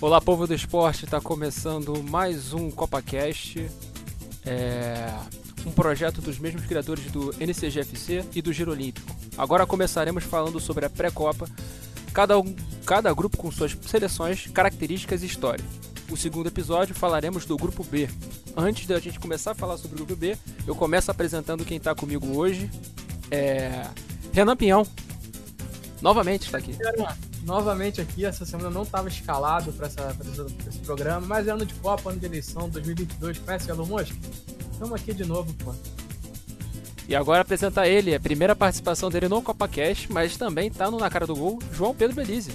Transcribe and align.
Olá, 0.00 0.20
povo 0.20 0.46
do 0.46 0.54
esporte, 0.54 1.04
está 1.04 1.20
começando 1.20 2.02
mais 2.02 2.54
um 2.54 2.70
CopaCast, 2.70 3.70
é 4.44 5.14
um 5.66 5.70
projeto 5.70 6.20
dos 6.20 6.38
mesmos 6.38 6.64
criadores 6.64 7.04
do 7.10 7.34
NCGFC 7.38 8.24
e 8.34 8.40
do 8.40 8.52
Giro 8.52 8.72
Olímpico. 8.72 9.14
Agora 9.36 9.66
começaremos 9.66 10.24
falando 10.24 10.58
sobre 10.58 10.86
a 10.86 10.90
pré-copa, 10.90 11.46
cada, 12.12 12.38
um, 12.38 12.54
cada 12.84 13.12
grupo 13.12 13.36
com 13.36 13.50
suas 13.50 13.76
seleções, 13.86 14.46
características 14.48 15.22
e 15.22 15.26
história. 15.26 15.64
O 16.10 16.16
segundo 16.16 16.48
episódio 16.48 16.94
falaremos 16.94 17.44
do 17.44 17.56
grupo 17.56 17.84
B. 17.84 18.08
Antes 18.56 18.86
da 18.86 18.98
gente 18.98 19.20
começar 19.20 19.52
a 19.52 19.54
falar 19.54 19.76
sobre 19.76 20.02
o 20.02 20.04
grupo 20.04 20.16
B, 20.16 20.36
eu 20.66 20.74
começo 20.74 21.10
apresentando 21.10 21.64
quem 21.64 21.76
está 21.76 21.94
comigo 21.94 22.36
hoje. 22.36 22.70
É... 23.30 23.86
Renan 24.32 24.56
Pinhão. 24.56 24.86
Novamente 26.02 26.46
está 26.46 26.58
aqui 26.58 26.76
novamente 27.42 28.00
aqui. 28.00 28.24
Essa 28.24 28.44
semana 28.44 28.70
não 28.70 28.82
estava 28.82 29.08
escalado 29.08 29.72
para 29.72 29.88
esse 29.88 30.78
programa, 30.84 31.26
mas 31.26 31.46
é 31.46 31.50
ano 31.50 31.66
de 31.66 31.74
Copa, 31.74 32.10
ano 32.10 32.18
de 32.18 32.26
eleição 32.26 32.68
2022. 32.68 33.38
Conhece 33.38 33.70
Elon 33.70 33.86
Musk? 33.86 34.14
Estamos 34.72 34.94
aqui 34.94 35.12
de 35.12 35.24
novo, 35.24 35.52
pô. 35.54 35.74
E 37.08 37.14
agora 37.14 37.40
apresentar 37.40 37.88
ele, 37.88 38.14
a 38.14 38.20
primeira 38.20 38.54
participação 38.54 39.10
dele 39.10 39.28
no 39.28 39.42
CopaCast, 39.42 40.12
mas 40.12 40.36
também 40.36 40.68
está 40.68 40.88
no 40.90 40.98
Na 40.98 41.10
Cara 41.10 41.26
do 41.26 41.34
Gol, 41.34 41.58
João 41.72 41.92
Pedro 41.92 42.14
Belize. 42.14 42.52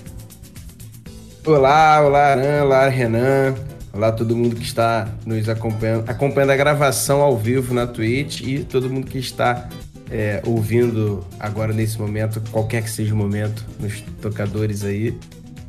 Olá, 1.46 2.02
olá, 2.02 2.28
Aran, 2.32 2.64
olá, 2.64 2.88
Renan. 2.88 3.54
Olá 3.92 4.12
todo 4.12 4.36
mundo 4.36 4.56
que 4.56 4.64
está 4.64 5.10
nos 5.26 5.48
acompanhando, 5.48 6.10
acompanhando 6.10 6.52
a 6.52 6.56
gravação 6.56 7.22
ao 7.22 7.38
vivo 7.38 7.74
na 7.74 7.86
Twitch 7.86 8.42
e 8.42 8.64
todo 8.64 8.90
mundo 8.90 9.08
que 9.08 9.18
está 9.18 9.70
é, 10.10 10.42
ouvindo 10.46 11.26
agora 11.40 11.74
nesse 11.74 12.00
momento, 12.00 12.42
qualquer 12.52 12.84
que 12.84 12.90
seja 12.90 13.14
o 13.14 13.18
momento, 13.18 13.66
nos 13.80 14.02
tocadores 14.22 14.84
aí. 14.84 15.18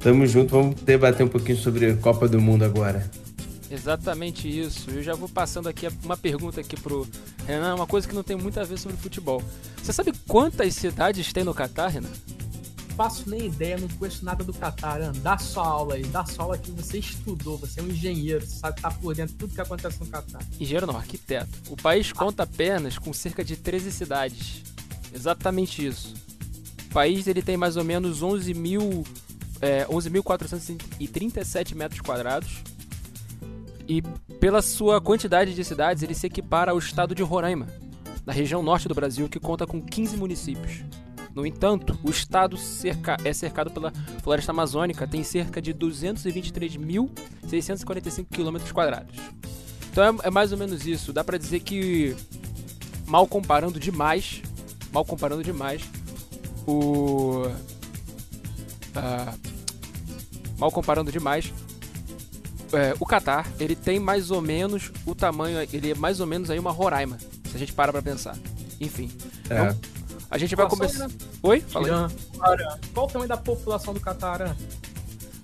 Tamo 0.00 0.26
junto, 0.26 0.50
vamos 0.50 0.80
debater 0.82 1.24
um 1.24 1.28
pouquinho 1.28 1.58
sobre 1.58 1.94
Copa 1.94 2.28
do 2.28 2.40
Mundo 2.40 2.64
agora. 2.64 3.08
Exatamente 3.70 4.48
isso. 4.48 4.90
Eu 4.90 5.02
já 5.02 5.14
vou 5.14 5.28
passando 5.28 5.68
aqui 5.68 5.88
uma 6.04 6.16
pergunta 6.16 6.60
aqui 6.60 6.78
pro 6.78 7.06
Renan, 7.46 7.74
uma 7.74 7.86
coisa 7.86 8.06
que 8.06 8.14
não 8.14 8.22
tem 8.22 8.36
muito 8.36 8.58
a 8.60 8.64
ver 8.64 8.78
sobre 8.78 8.96
futebol. 8.96 9.42
Você 9.82 9.92
sabe 9.92 10.12
quantas 10.26 10.74
cidades 10.74 11.32
tem 11.32 11.44
no 11.44 11.54
Catar, 11.54 11.88
Renan? 11.88 12.10
Faço 12.96 13.28
nem 13.28 13.46
ideia, 13.46 13.76
não 13.76 13.88
conheço 13.88 14.24
nada 14.24 14.42
do 14.42 14.52
Qatar. 14.54 15.12
Dá 15.22 15.36
sua 15.36 15.66
aula 15.66 15.94
aí, 15.94 16.02
dá 16.04 16.24
sua 16.24 16.44
aula 16.44 16.58
que 16.58 16.70
você 16.70 16.98
estudou, 16.98 17.58
você 17.58 17.80
é 17.80 17.82
um 17.82 17.88
engenheiro, 17.88 18.44
você 18.44 18.56
sabe 18.56 18.80
tá 18.80 18.90
por 18.90 19.14
dentro 19.14 19.34
de 19.34 19.38
tudo 19.38 19.54
que 19.54 19.60
acontece 19.60 20.00
no 20.00 20.06
Qatar. 20.06 20.40
Engenheiro 20.58 20.86
não, 20.86 20.96
arquiteto. 20.96 21.50
O 21.68 21.76
país 21.76 22.10
conta 22.10 22.44
apenas 22.44 22.98
com 22.98 23.12
cerca 23.12 23.44
de 23.44 23.56
13 23.56 23.92
cidades. 23.92 24.62
Exatamente 25.14 25.86
isso. 25.86 26.14
O 26.90 26.94
país 26.94 27.26
ele 27.26 27.42
tem 27.42 27.56
mais 27.56 27.76
ou 27.76 27.84
menos 27.84 28.22
11 28.22 28.54
mil, 28.54 29.04
é, 29.60 29.84
11.437 29.84 31.74
metros 31.74 32.00
quadrados. 32.00 32.62
E 33.86 34.02
pela 34.40 34.62
sua 34.62 35.00
quantidade 35.00 35.54
de 35.54 35.64
cidades, 35.64 36.02
ele 36.02 36.14
se 36.14 36.26
equipara 36.26 36.72
ao 36.72 36.78
estado 36.78 37.14
de 37.14 37.22
Roraima, 37.22 37.66
na 38.24 38.32
região 38.32 38.62
norte 38.62 38.88
do 38.88 38.94
Brasil, 38.94 39.28
que 39.28 39.38
conta 39.38 39.66
com 39.66 39.80
15 39.80 40.16
municípios. 40.16 40.82
No 41.36 41.44
entanto, 41.44 41.98
o 42.02 42.08
estado 42.08 42.56
cerca, 42.56 43.18
é 43.22 43.30
cercado 43.30 43.70
pela 43.70 43.92
floresta 44.22 44.52
amazônica, 44.52 45.06
tem 45.06 45.22
cerca 45.22 45.60
de 45.60 45.74
223.645 45.74 48.26
km. 48.30 48.56
Então 49.92 50.02
é, 50.02 50.14
é, 50.28 50.30
mais 50.30 50.50
ou 50.50 50.56
menos 50.56 50.86
isso. 50.86 51.12
Dá 51.12 51.22
para 51.22 51.36
dizer 51.36 51.60
que, 51.60 52.16
mal 53.06 53.26
comparando 53.26 53.78
demais, 53.78 54.40
mal 54.90 55.04
comparando 55.04 55.44
demais, 55.44 55.82
o 56.66 57.42
uh, 58.96 59.38
mal 60.56 60.72
comparando 60.72 61.12
demais, 61.12 61.52
é, 62.72 62.94
o 62.98 63.04
Catar 63.04 63.46
ele 63.60 63.76
tem 63.76 64.00
mais 64.00 64.30
ou 64.30 64.40
menos 64.40 64.90
o 65.04 65.14
tamanho, 65.14 65.58
ele 65.70 65.90
é 65.90 65.94
mais 65.94 66.18
ou 66.18 66.26
menos 66.26 66.48
aí 66.48 66.58
uma 66.58 66.72
Roraima, 66.72 67.18
se 67.50 67.54
a 67.54 67.58
gente 67.58 67.74
para 67.74 67.92
para 67.92 68.00
pensar. 68.00 68.38
Enfim, 68.80 69.10
é. 69.50 69.54
é 69.54 69.95
a 70.30 70.38
gente 70.38 70.56
vai 70.56 70.68
começar. 70.68 71.08
Oi? 71.42 71.60
Fala 71.60 72.10
Qual 72.92 73.06
o 73.06 73.08
tamanho 73.08 73.28
da 73.28 73.36
população 73.36 73.94
do 73.94 74.00
Catar? 74.00 74.56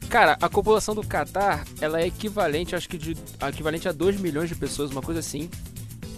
Cara, 0.09 0.37
a 0.41 0.48
população 0.48 0.94
do 0.94 1.06
Catar, 1.06 1.65
ela 1.81 2.00
é 2.00 2.06
equivalente, 2.06 2.76
acho 2.76 2.88
que 2.88 2.98
de, 2.98 3.16
equivalente 3.48 3.88
a 3.88 3.92
2 3.92 4.21
milhões 4.21 4.48
de 4.48 4.54
pessoas, 4.54 4.91
uma 4.91 5.00
coisa 5.00 5.21
assim, 5.21 5.48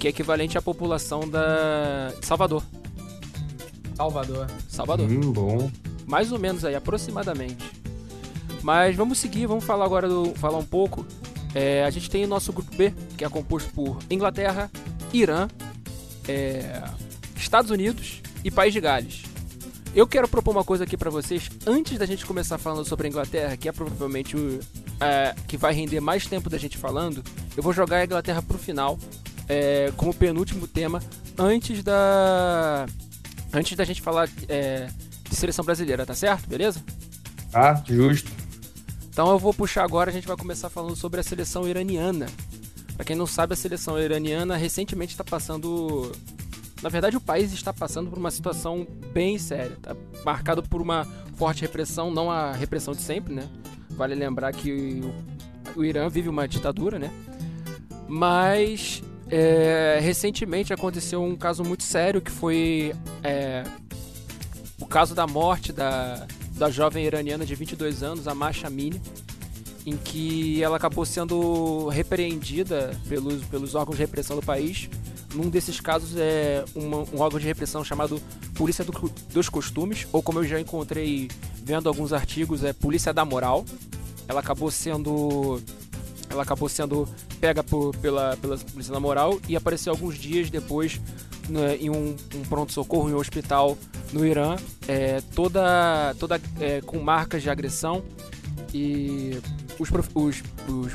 que 0.00 0.08
é 0.08 0.10
equivalente 0.10 0.58
à 0.58 0.62
população 0.62 1.28
da 1.28 2.12
Salvador. 2.20 2.62
Salvador. 3.94 4.50
Salvador. 4.68 5.08
Hum, 5.08 5.32
bom. 5.32 5.70
Mais 6.06 6.32
ou 6.32 6.38
menos 6.38 6.64
aí, 6.64 6.74
aproximadamente. 6.74 7.70
Mas 8.62 8.96
vamos 8.96 9.18
seguir, 9.18 9.46
vamos 9.46 9.62
falar 9.62 9.84
agora 9.84 10.08
do 10.08 10.34
falar 10.34 10.58
um 10.58 10.64
pouco. 10.64 11.06
É, 11.54 11.84
a 11.84 11.90
gente 11.90 12.10
tem 12.10 12.24
o 12.24 12.28
nosso 12.28 12.52
grupo 12.52 12.74
B, 12.74 12.92
que 13.16 13.24
é 13.24 13.28
composto 13.28 13.70
por 13.72 13.98
Inglaterra, 14.10 14.68
Irã, 15.12 15.48
é, 16.26 16.82
Estados 17.36 17.70
Unidos 17.70 18.24
e 18.44 18.50
País 18.50 18.72
de 18.72 18.80
Gales. 18.80 19.22
Eu 19.94 20.06
quero 20.06 20.28
propor 20.28 20.50
uma 20.50 20.64
coisa 20.64 20.84
aqui 20.84 20.96
para 20.96 21.08
vocês 21.08 21.48
antes 21.66 21.98
da 21.98 22.04
gente 22.04 22.26
começar 22.26 22.58
falando 22.58 22.84
sobre 22.84 23.06
a 23.06 23.10
Inglaterra, 23.10 23.56
que 23.56 23.68
é 23.68 23.72
provavelmente 23.72 24.36
o 24.36 24.60
é, 25.00 25.34
que 25.48 25.56
vai 25.56 25.72
render 25.72 26.00
mais 26.00 26.26
tempo 26.26 26.50
da 26.50 26.58
gente 26.58 26.76
falando. 26.76 27.22
Eu 27.56 27.62
vou 27.62 27.72
jogar 27.72 27.98
a 27.98 28.04
Inglaterra 28.04 28.42
pro 28.42 28.58
final 28.58 28.98
é, 29.48 29.92
como 29.96 30.12
penúltimo 30.12 30.66
tema 30.66 31.00
antes 31.38 31.82
da 31.82 32.86
antes 33.52 33.76
da 33.76 33.84
gente 33.84 34.02
falar 34.02 34.28
é, 34.48 34.88
de 35.28 35.36
seleção 35.36 35.64
brasileira, 35.64 36.04
tá 36.04 36.14
certo? 36.14 36.48
Beleza? 36.48 36.84
Tá, 37.50 37.82
justo. 37.86 38.30
Então 39.08 39.30
eu 39.30 39.38
vou 39.38 39.54
puxar 39.54 39.84
agora, 39.84 40.10
a 40.10 40.12
gente 40.12 40.26
vai 40.26 40.36
começar 40.36 40.68
falando 40.68 40.96
sobre 40.96 41.20
a 41.20 41.22
seleção 41.22 41.68
iraniana. 41.68 42.26
Para 42.96 43.04
quem 43.04 43.14
não 43.14 43.28
sabe, 43.28 43.54
a 43.54 43.56
seleção 43.56 43.96
iraniana 43.96 44.56
recentemente 44.56 45.12
está 45.12 45.22
passando 45.22 46.10
na 46.82 46.88
verdade, 46.88 47.16
o 47.16 47.20
país 47.20 47.52
está 47.52 47.72
passando 47.72 48.10
por 48.10 48.18
uma 48.18 48.30
situação 48.30 48.86
bem 49.12 49.38
séria. 49.38 49.76
Tá 49.80 49.96
marcado 50.24 50.62
por 50.62 50.82
uma 50.82 51.06
forte 51.36 51.62
repressão, 51.62 52.10
não 52.10 52.30
a 52.30 52.52
repressão 52.52 52.92
de 52.94 53.00
sempre, 53.00 53.32
né? 53.34 53.48
Vale 53.90 54.14
lembrar 54.14 54.52
que 54.52 55.00
o, 55.76 55.80
o 55.80 55.84
Irã 55.84 56.08
vive 56.08 56.28
uma 56.28 56.46
ditadura, 56.46 56.98
né? 56.98 57.10
Mas 58.08 59.02
é, 59.30 59.98
recentemente 60.02 60.72
aconteceu 60.72 61.22
um 61.22 61.36
caso 61.36 61.64
muito 61.64 61.82
sério 61.82 62.20
que 62.20 62.30
foi 62.30 62.94
é, 63.22 63.64
o 64.78 64.86
caso 64.86 65.14
da 65.14 65.26
morte 65.26 65.72
da, 65.72 66.26
da 66.52 66.70
jovem 66.70 67.04
iraniana 67.04 67.46
de 67.46 67.54
22 67.54 68.02
anos, 68.02 68.28
a 68.28 68.34
Masha 68.34 68.66
Amini, 68.66 69.00
em 69.86 69.96
que 69.96 70.62
ela 70.62 70.76
acabou 70.76 71.04
sendo 71.04 71.88
repreendida 71.88 72.94
pelos, 73.08 73.42
pelos 73.44 73.74
órgãos 73.74 73.96
de 73.96 74.02
repressão 74.02 74.36
do 74.36 74.42
país 74.42 74.88
num 75.34 75.50
desses 75.50 75.80
casos 75.80 76.16
é 76.16 76.64
uma, 76.74 76.98
um 76.98 77.20
órgão 77.20 77.38
de 77.38 77.46
repressão 77.46 77.84
chamado 77.84 78.20
Polícia 78.54 78.84
do, 78.84 78.92
dos 79.32 79.48
Costumes, 79.48 80.06
ou 80.12 80.22
como 80.22 80.38
eu 80.38 80.44
já 80.44 80.60
encontrei 80.60 81.28
vendo 81.62 81.88
alguns 81.88 82.12
artigos, 82.12 82.62
é 82.62 82.72
Polícia 82.72 83.12
da 83.12 83.24
Moral. 83.24 83.64
Ela 84.28 84.40
acabou 84.40 84.70
sendo 84.70 85.60
ela 86.30 86.42
acabou 86.42 86.68
sendo 86.68 87.06
pega 87.40 87.62
por, 87.62 87.94
pela, 87.96 88.36
pela 88.38 88.56
Polícia 88.56 88.92
da 88.92 89.00
Moral 89.00 89.38
e 89.48 89.54
apareceu 89.54 89.92
alguns 89.92 90.16
dias 90.16 90.50
depois 90.50 91.00
né, 91.48 91.76
em 91.76 91.90
um, 91.90 92.16
um 92.34 92.42
pronto-socorro 92.48 93.10
em 93.10 93.14
um 93.14 93.18
hospital 93.18 93.76
no 94.12 94.24
Irã, 94.24 94.56
é, 94.88 95.20
toda, 95.34 96.14
toda 96.18 96.40
é, 96.60 96.80
com 96.80 96.98
marcas 97.00 97.42
de 97.42 97.50
agressão 97.50 98.02
e 98.72 99.38
os, 99.78 99.90
os, 100.14 100.42
os 100.68 100.92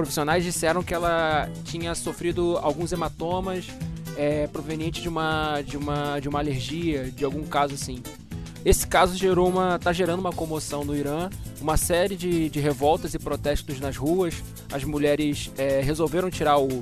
profissionais 0.00 0.42
disseram 0.42 0.82
que 0.82 0.94
ela 0.94 1.50
tinha 1.62 1.94
sofrido 1.94 2.56
alguns 2.62 2.90
hematomas 2.90 3.66
é, 4.16 4.46
provenientes 4.46 5.02
de 5.02 5.10
uma, 5.10 5.60
de, 5.60 5.76
uma, 5.76 6.18
de 6.18 6.26
uma 6.26 6.38
alergia, 6.38 7.10
de 7.10 7.22
algum 7.22 7.44
caso 7.44 7.74
assim. 7.74 8.02
Esse 8.64 8.86
caso 8.86 9.14
gerou 9.14 9.46
uma, 9.46 9.78
tá 9.78 9.92
gerando 9.92 10.20
uma 10.20 10.32
comoção 10.32 10.84
no 10.86 10.96
Irã, 10.96 11.28
uma 11.60 11.76
série 11.76 12.16
de, 12.16 12.48
de 12.48 12.60
revoltas 12.60 13.12
e 13.12 13.18
protestos 13.18 13.78
nas 13.78 13.94
ruas. 13.98 14.42
As 14.72 14.84
mulheres 14.84 15.50
é, 15.58 15.82
resolveram 15.82 16.30
tirar 16.30 16.58
o, 16.58 16.80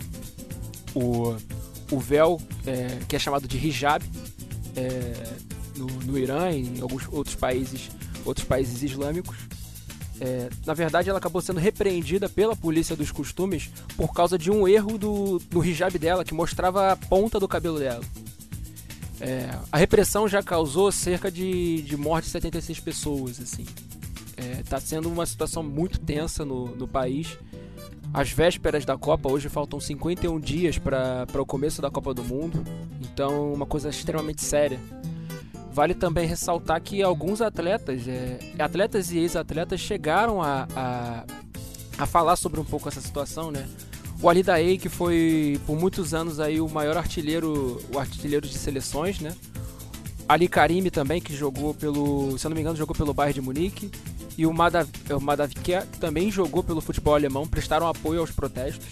o, 0.95 1.37
o 1.91 1.99
véu, 1.99 2.41
é, 2.65 2.99
que 3.09 3.17
é 3.17 3.19
chamado 3.19 3.49
de 3.49 3.57
hijab, 3.57 4.05
é, 4.77 5.13
no, 5.77 5.87
no 5.87 6.17
Irã 6.17 6.53
e 6.53 6.79
em 6.79 6.81
alguns 6.81 7.09
outros 7.11 7.35
países, 7.35 7.91
outros 8.25 8.47
países 8.47 8.81
islâmicos. 8.81 9.37
É, 10.21 10.49
na 10.67 10.75
verdade, 10.75 11.09
ela 11.09 11.19
acabou 11.19 11.41
sendo 11.41 11.61
repreendida 11.61 12.29
pela 12.29 12.57
polícia 12.57 12.97
dos 12.97 13.13
costumes 13.13 13.71
por 13.97 14.13
causa 14.13 14.37
de 14.37 14.51
um 14.51 14.67
erro 14.67 14.99
do, 14.99 15.39
do 15.39 15.65
hijab 15.65 15.97
dela, 15.99 16.25
que 16.25 16.35
mostrava 16.35 16.93
a 16.93 16.97
ponta 16.97 17.39
do 17.39 17.47
cabelo 17.47 17.79
dela. 17.79 18.03
É, 19.21 19.51
a 19.71 19.77
repressão 19.77 20.29
já 20.29 20.43
causou 20.43 20.91
cerca 20.93 21.31
de, 21.31 21.83
de 21.83 21.97
morte 21.97 22.27
de 22.27 22.31
76 22.31 22.81
pessoas, 22.81 23.41
assim. 23.41 23.67
Está 24.61 24.77
é, 24.77 24.81
sendo 24.81 25.09
uma 25.09 25.27
situação 25.27 25.63
muito 25.63 25.99
tensa 25.99 26.45
no, 26.45 26.75
no 26.77 26.87
país. 26.87 27.37
As 28.13 28.31
vésperas 28.31 28.85
da 28.85 28.97
Copa, 28.97 29.31
hoje 29.31 29.49
faltam 29.49 29.79
51 29.79 30.41
dias 30.41 30.79
para 30.79 31.27
o 31.35 31.45
começo 31.45 31.83
da 31.83 31.91
Copa 31.91 32.15
do 32.15 32.25
Mundo. 32.25 32.65
Então, 33.01 33.53
uma 33.53 33.67
coisa 33.67 33.91
extremamente 33.91 34.43
séria 34.43 34.81
vale 35.79 35.95
também 35.95 36.27
ressaltar 36.27 36.83
que 36.83 37.05
alguns 37.05 37.41
atletas, 37.41 38.09
é, 38.09 38.37
atletas 38.59 39.13
e 39.13 39.19
ex-atletas 39.19 39.79
chegaram 39.79 40.43
a, 40.43 40.67
a, 40.75 41.25
a, 41.97 42.05
falar 42.05 42.35
sobre 42.35 42.59
um 42.59 42.65
pouco 42.65 42.89
essa 42.89 43.01
situação, 43.01 43.53
né? 43.53 43.65
O 44.21 44.29
Ali 44.29 44.43
Daei, 44.43 44.77
que 44.77 44.89
foi 44.89 45.61
por 45.65 45.79
muitos 45.79 46.15
anos 46.15 46.41
aí 46.41 46.61
o 46.61 46.69
maior 46.69 46.97
artilheiro, 46.97 47.81
o 47.95 47.99
artilheiro 48.01 48.45
de 48.49 48.59
seleções, 48.59 49.21
né? 49.21 49.37
Ali 50.29 50.49
Karimi 50.49 50.91
também, 50.91 51.21
que 51.21 51.33
jogou 51.33 51.73
pelo, 51.73 52.37
se 52.37 52.45
eu 52.45 52.49
não 52.49 52.57
me 52.57 52.61
engano, 52.61 52.77
jogou 52.77 52.97
pelo 52.97 53.15
Bayern 53.15 53.35
de 53.35 53.41
Munique. 53.41 53.89
E 54.37 54.47
o 54.47 54.53
Madavikia, 54.53 55.87
que 55.93 55.99
também 55.99 56.29
jogou 56.29 56.65
pelo 56.65 56.81
futebol 56.81 57.15
alemão, 57.15 57.47
prestaram 57.47 57.87
apoio 57.87 58.19
aos 58.19 58.33
protestos 58.33 58.89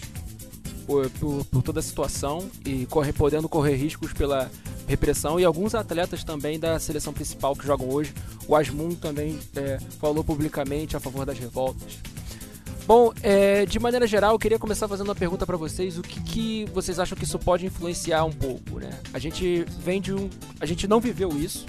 por, 0.85 1.09
por, 1.09 1.45
por 1.45 1.61
toda 1.61 1.81
a 1.81 1.83
situação 1.83 2.49
e 2.65 2.85
corre, 2.85 3.11
podendo 3.11 3.49
correr 3.49 3.75
riscos 3.75 4.13
pela 4.13 4.49
repressão. 4.87 5.39
E 5.39 5.45
alguns 5.45 5.75
atletas 5.75 6.23
também 6.23 6.59
da 6.59 6.79
seleção 6.79 7.13
principal 7.13 7.55
que 7.55 7.65
jogam 7.65 7.89
hoje, 7.89 8.13
o 8.47 8.55
Asmun 8.55 8.95
também 8.95 9.37
é, 9.55 9.77
falou 9.99 10.23
publicamente 10.23 10.95
a 10.95 10.99
favor 10.99 11.25
das 11.25 11.37
revoltas. 11.37 11.99
Bom, 12.87 13.11
é, 13.21 13.65
de 13.65 13.79
maneira 13.79 14.07
geral, 14.07 14.31
eu 14.31 14.39
queria 14.39 14.57
começar 14.57 14.87
fazendo 14.87 15.09
uma 15.09 15.15
pergunta 15.15 15.45
para 15.45 15.57
vocês. 15.57 15.97
O 15.97 16.01
que, 16.01 16.21
que, 16.21 16.65
vocês 16.73 16.99
acham 16.99 17.17
que 17.17 17.25
isso 17.25 17.37
pode 17.37 17.65
influenciar 17.65 18.23
um 18.23 18.31
pouco, 18.31 18.79
né? 18.79 18.89
A 19.13 19.19
gente 19.19 19.65
vem 19.79 19.99
de 19.99 20.13
um... 20.13 20.29
A 20.57 20.65
gente 20.65 20.87
não 20.87 21.01
viveu 21.01 21.37
isso, 21.37 21.65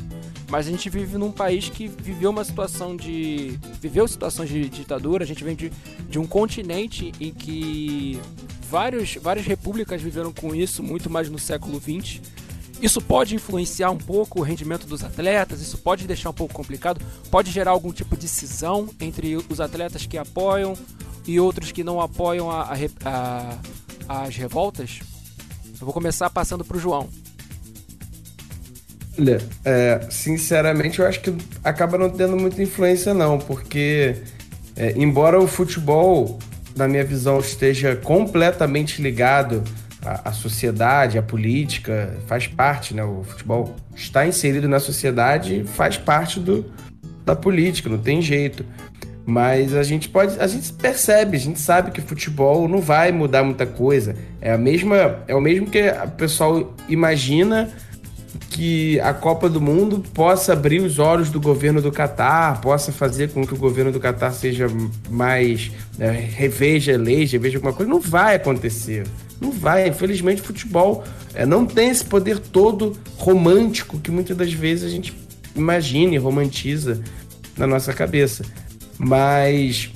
mas 0.48 0.68
a 0.68 0.70
gente 0.70 0.88
vive 0.88 1.18
num 1.18 1.32
país 1.32 1.68
que 1.68 1.88
viveu 1.88 2.30
uma 2.30 2.44
situação 2.44 2.96
de... 2.96 3.58
Viveu 3.80 4.06
situações 4.06 4.48
de 4.48 4.68
ditadura. 4.68 5.24
A 5.24 5.26
gente 5.26 5.42
vem 5.42 5.56
de, 5.56 5.72
de 6.08 6.20
um 6.20 6.26
continente 6.26 7.10
em 7.20 7.32
que 7.32 8.20
vários, 8.70 9.16
várias 9.16 9.44
repúblicas 9.44 10.00
viveram 10.00 10.32
com 10.32 10.54
isso, 10.54 10.84
muito 10.84 11.10
mais 11.10 11.28
no 11.28 11.38
século 11.38 11.80
XX. 11.80 12.20
Isso 12.80 13.00
pode 13.00 13.34
influenciar 13.34 13.90
um 13.90 13.96
pouco 13.96 14.40
o 14.40 14.42
rendimento 14.42 14.86
dos 14.86 15.02
atletas, 15.02 15.60
isso 15.60 15.78
pode 15.78 16.06
deixar 16.06 16.30
um 16.30 16.34
pouco 16.34 16.54
complicado, 16.54 17.00
pode 17.30 17.50
gerar 17.50 17.72
algum 17.72 17.92
tipo 17.92 18.16
de 18.16 18.28
cisão 18.28 18.88
entre 19.00 19.36
os 19.36 19.60
atletas 19.60 20.06
que 20.06 20.16
apoiam 20.16 20.74
e 21.26 21.40
outros 21.40 21.72
que 21.72 21.82
não 21.82 22.00
apoiam 22.00 22.50
a, 22.50 22.72
a, 23.04 23.58
a, 24.08 24.22
as 24.22 24.36
revoltas? 24.36 25.00
Eu 25.80 25.84
vou 25.84 25.92
começar 25.92 26.30
passando 26.30 26.64
para 26.64 26.76
o 26.76 26.80
João. 26.80 27.08
Olha, 29.18 29.42
é, 29.64 30.06
sinceramente, 30.08 31.00
eu 31.00 31.06
acho 31.06 31.20
que 31.20 31.34
acaba 31.64 31.98
não 31.98 32.08
tendo 32.08 32.36
muita 32.36 32.62
influência, 32.62 33.12
não, 33.12 33.38
porque, 33.38 34.22
é, 34.76 34.92
embora 34.96 35.40
o 35.40 35.48
futebol, 35.48 36.38
na 36.76 36.86
minha 36.86 37.04
visão, 37.04 37.40
esteja 37.40 37.96
completamente 37.96 39.02
ligado 39.02 39.64
à 40.24 40.32
sociedade, 40.32 41.18
à 41.18 41.22
política, 41.22 42.16
faz 42.26 42.46
parte, 42.46 42.94
né? 42.94 43.02
O 43.04 43.22
futebol 43.24 43.76
está 43.94 44.26
inserido 44.26 44.68
na 44.68 44.80
sociedade, 44.80 45.64
faz 45.64 45.96
parte 45.96 46.40
do, 46.40 46.64
da 47.24 47.36
política, 47.36 47.88
não 47.88 47.98
tem 47.98 48.22
jeito. 48.22 48.64
Mas 49.26 49.74
a 49.74 49.82
gente 49.82 50.08
pode, 50.08 50.40
a 50.40 50.46
gente 50.46 50.72
percebe, 50.72 51.36
a 51.36 51.40
gente 51.40 51.60
sabe 51.60 51.90
que 51.90 52.00
futebol 52.00 52.66
não 52.66 52.80
vai 52.80 53.12
mudar 53.12 53.44
muita 53.44 53.66
coisa. 53.66 54.16
É 54.40 54.52
a 54.52 54.56
mesma, 54.56 55.18
é 55.28 55.34
o 55.34 55.40
mesmo 55.40 55.66
que 55.66 55.82
o 55.82 56.10
pessoal 56.12 56.74
imagina 56.88 57.68
que 58.50 58.98
a 59.00 59.12
Copa 59.12 59.48
do 59.48 59.60
Mundo 59.60 60.02
possa 60.14 60.52
abrir 60.52 60.80
os 60.80 60.98
olhos 60.98 61.30
do 61.30 61.40
governo 61.40 61.82
do 61.82 61.92
Catar, 61.92 62.60
possa 62.60 62.90
fazer 62.90 63.30
com 63.30 63.46
que 63.46 63.54
o 63.54 63.56
governo 63.56 63.92
do 63.92 64.00
Catar 64.00 64.32
seja 64.32 64.66
mais 65.10 65.70
né, 65.98 66.10
reveja 66.10 66.96
leis, 66.96 67.30
reveja 67.30 67.58
alguma 67.58 67.72
coisa. 67.72 67.90
Não 67.90 68.00
vai 68.00 68.36
acontecer. 68.36 69.04
Não 69.40 69.50
vai. 69.50 69.88
Infelizmente, 69.88 70.42
o 70.42 70.44
futebol 70.44 71.04
é, 71.34 71.46
não 71.46 71.64
tem 71.64 71.90
esse 71.90 72.04
poder 72.04 72.38
todo 72.38 72.96
romântico 73.16 73.98
que 73.98 74.10
muitas 74.10 74.36
das 74.36 74.52
vezes 74.52 74.84
a 74.84 74.88
gente 74.88 75.14
imagina 75.54 76.14
e 76.14 76.18
romantiza 76.18 77.00
na 77.56 77.66
nossa 77.66 77.92
cabeça. 77.92 78.44
Mas 78.98 79.90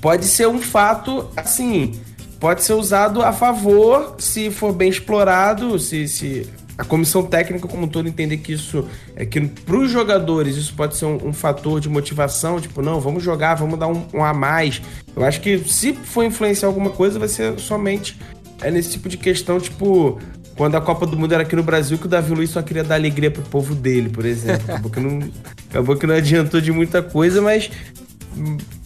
pode 0.00 0.24
ser 0.24 0.48
um 0.48 0.60
fato 0.60 1.28
assim, 1.36 2.00
pode 2.38 2.64
ser 2.64 2.72
usado 2.72 3.22
a 3.22 3.32
favor 3.32 4.16
se 4.18 4.50
for 4.50 4.72
bem 4.72 4.88
explorado, 4.88 5.78
se, 5.78 6.08
se 6.08 6.48
a 6.80 6.84
comissão 6.84 7.22
técnica 7.22 7.68
como 7.68 7.84
um 7.84 7.88
todo 7.88 8.08
entender 8.08 8.38
que 8.38 8.54
isso 8.54 8.88
é 9.14 9.26
que 9.26 9.40
para 9.42 9.76
os 9.76 9.90
jogadores 9.90 10.56
isso 10.56 10.74
pode 10.74 10.96
ser 10.96 11.04
um, 11.04 11.28
um, 11.28 11.32
fator 11.32 11.78
de 11.78 11.90
motivação, 11.90 12.58
tipo, 12.58 12.80
não, 12.80 12.98
vamos 12.98 13.22
jogar, 13.22 13.54
vamos 13.54 13.78
dar 13.78 13.88
um, 13.88 14.06
um, 14.14 14.24
a 14.24 14.32
mais. 14.32 14.80
Eu 15.14 15.22
acho 15.22 15.42
que 15.42 15.58
se 15.58 15.92
for 15.92 16.24
influenciar 16.24 16.68
alguma 16.68 16.88
coisa, 16.90 17.18
vai 17.18 17.28
ser 17.28 17.58
somente 17.60 18.18
é 18.62 18.70
nesse 18.70 18.90
tipo 18.90 19.08
de 19.08 19.16
questão, 19.16 19.58
tipo, 19.58 20.20
quando 20.56 20.74
a 20.76 20.80
Copa 20.80 21.06
do 21.06 21.16
Mundo 21.16 21.32
era 21.32 21.42
aqui 21.42 21.56
no 21.56 21.62
Brasil, 21.62 21.96
que 21.98 22.06
o 22.06 22.08
Davi 22.08 22.34
Luiz 22.34 22.50
só 22.50 22.62
queria 22.62 22.84
dar 22.84 22.96
alegria 22.96 23.30
pro 23.30 23.42
povo 23.42 23.74
dele, 23.74 24.08
por 24.08 24.24
exemplo. 24.24 24.64
Acabou 24.68 24.90
que 24.90 25.00
não, 25.00 25.30
acabou 25.70 25.96
que 25.96 26.06
não 26.06 26.14
adiantou 26.14 26.60
de 26.60 26.70
muita 26.72 27.02
coisa, 27.02 27.40
mas 27.40 27.70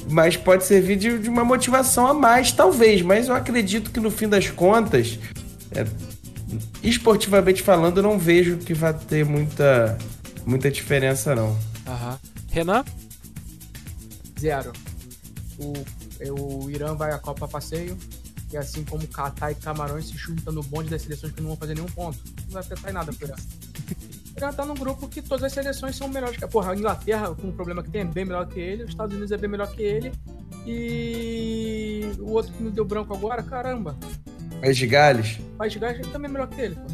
mas 0.09 0.37
pode 0.37 0.65
servir 0.65 0.97
de, 0.97 1.19
de, 1.19 1.29
uma 1.29 1.45
motivação 1.45 2.07
a 2.07 2.15
mais, 2.15 2.53
talvez. 2.53 3.03
Mas 3.03 3.29
eu 3.29 3.35
acredito 3.35 3.91
que 3.91 4.01
no 4.01 4.11
fim 4.11 4.29
das 4.29 4.49
contas, 4.51 5.19
é, 5.73 5.87
esportivamente 6.83 7.63
falando, 7.63 7.99
eu 7.99 8.03
não 8.03 8.19
vejo 8.19 8.59
que 8.59 8.75
vai 8.75 8.93
ter 8.93 9.25
muita, 9.25 9.99
muita 10.47 10.71
diferença, 10.71 11.35
não. 11.35 11.57
Aham. 11.87 12.19
Renan? 12.51 12.85
Zero. 14.39 14.73
O, 15.59 15.73
o 16.31 16.71
Irã 16.71 16.95
vai 16.95 17.13
à 17.13 17.19
Copa 17.19 17.49
Passeio, 17.49 17.97
e 18.55 18.57
assim 18.57 18.85
como 18.85 19.07
Catar 19.09 19.51
e 19.51 19.55
Camarões 19.57 20.07
se 20.07 20.17
chutam 20.17 20.53
no 20.53 20.63
bonde 20.63 20.89
das 20.89 21.03
seleções 21.03 21.33
que 21.33 21.41
não 21.41 21.49
vão 21.49 21.57
fazer 21.57 21.75
nenhum 21.75 21.89
ponto. 21.89 22.19
Não 22.47 22.53
vai 22.53 22.63
afetar 22.63 22.91
em 22.91 22.95
nada 22.95 23.13
pro 23.13 23.27
Irã. 23.27 23.35
Irã 24.37 24.53
tá 24.53 24.65
num 24.65 24.75
grupo 24.75 25.09
que 25.09 25.21
todas 25.21 25.45
as 25.45 25.53
seleções 25.53 25.97
são 25.97 26.09
melhores 26.09 26.37
que 26.37 26.47
Porra, 26.47 26.73
a 26.73 26.77
Inglaterra, 26.77 27.35
com 27.35 27.49
o 27.49 27.53
problema 27.53 27.83
que 27.83 27.91
tem, 27.91 28.03
é 28.03 28.05
bem 28.05 28.25
melhor 28.25 28.47
que 28.47 28.61
ele, 28.61 28.85
os 28.85 28.91
Estados 28.91 29.13
Unidos 29.13 29.33
é 29.33 29.37
bem 29.37 29.51
melhor 29.51 29.69
que 29.75 29.83
ele. 29.83 30.13
E 30.67 32.13
o 32.19 32.31
outro 32.31 32.53
que 32.53 32.63
me 32.63 32.71
deu 32.71 32.85
branco 32.85 33.13
agora, 33.13 33.43
caramba. 33.43 33.97
País 34.61 34.77
de 34.77 34.87
Gales? 34.87 35.39
País 35.59 35.73
de 35.73 35.79
Gales 35.79 36.07
também 36.09 36.29
é 36.31 36.33
melhor 36.33 36.49
que 36.49 36.61
ele, 36.61 36.77
pô. 36.77 36.87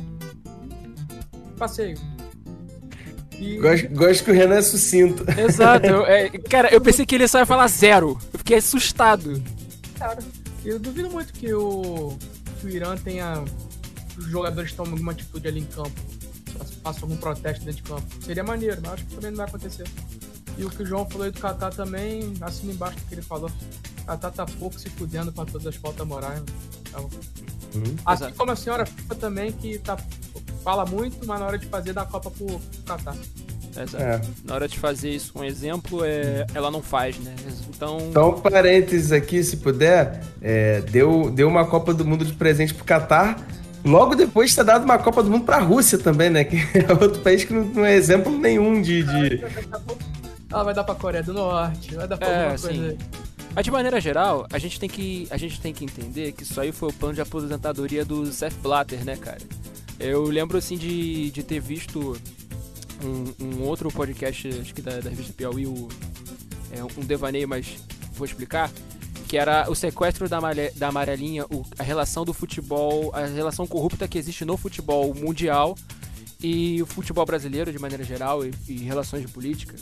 Passeio. 1.59 1.99
E... 3.39 3.59
Gosto, 3.59 3.89
gosto, 3.91 4.25
que 4.25 4.31
o 4.31 4.35
Renan 4.35 4.57
é 4.57 4.63
sucinto. 4.63 5.25
Exato. 5.39 5.87
É, 6.07 6.31
cara, 6.31 6.73
eu 6.73 6.81
pensei 6.81 7.05
que 7.07 7.15
ele 7.15 7.29
só 7.29 7.39
ia 7.39 7.47
falar 7.47 7.69
zero. 7.69 8.19
Eu 8.33 8.39
fiquei 8.39 8.59
assustado. 8.59 9.43
Cara, 9.99 10.19
eu 10.65 10.79
duvido 10.79 11.11
muito 11.11 11.33
que 11.33 11.53
o, 11.53 12.17
que 12.61 12.67
o 12.67 12.69
Irã 12.69 12.97
tenha. 12.97 13.45
Os 14.19 14.27
jogadores 14.27 14.73
tomem 14.73 14.93
alguma 14.93 15.13
atitude 15.13 15.49
ali 15.49 15.61
em 15.61 15.65
campo 15.65 15.99
faça 16.83 17.03
algum 17.03 17.17
protesto 17.17 17.65
dentro 17.65 17.83
de 17.83 17.89
campo. 17.89 18.25
Seria 18.25 18.43
maneiro, 18.43 18.81
mas 18.83 18.95
acho 18.95 19.07
que 19.07 19.15
também 19.15 19.31
não 19.31 19.39
vai 19.39 19.47
acontecer. 19.47 19.89
E 20.59 20.65
o 20.65 20.71
que 20.71 20.83
o 20.83 20.87
João 20.87 21.09
falou 21.09 21.25
aí 21.25 21.31
do 21.31 21.41
Catar 21.41 21.71
também, 21.71 22.35
assina 22.41 22.73
embaixo 22.73 22.99
do 22.99 23.05
que 23.07 23.15
ele 23.15 23.23
falou. 23.23 23.51
O 24.03 24.05
Catar 24.05 24.31
tá 24.31 24.47
pouco 24.47 24.79
se 24.79 24.91
fudendo 24.91 25.33
com 25.33 25.45
todas 25.45 25.67
as 25.67 25.77
faltas 25.77 26.07
morais. 26.07 26.43
Tá 26.91 27.01
hum, 27.01 27.09
assim 28.05 28.25
exato. 28.25 28.37
como 28.37 28.53
a 28.53 28.57
senhora 28.57 28.85
FIFA 28.85 29.15
também, 29.15 29.53
que 29.53 29.79
tá, 29.79 29.97
fala 30.65 30.85
muito, 30.85 31.27
mas 31.27 31.41
na 31.41 31.47
hora 31.47 31.59
de 31.59 31.67
fazer 31.67 31.93
dá 31.93 32.03
a 32.03 32.07
Copa 32.07 32.31
pro, 32.31 32.47
pro 32.47 32.83
Catar. 32.85 33.17
Exato. 33.77 34.03
É. 34.03 34.21
Na 34.45 34.55
hora 34.55 34.69
de 34.69 34.79
fazer 34.79 35.11
isso 35.11 35.33
um 35.37 35.45
exemplo, 35.45 36.05
é, 36.05 36.47
ela 36.55 36.71
não 36.71 36.83
faz, 36.83 37.19
né? 37.19 37.35
Então. 37.69 37.99
Então, 38.11 38.41
parênteses 38.41 39.13
aqui, 39.13 39.43
se 39.43 39.59
puder, 39.59 40.21
é, 40.43 40.81
deu, 40.83 41.31
deu 41.31 41.49
uma 41.49 41.67
Copa 41.67 41.95
do 41.95 42.05
Mundo 42.05 42.25
de 42.25 42.33
presente 42.33 42.75
pro 42.75 42.85
Catar 42.85 43.37
Logo 43.85 44.15
depois 44.15 44.51
de 44.51 44.57
ter 44.57 44.65
dado 44.65 44.85
uma 44.85 44.99
Copa 44.99 45.23
do 45.23 45.31
Mundo 45.31 45.45
para 45.45 45.57
a 45.57 45.61
Rússia 45.61 45.99
também, 45.99 46.29
né? 46.29 46.45
Que 46.45 46.57
é 46.79 46.93
outro 46.93 47.21
país 47.23 47.45
que 47.45 47.53
não, 47.53 47.65
não 47.65 47.85
é 47.85 47.95
exemplo 47.95 48.37
nenhum 48.37 48.81
de. 48.81 49.03
de... 49.03 49.45
Ah, 50.53 50.63
vai 50.63 50.75
dar 50.75 50.85
pra 50.85 50.95
Coreia 50.95 51.23
do 51.23 51.33
Norte, 51.33 51.95
vai 51.95 52.07
dar 52.07 52.17
pra 52.17 52.29
é, 52.29 52.51
alguma 52.51 52.59
coisa. 52.59 52.97
Mas 53.55 53.65
de 53.65 53.71
maneira 53.71 54.01
geral, 54.01 54.47
a 54.53 54.59
gente, 54.59 54.79
tem 54.79 54.89
que, 54.89 55.27
a 55.31 55.37
gente 55.37 55.61
tem 55.61 55.73
que 55.73 55.85
entender 55.85 56.33
que 56.33 56.45
isso 56.45 56.61
aí 56.61 56.71
foi 56.71 56.91
o 56.91 56.93
plano 56.93 57.15
de 57.15 57.21
aposentadoria 57.21 58.05
do 58.05 58.27
Seth 58.27 58.55
Blatter, 58.63 59.05
né, 59.05 59.17
cara? 59.17 59.41
Eu 59.99 60.25
lembro, 60.25 60.57
assim, 60.57 60.77
de, 60.77 61.31
de 61.31 61.43
ter 61.43 61.61
visto 61.61 62.17
um, 63.05 63.45
um 63.45 63.63
outro 63.63 63.91
podcast, 63.91 64.49
acho 64.49 64.75
que 64.75 64.83
da, 64.83 65.01
da 65.01 65.11
revista 65.11 65.33
Piauí, 65.33 65.67
o, 65.67 65.89
é, 66.73 66.83
um 66.83 67.05
devaneio, 67.05 67.49
mas 67.49 67.79
vou 68.13 68.25
explicar 68.25 68.71
que 69.31 69.39
era 69.39 69.71
o 69.71 69.77
sequestro 69.77 70.29
da, 70.29 70.41
da 70.75 70.89
amarelinha, 70.89 71.45
o, 71.45 71.65
a 71.79 71.85
relação 71.85 72.25
do 72.25 72.35
futebol, 72.35 73.15
a 73.15 73.27
relação 73.27 73.65
corrupta 73.65 74.09
que 74.09 74.19
existe 74.19 74.45
no 74.45 74.57
futebol 74.57 75.15
mundial 75.15 75.77
e 76.43 76.83
o 76.83 76.87
futebol 76.87 77.25
brasileiro 77.25 77.71
de 77.71 77.79
maneira 77.79 78.03
geral 78.03 78.45
e, 78.45 78.53
e 78.69 78.79
relações 78.79 79.23
de 79.23 79.29
política. 79.29 79.77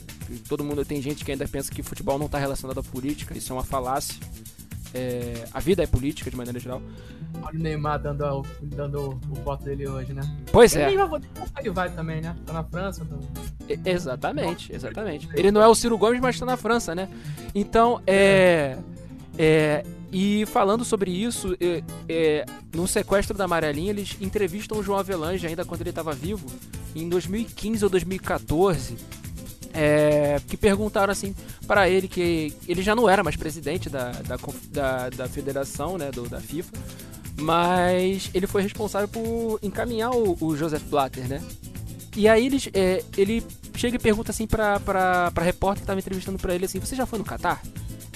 Todo 0.48 0.62
mundo 0.62 0.84
tem 0.84 1.00
gente 1.00 1.24
que 1.24 1.32
ainda 1.32 1.48
pensa 1.48 1.72
que 1.72 1.82
futebol 1.82 2.18
não 2.18 2.26
está 2.26 2.38
relacionado 2.38 2.78
à 2.80 2.82
política, 2.82 3.36
isso 3.38 3.50
é 3.50 3.56
uma 3.56 3.64
falácia. 3.64 4.20
É, 4.94 5.44
a 5.52 5.60
vida 5.60 5.82
é 5.82 5.86
política 5.86 6.30
de 6.30 6.36
maneira 6.36 6.58
geral. 6.58 6.80
Olha 7.42 7.58
o 7.58 7.62
Neymar 7.62 8.00
dando, 8.00 8.42
dando 8.62 9.20
o 9.30 9.34
voto 9.44 9.64
dele 9.64 9.86
hoje, 9.86 10.12
né? 10.12 10.22
Pois 10.50 10.74
é. 10.74 10.90
Ele 10.90 11.70
vai 11.70 11.90
também, 11.90 12.20
né? 12.20 12.34
Tá 12.46 12.52
na 12.52 12.64
França. 12.64 13.04
Tá... 13.04 13.16
exatamente, 13.84 14.74
exatamente. 14.74 15.28
Ele 15.34 15.50
não 15.50 15.62
é 15.62 15.68
o 15.68 15.74
Ciro 15.74 15.98
Gomes, 15.98 16.20
mas 16.20 16.38
tá 16.38 16.46
na 16.46 16.56
França, 16.56 16.94
né? 16.94 17.08
Então, 17.54 18.00
é. 18.06 18.78
É, 19.40 19.84
e 20.10 20.44
falando 20.46 20.84
sobre 20.84 21.10
isso, 21.10 21.56
é, 21.60 21.82
é, 22.08 22.46
no 22.74 22.88
sequestro 22.88 23.36
da 23.36 23.44
Amarelinha, 23.44 23.90
eles 23.90 24.16
entrevistam 24.20 24.78
o 24.78 24.82
João 24.82 24.98
Avelange 24.98 25.46
ainda 25.46 25.64
quando 25.64 25.82
ele 25.82 25.90
estava 25.90 26.12
vivo. 26.12 26.46
em 26.96 27.08
2015 27.08 27.84
ou 27.84 27.90
2014, 27.90 28.96
é, 29.80 30.40
que 30.48 30.56
perguntaram 30.56 31.12
assim 31.12 31.32
para 31.64 31.88
ele 31.88 32.08
que 32.08 32.52
ele 32.66 32.82
já 32.82 32.96
não 32.96 33.08
era 33.08 33.22
mais 33.22 33.36
presidente 33.36 33.88
da, 33.88 34.10
da, 34.10 34.36
da, 34.72 35.08
da 35.10 35.28
federação, 35.28 35.96
né, 35.96 36.10
do, 36.10 36.28
da 36.28 36.40
FIFA, 36.40 36.72
mas 37.40 38.28
ele 38.34 38.48
foi 38.48 38.62
responsável 38.62 39.06
por 39.06 39.60
encaminhar 39.62 40.10
o, 40.10 40.36
o 40.40 40.56
Joseph 40.56 40.82
Blatter, 40.82 41.28
né? 41.28 41.40
E 42.16 42.26
aí 42.26 42.46
ele, 42.46 42.58
é, 42.74 43.04
ele 43.16 43.46
chega 43.76 43.94
e 43.94 44.00
pergunta 44.00 44.32
assim 44.32 44.48
pra, 44.48 44.80
pra, 44.80 45.30
pra 45.30 45.44
repórter 45.44 45.82
que 45.82 45.86
tava 45.86 46.00
entrevistando 46.00 46.38
pra 46.38 46.52
ele 46.52 46.64
assim, 46.64 46.80
você 46.80 46.96
já 46.96 47.06
foi 47.06 47.20
no 47.20 47.24
Catar? 47.24 47.62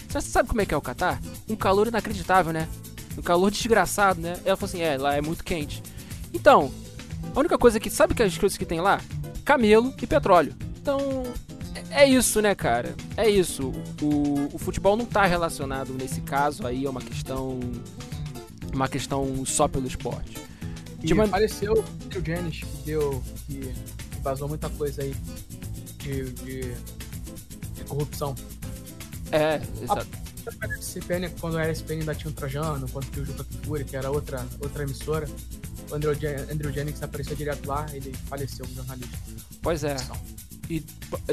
Você 0.08 0.28
sabe 0.28 0.48
como 0.48 0.60
é 0.60 0.66
que 0.66 0.74
é 0.74 0.76
o 0.76 0.82
Catar? 0.82 1.20
Um 1.48 1.54
calor 1.54 1.86
inacreditável, 1.86 2.52
né? 2.52 2.68
Um 3.16 3.22
calor 3.22 3.52
desgraçado, 3.52 4.20
né? 4.20 4.36
Ela 4.44 4.56
falou 4.56 4.68
assim, 4.68 4.82
é, 4.82 4.98
lá 4.98 5.14
é 5.14 5.20
muito 5.20 5.44
quente. 5.44 5.80
Então, 6.34 6.72
a 7.34 7.38
única 7.38 7.56
coisa 7.56 7.78
que. 7.78 7.88
Sabe 7.88 8.14
que 8.14 8.22
as 8.22 8.36
coisas 8.36 8.58
que 8.58 8.66
tem 8.66 8.80
lá? 8.80 9.00
Camelo 9.44 9.94
e 10.02 10.06
petróleo. 10.06 10.54
Então, 10.82 10.98
é, 11.92 12.06
isso, 12.06 12.40
né, 12.40 12.54
cara? 12.54 12.94
É 13.16 13.28
isso. 13.28 13.72
O, 14.00 14.54
o 14.54 14.58
futebol 14.58 14.96
não 14.96 15.04
tá 15.04 15.26
relacionado 15.26 15.92
nesse 15.92 16.20
caso 16.20 16.66
aí, 16.66 16.84
é 16.84 16.90
uma 16.90 17.00
questão. 17.00 17.60
Uma 18.72 18.88
questão 18.88 19.44
só 19.44 19.68
pelo 19.68 19.86
esporte. 19.86 20.38
E 21.02 21.12
uma... 21.12 21.24
apareceu 21.24 21.72
o 21.74 21.84
Phil 22.10 22.24
Jennings, 22.24 22.60
que 22.60 22.76
deu. 22.86 23.22
que 23.46 23.74
vazou 24.22 24.48
muita 24.48 24.70
coisa 24.70 25.02
aí 25.02 25.14
de, 25.98 26.30
de, 26.32 26.60
de 27.74 27.84
corrupção. 27.86 28.34
É, 29.30 29.60
exato. 29.82 30.06
A 30.60 30.66
SPN, 30.78 31.28
quando 31.40 31.58
era 31.58 31.70
SPN 31.70 32.00
ainda 32.00 32.14
tinha 32.14 32.30
um 32.30 32.34
Trajano, 32.34 32.88
quando 32.90 33.10
tinha 33.10 33.22
o 33.22 33.26
Juca 33.26 33.44
Kifuri, 33.44 33.84
que 33.84 33.96
era 33.96 34.10
outra, 34.10 34.44
outra 34.60 34.82
emissora, 34.82 35.28
o 35.90 35.94
Andrew, 35.94 36.12
Andrew 36.50 36.72
Jennings 36.72 37.02
apareceu 37.02 37.36
direto 37.36 37.66
lá, 37.66 37.86
ele 37.92 38.12
faleceu, 38.28 38.64
um 38.66 38.74
jornalista. 38.74 39.18
Pois 39.60 39.84
é. 39.84 39.96
E 40.72 40.82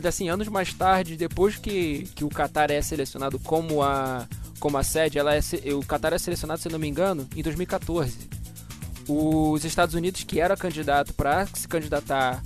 assim, 0.06 0.28
anos 0.28 0.50
mais 0.50 0.74
tarde, 0.74 1.16
depois 1.16 1.56
que, 1.56 2.10
que 2.14 2.26
o 2.26 2.30
Qatar 2.30 2.70
é 2.72 2.82
selecionado 2.82 3.40
como 3.40 3.82
a, 3.82 4.28
como 4.60 4.78
a 4.78 4.84
sede, 4.84 5.18
ela 5.18 5.34
é, 5.34 5.40
o 5.74 5.80
Qatar 5.80 6.14
é 6.14 6.18
selecionado, 6.18 6.60
se 6.60 6.68
não 6.68 6.78
me 6.78 6.90
engano, 6.90 7.26
em 7.34 7.42
2014. 7.42 8.18
Os 9.08 9.64
Estados 9.64 9.96
Unidos, 9.96 10.26
que 10.26 10.42
era 10.42 10.58
candidato 10.58 11.14
para 11.14 11.46
se 11.48 11.70
candidatar 11.70 12.44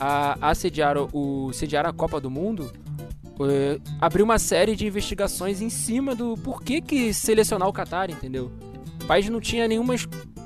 a, 0.00 0.50
a 0.50 0.52
sediar, 0.52 0.96
o, 0.98 1.52
sediar 1.52 1.86
a 1.86 1.92
Copa 1.92 2.20
do 2.20 2.28
Mundo, 2.28 2.72
abriu 4.00 4.24
uma 4.24 4.38
série 4.40 4.74
de 4.74 4.84
investigações 4.84 5.60
em 5.60 5.70
cima 5.70 6.12
do 6.12 6.36
porquê 6.38 6.80
que 6.80 7.14
selecionar 7.14 7.68
o 7.68 7.72
Qatar, 7.72 8.10
entendeu? 8.10 8.50
O 9.00 9.06
país 9.06 9.28
não 9.28 9.40
tinha 9.40 9.68
nenhuma 9.68 9.94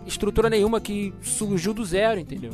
estrutura 0.07 0.51
nenhuma 0.51 0.79
que 0.79 1.15
surgiu 1.23 1.73
do 1.73 1.87
zero, 1.87 2.21
entendeu? 2.21 2.53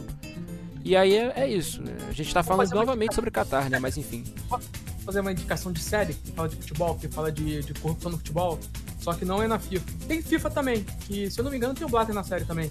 E 0.84 0.96
aí 0.96 1.14
é, 1.14 1.32
é 1.36 1.48
isso, 1.48 1.80
né? 1.82 1.96
A 2.08 2.12
gente 2.12 2.32
tá 2.32 2.42
falando 2.42 2.70
novamente 2.72 3.14
sobre 3.14 3.30
Qatar, 3.30 3.70
né? 3.70 3.78
Mas 3.78 3.96
enfim. 3.96 4.24
Posso 4.48 4.68
fazer 5.04 5.20
uma 5.20 5.32
indicação 5.32 5.72
de 5.72 5.80
série 5.80 6.14
que 6.14 6.32
fala 6.32 6.48
de 6.48 6.56
futebol, 6.56 6.96
que 6.96 7.08
fala 7.08 7.30
de, 7.30 7.62
de 7.62 7.74
corrupção 7.74 8.10
no 8.10 8.18
futebol, 8.18 8.58
só 8.98 9.12
que 9.12 9.24
não 9.24 9.42
é 9.42 9.46
na 9.46 9.58
FIFA. 9.58 9.84
Tem 10.06 10.22
FIFA 10.22 10.50
também, 10.50 10.84
que 11.06 11.30
se 11.30 11.40
eu 11.40 11.44
não 11.44 11.50
me 11.50 11.56
engano 11.56 11.74
tem 11.74 11.86
o 11.86 11.90
Blatter 11.90 12.14
na 12.14 12.24
série 12.24 12.44
também. 12.44 12.70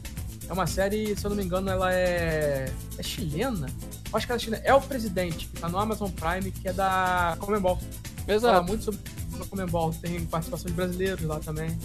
É 0.49 0.53
uma 0.53 0.67
série, 0.67 1.15
se 1.15 1.25
eu 1.25 1.29
não 1.29 1.37
me 1.37 1.43
engano, 1.43 1.69
ela 1.69 1.93
é. 1.93 2.71
É 2.97 3.03
chilena? 3.03 3.67
Acho 4.11 4.25
que 4.25 4.31
ela 4.31 4.41
é 4.41 4.43
chilena. 4.43 4.63
É 4.65 4.73
o 4.73 4.81
presidente, 4.81 5.47
que 5.47 5.61
tá 5.61 5.69
no 5.69 5.77
Amazon 5.77 6.09
Prime, 6.11 6.51
que 6.51 6.67
é 6.67 6.73
da 6.73 7.37
Comembol. 7.39 7.79
Exato. 8.27 8.53
Fala 8.53 8.67
muito 8.67 8.83
sobre 8.83 8.99
a 9.39 9.45
Comembol. 9.45 9.93
Tem 9.93 10.19
participação 10.25 10.67
de 10.67 10.73
brasileiros 10.73 11.23
lá 11.23 11.39
também 11.39 11.77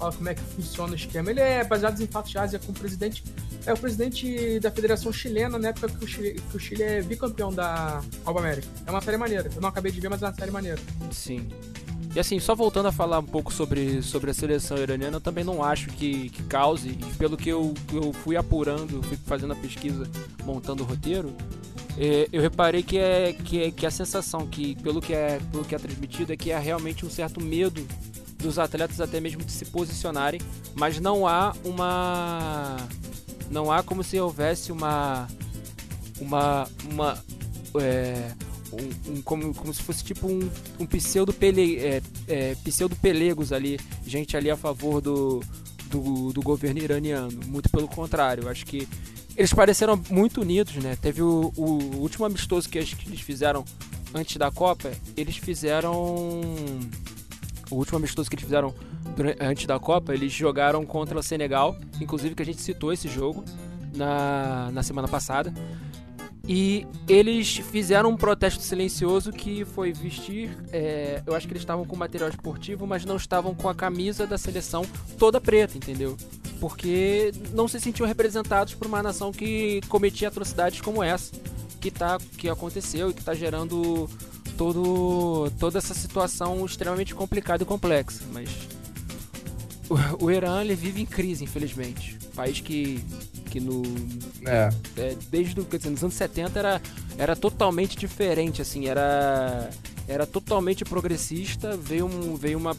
como 0.00 0.28
é 0.28 0.34
que 0.34 0.40
funciona 0.40 0.92
o 0.92 0.96
esquema. 0.96 1.30
Ele 1.30 1.40
é 1.40 1.62
baseado 1.64 2.00
em 2.00 2.06
fatos 2.06 2.32
reais, 2.32 2.54
é 2.54 2.58
com 2.58 2.72
o 2.72 2.74
presidente. 2.74 3.22
É 3.66 3.72
o 3.72 3.76
presidente 3.76 4.58
da 4.60 4.70
Federação 4.70 5.12
Chilena 5.12 5.58
na 5.58 5.68
época 5.68 5.88
que 5.88 6.04
o 6.04 6.08
Chile, 6.08 6.40
que 6.50 6.56
o 6.56 6.60
Chile 6.60 6.82
é 6.82 7.02
bicampeão 7.02 7.52
da 7.52 8.00
Copa 8.24 8.40
América. 8.40 8.66
É 8.86 8.90
uma 8.90 9.00
série 9.00 9.16
maneira. 9.18 9.50
Eu 9.54 9.60
não 9.60 9.68
acabei 9.68 9.92
de 9.92 10.00
ver, 10.00 10.08
mas 10.08 10.22
é 10.22 10.26
uma 10.26 10.34
série 10.34 10.50
maneira. 10.50 10.80
Sim. 11.10 11.48
E 12.14 12.18
assim, 12.18 12.40
só 12.40 12.56
voltando 12.56 12.86
a 12.86 12.92
falar 12.92 13.20
um 13.20 13.26
pouco 13.26 13.52
sobre, 13.52 14.02
sobre 14.02 14.30
a 14.32 14.34
seleção 14.34 14.76
iraniana, 14.78 15.18
eu 15.18 15.20
também 15.20 15.44
não 15.44 15.62
acho 15.62 15.90
que, 15.90 16.28
que 16.30 16.42
cause, 16.44 16.88
e 16.88 17.14
pelo 17.16 17.36
que 17.36 17.48
eu, 17.48 17.72
eu 17.92 18.12
fui 18.12 18.36
apurando, 18.36 19.00
fui 19.04 19.16
fazendo 19.26 19.52
a 19.52 19.56
pesquisa, 19.56 20.10
montando 20.44 20.82
o 20.82 20.86
roteiro, 20.86 21.32
é, 21.96 22.28
eu 22.32 22.42
reparei 22.42 22.82
que 22.82 22.98
é, 22.98 23.32
que 23.32 23.62
é 23.62 23.70
que 23.70 23.86
a 23.86 23.90
sensação 23.90 24.46
que 24.46 24.74
pelo 24.76 25.00
que 25.00 25.12
é 25.12 25.38
pelo 25.52 25.64
que 25.64 25.74
é 25.74 25.78
transmitido 25.78 26.32
é 26.32 26.36
que 26.36 26.50
há 26.52 26.58
realmente 26.58 27.04
um 27.04 27.10
certo 27.10 27.40
medo 27.40 27.86
dos 28.40 28.58
atletas 28.58 29.00
até 29.00 29.20
mesmo 29.20 29.44
de 29.44 29.52
se 29.52 29.64
posicionarem, 29.66 30.40
mas 30.74 31.00
não 31.00 31.26
há 31.26 31.54
uma 31.64 32.76
não 33.50 33.70
há 33.70 33.82
como 33.82 34.02
se 34.02 34.18
houvesse 34.18 34.72
uma 34.72 35.28
uma 36.20 36.68
uma 36.90 37.24
é, 37.80 38.32
um, 38.72 39.12
um, 39.12 39.22
como, 39.22 39.54
como 39.54 39.74
se 39.74 39.82
fosse 39.82 40.04
tipo 40.04 40.28
um, 40.28 40.50
um 40.78 40.86
pseudo 40.86 41.32
pele, 41.32 41.78
é, 41.78 42.02
é, 42.28 42.54
pseudo 42.64 42.96
pelegos 42.96 43.52
ali, 43.52 43.78
gente 44.06 44.36
ali 44.36 44.50
a 44.50 44.56
favor 44.56 45.00
do, 45.00 45.40
do, 45.86 46.32
do 46.32 46.42
governo 46.42 46.80
iraniano. 46.80 47.40
Muito 47.46 47.68
pelo 47.68 47.88
contrário, 47.88 48.48
acho 48.48 48.64
que 48.64 48.88
eles 49.36 49.52
pareceram 49.52 50.00
muito 50.10 50.40
unidos, 50.40 50.76
né? 50.76 50.96
Teve 51.00 51.22
o, 51.22 51.52
o 51.56 51.96
último 51.98 52.24
amistoso 52.24 52.68
que 52.68 52.78
eles 52.78 53.20
fizeram 53.20 53.64
antes 54.14 54.36
da 54.36 54.50
Copa, 54.50 54.90
eles 55.16 55.36
fizeram 55.36 56.40
o 57.70 57.76
último 57.76 57.98
amistoso 57.98 58.28
que 58.28 58.34
eles 58.34 58.44
fizeram 58.44 58.74
durante, 59.16 59.42
antes 59.42 59.66
da 59.66 59.78
Copa, 59.78 60.12
eles 60.12 60.32
jogaram 60.32 60.84
contra 60.84 61.18
o 61.18 61.22
Senegal, 61.22 61.76
inclusive 62.00 62.34
que 62.34 62.42
a 62.42 62.46
gente 62.46 62.60
citou 62.60 62.92
esse 62.92 63.08
jogo 63.08 63.44
na, 63.94 64.70
na 64.72 64.82
semana 64.82 65.08
passada. 65.08 65.52
E 66.48 66.86
eles 67.08 67.58
fizeram 67.58 68.10
um 68.10 68.16
protesto 68.16 68.62
silencioso 68.62 69.30
que 69.30 69.64
foi 69.64 69.92
vestir. 69.92 70.50
É, 70.72 71.22
eu 71.24 71.34
acho 71.36 71.46
que 71.46 71.52
eles 71.52 71.62
estavam 71.62 71.84
com 71.84 71.94
material 71.94 72.28
esportivo, 72.28 72.86
mas 72.86 73.04
não 73.04 73.16
estavam 73.16 73.54
com 73.54 73.68
a 73.68 73.74
camisa 73.74 74.26
da 74.26 74.36
seleção 74.36 74.84
toda 75.16 75.40
preta, 75.40 75.76
entendeu? 75.76 76.16
Porque 76.58 77.32
não 77.52 77.68
se 77.68 77.78
sentiam 77.78 78.06
representados 78.06 78.74
por 78.74 78.86
uma 78.86 79.02
nação 79.02 79.30
que 79.30 79.80
cometia 79.88 80.28
atrocidades 80.28 80.80
como 80.80 81.04
essa 81.04 81.32
que, 81.80 81.90
tá, 81.90 82.18
que 82.36 82.48
aconteceu 82.48 83.10
e 83.10 83.14
que 83.14 83.20
está 83.20 83.32
gerando 83.32 84.08
todo, 84.60 85.50
toda 85.58 85.78
essa 85.78 85.94
situação 85.94 86.66
extremamente 86.66 87.14
complicada 87.14 87.62
e 87.62 87.66
complexa. 87.66 88.22
Mas 88.30 88.50
o, 89.88 90.26
o 90.26 90.30
Irã 90.30 90.60
ele 90.60 90.74
vive 90.74 91.00
em 91.00 91.06
crise, 91.06 91.44
infelizmente. 91.44 92.18
Um 92.26 92.36
país 92.36 92.60
que, 92.60 93.02
que 93.46 93.58
no. 93.58 93.80
É. 94.44 94.68
É, 94.98 95.16
desde 95.30 95.54
do, 95.54 95.64
quer 95.64 95.78
dizer, 95.78 95.88
nos 95.88 96.02
anos 96.02 96.14
70 96.14 96.58
era, 96.58 96.82
era 97.16 97.34
totalmente 97.34 97.96
diferente, 97.96 98.60
assim, 98.60 98.86
era. 98.86 99.70
Era 100.06 100.26
totalmente 100.26 100.84
progressista, 100.84 101.76
veio, 101.76 102.04
um, 102.04 102.34
veio 102.34 102.58
uma, 102.58 102.76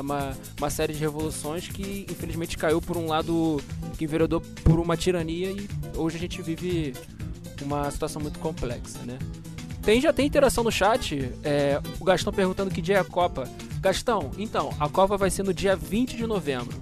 uma, 0.00 0.36
uma 0.58 0.68
série 0.68 0.92
de 0.92 0.98
revoluções 0.98 1.68
que 1.68 2.04
infelizmente 2.10 2.58
caiu 2.58 2.82
por 2.82 2.96
um 2.96 3.06
lado 3.06 3.62
que 3.96 4.04
enveredou 4.04 4.40
por 4.40 4.80
uma 4.80 4.96
tirania 4.96 5.52
e 5.52 5.68
hoje 5.96 6.16
a 6.16 6.18
gente 6.18 6.42
vive 6.42 6.92
uma 7.62 7.88
situação 7.88 8.20
muito 8.20 8.40
complexa, 8.40 8.98
né? 9.06 9.16
Tem, 9.82 10.00
já 10.00 10.12
tem 10.12 10.26
interação 10.26 10.62
no 10.62 10.70
chat. 10.70 11.30
É, 11.42 11.80
o 11.98 12.04
Gastão 12.04 12.32
perguntando 12.32 12.70
que 12.70 12.80
dia 12.80 12.96
é 12.96 13.00
a 13.00 13.04
Copa. 13.04 13.48
Gastão, 13.80 14.30
então, 14.38 14.72
a 14.78 14.88
Copa 14.88 15.16
vai 15.16 15.28
ser 15.28 15.42
no 15.42 15.52
dia 15.52 15.74
20 15.74 16.16
de 16.16 16.26
novembro. 16.26 16.80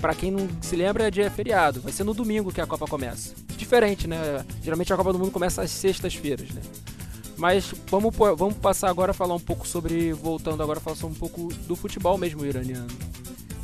Para 0.00 0.14
quem 0.14 0.30
não 0.30 0.48
se 0.60 0.74
lembra, 0.74 1.06
é 1.06 1.10
dia 1.10 1.30
feriado. 1.30 1.80
Vai 1.80 1.92
ser 1.92 2.02
no 2.02 2.12
domingo 2.12 2.52
que 2.52 2.60
a 2.60 2.66
Copa 2.66 2.86
começa. 2.86 3.34
Diferente, 3.56 4.08
né? 4.08 4.44
Geralmente 4.62 4.92
a 4.92 4.96
Copa 4.96 5.12
do 5.12 5.18
Mundo 5.18 5.30
começa 5.30 5.62
às 5.62 5.70
sextas-feiras, 5.70 6.50
né? 6.50 6.62
Mas 7.36 7.72
vamos, 7.86 8.14
vamos 8.14 8.56
passar 8.56 8.90
agora 8.90 9.12
a 9.12 9.14
falar 9.14 9.34
um 9.34 9.40
pouco 9.40 9.66
sobre. 9.66 10.12
Voltando 10.12 10.62
agora 10.62 10.78
a 10.78 10.82
falar 10.82 10.96
um 11.04 11.14
pouco 11.14 11.52
do 11.66 11.76
futebol 11.76 12.18
mesmo 12.18 12.44
iraniano. 12.44 12.88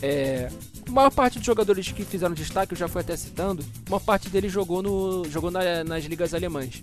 É, 0.00 0.50
a 0.87 0.91
maior 0.91 1.11
parte 1.11 1.38
dos 1.38 1.47
jogadores 1.47 1.91
que 1.91 2.05
fizeram 2.05 2.35
destaque, 2.35 2.75
eu 2.75 2.79
já 2.79 2.87
fui 2.87 3.00
até 3.00 3.17
citando, 3.17 3.65
uma 3.88 3.99
parte 3.99 4.29
deles 4.29 4.53
jogou, 4.53 4.83
no, 4.83 5.25
jogou 5.29 5.50
na, 5.50 5.83
nas 5.83 6.05
ligas 6.05 6.33
alemãs. 6.33 6.83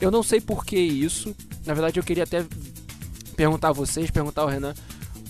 Eu 0.00 0.10
não 0.10 0.22
sei 0.22 0.40
por 0.40 0.64
que 0.64 0.78
isso. 0.78 1.34
Na 1.66 1.74
verdade, 1.74 1.98
eu 1.98 2.04
queria 2.04 2.24
até 2.24 2.44
perguntar 3.36 3.68
a 3.68 3.72
vocês, 3.72 4.10
perguntar 4.10 4.42
ao 4.42 4.48
Renan, 4.48 4.74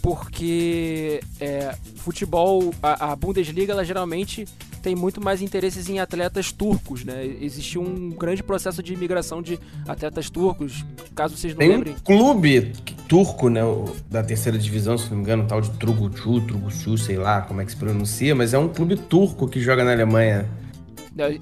porque 0.03 1.21
é, 1.41 1.75
futebol, 1.97 2.75
a, 2.83 3.13
a, 3.13 3.17
Bundesliga, 3.17 3.73
ela 3.73 3.85
geralmente 3.85 4.47
tem 4.83 4.97
muito 4.97 5.23
mais 5.23 5.43
interesses 5.43 5.89
em 5.89 6.01
atletas 6.01 6.53
turcos, 6.53 7.05
né? 7.05 7.25
Existiu 7.41 7.83
um 7.83 8.09
grande 8.11 8.43
processo 8.43 8.83
de 8.83 8.95
imigração 8.95 9.43
de 9.43 9.59
atletas 9.87 10.31
turcos, 10.31 10.85
caso 11.15 11.37
vocês 11.37 11.53
não 11.53 11.59
tem 11.59 11.69
lembrem. 11.69 11.95
um 11.95 11.99
clube 12.01 12.73
turco, 13.07 13.49
né, 13.49 13.61
da 14.09 14.23
terceira 14.23 14.57
divisão, 14.57 14.97
se 14.97 15.11
não 15.11 15.19
me 15.19 15.23
engano, 15.23 15.45
tal 15.47 15.61
de 15.61 15.71
Trugucu, 15.71 16.41
Trugucu, 16.41 16.97
sei 16.97 17.17
lá 17.17 17.43
como 17.43 17.61
é 17.61 17.65
que 17.65 17.73
se 17.73 17.77
pronuncia, 17.77 18.35
mas 18.35 18.55
é 18.55 18.59
um 18.59 18.69
clube 18.69 18.97
turco 18.97 19.47
que 19.47 19.61
joga 19.61 19.85
na 19.85 19.93
Alemanha. 19.93 20.49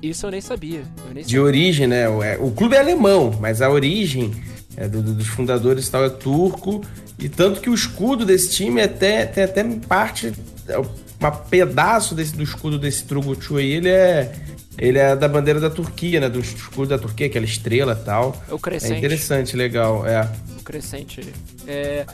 Isso 0.03 0.27
eu 0.27 0.31
nem 0.31 0.41
sabia. 0.41 0.83
Eu 1.07 1.15
nem 1.15 1.23
de 1.23 1.31
sabia. 1.31 1.43
origem, 1.43 1.87
né? 1.87 2.09
O, 2.09 2.23
é, 2.23 2.37
o, 2.39 2.51
clube 2.51 2.75
é 2.75 2.79
alemão, 2.79 3.37
mas 3.41 3.63
a 3.63 3.71
origem 3.71 4.33
é 4.77 4.89
do, 4.89 5.03
do, 5.03 5.15
dos 5.15 5.27
fundadores 5.27 5.87
e 5.87 5.91
tal 5.91 6.05
é 6.05 6.11
turco. 6.11 6.83
E 7.19 7.29
tanto 7.29 7.61
que 7.61 7.69
o 7.69 7.75
escudo 7.75 8.25
desse 8.25 8.51
time 8.51 8.81
é 8.81 8.85
até, 8.85 9.27
tem 9.27 9.45
até 9.45 9.65
parte. 9.87 10.33
É, 10.67 10.79
um 10.79 11.31
pedaço 11.51 12.15
desse, 12.15 12.37
do 12.37 12.43
escudo 12.43 12.79
desse 12.79 13.05
Truguchu 13.05 13.57
aí, 13.57 13.73
ele 13.73 13.89
é, 13.89 14.33
Ele 14.79 14.99
é 14.99 15.17
da 15.17 15.27
bandeira 15.27 15.59
da 15.59 15.69
Turquia, 15.69 16.21
né? 16.21 16.29
Do 16.29 16.39
escudo 16.39 16.89
da 16.89 16.99
Turquia, 16.99 17.27
aquela 17.27 17.45
estrela 17.45 17.99
e 18.01 18.05
tal. 18.05 18.41
É 18.49 18.55
o 18.55 18.59
crescente. 18.59 18.95
É 18.95 18.99
interessante, 18.99 19.57
legal, 19.57 20.07
é. 20.07 20.31
O 20.59 20.63
crescente. 20.63 21.21
É... 21.67 22.07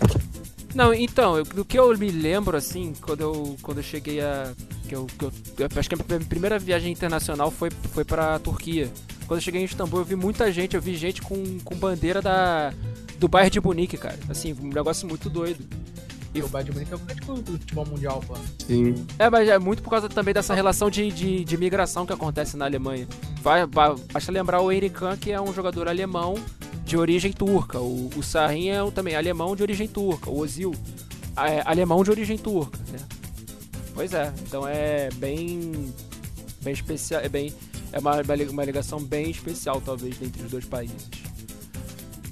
Não, 0.75 0.93
então, 0.93 1.37
eu, 1.37 1.45
do 1.45 1.65
que 1.65 1.79
eu 1.79 1.97
me 1.97 2.11
lembro, 2.11 2.57
assim, 2.57 2.95
quando 3.01 3.21
eu, 3.21 3.57
quando 3.63 3.79
eu 3.79 3.85
cheguei 3.85 4.21
a. 4.21 4.51
Que 4.95 4.97
eu, 4.97 5.07
que 5.07 5.25
eu, 5.25 5.33
eu 5.59 5.69
acho 5.77 5.89
que 5.89 5.95
a 5.95 5.99
minha 5.99 6.21
primeira 6.21 6.59
viagem 6.59 6.93
internacional 6.93 7.51
foi, 7.51 7.71
foi 7.71 8.05
pra 8.05 8.39
Turquia. 8.39 8.89
Quando 9.27 9.39
eu 9.39 9.43
cheguei 9.43 9.61
em 9.61 9.65
Istambul, 9.65 10.01
eu 10.01 10.05
vi 10.05 10.15
muita 10.15 10.53
gente, 10.53 10.77
eu 10.77 10.83
vi 10.83 10.95
gente 10.97 11.21
com, 11.21 11.59
com 11.61 11.75
bandeira 11.75 12.23
da, 12.23 12.73
do 13.19 13.27
bairro 13.27 13.51
de 13.51 13.61
Munique, 13.61 13.97
cara. 13.97 14.19
Assim, 14.29 14.55
um 14.61 14.69
negócio 14.69 15.09
muito 15.09 15.29
doido. 15.29 15.65
E 16.33 16.43
o 16.43 16.49
Bayern 16.49 16.71
de 16.71 16.77
Munique 16.77 16.93
é 16.93 16.97
o 16.97 16.99
grande 16.99 17.21
clube 17.23 17.43
do 17.43 17.53
futebol 17.53 17.87
mundial, 17.87 18.23
pô. 18.27 18.35
Sim. 18.67 19.07
É, 19.19 19.31
mas 19.31 19.49
é 19.49 19.59
muito 19.59 19.83
por 19.83 19.91
causa 19.91 20.09
também 20.09 20.35
dessa 20.35 20.55
relação 20.55 20.91
de, 20.91 21.11
de, 21.11 21.45
de 21.45 21.57
migração 21.57 22.05
que 22.07 22.13
acontece 22.13 22.57
na 22.57 22.65
Alemanha. 22.65 23.07
Vai, 23.41 23.67
vai, 23.67 23.95
basta 24.13 24.31
lembrar 24.31 24.61
o 24.61 24.71
Henry 24.71 24.91
Kahn, 24.91 25.17
que 25.17 25.33
é 25.33 25.41
um 25.41 25.53
jogador 25.53 25.89
alemão 25.89 26.35
de 26.85 26.97
origem 26.97 27.33
turca. 27.33 27.81
O, 27.81 28.11
o 28.17 28.23
Sarin 28.23 28.69
é 28.69 28.91
também 28.91 29.17
alemão 29.17 29.57
de 29.57 29.63
origem 29.63 29.89
turca. 29.89 30.29
O 30.29 30.39
Ozil, 30.39 30.75
é, 31.37 31.63
alemão 31.65 32.03
de 32.05 32.11
origem 32.11 32.37
turca. 32.37 32.79
Né? 32.93 32.99
Pois 33.95 34.13
é, 34.13 34.33
então 34.43 34.67
é 34.67 35.09
bem, 35.15 35.95
bem 36.63 36.73
especial, 36.73 37.21
é 37.21 37.29
bem, 37.29 37.55
é 37.93 37.99
uma, 37.99 38.21
uma 38.51 38.65
ligação 38.65 39.01
bem 39.01 39.31
especial 39.31 39.81
talvez 39.81 40.21
entre 40.21 40.43
os 40.43 40.51
dois 40.51 40.65
países. 40.65 41.09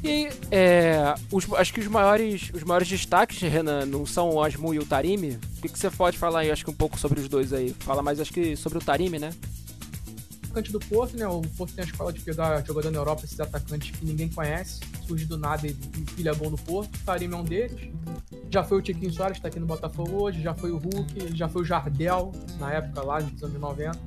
E 0.04 0.28
é, 0.50 1.14
os, 1.30 1.50
acho 1.52 1.72
que 1.72 1.78
os 1.78 1.86
maiores, 1.86 2.50
os 2.52 2.64
maiores 2.64 2.88
destaques, 2.88 3.40
Renan, 3.40 3.86
não 3.86 4.04
são 4.04 4.30
o 4.30 4.42
Asmu 4.42 4.74
e 4.74 4.80
o 4.80 4.84
Tarimi. 4.84 5.38
O 5.58 5.62
que, 5.62 5.68
que, 5.68 5.78
você 5.78 5.88
pode 5.88 6.18
falar 6.18 6.40
aí, 6.40 6.50
acho 6.50 6.64
que 6.64 6.70
um 6.72 6.74
pouco 6.74 6.98
sobre 6.98 7.20
os 7.20 7.28
dois 7.28 7.52
aí? 7.52 7.72
Fala 7.80 8.02
mais, 8.02 8.18
acho 8.18 8.32
que 8.32 8.56
sobre 8.56 8.78
o 8.78 8.80
Tarimi, 8.80 9.20
né? 9.20 9.30
Atacante 10.52 10.70
do 10.70 10.80
Porto, 10.80 11.16
né? 11.16 11.26
O 11.26 11.40
Porto 11.40 11.74
tem 11.74 11.82
a 11.82 11.86
escola 11.86 12.12
de 12.12 12.20
pegar 12.20 12.62
jogador 12.66 12.90
na 12.90 12.98
Europa, 12.98 13.24
esses 13.24 13.40
atacantes 13.40 13.90
que 13.90 14.04
ninguém 14.04 14.28
conhece, 14.28 14.80
surge 15.06 15.24
do 15.24 15.38
nada 15.38 15.66
e 15.66 15.72
filha 16.14 16.34
bom 16.34 16.50
no 16.50 16.58
Porto. 16.58 16.94
O 16.94 16.98
Tarimi 17.06 17.32
é 17.32 17.36
um 17.38 17.42
deles. 17.42 17.90
Já 18.50 18.62
foi 18.62 18.78
o 18.78 18.82
Tiquinho 18.82 19.10
Soares, 19.10 19.40
tá 19.40 19.48
aqui 19.48 19.58
no 19.58 19.64
Botafogo 19.64 20.22
hoje, 20.22 20.42
já 20.42 20.52
foi 20.52 20.70
o 20.70 20.76
Hulk, 20.76 21.34
já 21.34 21.48
foi 21.48 21.62
o 21.62 21.64
Jardel, 21.64 22.32
na 22.58 22.70
época 22.70 23.02
lá, 23.02 23.18
nos 23.20 23.42
anos 23.42 23.58
90 23.58 23.98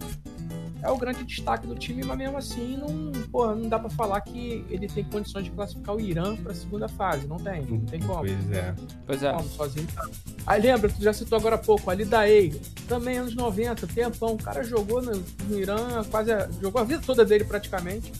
é 0.85 0.91
o 0.91 0.97
grande 0.97 1.23
destaque 1.23 1.65
do 1.65 1.75
time, 1.75 2.03
mas 2.03 2.17
mesmo 2.17 2.37
assim 2.37 2.77
não, 2.77 3.11
porra, 3.29 3.55
não 3.55 3.67
dá 3.67 3.79
para 3.79 3.89
falar 3.89 4.21
que 4.21 4.63
ele 4.69 4.87
tem 4.87 5.03
condições 5.03 5.45
de 5.45 5.51
classificar 5.51 5.95
o 5.95 5.99
Irã 5.99 6.35
para 6.35 6.51
a 6.51 6.55
segunda 6.55 6.87
fase. 6.87 7.27
Não 7.27 7.37
tem, 7.37 7.63
não 7.65 7.79
tem 7.79 7.99
como. 8.01 8.19
Pois 8.19 8.51
é. 8.51 8.75
Pois 9.05 9.23
é. 9.23 9.31
Como, 9.33 9.49
sozinho. 9.49 9.87
Aí 10.45 10.61
lembra, 10.61 10.89
tu 10.89 11.01
já 11.01 11.11
citou 11.11 11.37
agora 11.37 11.55
há 11.55 11.57
pouco, 11.57 11.89
ali 11.89 12.05
da 12.05 12.19
Daei, 12.19 12.59
também 12.87 13.17
anos 13.17 13.35
90, 13.35 13.87
tempão, 13.87 14.33
o 14.33 14.37
cara 14.37 14.63
jogou 14.63 15.01
no, 15.01 15.23
no 15.47 15.59
Irã, 15.59 16.03
quase 16.09 16.31
jogou 16.61 16.81
a 16.81 16.83
vida 16.85 17.01
toda 17.03 17.25
dele 17.25 17.43
praticamente. 17.43 18.13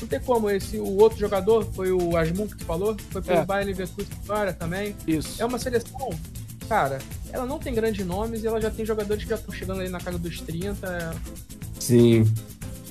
Não 0.00 0.06
tem 0.06 0.20
como 0.20 0.48
esse, 0.50 0.78
o 0.78 0.96
outro 0.98 1.18
jogador, 1.18 1.64
foi 1.72 1.90
o 1.90 2.16
Asmun 2.16 2.46
que 2.46 2.56
tu 2.56 2.64
falou, 2.64 2.96
foi 3.10 3.22
pelo 3.22 3.40
é. 3.40 3.44
Bayern 3.44 3.72
Leverkusen 3.72 4.18
agora 4.24 4.52
também. 4.52 4.94
Isso. 5.06 5.42
É 5.42 5.44
uma 5.44 5.58
seleção, 5.58 6.10
cara, 6.68 6.98
ela 7.32 7.46
não 7.46 7.58
tem 7.58 7.74
grandes 7.74 8.04
nomes 8.06 8.44
e 8.44 8.46
ela 8.46 8.60
já 8.60 8.70
tem 8.70 8.84
jogadores 8.84 9.24
que 9.24 9.30
já 9.30 9.36
estão 9.36 9.54
chegando 9.54 9.80
ali 9.80 9.88
na 9.88 10.00
casa 10.00 10.18
dos 10.18 10.40
30. 10.40 11.14
Sim. 11.78 12.24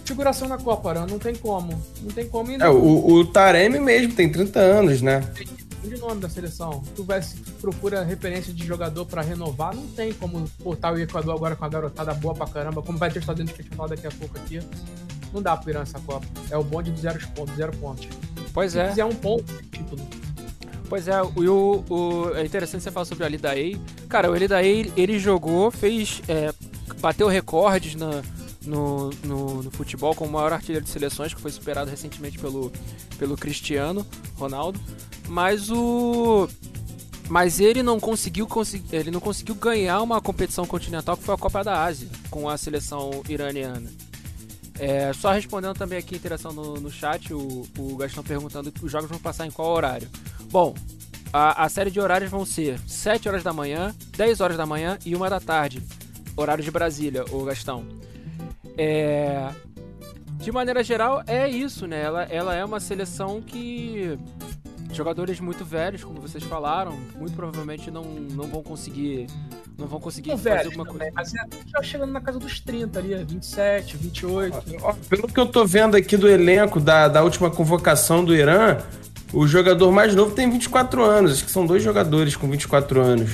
Figuração 0.04 0.48
na 0.48 0.58
Copa, 0.58 0.92
Aran, 0.92 1.08
não 1.08 1.18
tem 1.18 1.36
como. 1.36 1.82
Não 2.02 2.12
tem 2.12 2.28
como 2.28 2.52
ainda. 2.52 2.66
É, 2.66 2.70
o, 2.70 3.14
o 3.14 3.26
Taremi 3.26 3.80
mesmo 3.80 4.14
tem 4.14 4.32
30 4.32 4.60
anos, 4.60 5.02
né? 5.02 5.24
de 5.88 5.98
nome 6.00 6.20
da 6.20 6.30
seleção. 6.30 6.84
Tu, 6.96 7.04
vai, 7.04 7.22
se 7.22 7.38
tu 7.38 7.52
procura 7.54 8.04
referência 8.04 8.54
de 8.54 8.66
jogador 8.66 9.06
para 9.06 9.22
renovar, 9.22 9.76
não 9.76 9.88
tem 9.88 10.12
como 10.14 10.46
botar 10.60 10.94
o 10.94 11.00
Equador 11.00 11.36
agora 11.36 11.56
com 11.56 11.66
a 11.66 11.70
garotada 11.70 12.14
boa 12.14 12.34
pra 12.34 12.48
caramba, 12.48 12.82
como 12.82 12.98
vai 12.98 13.12
ter 13.12 13.20
estado 13.20 13.38
dentro 13.38 13.54
de 13.54 13.64
festival 13.64 13.88
daqui 13.88 14.08
a 14.08 14.12
pouco 14.12 14.38
aqui. 14.38 14.60
Não 15.34 15.42
dá 15.42 15.56
pro 15.56 15.70
Irã 15.70 15.82
essa 15.82 16.00
Copa. 16.00 16.26
É 16.50 16.58
o 16.58 16.64
bonde 16.64 16.92
de 16.92 17.02
zero 17.02 17.20
pontos, 17.36 17.56
zero 17.56 17.76
pontos. 17.78 18.08
Pois 18.54 18.72
se 18.72 18.80
é. 18.80 18.86
Se 18.86 18.90
quiser 18.92 19.06
um 19.06 19.16
ponto, 19.16 19.54
título. 19.72 20.02
Pois 20.88 21.08
é, 21.08 21.22
o, 21.22 21.84
o, 21.90 22.36
é 22.36 22.46
interessante 22.46 22.84
você 22.84 22.92
falar 22.92 23.06
sobre 23.06 23.24
o 23.24 23.28
Ali 23.28 23.38
Daei. 23.38 23.80
Cara, 24.08 24.30
o 24.30 24.34
Ali 24.34 24.48
Daei, 24.48 24.92
ele 24.96 25.20
jogou, 25.20 25.72
fez. 25.72 26.22
É, 26.28 26.54
bateu 27.00 27.28
recordes 27.28 27.96
na, 27.96 28.22
no, 28.66 29.10
no, 29.24 29.64
no, 29.64 29.72
futebol 29.72 30.16
como 30.16 30.30
o 30.30 30.34
maior 30.34 30.54
artilheiro 30.54 30.86
de 30.86 30.92
seleções, 30.92 31.34
que 31.34 31.42
foi 31.42 31.52
superado 31.52 31.90
recentemente 31.90 32.38
pelo, 32.40 32.72
pelo 33.18 33.36
Cristiano 33.38 34.06
Ronaldo. 34.36 34.80
Mas 35.28 35.70
o. 35.70 36.48
Mas 37.28 37.60
ele 37.60 37.82
não 37.82 38.00
conseguiu 38.00 38.48
ele 38.92 39.10
não 39.10 39.20
conseguiu 39.20 39.56
ganhar 39.56 40.02
uma 40.02 40.22
competição 40.22 40.66
continental 40.66 41.18
que 41.18 41.24
foi 41.24 41.34
a 41.34 41.38
Copa 41.38 41.64
da 41.64 41.84
Ásia 41.84 42.08
com 42.30 42.48
a 42.48 42.58
seleção 42.58 43.24
iraniana. 43.28 43.92
É, 44.78 45.12
só 45.14 45.32
respondendo 45.32 45.76
também 45.76 45.98
aqui 45.98 46.16
a 46.16 46.18
interação 46.18 46.52
no, 46.52 46.76
no 46.76 46.92
chat, 46.92 47.34
o, 47.34 47.66
o 47.78 47.96
Gastão 47.96 48.24
perguntando 48.24 48.72
os 48.82 48.92
jogos 48.92 49.10
vão 49.10 49.20
passar 49.20 49.48
em 49.48 49.52
qual 49.52 49.70
horário. 49.70 50.08
Bom, 50.52 50.76
a, 51.32 51.66
a 51.66 51.70
série 51.70 51.90
de 51.90 52.00
horários 52.00 52.30
vão 52.30 52.46
ser 52.46 52.80
7 52.88 53.28
horas 53.28 53.44
da 53.44 53.54
manhã, 53.54 53.96
10 54.16 54.42
horas 54.42 54.58
da 54.58 54.66
manhã 54.66 54.98
e 55.06 55.16
1 55.16 55.20
da 55.30 55.40
tarde. 55.40 55.82
Horário 56.36 56.64
de 56.64 56.72
Brasília, 56.72 57.24
o 57.32 57.44
Gastão. 57.44 57.86
É, 58.78 59.50
de 60.38 60.52
maneira 60.52 60.84
geral, 60.84 61.24
é 61.26 61.50
isso, 61.50 61.88
né? 61.88 62.02
Ela, 62.02 62.24
ela 62.24 62.56
é 62.56 62.64
uma 62.64 62.80
seleção 62.80 63.42
que 63.42 64.18
jogadores 64.92 65.40
muito 65.40 65.66
velhos, 65.66 66.04
como 66.04 66.22
vocês 66.22 66.44
falaram, 66.44 66.98
muito 67.16 67.36
provavelmente 67.36 67.92
não, 67.92 68.04
não 68.04 68.48
vão 68.48 68.64
conseguir 68.64 69.28
não 69.78 69.88
vão 69.88 70.00
conseguir 70.00 70.32
fazer 70.32 70.50
velho, 70.52 70.66
alguma 70.68 70.86
coisa. 70.86 71.12
Mas 71.14 71.34
é, 71.34 71.40
já 71.68 71.84
chegando 71.84 72.12
na 72.12 72.22
casa 72.22 72.40
dos 72.40 72.60
30 72.62 72.98
ali, 72.98 73.16
27, 73.24 73.98
28. 73.98 74.64
Pelo 75.10 75.28
que 75.28 75.40
eu 75.40 75.46
tô 75.46 75.66
vendo 75.66 75.98
aqui 75.98 76.16
do 76.16 76.30
elenco 76.30 76.80
da, 76.80 77.10
da 77.10 77.24
última 77.24 77.52
convocação 77.52 78.24
do 78.24 78.34
Irã, 78.34 78.78
o 79.34 79.46
jogador 79.46 79.92
mais 79.92 80.16
novo 80.16 80.34
tem 80.34 80.50
24 80.50 81.04
anos. 81.04 81.34
Acho 81.34 81.46
que 81.46 81.52
são 81.52 81.66
dois 81.66 81.84
jogadores 81.84 82.36
com 82.38 82.50
24 82.50 83.02
anos. 83.02 83.32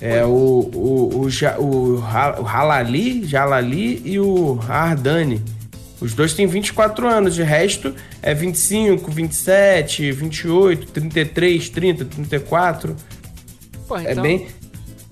É 0.00 0.24
o, 0.24 0.28
o, 0.28 1.26
o, 1.26 1.62
o, 1.62 2.46
Halali, 2.46 3.24
Jalali 3.24 4.00
e 4.04 4.18
o 4.18 4.58
Ardani. 4.68 5.42
Os 6.00 6.14
dois 6.14 6.32
têm 6.34 6.46
24 6.46 7.08
anos, 7.08 7.34
de 7.34 7.42
resto 7.42 7.92
é 8.22 8.32
25, 8.32 9.10
27, 9.10 10.12
28, 10.12 10.86
33, 10.92 11.68
30, 11.68 12.04
34. 12.04 12.96
Pô, 13.88 13.98
então... 13.98 14.10
É 14.10 14.14
bem. 14.14 14.46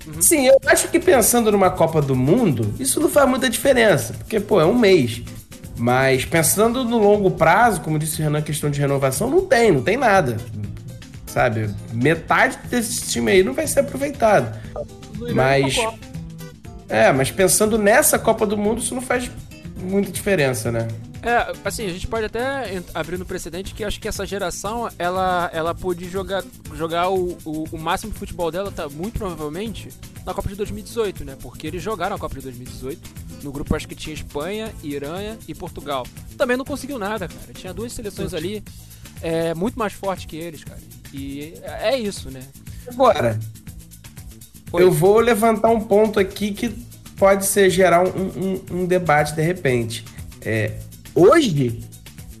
Uhum. 0.07 0.21
Sim, 0.21 0.47
eu 0.47 0.57
acho 0.65 0.87
que 0.87 0.99
pensando 0.99 1.51
numa 1.51 1.69
Copa 1.69 2.01
do 2.01 2.15
Mundo, 2.15 2.73
isso 2.79 3.01
não 3.01 3.09
faz 3.09 3.29
muita 3.29 3.49
diferença, 3.49 4.13
porque, 4.13 4.39
pô, 4.39 4.61
é 4.61 4.65
um 4.65 4.77
mês. 4.77 5.21
Mas 5.75 6.23
pensando 6.23 6.85
no 6.85 6.97
longo 6.97 7.29
prazo, 7.31 7.81
como 7.81 7.99
disse 7.99 8.21
o 8.21 8.23
Renan, 8.23 8.41
questão 8.41 8.69
de 8.69 8.79
renovação, 8.79 9.29
não 9.29 9.41
tem, 9.45 9.71
não 9.71 9.81
tem 9.81 9.97
nada 9.97 10.37
sabe? 11.37 11.69
Metade 11.93 12.57
desse 12.67 13.11
time 13.11 13.31
aí 13.31 13.43
não 13.43 13.53
vai 13.53 13.67
ser 13.67 13.81
aproveitado. 13.81 14.59
Mas. 15.35 15.75
É, 16.89 17.11
mas 17.11 17.29
pensando 17.29 17.77
nessa 17.77 18.17
Copa 18.17 18.43
do 18.45 18.57
Mundo, 18.57 18.81
isso 18.81 18.95
não 18.95 19.01
faz 19.01 19.29
muita 19.77 20.11
diferença, 20.11 20.71
né? 20.71 20.87
É, 21.21 21.53
assim, 21.63 21.85
a 21.85 21.89
gente 21.89 22.07
pode 22.07 22.25
até 22.25 22.81
abrir 22.93 23.17
no 23.17 23.25
precedente 23.25 23.75
que 23.75 23.83
acho 23.83 23.99
que 23.99 24.07
essa 24.07 24.25
geração, 24.25 24.89
ela, 24.97 25.49
ela 25.53 25.75
pôde 25.75 26.09
jogar, 26.09 26.43
jogar 26.73 27.09
o, 27.09 27.37
o, 27.43 27.65
o, 27.71 27.77
máximo 27.77 28.13
de 28.13 28.17
futebol 28.17 28.49
dela, 28.49 28.71
tá, 28.71 28.87
muito 28.87 29.19
provavelmente, 29.19 29.89
na 30.25 30.33
Copa 30.33 30.47
de 30.49 30.55
2018, 30.55 31.25
né? 31.25 31.37
Porque 31.39 31.67
eles 31.67 31.83
jogaram 31.83 32.15
a 32.15 32.19
Copa 32.19 32.35
de 32.35 32.41
2018. 32.41 33.27
No 33.43 33.51
grupo 33.51 33.75
acho 33.75 33.87
que 33.87 33.95
tinha 33.95 34.13
Espanha, 34.13 34.73
Irã 34.81 35.37
e 35.47 35.53
Portugal. 35.53 36.07
Também 36.35 36.57
não 36.57 36.65
conseguiu 36.65 36.97
nada, 36.97 37.27
cara. 37.27 37.53
Tinha 37.53 37.73
duas 37.73 37.91
seleções 37.93 38.33
ali 38.33 38.63
é, 39.21 39.53
muito 39.53 39.77
mais 39.77 39.93
fortes 39.93 40.25
que 40.25 40.37
eles, 40.37 40.63
cara. 40.63 40.79
E 41.13 41.53
é 41.63 41.97
isso, 41.97 42.29
né? 42.29 42.41
Agora, 42.87 43.39
Oi. 44.71 44.83
eu 44.83 44.91
vou 44.91 45.19
levantar 45.19 45.69
um 45.69 45.79
ponto 45.79 46.19
aqui 46.19 46.51
que 46.51 46.69
pode 47.17 47.45
ser 47.45 47.69
gerar 47.69 48.03
um, 48.03 48.09
um, 48.09 48.61
um 48.81 48.85
debate 48.85 49.33
de 49.33 49.41
repente. 49.41 50.05
É, 50.41 50.71
hoje, 51.13 51.83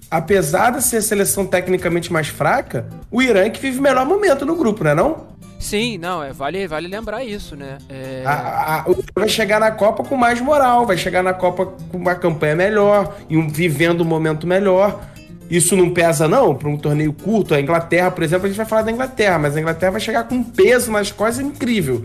apesar 0.09 0.71
de 0.71 0.83
ser 0.83 0.97
a 0.97 1.01
seleção 1.01 1.45
tecnicamente 1.45 2.11
mais 2.11 2.27
fraca, 2.27 2.87
o 3.11 3.21
Irã 3.21 3.41
é 3.41 3.49
que 3.49 3.59
vive 3.59 3.79
o 3.79 3.81
melhor 3.81 4.05
momento 4.05 4.45
no 4.45 4.55
grupo, 4.55 4.83
não 4.83 4.91
é 4.91 4.95
não? 4.95 5.37
Sim, 5.59 5.97
não, 5.97 6.23
é, 6.23 6.31
vale, 6.31 6.67
vale 6.67 6.87
lembrar 6.87 7.23
isso, 7.23 7.55
né? 7.55 7.79
É... 7.89 8.23
A, 8.25 8.81
a, 8.81 8.89
o 8.89 9.03
vai 9.15 9.27
chegar 9.27 9.59
na 9.59 9.71
Copa 9.71 10.03
com 10.03 10.15
mais 10.15 10.39
moral, 10.39 10.85
vai 10.85 10.97
chegar 10.97 11.23
na 11.23 11.33
Copa 11.33 11.65
com 11.65 11.97
uma 11.97 12.13
campanha 12.13 12.55
melhor, 12.55 13.17
e 13.27 13.35
um, 13.35 13.49
vivendo 13.49 14.01
um 14.01 14.05
momento 14.05 14.45
melhor. 14.45 15.01
Isso 15.49 15.75
não 15.75 15.89
pesa, 15.91 16.27
não, 16.27 16.53
para 16.53 16.67
um 16.67 16.77
torneio 16.77 17.13
curto. 17.13 17.53
A 17.53 17.61
Inglaterra, 17.61 18.11
por 18.11 18.23
exemplo, 18.23 18.45
a 18.45 18.49
gente 18.49 18.57
vai 18.57 18.65
falar 18.65 18.81
da 18.81 18.91
Inglaterra, 18.91 19.39
mas 19.39 19.55
a 19.55 19.59
Inglaterra 19.59 19.91
vai 19.93 20.01
chegar 20.01 20.25
com 20.25 20.35
um 20.35 20.43
peso 20.43 20.91
nas 20.91 21.11
costas 21.11 21.45
incrível, 21.45 22.03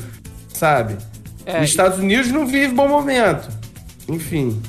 sabe? 0.48 0.96
É, 1.44 1.58
Os 1.58 1.64
Estados 1.64 1.98
Unidos 1.98 2.28
não 2.30 2.46
vive 2.46 2.72
bom 2.72 2.86
momento. 2.86 3.48
Enfim. 4.08 4.62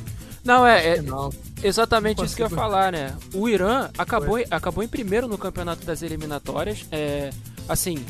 Não, 0.43 0.65
é. 0.65 0.97
é 0.97 1.01
não. 1.01 1.31
Exatamente 1.63 2.17
não 2.17 2.25
isso 2.25 2.35
que 2.35 2.41
eu 2.41 2.47
ia 2.47 2.55
falar, 2.55 2.91
né? 2.91 3.13
O 3.33 3.47
Irã 3.47 3.89
acabou, 3.97 4.37
acabou 4.49 4.83
em 4.83 4.87
primeiro 4.87 5.27
no 5.27 5.37
campeonato 5.37 5.85
das 5.85 6.01
eliminatórias. 6.01 6.85
É, 6.91 7.29
assim, 7.69 8.03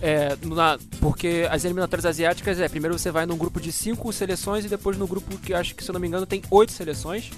É, 0.00 0.36
na, 0.42 0.78
porque 1.00 1.46
as 1.50 1.64
eliminatórias 1.64 2.06
asiáticas 2.06 2.60
é 2.60 2.68
primeiro 2.68 2.96
você 2.96 3.10
vai 3.10 3.26
num 3.26 3.36
grupo 3.36 3.60
de 3.60 3.72
cinco 3.72 4.12
seleções 4.12 4.64
e 4.64 4.68
depois 4.68 4.96
no 4.96 5.08
grupo 5.08 5.36
que 5.38 5.52
acho 5.52 5.74
que 5.74 5.82
se 5.82 5.90
eu 5.90 5.92
não 5.92 6.00
me 6.00 6.06
engano 6.06 6.24
tem 6.24 6.40
oito 6.50 6.72
seleções. 6.72 7.30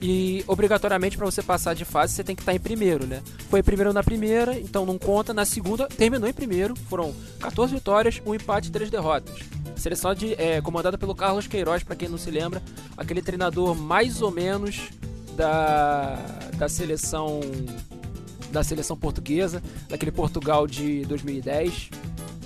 E 0.00 0.44
obrigatoriamente 0.46 1.16
para 1.16 1.24
você 1.24 1.42
passar 1.42 1.74
de 1.74 1.84
fase 1.84 2.12
você 2.12 2.22
tem 2.22 2.36
que 2.36 2.42
estar 2.42 2.54
em 2.54 2.60
primeiro, 2.60 3.06
né? 3.06 3.22
Foi 3.48 3.62
primeiro 3.62 3.92
na 3.92 4.02
primeira, 4.02 4.58
então 4.58 4.84
não 4.84 4.98
conta. 4.98 5.32
Na 5.32 5.44
segunda, 5.44 5.86
terminou 5.86 6.28
em 6.28 6.32
primeiro. 6.32 6.74
Foram 6.76 7.14
14 7.40 7.74
vitórias, 7.74 8.20
um 8.26 8.34
empate 8.34 8.68
e 8.68 8.72
três 8.72 8.90
derrotas. 8.90 9.38
Seleção 9.76 10.14
de, 10.14 10.34
é 10.34 10.60
comandada 10.60 10.98
pelo 10.98 11.14
Carlos 11.14 11.46
Queiroz, 11.46 11.82
para 11.82 11.96
quem 11.96 12.08
não 12.08 12.18
se 12.18 12.30
lembra, 12.30 12.62
aquele 12.96 13.22
treinador 13.22 13.74
mais 13.74 14.22
ou 14.22 14.30
menos 14.30 14.88
da, 15.36 16.16
da 16.56 16.68
seleção 16.68 17.40
da 18.50 18.62
seleção 18.62 18.96
portuguesa, 18.96 19.62
daquele 19.88 20.12
Portugal 20.12 20.66
de 20.66 21.04
2010. 21.06 21.90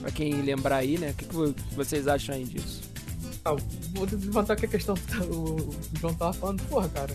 Para 0.00 0.10
quem 0.10 0.40
lembrar 0.40 0.78
aí, 0.78 0.98
né? 0.98 1.10
O 1.10 1.14
que, 1.14 1.24
que 1.26 1.34
vocês 1.74 2.08
acham 2.08 2.34
aí 2.34 2.44
disso? 2.44 2.89
Ah, 3.44 3.57
vou 3.94 4.07
levantar 4.11 4.55
aqui 4.55 4.66
a 4.66 4.68
questão 4.68 4.94
que 4.94 5.16
o 5.22 5.70
João 5.98 6.14
tava 6.14 6.33
falando. 6.33 6.62
Porra, 6.64 6.88
cara. 6.88 7.14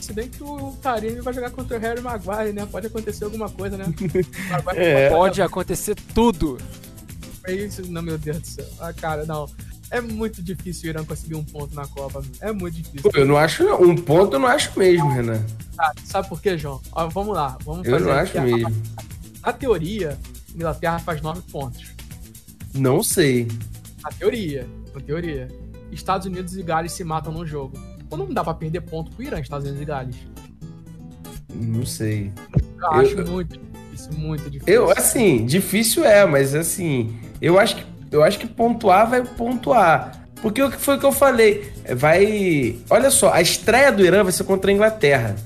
Se 0.00 0.12
bem 0.12 0.28
que 0.28 0.42
o 0.42 0.72
Karim 0.82 1.20
vai 1.20 1.32
jogar 1.32 1.50
contra 1.50 1.78
o 1.78 1.80
Harry 1.80 2.00
Maguire, 2.00 2.52
né? 2.52 2.66
Pode 2.66 2.88
acontecer 2.88 3.24
alguma 3.24 3.48
coisa, 3.48 3.76
né? 3.76 3.86
é. 4.74 5.08
Pode 5.08 5.40
acontecer 5.40 5.94
tudo. 6.14 6.58
É 7.46 7.54
isso, 7.54 7.90
não, 7.90 8.02
meu 8.02 8.18
Deus 8.18 8.38
do 8.38 8.46
céu. 8.46 8.66
Ah, 8.80 8.92
cara, 8.92 9.24
não. 9.24 9.48
É 9.90 10.00
muito 10.00 10.42
difícil 10.42 10.88
o 10.88 10.90
Irã 10.90 11.04
conseguir 11.04 11.34
um 11.34 11.44
ponto 11.44 11.74
na 11.74 11.86
Copa. 11.86 12.22
É 12.40 12.52
muito 12.52 12.76
difícil. 12.76 13.10
Pô, 13.10 13.16
eu 13.16 13.26
não 13.26 13.36
acho, 13.36 13.64
um 13.82 13.96
ponto 13.96 14.36
eu 14.36 14.40
não 14.40 14.48
acho 14.48 14.78
mesmo, 14.78 15.10
Renan. 15.10 15.44
Ah, 15.78 15.92
sabe 16.04 16.28
por 16.28 16.40
quê, 16.40 16.56
João? 16.56 16.80
Ó, 16.92 17.08
vamos 17.08 17.34
lá. 17.34 17.56
Vamos 17.64 17.86
eu 17.86 17.98
não 17.98 18.12
acho 18.12 18.40
mesmo. 18.40 18.82
Na 19.44 19.52
teoria, 19.52 20.18
Inglaterra 20.54 20.98
faz 20.98 21.22
nove 21.22 21.40
pontos. 21.50 21.88
Não 22.74 23.02
sei. 23.02 23.48
Na 24.02 24.10
teoria 24.10 24.66
na 24.94 25.00
teoria. 25.00 25.48
Estados 25.90 26.26
Unidos 26.26 26.56
e 26.56 26.62
Gales 26.62 26.92
se 26.92 27.04
matam 27.04 27.32
num 27.32 27.46
jogo. 27.46 27.78
Ou 28.10 28.18
não 28.18 28.26
dá 28.26 28.42
pra 28.42 28.54
perder 28.54 28.80
ponto 28.82 29.10
pro 29.10 29.22
Irã, 29.22 29.38
Estados 29.40 29.66
Unidos 29.66 29.82
e 29.82 29.84
Gales? 29.84 30.16
Não 31.54 31.84
sei. 31.84 32.32
Eu 32.80 32.92
acho 32.92 33.18
eu, 33.18 33.26
muito 33.26 33.58
difícil, 33.58 34.12
muito 34.18 34.50
difícil. 34.50 34.74
Eu, 34.74 34.90
assim, 34.90 35.44
difícil 35.44 36.04
é, 36.04 36.24
mas 36.24 36.54
assim, 36.54 37.16
eu 37.40 37.58
acho 37.58 37.76
que, 37.76 37.84
eu 38.10 38.22
acho 38.22 38.38
que 38.38 38.46
pontuar 38.46 39.08
vai 39.08 39.22
pontuar. 39.22 40.20
Porque 40.40 40.62
o 40.62 40.70
que 40.70 40.78
foi 40.78 40.98
que 40.98 41.04
eu 41.04 41.12
falei? 41.12 41.70
Vai. 41.96 42.78
Olha 42.88 43.10
só, 43.10 43.32
a 43.32 43.42
estreia 43.42 43.92
do 43.92 44.04
Irã 44.04 44.22
vai 44.22 44.32
ser 44.32 44.44
contra 44.44 44.70
a 44.70 44.74
Inglaterra. 44.74 45.36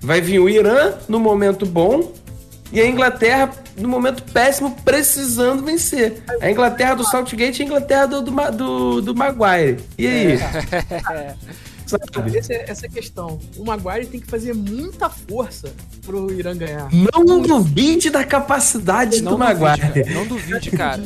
Vai 0.00 0.20
vir 0.20 0.38
o 0.38 0.48
Irã 0.48 0.92
no 1.08 1.18
momento 1.18 1.64
bom 1.64 2.12
e 2.74 2.80
a 2.80 2.86
Inglaterra 2.86 3.50
no 3.76 3.88
momento 3.88 4.22
péssimo, 4.24 4.76
precisando 4.84 5.64
vencer. 5.64 6.22
A 6.40 6.50
Inglaterra 6.50 6.94
do 6.94 7.04
Saltgate 7.04 7.60
e 7.60 7.62
a 7.62 7.66
Inglaterra 7.66 8.06
do, 8.06 8.22
do, 8.22 8.50
do, 8.50 9.02
do 9.02 9.14
Maguire. 9.14 9.78
E 9.96 10.06
aí? 10.06 10.32
É. 10.32 11.34
Essa, 12.34 12.54
essa 12.54 12.88
questão. 12.88 13.38
O 13.56 13.64
Maguire 13.64 14.06
tem 14.06 14.18
que 14.18 14.26
fazer 14.26 14.54
muita 14.54 15.08
força 15.10 15.72
pro 16.04 16.32
Irã 16.32 16.56
ganhar. 16.56 16.88
Não 16.90 17.40
duvide 17.40 18.10
da 18.10 18.24
capacidade 18.24 19.20
não 19.22 19.32
do 19.32 19.38
Maguire. 19.38 19.86
Duvide, 19.86 20.14
não 20.14 20.26
duvide, 20.26 20.70
cara. 20.70 21.02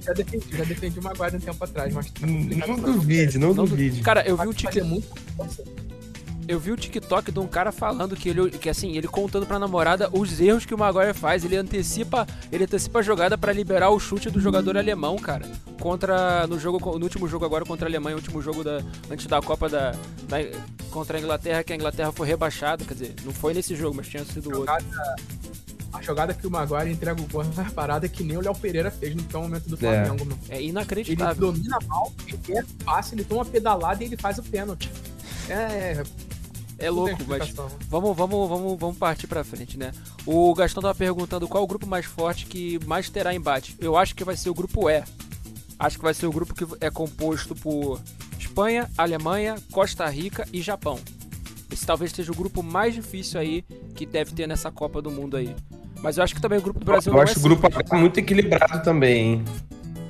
Já 0.00 0.12
defendi, 0.14 0.44
já 0.56 0.64
defendi 0.64 0.98
o 0.98 1.02
Maguire 1.02 1.36
um 1.36 1.40
tempo 1.40 1.62
atrás, 1.62 1.94
mas. 1.94 2.10
Tá 2.10 2.26
não, 2.26 2.76
duvide, 2.76 3.38
não, 3.38 3.54
não 3.54 3.66
duvide. 3.66 4.00
Cara, 4.00 4.26
eu 4.26 4.36
vi 4.36 4.48
o 4.48 4.54
TikTok. 4.54 5.04
Eu 6.52 6.60
vi 6.60 6.70
o 6.70 6.76
TikTok 6.76 7.32
de 7.32 7.38
um 7.38 7.46
cara 7.46 7.72
falando 7.72 8.14
que 8.14 8.28
ele, 8.28 8.50
que 8.50 8.68
assim, 8.68 8.94
ele 8.94 9.08
contando 9.08 9.46
pra 9.46 9.58
namorada 9.58 10.10
os 10.12 10.38
erros 10.38 10.66
que 10.66 10.74
o 10.74 10.78
Maguire 10.78 11.14
faz. 11.14 11.46
Ele 11.46 11.56
antecipa, 11.56 12.26
ele 12.52 12.64
antecipa 12.64 12.98
a 12.98 13.02
jogada 13.02 13.38
para 13.38 13.54
liberar 13.54 13.88
o 13.88 13.98
chute 13.98 14.28
do 14.28 14.38
jogador 14.38 14.76
alemão, 14.76 15.16
cara. 15.16 15.50
Contra 15.80 16.46
no 16.46 16.60
jogo, 16.60 16.98
no 16.98 17.04
último 17.04 17.26
jogo 17.26 17.46
agora 17.46 17.64
contra 17.64 17.86
a 17.86 17.88
Alemanha, 17.88 18.16
o 18.16 18.18
último 18.18 18.42
jogo 18.42 18.62
da 18.62 18.82
antes 19.10 19.26
da 19.26 19.40
Copa 19.40 19.66
da, 19.66 19.92
da 20.28 20.36
contra 20.90 21.16
a 21.16 21.20
Inglaterra, 21.22 21.64
que 21.64 21.72
a 21.72 21.76
Inglaterra 21.76 22.12
foi 22.12 22.26
rebaixada, 22.26 22.84
quer 22.84 22.92
dizer, 22.92 23.14
não 23.24 23.32
foi 23.32 23.54
nesse 23.54 23.74
jogo, 23.74 23.96
mas 23.96 24.06
tinha 24.06 24.22
sido 24.22 24.50
jogada, 24.50 24.84
outro. 24.84 25.40
A 25.90 26.02
jogada 26.02 26.34
que 26.34 26.46
o 26.46 26.50
Maguire 26.50 26.92
entrega 26.92 27.20
o 27.20 27.26
gol 27.28 27.44
na 27.44 27.64
parada 27.70 28.06
que 28.10 28.22
nem 28.22 28.36
o 28.36 28.42
Léo 28.42 28.54
Pereira 28.54 28.90
fez 28.90 29.14
no 29.14 29.22
momento 29.40 29.70
do 29.70 29.86
é. 29.86 30.04
Flamengo. 30.04 30.38
É, 30.50 30.58
é 30.58 30.62
inacreditável. 30.62 31.48
Ele 31.48 31.58
domina 31.58 31.78
mal, 31.86 32.12
ele 32.26 32.58
é 32.58 32.64
fácil, 32.84 33.14
ele 33.14 33.24
toma 33.24 33.42
pedalada 33.42 34.04
e 34.04 34.06
ele 34.06 34.18
faz 34.18 34.36
o 34.36 34.42
pênalti. 34.42 34.90
É, 35.48 36.02
é 36.82 36.90
louco, 36.90 37.22
mas 37.26 37.54
vamos, 37.88 38.16
vamos, 38.16 38.48
vamos, 38.48 38.78
vamos 38.78 38.96
partir 38.96 39.26
pra 39.26 39.44
frente, 39.44 39.78
né? 39.78 39.92
O 40.26 40.52
Gastão 40.54 40.82
tava 40.82 40.94
perguntando 40.94 41.46
qual 41.46 41.62
o 41.62 41.66
grupo 41.66 41.86
mais 41.86 42.04
forte 42.04 42.46
que 42.46 42.78
mais 42.86 43.08
terá 43.08 43.34
embate. 43.34 43.76
Eu 43.78 43.96
acho 43.96 44.14
que 44.14 44.24
vai 44.24 44.36
ser 44.36 44.50
o 44.50 44.54
grupo 44.54 44.90
E. 44.90 45.02
Acho 45.78 45.98
que 45.98 46.04
vai 46.04 46.14
ser 46.14 46.26
o 46.26 46.32
grupo 46.32 46.54
que 46.54 46.66
é 46.80 46.90
composto 46.90 47.54
por 47.54 48.00
Espanha, 48.38 48.90
Alemanha, 48.98 49.56
Costa 49.70 50.06
Rica 50.08 50.46
e 50.52 50.60
Japão. 50.60 50.98
Esse 51.70 51.86
talvez 51.86 52.12
seja 52.12 52.30
o 52.30 52.34
grupo 52.34 52.62
mais 52.62 52.94
difícil 52.94 53.40
aí 53.40 53.64
que 53.94 54.04
deve 54.04 54.32
ter 54.32 54.46
nessa 54.46 54.70
Copa 54.70 55.00
do 55.00 55.10
Mundo 55.10 55.36
aí. 55.36 55.54
Mas 56.02 56.18
eu 56.18 56.24
acho 56.24 56.34
que 56.34 56.40
também 56.40 56.58
o 56.58 56.62
grupo 56.62 56.80
do 56.80 56.84
Brasil 56.84 57.12
eu 57.12 57.16
não 57.16 57.22
acho 57.22 57.38
o 57.38 57.42
grupo 57.42 57.66
H 57.66 57.96
muito 57.96 58.18
equilibrado 58.18 58.82
também, 58.82 59.34
hein? 59.34 59.44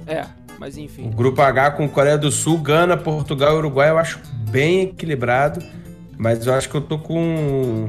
É, 0.06 0.26
mas 0.58 0.76
enfim. 0.76 1.06
O 1.06 1.11
grupo 1.11 1.40
H 1.40 1.72
com 1.72 1.88
Coreia 1.88 2.16
do 2.16 2.32
Sul, 2.32 2.58
Gana, 2.58 2.96
Portugal 2.96 3.54
e 3.54 3.58
Uruguai 3.58 3.90
eu 3.90 3.98
acho 3.98 4.18
bem 4.50 4.82
equilibrado. 4.82 5.62
Mas 6.22 6.46
eu 6.46 6.54
acho 6.54 6.68
que 6.68 6.76
eu 6.76 6.80
tô 6.80 7.00
com 7.00 7.88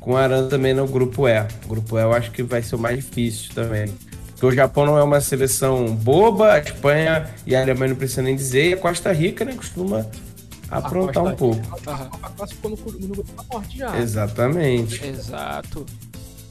com 0.00 0.16
a 0.16 0.22
Aran 0.22 0.48
também 0.48 0.72
no 0.72 0.88
grupo 0.88 1.28
E. 1.28 1.40
O 1.66 1.68
grupo 1.68 1.98
E 1.98 2.02
eu 2.02 2.14
acho 2.14 2.30
que 2.30 2.42
vai 2.42 2.62
ser 2.62 2.76
o 2.76 2.78
mais 2.78 2.96
difícil 2.96 3.52
também. 3.54 3.94
Porque 4.30 4.46
o 4.46 4.50
Japão 4.50 4.86
não 4.86 4.96
é 4.96 5.02
uma 5.02 5.20
seleção 5.20 5.94
boba, 5.94 6.54
a 6.54 6.58
Espanha 6.58 7.28
e 7.46 7.54
a 7.54 7.60
Alemanha 7.60 7.90
não 7.90 7.96
precisa 7.96 8.22
nem 8.22 8.34
dizer, 8.34 8.70
e 8.70 8.72
a 8.72 8.76
Costa 8.78 9.12
Rica, 9.12 9.44
né, 9.44 9.52
costuma 9.52 10.06
aprontar 10.70 11.22
um 11.22 11.36
pouco. 11.36 11.60
Exatamente. 13.98 15.06
Exato. 15.06 15.84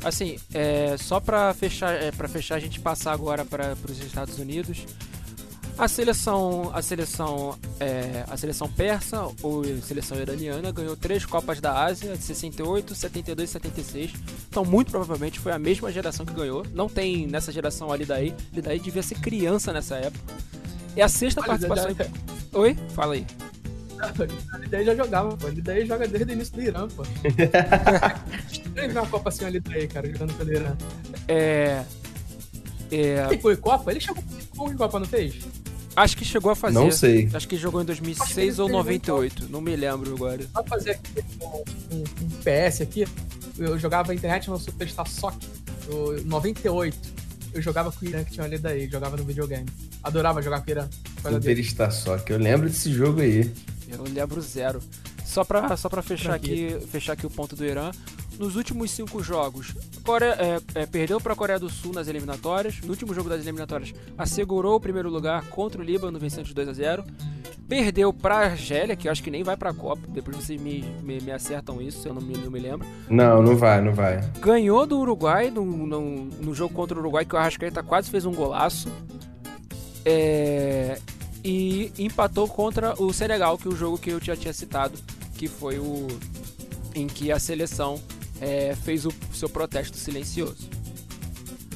Assim, 0.03 0.37
é, 0.53 0.95
só 0.99 1.19
para 1.19 1.51
fechar, 1.55 1.91
é, 1.91 2.11
para 2.11 2.27
fechar 2.27 2.53
a 2.53 2.59
gente 2.59 2.79
passar 2.79 3.13
agora 3.13 3.43
para 3.43 3.75
os 3.89 3.99
Estados 3.99 4.37
Unidos. 4.37 4.85
A 5.79 5.87
seleção, 5.87 6.69
a 6.73 6.81
seleção, 6.81 7.57
é, 7.79 8.25
a 8.27 8.35
seleção 8.35 8.67
persa 8.67 9.29
ou 9.41 9.63
seleção 9.81 10.19
iraniana 10.19 10.73
ganhou 10.73 10.97
três 10.97 11.25
Copas 11.25 11.61
da 11.61 11.85
Ásia, 11.85 12.17
de 12.17 12.21
68, 12.21 12.93
72 12.93 13.49
e 13.49 13.53
76. 13.53 14.13
Então, 14.49 14.65
muito 14.65 14.91
provavelmente 14.91 15.39
foi 15.39 15.53
a 15.53 15.57
mesma 15.57 15.89
geração 15.89 16.25
que 16.25 16.33
ganhou. 16.33 16.65
Não 16.73 16.89
tem 16.89 17.25
nessa 17.27 17.49
geração 17.49 17.93
ali 17.93 18.03
daí. 18.03 18.35
Ali 18.51 18.61
daí 18.61 18.77
devia 18.77 19.01
ser 19.01 19.15
criança 19.21 19.71
nessa 19.71 19.95
época. 19.95 20.33
É 20.97 21.01
a 21.01 21.07
sexta 21.07 21.39
Olha, 21.39 21.47
participação. 21.47 21.95
Já... 21.95 22.07
Oi? 22.59 22.77
Fala 22.89 23.13
aí. 23.13 23.25
Ali 24.51 24.67
daí 24.67 24.83
já 24.83 24.95
jogava, 24.95 25.37
pô. 25.37 25.47
Ali 25.47 25.61
daí 25.61 25.85
joga 25.85 26.05
desde 26.05 26.29
o 26.29 26.35
início 26.35 26.55
do 26.55 26.61
Irã, 26.61 26.89
pô. 26.89 27.03
Estranho 28.51 28.91
ver 28.91 28.99
uma 28.99 29.07
Copa 29.07 29.29
assim 29.29 29.45
ali 29.45 29.61
daí, 29.61 29.87
cara, 29.87 30.11
jogando 30.11 30.33
pelo 30.33 30.51
Irã. 30.51 30.75
É. 31.25 31.85
É... 32.91 33.27
Ele 33.29 33.41
foi 33.41 33.55
Copa? 33.55 33.91
Ele 33.91 34.01
chegou 34.01 34.21
com 34.57 34.75
Copa, 34.75 34.99
não 34.99 35.05
fez? 35.05 35.35
Acho 35.95 36.17
que 36.17 36.25
chegou 36.25 36.51
a 36.51 36.55
fazer. 36.55 36.73
Não 36.73 36.91
sei. 36.91 37.29
Acho 37.33 37.47
que 37.47 37.57
jogou 37.57 37.81
em 37.81 37.85
2006 37.85 38.59
ou 38.59 38.69
98. 38.69 39.47
Não 39.49 39.61
me 39.61 39.75
lembro 39.75 40.13
agora. 40.13 40.45
Vou 40.53 40.65
fazer 40.65 40.91
aqui 40.91 41.23
um, 41.91 41.97
um, 41.97 42.29
PS 42.39 42.81
aqui. 42.81 43.07
Eu 43.57 43.77
jogava 43.77 44.13
internet 44.13 44.49
no 44.49 44.57
Superstar 44.57 45.07
Soccer. 45.07 45.49
98. 46.25 46.97
Eu 47.53 47.61
jogava 47.61 47.91
com 47.91 48.05
o 48.05 48.07
Irã 48.07 48.23
que 48.23 48.31
tinha 48.31 48.45
ali 48.45 48.57
daí. 48.57 48.87
Jogava 48.89 49.17
no 49.17 49.23
videogame. 49.23 49.67
Adorava 50.03 50.41
jogar 50.41 50.61
com 50.61 50.67
o 50.67 50.71
Irã. 50.71 50.87
Superstar 51.21 51.91
Soccer. 51.91 52.35
Eu 52.35 52.39
lembro 52.39 52.69
desse 52.69 52.93
jogo 52.93 53.21
aí. 53.21 53.51
Eu 53.87 54.03
lembro 54.03 54.39
zero. 54.41 54.79
Só 55.25 55.43
pra, 55.43 55.75
só 55.77 55.89
pra 55.89 56.01
fechar, 56.01 56.33
aqui, 56.33 56.75
fechar 56.91 57.13
aqui 57.13 57.25
o 57.25 57.29
ponto 57.29 57.55
do 57.55 57.65
Irã 57.65 57.91
nos 58.39 58.55
últimos 58.55 58.89
cinco 58.91 59.21
jogos, 59.21 59.75
Coreia, 60.03 60.61
é, 60.73 60.81
é, 60.81 60.85
perdeu 60.85 61.19
para 61.19 61.33
a 61.33 61.35
Coreia 61.35 61.59
do 61.59 61.69
Sul 61.69 61.93
nas 61.93 62.07
eliminatórias. 62.07 62.79
No 62.81 62.89
último 62.89 63.13
jogo 63.13 63.27
das 63.27 63.41
eliminatórias, 63.41 63.93
assegurou 64.17 64.77
o 64.77 64.79
primeiro 64.79 65.09
lugar 65.09 65.43
contra 65.49 65.81
o 65.81 65.83
Líbano, 65.83 66.17
vencendo 66.17 66.45
de 66.45 66.53
2 66.53 66.69
a 66.69 66.73
0 66.73 67.03
Perdeu 67.67 68.11
para 68.13 68.35
a 68.35 68.39
Argélia, 68.45 68.95
que 68.95 69.07
eu 69.07 69.11
acho 69.11 69.21
que 69.21 69.29
nem 69.29 69.43
vai 69.43 69.57
para 69.57 69.69
a 69.69 69.73
Copa. 69.73 70.01
Depois 70.07 70.37
vocês 70.37 70.59
me, 70.59 70.81
me, 71.03 71.19
me, 71.19 71.31
acertam 71.31 71.81
isso, 71.81 72.01
se 72.01 72.07
eu 72.07 72.13
não 72.13 72.21
me, 72.21 72.35
não 72.35 72.49
me 72.49 72.59
lembro. 72.59 72.87
Não, 73.09 73.43
não 73.43 73.55
vai, 73.55 73.81
não 73.81 73.93
vai. 73.93 74.21
Ganhou 74.39 74.87
do 74.87 74.97
Uruguai 74.97 75.51
no, 75.51 75.63
no, 75.63 76.25
no 76.25 76.55
jogo 76.55 76.73
contra 76.73 76.97
o 76.97 77.01
Uruguai, 77.01 77.25
que 77.25 77.35
o 77.35 77.37
Arrascaeta 77.37 77.83
quase 77.83 78.09
fez 78.09 78.25
um 78.25 78.33
golaço. 78.33 78.89
É, 80.03 80.97
e 81.43 81.91
empatou 81.99 82.47
contra 82.47 82.99
o 82.99 83.13
Senegal, 83.13 83.57
que 83.57 83.67
é 83.67 83.71
o 83.71 83.75
jogo 83.75 83.97
que 83.97 84.09
eu 84.09 84.19
já 84.19 84.35
tinha 84.35 84.53
citado, 84.53 84.97
que 85.35 85.47
foi 85.47 85.77
o 85.77 86.07
em 86.95 87.07
que 87.07 87.31
a 87.31 87.39
seleção 87.39 88.01
é, 88.41 88.75
fez 88.83 89.05
o 89.05 89.13
seu 89.33 89.49
protesto 89.49 89.97
silencioso. 89.97 90.69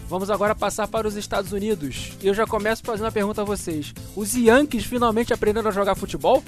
Vamos 0.08 0.30
agora 0.30 0.54
passar 0.54 0.88
para 0.88 1.08
os 1.08 1.16
Estados 1.16 1.52
Unidos. 1.52 2.14
Eu 2.22 2.34
já 2.34 2.46
começo 2.46 2.84
fazendo 2.84 3.08
a 3.08 3.12
pergunta 3.12 3.42
a 3.42 3.46
vocês: 3.46 3.94
os 4.16 4.34
Yankees 4.36 4.86
finalmente 4.86 5.34
aprenderam 5.34 5.70
a 5.70 5.74
jogar 5.74 5.96
futebol? 5.96 6.44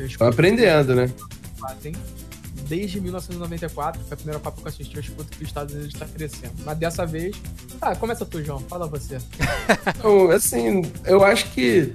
Estão 0.00 0.28
aprendendo, 0.28 0.94
né? 0.94 1.12
desde 2.70 3.00
1994, 3.00 4.00
foi 4.04 4.14
a 4.14 4.16
primeira 4.16 4.38
Copa 4.38 4.60
que 4.60 4.62
eu 4.62 4.68
assisti, 4.68 4.94
eu 4.94 5.00
escuto 5.00 5.36
que 5.36 5.42
os 5.42 5.48
Estados 5.48 5.74
Unidos 5.74 5.92
está 5.92 6.06
crescendo. 6.06 6.54
Mas 6.64 6.78
dessa 6.78 7.04
vez. 7.04 7.36
Ah, 7.82 7.96
começa 7.96 8.24
tu, 8.24 8.42
João. 8.42 8.60
Fala 8.60 8.86
você. 8.86 9.18
Então, 9.98 10.30
assim, 10.30 10.82
eu 11.04 11.24
acho 11.24 11.50
que 11.52 11.92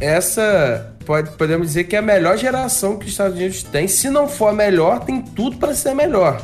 essa 0.00 0.94
pode, 1.04 1.30
podemos 1.36 1.68
dizer 1.68 1.84
que 1.84 1.96
é 1.96 1.98
a 1.98 2.02
melhor 2.02 2.36
geração 2.36 2.98
que 2.98 3.06
os 3.06 3.12
Estados 3.12 3.36
Unidos 3.36 3.62
tem. 3.62 3.88
Se 3.88 4.10
não 4.10 4.28
for 4.28 4.48
a 4.48 4.52
melhor, 4.52 5.04
tem 5.04 5.22
tudo 5.22 5.56
para 5.56 5.74
ser 5.74 5.94
melhor. 5.94 6.42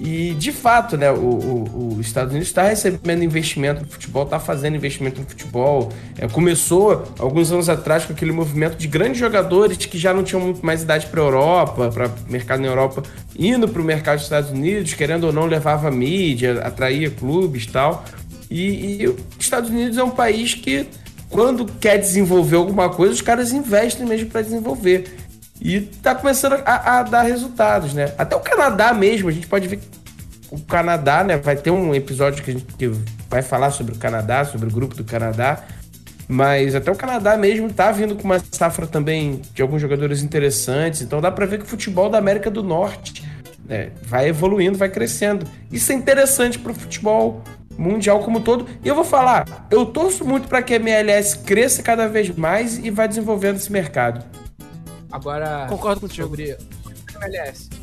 E 0.00 0.32
de 0.34 0.50
fato, 0.50 0.96
né, 0.96 1.12
o, 1.12 1.98
Estados 2.00 2.32
Unidos 2.32 2.48
está 2.48 2.62
recebendo 2.62 3.22
investimento 3.22 3.82
no 3.82 3.88
futebol, 3.88 4.24
está 4.24 4.40
fazendo 4.40 4.74
investimento 4.74 5.20
no 5.20 5.26
futebol. 5.26 5.92
É, 6.18 6.26
começou 6.26 7.04
alguns 7.18 7.52
anos 7.52 7.68
atrás 7.68 8.06
com 8.06 8.14
aquele 8.14 8.32
movimento 8.32 8.76
de 8.76 8.88
grandes 8.88 9.18
jogadores 9.18 9.76
que 9.76 9.98
já 9.98 10.14
não 10.14 10.24
tinham 10.24 10.40
muito 10.40 10.64
mais 10.64 10.82
idade 10.82 11.06
para 11.06 11.20
a 11.20 11.24
Europa, 11.24 11.90
para 11.90 12.10
mercado 12.28 12.60
na 12.60 12.68
Europa, 12.68 13.02
indo 13.38 13.68
para 13.68 13.82
o 13.82 13.84
mercado 13.84 14.16
dos 14.16 14.24
Estados 14.24 14.50
Unidos, 14.50 14.94
querendo 14.94 15.24
ou 15.24 15.32
não, 15.32 15.44
levava 15.44 15.90
mídia, 15.90 16.60
atraía 16.62 17.10
clubes 17.10 17.66
tal. 17.66 18.02
E, 18.50 19.02
e 19.02 19.06
os 19.06 19.16
Estados 19.38 19.68
Unidos 19.68 19.98
é 19.98 20.02
um 20.02 20.10
país 20.10 20.54
que, 20.54 20.86
quando 21.30 21.64
quer 21.64 21.96
desenvolver 21.96 22.56
alguma 22.56 22.90
coisa, 22.90 23.14
os 23.14 23.22
caras 23.22 23.52
investem 23.52 24.04
mesmo 24.04 24.28
para 24.28 24.42
desenvolver. 24.42 25.16
E 25.60 25.80
tá 25.80 26.14
começando 26.14 26.54
a, 26.64 26.98
a, 26.98 27.02
dar 27.02 27.22
resultados, 27.22 27.94
né? 27.94 28.12
Até 28.18 28.34
o 28.34 28.40
Canadá 28.40 28.92
mesmo, 28.92 29.28
a 29.28 29.32
gente 29.32 29.46
pode 29.46 29.68
ver 29.68 29.80
o 30.50 30.58
Canadá, 30.58 31.22
né? 31.22 31.36
Vai 31.36 31.56
ter 31.56 31.70
um 31.70 31.94
episódio 31.94 32.42
que 32.42 32.50
a 32.50 32.54
gente 32.54 32.66
que 32.74 32.90
vai 33.28 33.42
falar 33.42 33.70
sobre 33.70 33.94
o 33.94 33.96
Canadá, 33.96 34.44
sobre 34.44 34.68
o 34.68 34.72
grupo 34.72 34.94
do 34.94 35.04
Canadá. 35.04 35.62
Mas 36.26 36.74
até 36.74 36.90
o 36.90 36.96
Canadá 36.96 37.36
mesmo 37.36 37.72
tá 37.72 37.92
vindo 37.92 38.14
com 38.16 38.24
uma 38.24 38.40
safra 38.52 38.86
também 38.86 39.42
de 39.54 39.62
alguns 39.62 39.80
jogadores 39.80 40.22
interessantes. 40.22 41.02
Então 41.02 41.20
dá 41.20 41.30
para 41.30 41.46
ver 41.46 41.58
que 41.58 41.64
o 41.64 41.68
futebol 41.68 42.08
da 42.08 42.18
América 42.18 42.50
do 42.50 42.62
Norte 42.62 43.24
né, 43.64 43.90
vai 44.02 44.28
evoluindo, 44.28 44.78
vai 44.78 44.88
crescendo. 44.88 45.46
Isso 45.70 45.92
é 45.92 45.94
interessante 45.94 46.58
para 46.58 46.72
o 46.72 46.74
futebol 46.74 47.42
mundial 47.76 48.20
como 48.20 48.38
um 48.38 48.42
todo. 48.42 48.66
E 48.84 48.88
eu 48.88 48.94
vou 48.94 49.04
falar, 49.04 49.66
eu 49.70 49.86
torço 49.86 50.24
muito 50.24 50.48
para 50.48 50.62
que 50.62 50.74
a 50.74 50.76
MLS 50.76 51.38
cresça 51.38 51.82
cada 51.82 52.08
vez 52.08 52.34
mais 52.34 52.78
e 52.78 52.90
vá 52.90 53.06
desenvolvendo 53.06 53.56
esse 53.56 53.72
mercado. 53.72 54.24
Agora. 55.10 55.66
Concordo 55.68 56.00
contigo. 56.00 56.28
Sobre 56.28 56.56
MLS. 57.22 57.79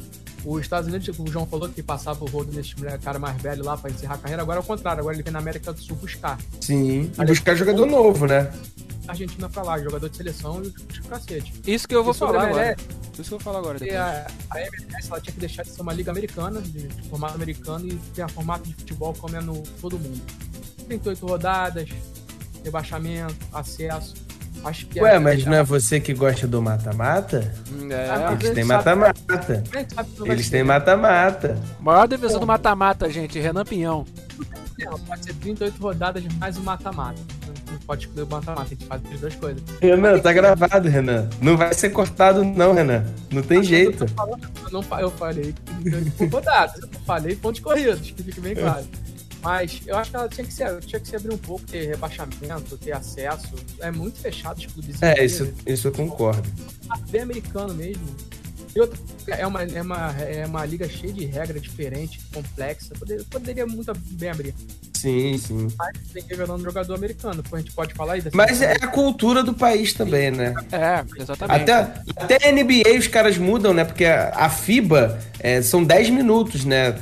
Os 0.47 0.61
Estados 0.61 0.87
Unidos, 0.87 1.19
o 1.19 1.27
João 1.27 1.45
falou 1.45 1.67
que 1.67 1.83
passava 1.83 2.23
o 2.23 2.27
rodo 2.27 2.53
nesse 2.53 2.73
cara 3.03 3.19
mais 3.19 3.35
velho 3.41 3.65
lá 3.65 3.75
pra 3.75 3.91
encerrar 3.91 4.15
a 4.15 4.17
carreira. 4.17 4.41
Agora 4.41 4.59
é 4.59 4.61
o 4.61 4.65
contrário. 4.65 5.01
Agora 5.01 5.13
ele 5.13 5.21
vem 5.21 5.33
na 5.33 5.39
América 5.39 5.73
do 5.73 5.81
Sul 5.81 5.97
buscar. 5.97 6.39
Sim. 6.61 7.11
E 7.19 7.25
buscar 7.25 7.53
jogador 7.53 7.85
novo, 7.85 8.25
né? 8.25 8.49
Argentina 9.05 9.49
pra 9.49 9.63
lá, 9.63 9.77
jogador 9.77 10.09
de 10.09 10.15
seleção 10.15 10.63
e 10.63 10.69
de 10.69 11.01
cacete. 11.01 11.53
Isso 11.65 11.85
que 11.85 11.93
eu 11.93 12.03
vou 12.03 12.13
falar 12.13 12.47
agora. 12.47 12.75
Isso 13.13 13.23
que 13.23 13.33
eu 13.33 13.39
vou 13.39 13.39
falar 13.39 13.59
agora. 13.59 13.77
A, 13.77 14.55
a 14.55 14.61
MLS 14.61 15.09
ela 15.09 15.19
tinha 15.19 15.33
que 15.33 15.39
deixar 15.39 15.63
de 15.63 15.69
ser 15.69 15.81
uma 15.81 15.93
liga 15.93 16.11
americana, 16.11 16.61
de, 16.61 16.87
de 16.87 17.09
formato 17.09 17.35
americano, 17.35 17.85
e 17.85 17.95
ter 18.13 18.21
a 18.21 18.27
formato 18.29 18.67
de 18.67 18.73
futebol 18.73 19.13
como 19.13 19.35
é 19.35 19.41
no 19.41 19.61
todo 19.81 19.99
mundo. 19.99 20.21
38 20.87 21.25
rodadas, 21.25 21.89
rebaixamento, 22.63 23.35
acesso 23.51 24.26
Acho 24.63 24.85
que 24.87 24.99
Ué, 24.99 25.15
é, 25.15 25.19
mas 25.19 25.45
não 25.45 25.53
é 25.53 25.63
você 25.63 25.99
que 25.99 26.13
gosta 26.13 26.47
do 26.47 26.61
mata-mata? 26.61 27.53
É, 27.89 28.09
ah, 28.09 28.37
eles 28.39 28.53
têm 28.53 28.63
mata-mata. 28.63 29.63
Eles 30.25 30.49
têm 30.49 30.63
mata-mata. 30.63 31.57
Maior 31.79 32.07
defensor 32.07 32.39
do 32.39 32.47
mata-mata, 32.47 33.09
gente, 33.09 33.39
Renan 33.39 33.63
Pinhão. 33.63 34.05
Não, 34.79 34.99
pode 34.99 35.25
ser 35.25 35.33
38 35.35 35.81
rodadas 35.81 36.23
mais 36.35 36.57
o 36.57 36.61
mata-mata. 36.61 37.19
Não 37.71 37.79
pode 37.79 38.05
escolher 38.05 38.23
o 38.23 38.27
mata-mata, 38.27 38.61
a 38.61 38.65
gente 38.65 38.85
faz 38.85 39.01
as 39.11 39.19
duas 39.19 39.35
coisas. 39.35 39.63
Renan, 39.81 40.19
tá 40.19 40.33
gravado, 40.33 40.87
Renan. 40.87 41.29
Não 41.41 41.57
vai 41.57 41.73
ser 41.73 41.89
cortado, 41.89 42.43
não, 42.43 42.73
Renan. 42.73 43.05
Não 43.31 43.41
tem 43.41 43.63
jeito. 43.63 44.03
Eu, 44.03 44.09
falando, 44.09 44.49
eu, 44.63 44.71
não, 44.71 44.99
eu 44.99 45.11
falei 45.11 45.55
rodadas, 46.31 46.81
eu 46.81 46.89
falei 47.05 47.35
pontos 47.35 47.61
corridos, 47.61 48.11
que 48.11 48.23
fique 48.23 48.39
bem 48.39 48.55
claro. 48.55 48.85
Mas 49.47 49.79
eu 49.87 49.95
acho 49.95 50.11
que 50.11 50.17
ela 50.17 50.27
tinha 50.27 50.45
que, 50.45 50.53
se, 50.53 50.81
tinha 50.81 50.99
que 50.99 51.07
se 51.07 51.15
abrir 51.15 51.33
um 51.33 51.37
pouco, 51.37 51.65
ter 51.65 51.87
rebaixamento, 51.87 52.77
ter 52.77 52.91
acesso. 52.91 53.55
É 53.79 53.89
muito 53.89 54.19
fechado 54.19 54.57
os 54.57 54.65
clubes. 54.65 55.01
É, 55.01 55.23
isso, 55.23 55.53
isso 55.65 55.87
eu 55.87 55.91
concordo. 55.93 56.51
Bem 57.09 57.21
americano 57.21 57.73
mesmo. 57.73 58.05
Outra, 58.77 58.99
é 59.29 59.47
uma, 59.47 59.63
é, 59.63 59.81
uma, 59.81 60.11
é 60.19 60.45
uma 60.45 60.65
liga 60.65 60.89
cheia 60.89 61.13
de 61.13 61.25
regras 61.25 61.61
diferentes, 61.61 62.21
complexa. 62.25 62.93
Poderia, 62.99 63.23
poderia 63.23 63.65
muito 63.65 63.93
bem 63.95 64.31
abrir. 64.31 64.53
Sim, 64.97 65.37
sim. 65.37 65.67
Mas 65.77 65.91
tem 66.11 66.23
que 66.23 66.35
ver 66.35 66.47
no 66.47 66.57
jogador 66.57 66.95
americano, 66.95 67.43
a 67.51 67.57
gente 67.57 67.71
pode 67.71 67.93
falar 67.93 68.13
aí 68.13 68.21
dessa 68.21 68.35
Mas 68.35 68.61
é 68.63 68.73
a 68.73 68.87
cultura 68.87 69.43
do 69.43 69.53
país 69.53 69.93
também, 69.93 70.31
né? 70.31 70.55
É, 70.71 71.21
exatamente. 71.21 71.61
Até, 71.61 72.01
até 72.15 72.49
a 72.49 72.51
NBA 72.51 72.97
os 72.97 73.07
caras 73.07 73.37
mudam, 73.37 73.75
né? 73.75 73.85
Porque 73.85 74.05
a 74.05 74.49
FIBA 74.49 75.19
é, 75.39 75.61
são 75.61 75.83
10 75.83 76.09
minutos, 76.09 76.65
né? 76.65 76.95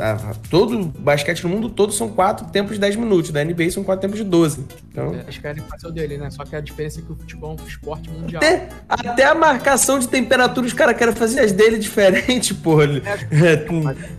Todo 0.50 0.78
basquete 1.00 1.44
no 1.44 1.50
mundo 1.50 1.70
todo 1.70 1.94
são 1.94 2.10
4 2.10 2.48
tempos 2.48 2.74
de 2.74 2.82
10 2.82 2.98
minutos. 2.98 3.32
Da 3.32 3.44
NBA 3.44 3.72
são 3.72 3.84
4 3.84 4.02
tempos 4.02 4.18
de 4.18 4.26
12. 4.26 4.66
Então... 4.92 5.16
É, 5.16 5.22
eles 5.22 5.38
querem 5.38 5.64
fazer 5.64 5.88
o 5.88 5.92
dele, 5.92 6.18
né? 6.18 6.30
Só 6.32 6.44
que 6.44 6.54
a 6.56 6.60
diferença 6.60 7.00
é 7.00 7.04
que 7.04 7.12
o 7.14 7.16
futebol 7.16 7.56
é 7.58 7.62
um 7.62 7.68
esporte 7.68 8.10
mundial. 8.10 8.44
Até, 8.44 8.68
até 8.90 9.24
a 9.24 9.36
marcação 9.36 10.00
de 10.00 10.08
temperatura 10.08 10.68
os 10.68 10.74
caras 10.74 10.98
querem 10.98 11.16
fazer 11.16 11.40
as 11.40 11.54
dele 11.54 11.78
diferente, 11.78 12.54
porra. 12.54 12.86
É, 12.86 13.66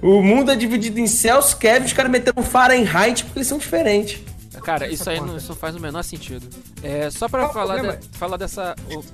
o 0.01 0.23
mundo 0.23 0.51
é 0.51 0.57
dividido 0.57 0.99
em 0.99 1.07
Celsius, 1.07 1.55
Kevin, 1.55 1.87
os 1.87 1.93
caras 1.93 2.11
meteram 2.11 2.43
Fahrenheit 2.43 3.25
porque 3.25 3.41
eles 3.41 3.49
são 3.49 3.61
diferente. 3.67 4.25
Cara, 4.63 4.89
isso 4.89 5.09
aí 5.11 5.21
não, 5.21 5.37
isso 5.37 5.49
não, 5.49 5.57
faz 5.57 5.77
o 5.77 5.81
menor 5.81 6.03
sentido. 6.03 6.49
É, 6.83 7.11
só 7.11 7.29
pra 7.29 7.49
falar, 7.51 7.97
de, 7.97 8.09
falar 8.17 8.37
dessa. 8.37 8.75
O, 8.91 8.99
o, 9.01 9.05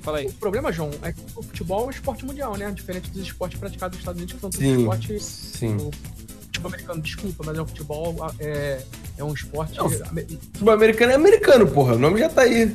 Fala 0.00 0.18
aí. 0.18 0.26
O 0.26 0.32
problema, 0.32 0.72
João, 0.72 0.90
é 1.02 1.12
que 1.12 1.20
o 1.36 1.42
futebol 1.42 1.84
é 1.84 1.86
um 1.86 1.90
esporte 1.90 2.24
mundial, 2.24 2.56
né? 2.56 2.70
Diferente 2.72 3.10
dos 3.10 3.22
esportes 3.22 3.58
praticados 3.58 3.96
nos 3.96 4.00
Estados 4.00 4.18
Unidos, 4.20 4.34
que 4.34 4.40
são 4.40 4.50
todos 4.50 4.66
esportes. 4.66 5.22
Sim. 5.22 5.76
O 5.76 5.90
futebol 6.42 6.68
americano, 6.68 7.02
desculpa, 7.02 7.44
mas 7.46 7.58
é 7.58 7.62
um 7.62 7.66
futebol. 7.66 8.16
É, 8.40 8.82
é 9.18 9.24
um 9.24 9.32
esporte. 9.32 9.76
Não, 9.76 9.88
futebol 9.88 10.74
americano 10.74 11.12
é 11.12 11.14
americano, 11.14 11.68
porra. 11.68 11.94
O 11.94 11.98
nome 11.98 12.18
já 12.18 12.28
tá 12.28 12.42
aí. 12.42 12.74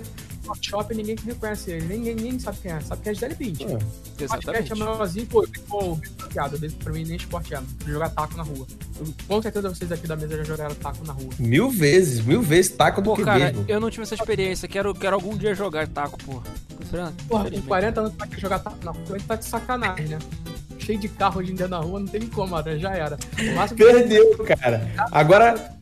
Shopping 0.62 0.95
ninguém 0.95 1.15
reconhece 1.25 1.71
ele, 1.71 1.86
ninguém, 1.86 2.15
ninguém 2.15 2.39
sabe 2.39 2.57
quem 2.62 2.71
é, 2.71 2.79
sabe 2.81 3.01
quem 3.01 3.12
é 3.12 3.13
Gisele 3.13 3.36
Bint. 3.36 3.62
É, 3.62 4.23
exatamente. 4.23 4.71
é 4.71 4.75
menorzinho, 4.75 5.25
pô, 5.27 5.47
pô, 5.67 5.97
piada, 6.29 6.57
pra 6.83 6.93
mim 6.93 7.03
nem 7.03 7.17
esporte 7.17 7.53
é, 7.53 7.62
jogar 7.86 8.10
taco 8.10 8.38
na 8.38 8.43
rua. 8.43 8.67
Eu, 8.99 9.13
com 9.27 9.41
certeza 9.41 9.69
vocês 9.69 9.91
aqui 9.91 10.07
da 10.07 10.15
mesa 10.15 10.38
já 10.38 10.43
jogaram 10.43 10.75
taco 10.75 11.05
na 11.05 11.13
rua. 11.13 11.29
Mil 11.39 11.69
vezes, 11.69 12.23
mil 12.23 12.41
vezes 12.41 12.71
taco 12.71 13.01
do 13.01 13.12
pô, 13.12 13.15
que 13.15 13.23
cara, 13.23 13.39
mesmo. 13.39 13.65
eu 13.67 13.79
não 13.79 13.89
tive 13.89 14.03
essa 14.03 14.15
experiência, 14.15 14.67
quero, 14.67 14.93
quero 14.93 15.15
algum 15.15 15.36
dia 15.38 15.53
jogar 15.53 15.88
taco, 15.88 16.17
pô. 16.23 16.41
Porra, 17.27 17.51
com 17.51 17.62
40 17.62 17.99
anos 17.99 18.13
pra 18.13 18.27
jogar 18.38 18.60
taco 18.60 18.77
na 18.83 18.91
rua, 18.91 19.17
tá 19.27 19.36
de 19.36 19.45
sacanagem, 19.45 20.07
né? 20.07 20.19
Cheio 20.79 20.99
de 20.99 21.10
carro 21.10 21.39
hoje 21.39 21.51
em 21.51 21.55
dia 21.55 21.67
na 21.67 21.79
rua, 21.79 21.99
não 21.99 22.07
tem 22.07 22.21
como, 22.27 22.55
já 22.77 22.93
era. 22.95 23.17
Perdeu, 23.75 24.38
que... 24.38 24.55
cara. 24.55 24.89
Agora... 25.12 25.77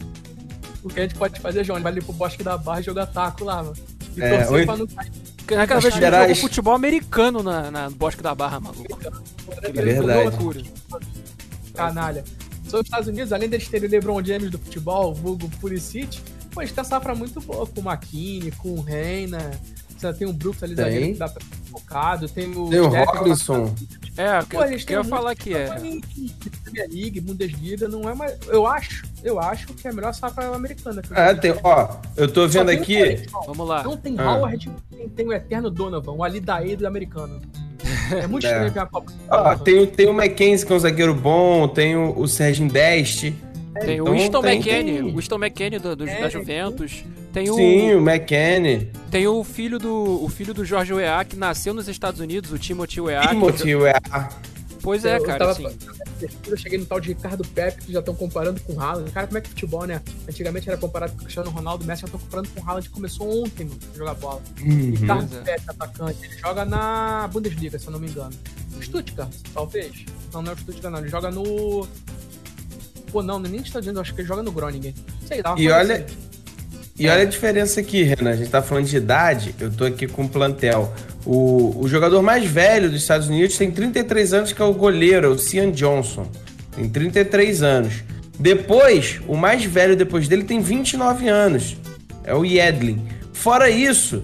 O 0.84 0.88
que 0.88 1.00
a 1.00 1.04
gente 1.04 1.16
pode 1.16 1.40
fazer, 1.40 1.64
João? 1.64 1.82
Vai 1.82 1.92
ali 1.92 2.02
pro 2.02 2.14
bosque 2.14 2.44
da 2.44 2.56
barra 2.58 2.80
e 2.80 2.84
jogar 2.84 3.08
taco 3.08 3.44
lá, 3.44 3.64
mano. 3.64 3.76
E 4.16 4.22
é, 4.22 4.38
torcer 4.38 4.54
oi... 4.54 4.66
pra 4.66 4.78
não 4.78 4.88
cair. 4.88 5.12
Naquela 5.52 5.80
vez 5.80 5.94
que 5.94 6.32
um 6.32 6.36
futebol 6.36 6.74
americano 6.74 7.44
na, 7.44 7.70
na 7.70 7.90
Bosque 7.90 8.24
da 8.24 8.34
Barra, 8.34 8.60
maluco. 8.60 8.98
É 9.62 9.72
verdade. 9.72 10.72
Canalha. 11.74 12.24
Sobre 12.64 12.82
os 12.82 12.86
Estados 12.86 13.08
Unidos, 13.08 13.32
além 13.32 13.48
deles 13.48 13.68
terem 13.68 13.88
o 13.88 13.92
LeBron 13.92 14.24
James 14.24 14.50
do 14.50 14.58
futebol, 14.58 15.12
o 15.12 15.14
vulgo 15.14 15.48
Pulisic, 15.62 16.20
pô, 16.52 16.62
eles 16.62 16.72
têm 16.72 16.84
safra 16.84 17.14
muito 17.14 17.40
boa 17.42 17.68
com 17.68 17.82
o 17.82 17.92
McKinney, 17.92 18.52
com 18.52 18.74
o 18.74 18.82
Reina. 18.82 19.52
Você 20.12 20.20
tem 20.20 20.28
o 20.28 20.34
Brooks 20.34 20.64
ali 20.64 20.76
zagueiro 20.76 21.14
que 21.14 21.20
dá 21.20 21.30
pra 21.30 21.42
focado, 21.72 22.30
tem 22.30 22.50
o. 22.56 22.70
Tem 22.70 22.80
o 22.80 22.88
Robinson. 22.88 23.74
É, 24.18 24.42
Pô, 24.44 24.64
eles 24.64 24.84
que 24.86 24.94
eu 24.94 25.04
falar 25.04 25.36
que 25.36 25.54
é. 25.54 25.68
Premier 26.64 26.90
League, 26.90 27.20
Bundesliga, 27.20 27.88
não 27.88 28.10
é 28.10 28.14
mais. 28.14 28.38
Eu 28.48 28.66
acho, 28.66 29.04
eu 29.24 29.40
acho 29.40 29.68
que 29.68 29.88
é 29.88 29.92
a 29.92 29.94
melhor 29.94 30.14
safra 30.14 30.56
americana. 30.56 31.02
É, 31.12 31.34
tem, 31.34 31.54
ó, 31.64 31.98
eu 32.16 32.32
tô 32.32 32.48
vendo 32.48 32.70
aqui. 32.70 33.26
Vamos 33.46 33.68
lá. 33.68 33.84
Não 33.84 33.98
tem 33.98 34.16
ah. 34.18 34.36
Howard, 34.36 34.72
tem, 34.90 35.10
tem 35.10 35.28
o 35.28 35.34
Eterno 35.34 35.70
Donovan, 35.70 36.14
o 36.14 36.24
Ali 36.24 36.40
Daí 36.40 36.76
do 36.76 36.88
americano. 36.88 37.42
É 38.12 38.28
muito 38.28 38.46
estranho 38.46 38.72
ver 38.72 38.80
a 38.80 38.86
Copa. 38.86 39.12
Ó, 39.30 39.56
tem, 39.56 39.88
tem 39.88 40.08
o 40.08 40.14
Mackenzie, 40.14 40.66
que 40.66 40.72
é 40.72 40.76
um 40.76 40.80
zagueiro 40.80 41.14
bom, 41.14 41.68
tem 41.68 41.96
o, 41.96 42.20
o 42.20 42.28
Serginho 42.28 42.70
Deste. 42.70 43.36
Tem 43.82 43.96
então, 43.96 44.06
o 44.06 44.12
Winston 44.12 44.46
McKenney, 44.46 45.02
o 45.02 45.16
Winston 45.16 45.36
McKenney 45.36 45.80
do, 45.80 45.96
do, 45.96 46.08
é, 46.08 46.22
da 46.22 46.30
Juventus. 46.30 47.04
Tem 47.36 47.50
o, 47.50 47.56
Sim, 47.56 47.96
o 47.96 48.00
McKenney. 48.00 48.90
Tem 49.12 49.28
o 49.28 49.44
filho 49.44 49.78
do 49.78 50.24
o 50.24 50.30
filho 50.30 50.54
do 50.54 50.64
Jorge 50.64 50.94
Weah, 50.94 51.26
que 51.26 51.36
nasceu 51.36 51.74
nos 51.74 51.90
Estados 51.90 52.22
Unidos, 52.22 52.50
o 52.54 52.58
Timothy 52.58 53.02
Weah. 53.02 53.28
Timothy 53.28 53.76
Weah. 53.76 54.30
Pois 54.82 55.04
é, 55.04 55.20
cara, 55.20 55.34
eu, 55.34 55.38
tava, 55.40 55.52
assim. 55.52 55.78
Eu 56.48 56.56
cheguei 56.56 56.80
no 56.80 56.86
tal 56.86 56.98
de 56.98 57.10
Ricardo 57.10 57.46
Pepe, 57.46 57.88
que 57.88 57.92
já 57.92 58.00
estão 58.00 58.16
comparando 58.16 58.62
com 58.62 58.72
o 58.72 58.80
Haaland. 58.80 59.12
Cara, 59.12 59.28
como 59.28 59.38
é 59.38 59.42
que 59.42 59.50
futebol, 59.50 59.86
né? 59.86 60.02
Antigamente 60.30 60.70
era 60.70 60.78
comparado 60.78 61.12
com 61.12 61.18
o 61.18 61.22
Cristiano 61.24 61.50
Ronaldo, 61.50 61.84
o 61.84 61.88
Messi 61.88 62.04
já 62.04 62.06
estão 62.06 62.22
comparando 62.22 62.48
com 62.56 62.62
o 62.62 62.64
Haaland, 62.64 62.88
que 62.88 62.96
começou 62.96 63.44
ontem 63.44 63.66
mano, 63.66 63.80
a 63.94 63.98
jogar 63.98 64.14
bola. 64.14 64.42
Uhum. 64.62 64.92
Ricardo 64.92 65.44
Pepe, 65.44 65.64
atacante, 65.68 66.20
ele 66.24 66.38
joga 66.38 66.64
na 66.64 67.28
Bundesliga, 67.34 67.78
se 67.78 67.88
eu 67.88 67.92
não 67.92 68.00
me 68.00 68.08
engano. 68.08 68.32
Stuttgart, 68.82 69.34
talvez. 69.54 70.06
Não, 70.32 70.42
não 70.42 70.52
é 70.52 70.56
o 70.56 70.58
Stuttgart, 70.58 70.94
não. 70.94 71.00
Ele 71.00 71.10
joga 71.10 71.30
no 71.32 71.86
Pô, 73.12 73.22
não, 73.22 73.40
nem 73.40 73.60
está 73.60 73.82
dizendo, 73.82 74.00
acho 74.00 74.16
que 74.16 74.22
ele 74.22 74.28
joga 74.28 74.42
no 74.42 74.54
Groningen. 74.54 74.96
Sei 75.28 75.42
lá. 75.42 75.54
E 75.58 75.70
olha, 75.70 75.96
assim. 75.96 76.35
E 76.98 77.10
olha 77.10 77.24
a 77.24 77.26
diferença 77.26 77.82
aqui, 77.82 78.04
Renan. 78.04 78.32
A 78.32 78.36
gente 78.36 78.50
tá 78.50 78.62
falando 78.62 78.86
de 78.86 78.96
idade, 78.96 79.54
eu 79.60 79.70
tô 79.70 79.84
aqui 79.84 80.08
com 80.08 80.24
o 80.24 80.30
plantel. 80.30 80.94
O, 81.26 81.82
o 81.82 81.88
jogador 81.88 82.22
mais 82.22 82.46
velho 82.46 82.90
dos 82.90 83.02
Estados 83.02 83.28
Unidos 83.28 83.58
tem 83.58 83.70
33 83.70 84.34
anos, 84.34 84.54
que 84.54 84.62
é 84.62 84.66
o 84.66 84.74
goleiro, 84.74 85.32
o 85.32 85.38
Cian 85.38 85.72
Johnson. 85.72 86.26
Tem 86.76 86.88
33 86.88 87.64
anos. 87.64 87.96
Depois, 88.40 89.20
o 89.28 89.36
mais 89.36 89.66
velho 89.66 89.96
depois 89.96 90.28
dele 90.28 90.44
tem 90.44 90.62
29 90.62 91.28
anos. 91.28 91.76
É 92.24 92.34
o 92.34 92.46
Yedlin. 92.46 93.06
Fora 93.34 93.70
isso, 93.70 94.24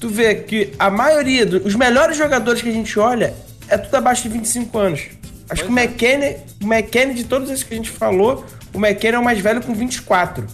tu 0.00 0.08
vê 0.08 0.34
que 0.34 0.72
a 0.78 0.90
maioria 0.90 1.44
dos 1.44 1.74
melhores 1.74 2.16
jogadores 2.16 2.62
que 2.62 2.68
a 2.68 2.72
gente 2.72 2.98
olha 2.98 3.34
é 3.68 3.76
tudo 3.76 3.94
abaixo 3.96 4.22
de 4.22 4.30
25 4.30 4.78
anos. 4.78 5.02
Acho 5.50 5.64
que 5.64 5.70
o 5.70 5.78
McKenny, 5.78 6.36
o 6.62 6.66
McKenny, 6.66 7.14
de 7.14 7.24
todos 7.24 7.50
esses 7.50 7.62
que 7.62 7.72
a 7.72 7.76
gente 7.76 7.90
falou, 7.90 8.44
o 8.72 8.78
McKenny 8.78 9.16
é 9.16 9.18
o 9.18 9.24
mais 9.24 9.38
velho 9.40 9.62
com 9.62 9.74
24. 9.74 10.46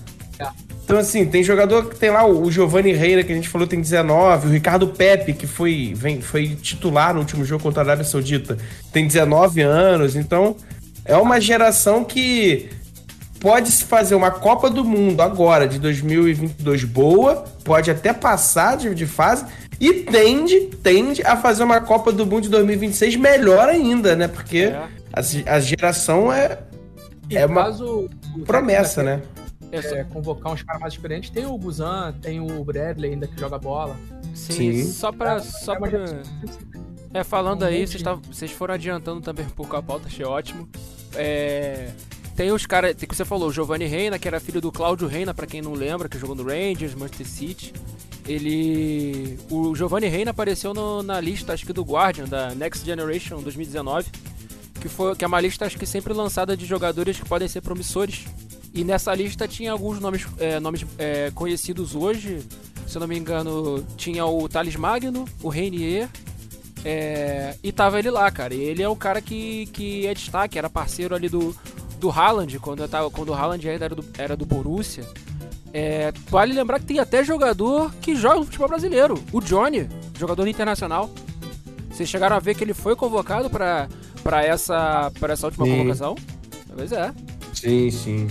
Então, 0.84 0.98
assim, 0.98 1.24
tem 1.24 1.42
jogador 1.42 1.88
que 1.88 1.96
tem 1.96 2.10
lá 2.10 2.26
o 2.26 2.50
Giovanni 2.50 2.92
Reina, 2.92 3.24
que 3.24 3.32
a 3.32 3.34
gente 3.34 3.48
falou, 3.48 3.66
tem 3.66 3.80
19. 3.80 4.48
O 4.48 4.50
Ricardo 4.50 4.88
Pepe, 4.88 5.32
que 5.32 5.46
foi, 5.46 5.94
vem, 5.96 6.20
foi 6.20 6.48
titular 6.60 7.14
no 7.14 7.20
último 7.20 7.42
jogo 7.42 7.62
contra 7.62 7.80
a 7.80 7.84
Arábia 7.84 8.04
Saudita, 8.04 8.58
tem 8.92 9.06
19 9.06 9.62
anos. 9.62 10.14
Então, 10.14 10.54
é 11.06 11.16
uma 11.16 11.40
geração 11.40 12.04
que 12.04 12.68
pode 13.40 13.70
se 13.70 13.84
fazer 13.84 14.14
uma 14.14 14.30
Copa 14.30 14.68
do 14.68 14.84
Mundo 14.84 15.22
agora, 15.22 15.66
de 15.66 15.78
2022, 15.78 16.84
boa, 16.84 17.44
pode 17.64 17.90
até 17.90 18.12
passar 18.12 18.76
de, 18.76 18.94
de 18.94 19.06
fase, 19.06 19.46
e 19.80 19.92
tende, 19.92 20.60
tende 20.82 21.22
a 21.22 21.34
fazer 21.36 21.62
uma 21.62 21.80
Copa 21.80 22.12
do 22.12 22.26
Mundo 22.26 22.42
de 22.42 22.48
2026 22.50 23.16
melhor 23.16 23.68
ainda, 23.70 24.14
né? 24.14 24.28
Porque 24.28 24.58
É. 24.58 24.86
a, 25.12 25.54
a 25.54 25.60
geração 25.60 26.30
é, 26.30 26.58
E 27.30 27.36
É 27.36 27.46
uma 27.46 27.70
promessa, 28.46 29.02
né? 29.02 29.22
É 29.78 29.82
só- 29.82 29.94
é, 29.96 30.04
convocar 30.04 30.52
uns 30.52 30.62
caras 30.62 30.80
mais 30.80 30.92
experientes, 30.94 31.30
tem 31.30 31.46
o 31.46 31.56
Guzan, 31.58 32.12
tem 32.20 32.40
o 32.40 32.62
Bradley 32.64 33.12
ainda 33.12 33.26
que 33.26 33.38
joga 33.38 33.58
bola. 33.58 33.96
sim, 34.34 34.52
Sim. 34.82 34.92
só 34.92 35.10
pra. 35.12 35.40
Só 35.40 35.74
É 35.74 35.78
pra... 35.78 36.22
É, 37.12 37.22
falando 37.22 37.62
Um 37.62 37.66
aí, 37.66 37.87
vocês, 37.87 38.02
vocês 38.28 38.50
foram 38.50 38.74
adiantando 38.74 39.20
também 39.20 39.46
um 39.46 39.50
pouco 39.50 39.76
a 39.76 39.82
pauta, 39.82 40.08
achei 40.08 40.24
ótimo. 40.24 40.68
É, 41.14 41.90
tem 42.34 42.50
os 42.50 42.66
caras, 42.66 42.96
tem 42.96 43.08
que 43.08 43.14
você 43.14 43.24
falou, 43.24 43.48
o 43.48 43.52
Giovanni 43.52 43.84
Reina, 43.87 44.18
que 44.18 44.26
era 44.26 44.40
filho 44.40 44.60
do 44.60 44.72
Cláudio 44.72 45.06
Reina, 45.06 45.32
pra 45.32 45.46
quem 45.46 45.62
não 45.62 45.74
lembra, 45.74 46.08
que 46.08 46.18
jogou 46.18 46.34
no 46.34 46.42
Rangers, 46.42 46.94
Manchester 46.94 47.26
City. 47.26 47.72
Ele. 48.26 49.38
O 49.50 49.74
Giovanni 49.74 50.08
Reina 50.08 50.30
apareceu 50.32 50.74
no- 50.74 51.02
na 51.02 51.20
lista, 51.20 51.52
acho 51.52 51.64
que 51.66 51.72
do 51.72 51.82
Guardian, 51.82 52.24
da 52.26 52.54
Next 52.54 52.84
Generation 52.84 53.40
2019. 53.42 54.10
Que, 54.80 54.88
foi, 54.88 55.14
que 55.16 55.24
é 55.24 55.28
uma 55.28 55.40
lista, 55.40 55.64
acho 55.64 55.78
que 55.78 55.87
sempre 55.87 56.12
lançada 56.12 56.56
de 56.56 56.66
jogadores 56.66 57.18
que 57.18 57.26
podem 57.28 57.48
ser 57.48 57.60
promissores. 57.62 58.24
E 58.74 58.82
nessa 58.82 59.14
lista 59.14 59.46
tinha 59.46 59.70
alguns 59.70 60.00
nomes, 60.00 60.26
é, 60.38 60.58
nomes 60.58 60.84
é, 60.98 61.30
conhecidos 61.34 61.94
hoje. 61.94 62.44
Se 62.87 62.96
eu 62.96 63.00
não 63.00 63.06
me 63.06 63.16
engano, 63.16 63.84
tinha 63.96 64.26
o 64.26 64.48
Thales 64.48 64.76
Magno, 64.76 65.24
o 65.42 65.48
Reinier, 65.48 66.08
é, 66.84 67.56
e 67.62 67.72
tava 67.72 67.98
ele 67.98 68.10
lá, 68.10 68.30
cara. 68.30 68.52
E 68.52 68.60
ele 68.60 68.82
é 68.82 68.88
o 68.88 68.96
cara 68.96 69.22
que, 69.22 69.66
que 69.66 70.06
é 70.06 70.12
destaque, 70.12 70.58
era 70.58 70.68
parceiro 70.68 71.14
ali 71.14 71.28
do, 71.28 71.56
do 71.98 72.10
Haaland, 72.10 72.58
quando, 72.58 72.87
tava, 72.87 73.10
quando 73.10 73.30
o 73.30 73.34
Haaland 73.34 73.66
ainda 73.68 73.84
era 73.87 73.94
do, 73.94 74.04
era 74.18 74.37
do 74.37 74.44
Borussia. 74.44 75.04
É, 75.72 76.12
vale 76.28 76.52
lembrar 76.52 76.78
que 76.78 76.87
tem 76.87 76.98
até 76.98 77.24
jogador 77.24 77.92
que 78.00 78.14
joga 78.14 78.40
no 78.40 78.44
futebol 78.44 78.68
brasileiro. 78.68 79.14
O 79.32 79.40
Johnny, 79.40 79.88
jogador 80.18 80.46
internacional. 80.46 81.10
Vocês 81.90 82.08
chegaram 82.08 82.37
a 82.37 82.40
ver 82.40 82.54
que 82.54 82.62
ele 82.62 82.74
foi 82.74 82.94
convocado 82.94 83.48
pra, 83.48 83.88
essa, 84.44 85.10
pra 85.18 85.32
essa 85.32 85.46
última 85.46 85.64
Sim. 85.64 85.78
convocação? 85.78 86.14
Pois 86.76 86.92
é. 86.92 87.12
Sim, 87.52 87.90
sim. 87.90 88.28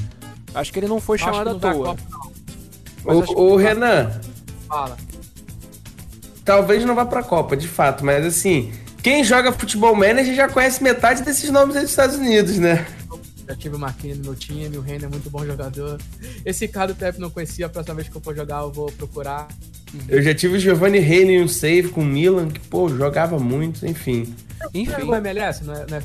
Acho 0.53 0.71
que 0.71 0.79
ele 0.79 0.87
não 0.87 0.99
foi 1.01 1.17
chamado 1.17 1.49
à 1.49 1.51
à 1.53 1.55
toa. 1.55 1.95
Copa, 1.95 2.01
que- 3.25 3.33
Ô, 3.35 3.51
ô, 3.53 3.55
Renan, 3.57 4.11
Fala. 4.67 4.95
talvez 6.45 6.85
não 6.85 6.95
vá 6.95 7.05
pra 7.05 7.23
Copa, 7.23 7.55
de 7.57 7.67
fato, 7.67 8.05
mas 8.05 8.25
assim, 8.25 8.71
quem 9.01 9.23
joga 9.23 9.51
futebol 9.51 9.95
manager 9.95 10.33
já 10.35 10.47
conhece 10.47 10.81
metade 10.83 11.21
desses 11.23 11.49
nomes 11.49 11.75
aí 11.75 11.81
dos 11.81 11.91
Estados 11.91 12.15
Unidos, 12.15 12.57
né? 12.57 12.85
Já 13.47 13.55
tive 13.57 13.75
o 13.75 13.79
Marquinhos 13.79 14.19
no 14.19 14.23
meu 14.23 14.35
time, 14.35 14.77
o 14.77 14.81
Reina 14.81 15.05
é 15.05 15.09
muito 15.09 15.29
bom 15.29 15.45
jogador. 15.45 15.99
Esse 16.45 16.65
Ricardo 16.65 16.95
Pepe 16.95 17.19
não 17.19 17.29
conhecia, 17.29 17.65
a 17.65 17.69
próxima 17.69 17.95
vez 17.95 18.07
que 18.07 18.15
eu 18.15 18.21
for 18.21 18.33
jogar 18.33 18.61
eu 18.61 18.71
vou 18.71 18.89
procurar. 18.93 19.49
Eu 20.07 20.21
já 20.21 20.33
tive 20.33 20.55
o 20.55 20.59
Giovanni 20.59 20.99
Reina 20.99 21.31
em 21.33 21.43
um 21.43 21.47
save 21.47 21.89
com 21.89 22.01
o 22.01 22.05
Milan, 22.05 22.47
que, 22.47 22.59
pô, 22.61 22.87
jogava 22.87 23.37
muito, 23.37 23.85
enfim. 23.85 24.33
Enfim. 24.73 24.91
Jogou 24.97 25.15
MLS, 25.17 25.61
não 25.65 25.73
é? 25.73 25.85
Não 25.89 25.97
é 25.97 26.01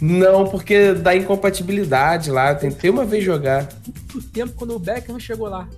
Não, 0.00 0.46
porque 0.46 0.92
dá 0.94 1.16
incompatibilidade 1.16 2.30
lá, 2.30 2.52
eu 2.52 2.58
tentei 2.58 2.90
uma 2.90 3.04
vez 3.04 3.24
jogar. 3.24 3.68
muito 4.12 4.28
tempo 4.30 4.52
quando 4.54 4.74
o 4.74 4.78
Beckham 4.78 5.18
chegou 5.18 5.48
lá. 5.48 5.68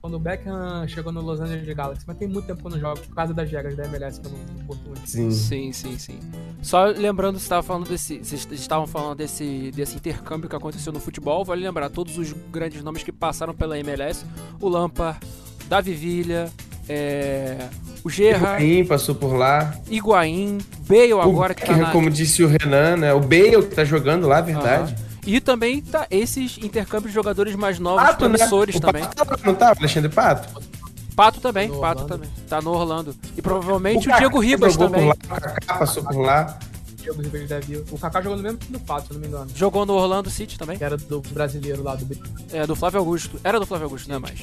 Quando 0.00 0.14
o 0.14 0.18
Beckham 0.18 0.86
chegou 0.88 1.12
no 1.12 1.20
Los 1.20 1.40
Angeles 1.40 1.76
Galaxy, 1.76 2.04
mas 2.06 2.16
tem 2.16 2.26
muito 2.26 2.44
tempo 2.44 2.60
que 2.60 2.66
eu 2.66 2.70
não 2.72 2.78
jogo, 2.78 3.00
por 3.00 3.14
causa 3.14 3.32
das 3.32 3.50
regras 3.50 3.76
da 3.76 3.84
MLS 3.84 4.20
que 4.20 4.26
eu 4.26 4.32
não 4.32 4.66
curto 4.66 4.84
muito. 4.88 5.08
Sim. 5.08 5.30
Sim, 5.30 5.72
sim, 5.72 5.96
sim. 5.96 6.18
Só 6.60 6.86
lembrando, 6.86 7.38
você 7.38 7.44
estava 7.44 7.62
falando 7.62 7.88
desse, 7.88 8.18
vocês 8.18 8.48
estavam 8.50 8.86
falando 8.86 9.18
desse, 9.18 9.70
desse 9.70 9.96
intercâmbio 9.96 10.48
que 10.48 10.56
aconteceu 10.56 10.92
no 10.92 10.98
futebol. 10.98 11.44
Vale 11.44 11.62
lembrar 11.62 11.88
todos 11.88 12.18
os 12.18 12.32
grandes 12.50 12.82
nomes 12.82 13.04
que 13.04 13.12
passaram 13.12 13.54
pela 13.54 13.78
MLS: 13.78 14.26
o 14.60 14.68
Lampard, 14.68 15.20
Davi 15.68 15.94
Villa, 15.94 16.50
é, 16.88 17.68
o 18.04 18.10
Gerra, 18.10 18.60
Higuaín 18.60 18.84
passou 18.84 19.14
por 19.14 19.34
lá. 19.34 19.72
Higuaín, 19.88 20.58
Bale 20.92 21.12
agora 21.12 21.52
o, 21.52 21.56
que 21.56 21.64
tá 21.64 21.76
na, 21.76 21.90
Como 21.90 22.10
disse 22.10 22.42
o 22.42 22.48
Renan, 22.48 22.96
né? 22.96 23.12
O 23.14 23.20
Bale 23.20 23.62
que 23.62 23.74
tá 23.74 23.84
jogando 23.84 24.26
lá, 24.28 24.40
verdade. 24.40 24.92
Aham. 24.94 25.12
E 25.26 25.40
também 25.40 25.80
tá 25.80 26.06
esses 26.10 26.58
intercâmbios 26.58 27.10
de 27.12 27.14
jogadores 27.14 27.54
mais 27.54 27.78
novos, 27.78 28.02
Pato, 28.02 28.28
né? 28.28 28.36
promissores 28.36 28.74
O 28.76 28.80
também. 28.80 29.02
Pato 29.04 29.16
tava- 29.16 29.38
não 29.44 29.54
tava, 29.54 29.78
Alexandre 29.78 30.08
Pato? 30.10 30.60
Pato 31.14 31.40
também, 31.40 31.68
No 31.68 31.78
Pato 31.80 32.02
Orlando. 32.02 32.08
também. 32.08 32.30
Tá 32.48 32.60
no 32.62 32.70
Orlando. 32.72 33.14
E 33.36 33.42
provavelmente 33.42 33.98
o, 34.08 34.10
Kaká 34.10 34.18
Diego 34.18 34.38
Ribas 34.40 34.72
jogou 34.72 34.88
também. 34.90 35.12
Por 35.14 35.30
lá, 35.30 35.36
o 35.36 35.40
Kaká 35.40 35.74
passou 35.78 36.02
por 36.02 36.16
lá. 36.18 36.58
Diego 36.96 37.20
Ribeiro 37.22 37.46
da 37.48 37.60
Vila. 37.60 37.84
O 37.90 37.98
Kaká 37.98 38.22
jogou 38.22 38.36
no 38.38 38.42
mesmo 38.42 38.58
time 38.58 38.72
do 38.78 38.80
Pato, 38.80 39.08
se 39.08 39.12
não 39.12 39.20
me 39.20 39.26
engano. 39.28 39.46
Jogou 39.54 39.84
no 39.86 39.92
Orlando 39.92 40.30
City 40.30 40.58
também. 40.58 40.76
Que 40.78 40.84
era 40.84 40.96
do 40.96 41.20
brasileiro 41.30 41.82
lá 41.84 41.94
do 41.94 42.06
É, 42.52 42.66
do 42.66 42.74
Flávio 42.74 42.98
Augusto. 43.00 43.38
Era 43.44 43.60
do 43.60 43.66
Flávio 43.66 43.84
Augusto, 43.86 44.08
não 44.08 44.16
é 44.16 44.18
mais. 44.18 44.40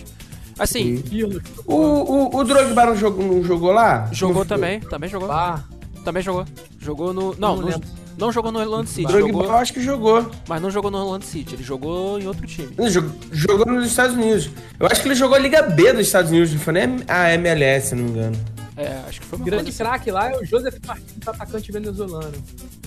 Assim, 0.57 0.97
Sim. 0.97 1.01
Pirlo. 1.01 1.41
O, 1.65 1.75
o, 1.75 2.38
o 2.38 2.43
Drogba 2.43 2.85
não 2.85 2.95
jogou, 2.95 3.25
não 3.25 3.43
jogou 3.43 3.71
lá? 3.71 4.07
jogou 4.12 4.35
Não- 4.43 4.45
também, 4.45 4.79
também 4.81 5.09
jogou. 5.09 5.27
Bah, 5.27 5.63
Também 6.10 6.24
jogou. 6.24 6.43
Jogou 6.80 7.13
no. 7.13 7.36
Não, 7.36 7.56
Não 7.58 7.65
lembro. 7.65 7.88
não 8.17 8.32
jogou 8.32 8.52
no 8.52 8.58
Orlando 8.58 8.89
City. 8.89 9.06
Drogba 9.06 9.28
Jogou, 9.28 9.43
eu 9.43 9.54
acho 9.58 9.72
que 9.74 9.80
jogou. 9.80 10.32
mas 10.48 10.60
não 10.60 10.72
jogou 10.72 10.89
no 10.89 10.98
Orlando 10.98 11.24
City. 11.24 11.54
Ele 11.54 11.62
jogou 11.63 12.19
em 12.19 12.26
outro 12.26 12.48
time. 12.48 12.74
Ele 12.80 12.89
jogou. 12.89 13.12
Jogou 13.32 13.65
nos 13.67 13.86
Estados 13.86 14.15
Unidos. 14.15 14.50
Eu 14.80 14.88
acho 14.88 15.04
que 15.04 15.08
ele 15.08 15.13
jogou 15.13 15.36
a 15.36 15.39
Liga 15.39 15.62
B 15.62 15.93
dos 15.93 16.08
Estados 16.08 16.32
Unidos, 16.32 16.52
não 16.52 16.60
foi 16.60 16.74
nem 16.74 16.98
a 17.08 17.32
MLS, 17.36 17.89
se 17.89 17.95
não 17.95 18.06
me 18.06 18.10
engano. 18.10 18.36
É, 18.76 18.88
acho 19.08 19.22
que 19.22 19.28
foi 19.28 19.38
uma 19.38 19.45
grande 19.45 19.69
assim. 19.69 19.78
craque 19.84 20.10
lá 20.10 20.32
é 20.32 20.38
o 20.39 20.43
Joseph 20.43 20.74
Martins, 20.88 21.28
atacante 21.28 21.72
venezuelano. 21.72 22.34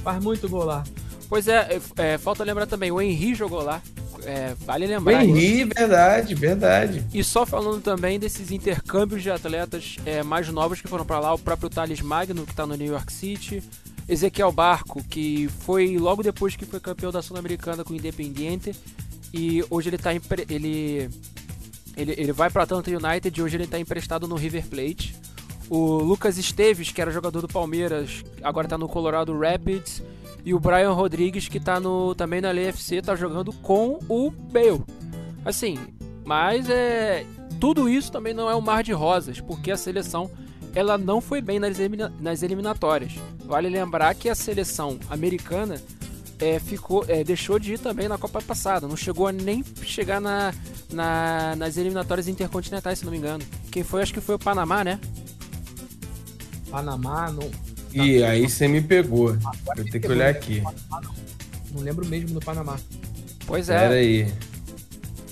Faz 0.02 0.20
muito 0.24 0.48
gol 0.48 0.64
lá. 0.64 0.82
Pois 1.32 1.48
é, 1.48 1.80
é, 1.96 2.12
é, 2.12 2.18
falta 2.18 2.44
lembrar 2.44 2.66
também, 2.66 2.92
o 2.92 3.00
Henry 3.00 3.34
jogou 3.34 3.62
lá. 3.62 3.80
É, 4.22 4.54
vale 4.66 4.84
O 4.84 4.88
lembrar. 4.88 5.24
Henry, 5.24 5.64
verdade, 5.64 6.34
verdade. 6.34 7.02
E 7.10 7.24
só 7.24 7.46
falando 7.46 7.80
também 7.80 8.18
desses 8.18 8.50
intercâmbios 8.50 9.22
de 9.22 9.30
atletas 9.30 9.96
é, 10.04 10.22
mais 10.22 10.46
novos 10.50 10.82
que 10.82 10.86
foram 10.88 11.06
pra 11.06 11.18
lá, 11.18 11.32
o 11.32 11.38
próprio 11.38 11.70
Thales 11.70 12.02
Magno, 12.02 12.44
que 12.44 12.54
tá 12.54 12.66
no 12.66 12.74
New 12.76 12.92
York 12.92 13.10
City, 13.10 13.62
Ezequiel 14.06 14.52
Barco, 14.52 15.02
que 15.04 15.48
foi 15.60 15.96
logo 15.96 16.22
depois 16.22 16.54
que 16.54 16.66
foi 16.66 16.78
campeão 16.78 17.10
da 17.10 17.22
Sul-Americana 17.22 17.82
com 17.82 17.94
o 17.94 17.96
Independiente, 17.96 18.76
e 19.32 19.64
hoje 19.70 19.88
ele 19.88 19.96
tá 19.96 20.12
empre- 20.12 20.44
ele, 20.50 21.08
ele 21.96 22.14
ele 22.18 22.32
vai 22.32 22.50
para 22.50 22.64
Atlanta 22.64 22.90
United 22.90 23.40
e 23.40 23.42
hoje 23.42 23.56
ele 23.56 23.66
tá 23.66 23.78
emprestado 23.78 24.28
no 24.28 24.36
River 24.36 24.66
Plate. 24.66 25.16
O 25.70 25.94
Lucas 25.96 26.36
Esteves, 26.36 26.92
que 26.92 27.00
era 27.00 27.10
jogador 27.10 27.40
do 27.40 27.48
Palmeiras, 27.48 28.22
agora 28.42 28.68
tá 28.68 28.76
no 28.76 28.86
Colorado 28.86 29.34
Rapids. 29.38 30.02
E 30.44 30.52
o 30.54 30.58
Brian 30.60 30.92
Rodrigues, 30.92 31.46
que 31.48 31.60
tá 31.60 31.78
no, 31.78 32.14
também 32.14 32.40
na 32.40 32.50
LFC, 32.50 33.00
tá 33.00 33.14
jogando 33.14 33.52
com 33.52 33.98
o 34.08 34.30
Bale. 34.30 34.82
Assim, 35.44 35.78
mas 36.24 36.68
é. 36.68 37.24
Tudo 37.60 37.88
isso 37.88 38.10
também 38.10 38.34
não 38.34 38.50
é 38.50 38.56
um 38.56 38.60
mar 38.60 38.82
de 38.82 38.92
rosas, 38.92 39.40
porque 39.40 39.70
a 39.70 39.76
seleção 39.76 40.28
ela 40.74 40.98
não 40.98 41.20
foi 41.20 41.40
bem 41.40 41.60
nas, 41.60 41.78
elimina- 41.78 42.12
nas 42.18 42.42
eliminatórias. 42.42 43.12
Vale 43.44 43.68
lembrar 43.68 44.14
que 44.16 44.28
a 44.28 44.34
seleção 44.34 44.98
americana 45.08 45.80
é, 46.40 46.58
ficou, 46.58 47.04
é, 47.06 47.22
deixou 47.22 47.60
de 47.60 47.74
ir 47.74 47.78
também 47.78 48.08
na 48.08 48.18
Copa 48.18 48.42
passada, 48.42 48.88
não 48.88 48.96
chegou 48.96 49.28
a 49.28 49.32
nem 49.32 49.62
chegar 49.84 50.20
na, 50.20 50.52
na- 50.92 51.54
nas 51.54 51.76
eliminatórias 51.76 52.26
intercontinentais, 52.26 52.98
se 52.98 53.04
não 53.04 53.12
me 53.12 53.18
engano. 53.18 53.44
Quem 53.70 53.84
foi, 53.84 54.02
acho 54.02 54.12
que 54.14 54.20
foi 54.20 54.34
o 54.34 54.38
Panamá, 54.40 54.82
né? 54.82 54.98
Panamá, 56.70 57.30
não, 57.30 57.48
E 57.92 58.22
aí 58.24 58.48
você 58.48 58.66
me 58.68 58.80
pegou. 58.80 59.34
Vou 59.76 59.84
ter 59.90 60.00
que 60.00 60.08
olhar 60.08 60.28
aqui. 60.30 60.62
não 61.72 61.82
lembro 61.82 62.06
mesmo 62.06 62.30
do 62.30 62.40
Panamá. 62.40 62.78
Pois 63.46 63.68
é. 63.68 63.78
Pera 63.78 63.94
aí. 63.94 64.32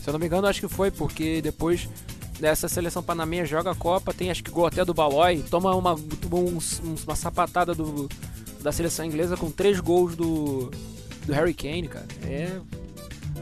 Se 0.02 0.08
eu 0.08 0.12
não 0.12 0.18
me 0.20 0.26
engano, 0.26 0.46
acho 0.46 0.60
que 0.60 0.68
foi, 0.68 0.90
porque 0.90 1.40
depois 1.42 1.88
dessa 2.38 2.68
seleção 2.68 3.02
panamenha 3.02 3.44
joga 3.44 3.70
a 3.70 3.74
Copa, 3.74 4.14
tem 4.14 4.30
acho 4.30 4.42
que 4.42 4.50
gol 4.50 4.66
até 4.66 4.82
do 4.84 4.94
Balói, 4.94 5.44
toma 5.50 5.74
uma, 5.76 5.94
um- 5.94 5.98
um- 6.32 6.58
uma 7.06 7.14
sapatada 7.14 7.74
do, 7.74 8.08
da 8.62 8.72
seleção 8.72 9.04
inglesa 9.04 9.36
com 9.36 9.50
três 9.50 9.78
gols 9.78 10.16
do, 10.16 10.70
do 11.26 11.32
Harry 11.32 11.52
Kane, 11.54 11.86
cara. 11.88 12.06
É. 12.24 12.50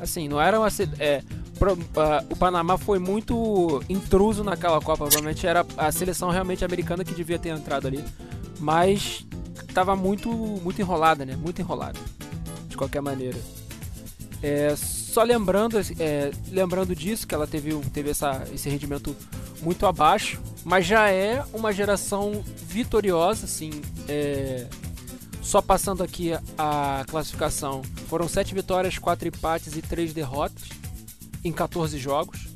Assim, 0.03 0.29
não 0.29 0.41
era 0.41 0.59
uma. 0.59 0.69
É, 0.99 1.23
o 2.31 2.37
Panamá 2.37 2.77
foi 2.79 2.99
muito 2.99 3.83
intruso 3.89 4.45
naquela 4.45 4.81
Copa. 4.81 5.05
Provavelmente 5.07 5.47
era 5.47 5.65
a 5.77 5.91
seleção 5.91 6.31
realmente 6.31 6.65
americana 6.65 7.05
que 7.05 7.15
devia 7.15 7.39
ter 7.39 7.49
entrado 7.51 7.87
ali. 7.89 8.05
Mas 8.59 9.27
tava 9.73 9.95
muito, 9.95 10.29
muito 10.31 10.81
enrolada, 10.81 11.25
né? 11.25 11.37
Muito 11.37 11.61
enrolada. 11.61 11.99
De 12.69 12.77
qualquer 12.77 13.01
maneira. 13.01 13.39
É, 14.43 14.75
só 14.77 15.23
lembrando, 15.23 15.79
é, 15.99 16.31
lembrando 16.51 16.95
disso, 16.95 17.27
que 17.27 17.35
ela 17.35 17.47
teve, 17.47 17.75
teve 17.93 18.11
essa, 18.11 18.45
esse 18.53 18.69
rendimento 18.69 19.17
muito 19.63 19.87
abaixo, 19.87 20.41
mas 20.65 20.87
já 20.87 21.11
é 21.11 21.45
uma 21.53 21.73
geração 21.73 22.45
vitoriosa, 22.57 23.47
assim. 23.47 23.71
É, 24.09 24.67
só 25.43 25.63
passando 25.63 26.03
aqui 26.03 26.33
a 26.59 27.05
classificação, 27.09 27.83
foram 28.07 28.29
7 28.29 28.55
vitórias, 28.55 28.99
4 28.99 29.29
empates 29.29 29.77
e 29.77 29.83
3 29.83 30.13
derrotas 30.13 30.69
em 31.43 31.51
14 31.51 31.99
jogos. 31.99 32.48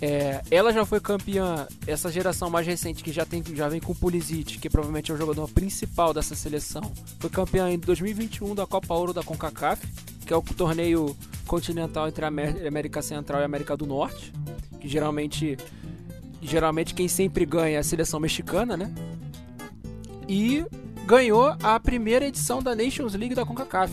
É, 0.00 0.42
ela 0.50 0.72
já 0.72 0.84
foi 0.84 1.00
campeã, 1.00 1.66
essa 1.86 2.10
geração 2.12 2.50
mais 2.50 2.66
recente 2.66 3.02
que 3.02 3.10
já, 3.12 3.24
tem, 3.24 3.42
já 3.54 3.68
vem 3.68 3.80
com 3.80 3.92
o 3.92 3.94
Pulisic, 3.94 4.58
que 4.58 4.68
provavelmente 4.68 5.10
é 5.10 5.14
o 5.14 5.16
jogador 5.16 5.48
principal 5.48 6.12
dessa 6.12 6.34
seleção. 6.34 6.82
Foi 7.18 7.30
campeã 7.30 7.70
em 7.70 7.78
2021 7.78 8.54
da 8.54 8.66
Copa 8.66 8.92
Ouro 8.94 9.14
da 9.14 9.22
CONCACAF, 9.22 9.86
que 10.26 10.32
é 10.32 10.36
o 10.36 10.42
torneio 10.42 11.16
continental 11.46 12.08
entre 12.08 12.24
a 12.24 12.28
América 12.28 13.00
Central 13.00 13.40
e 13.40 13.42
a 13.42 13.46
América 13.46 13.76
do 13.76 13.86
Norte, 13.86 14.32
que 14.80 14.88
geralmente 14.88 15.56
geralmente 16.42 16.94
quem 16.94 17.08
sempre 17.08 17.44
ganha 17.46 17.76
é 17.76 17.78
a 17.78 17.82
seleção 17.82 18.20
mexicana, 18.20 18.76
né? 18.76 18.92
E 20.28 20.64
ganhou 21.06 21.56
a 21.62 21.80
primeira 21.80 22.26
edição 22.26 22.62
da 22.62 22.74
Nations 22.74 23.14
League 23.14 23.34
da 23.34 23.46
CONCACAF. 23.46 23.92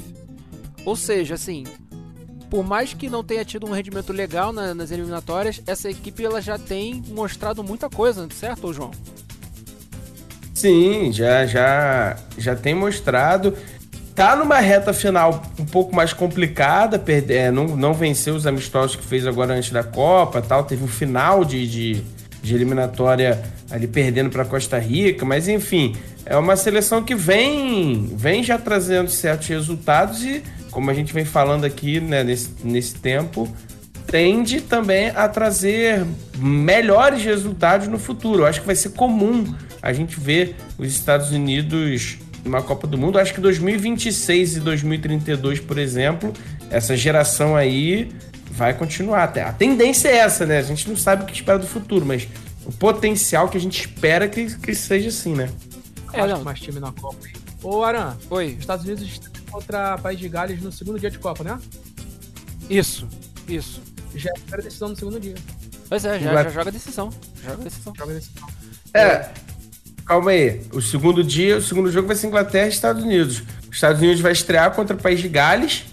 Ou 0.86 0.96
seja, 0.96 1.36
assim, 1.36 1.64
por 2.54 2.64
mais 2.64 2.94
que 2.94 3.10
não 3.10 3.24
tenha 3.24 3.44
tido 3.44 3.66
um 3.66 3.72
rendimento 3.72 4.14
legal 4.14 4.54
na, 4.54 4.76
nas 4.76 4.92
eliminatórias, 4.92 5.60
essa 5.66 5.90
equipe 5.90 6.24
ela 6.24 6.40
já 6.40 6.56
tem 6.56 7.02
mostrado 7.08 7.64
muita 7.64 7.90
coisa, 7.90 8.28
certo, 8.32 8.72
João? 8.72 8.92
Sim, 10.54 11.12
já 11.12 11.48
já 11.48 12.16
já 12.38 12.56
tem 12.56 12.76
mostrado. 12.76 13.58
Tá 14.14 14.36
numa 14.36 14.60
reta 14.60 14.94
final 14.94 15.42
um 15.58 15.66
pouco 15.66 15.96
mais 15.96 16.14
complicada, 16.14 17.00
perder, 17.00 17.38
é, 17.38 17.50
não, 17.50 17.76
não 17.76 17.92
venceu 17.92 18.36
os 18.36 18.46
amistosos 18.46 18.96
que 18.96 19.04
fez 19.04 19.26
agora 19.26 19.56
antes 19.56 19.72
da 19.72 19.84
Copa, 19.84 20.40
tal. 20.40 20.64
Teve 20.64 20.84
um 20.84 20.88
final 20.88 21.44
de, 21.44 21.68
de, 21.68 22.04
de 22.44 22.54
eliminatória 22.54 23.42
ali 23.72 23.88
perdendo 23.88 24.30
para 24.30 24.46
Costa 24.46 24.78
Rica, 24.78 25.26
mas 25.26 25.48
enfim, 25.48 25.96
é 26.24 26.38
uma 26.38 26.56
seleção 26.56 27.02
que 27.02 27.16
vem, 27.16 28.14
vem 28.16 28.44
já 28.44 28.60
trazendo 28.60 29.10
certos 29.10 29.48
resultados 29.48 30.24
e, 30.24 30.44
como 30.74 30.90
a 30.90 30.94
gente 30.94 31.14
vem 31.14 31.24
falando 31.24 31.66
aqui 31.66 32.00
né, 32.00 32.24
nesse, 32.24 32.50
nesse 32.64 32.96
tempo, 32.96 33.48
tende 34.08 34.60
também 34.60 35.10
a 35.10 35.28
trazer 35.30 36.06
melhores 36.38 37.24
resultados 37.24 37.88
no 37.88 38.00
futuro. 38.00 38.42
Eu 38.42 38.48
acho 38.48 38.62
que 38.62 38.66
vai 38.66 38.76
ser 38.76 38.90
comum 38.90 39.46
a 39.82 39.94
gente 39.94 40.20
ver 40.20 40.56
os 40.78 40.88
Estados 40.88 41.32
Unidos 41.32 42.18
numa 42.44 42.62
Copa 42.62 42.88
do 42.88 42.98
Mundo. 42.98 43.18
Eu 43.18 43.22
acho 43.22 43.34
que 43.34 43.40
2026 43.40 44.58
e 44.58 44.60
2032, 44.60 45.60
por 45.60 45.78
exemplo, 45.78 46.34
essa 46.70 46.98
geração 46.98 47.56
aí 47.56 48.12
vai 48.52 48.74
continuar. 48.74 49.26
A 49.26 49.54
tendência 49.54 50.10
é 50.10 50.18
essa, 50.18 50.46
né? 50.46 50.58
A 50.58 50.64
gente 50.64 50.90
não 50.90 50.98
sabe 50.98 51.24
o 51.24 51.26
que 51.26 51.34
espera 51.34 51.60
do 51.60 51.68
futuro, 51.68 52.06
mas 52.06 52.28
o 52.66 52.72
potencial 52.72 53.48
que 53.48 53.58
a 53.58 53.62
gente 53.62 53.80
espera 53.80 54.28
que, 54.28 54.56
que 54.58 54.74
seja 54.74 55.10
assim, 55.10 55.34
né? 55.34 55.50
É, 56.12 56.26
não. 56.28 56.44
mais 56.44 56.60
time 56.60 56.80
na 56.80 56.92
Copa. 56.92 57.18
Ô, 57.64 57.84
Aran. 57.84 58.16
Oi. 58.30 58.54
Os 58.54 58.60
Estados 58.60 58.86
Unidos 58.86 59.20
contra 59.54 59.98
País 60.00 60.20
de 60.20 60.28
Gales 60.28 60.62
no 60.62 60.72
segundo 60.72 61.00
dia 61.00 61.12
de 61.12 61.20
Copa, 61.20 61.44
né? 61.44 61.60
Isso, 62.68 63.08
isso. 63.48 63.82
Já 64.16 64.32
a 64.32 64.34
primeira 64.34 64.64
decisão 64.64 64.90
no 64.90 64.96
segundo 64.96 65.20
dia. 65.20 65.36
Pois 65.88 66.04
é, 66.06 66.20
já, 66.20 66.44
já 66.44 66.50
joga 66.50 66.72
decisão. 66.72 67.10
Joga 67.44 67.64
decisão. 67.64 67.94
Joga 67.96 68.14
decisão. 68.14 68.48
É, 68.94 69.30
calma 70.06 70.32
aí. 70.32 70.62
O 70.72 70.82
segundo 70.82 71.24
dia, 71.24 71.58
o 71.58 71.62
segundo 71.62 71.92
jogo 71.92 72.08
vai 72.08 72.16
ser 72.16 72.28
Inglaterra 72.28 72.66
e 72.66 72.70
Estados 72.70 73.04
Unidos. 73.04 73.44
Os 73.70 73.76
Estados 73.76 74.02
Unidos 74.02 74.22
vai 74.22 74.32
estrear 74.32 74.72
contra 74.72 74.96
o 74.96 75.00
País 75.00 75.22
de 75.22 75.30
Gales. 75.30 75.86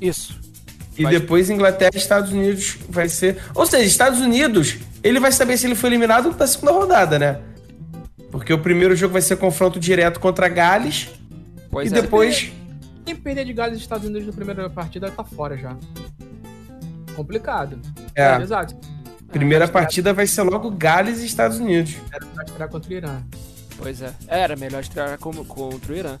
Isso. 0.00 0.38
E 0.96 1.04
vai... 1.04 1.12
depois 1.12 1.48
Inglaterra 1.48 1.92
e 1.94 1.98
Estados 1.98 2.30
Unidos 2.32 2.76
vai 2.88 3.08
ser. 3.08 3.38
Ou 3.54 3.66
seja, 3.66 3.84
Estados 3.84 4.20
Unidos, 4.20 4.76
ele 5.02 5.18
vai 5.18 5.32
saber 5.32 5.56
se 5.56 5.66
ele 5.66 5.74
foi 5.74 5.90
eliminado 5.90 6.34
na 6.38 6.46
segunda 6.46 6.72
rodada, 6.72 7.18
né? 7.18 7.40
Porque 8.30 8.52
o 8.52 8.58
primeiro 8.58 8.94
jogo 8.94 9.12
vai 9.12 9.22
ser 9.22 9.36
confronto 9.36 9.80
direto 9.80 10.20
contra 10.20 10.48
Gales. 10.48 11.08
Pois 11.70 11.90
e 11.90 11.94
é. 11.94 12.02
depois. 12.02 12.52
Quem 13.04 13.14
perder 13.14 13.44
de 13.44 13.52
Gales 13.52 13.78
e 13.78 13.80
Estados 13.80 14.06
Unidos 14.06 14.26
na 14.26 14.32
primeira 14.32 14.70
partida 14.70 15.10
tá 15.10 15.24
fora 15.24 15.56
já. 15.56 15.76
Complicado. 17.14 17.80
É. 18.14 18.22
é 18.22 18.40
exato. 18.40 18.76
Primeira 19.28 19.64
é, 19.64 19.68
partida 19.68 20.12
vai 20.12 20.26
ser 20.26 20.42
logo 20.42 20.70
Gales 20.70 21.20
e 21.20 21.26
Estados 21.26 21.58
Unidos. 21.58 21.96
Era 22.12 22.24
pra 22.26 22.44
estrear 22.44 22.68
contra 22.68 22.90
o 22.90 22.94
Irã. 22.94 23.22
Pois 23.76 24.00
é. 24.00 24.14
Era 24.28 24.56
melhor 24.56 24.80
estrear 24.80 25.18
contra 25.18 25.92
o 25.92 25.96
Irã. 25.96 26.18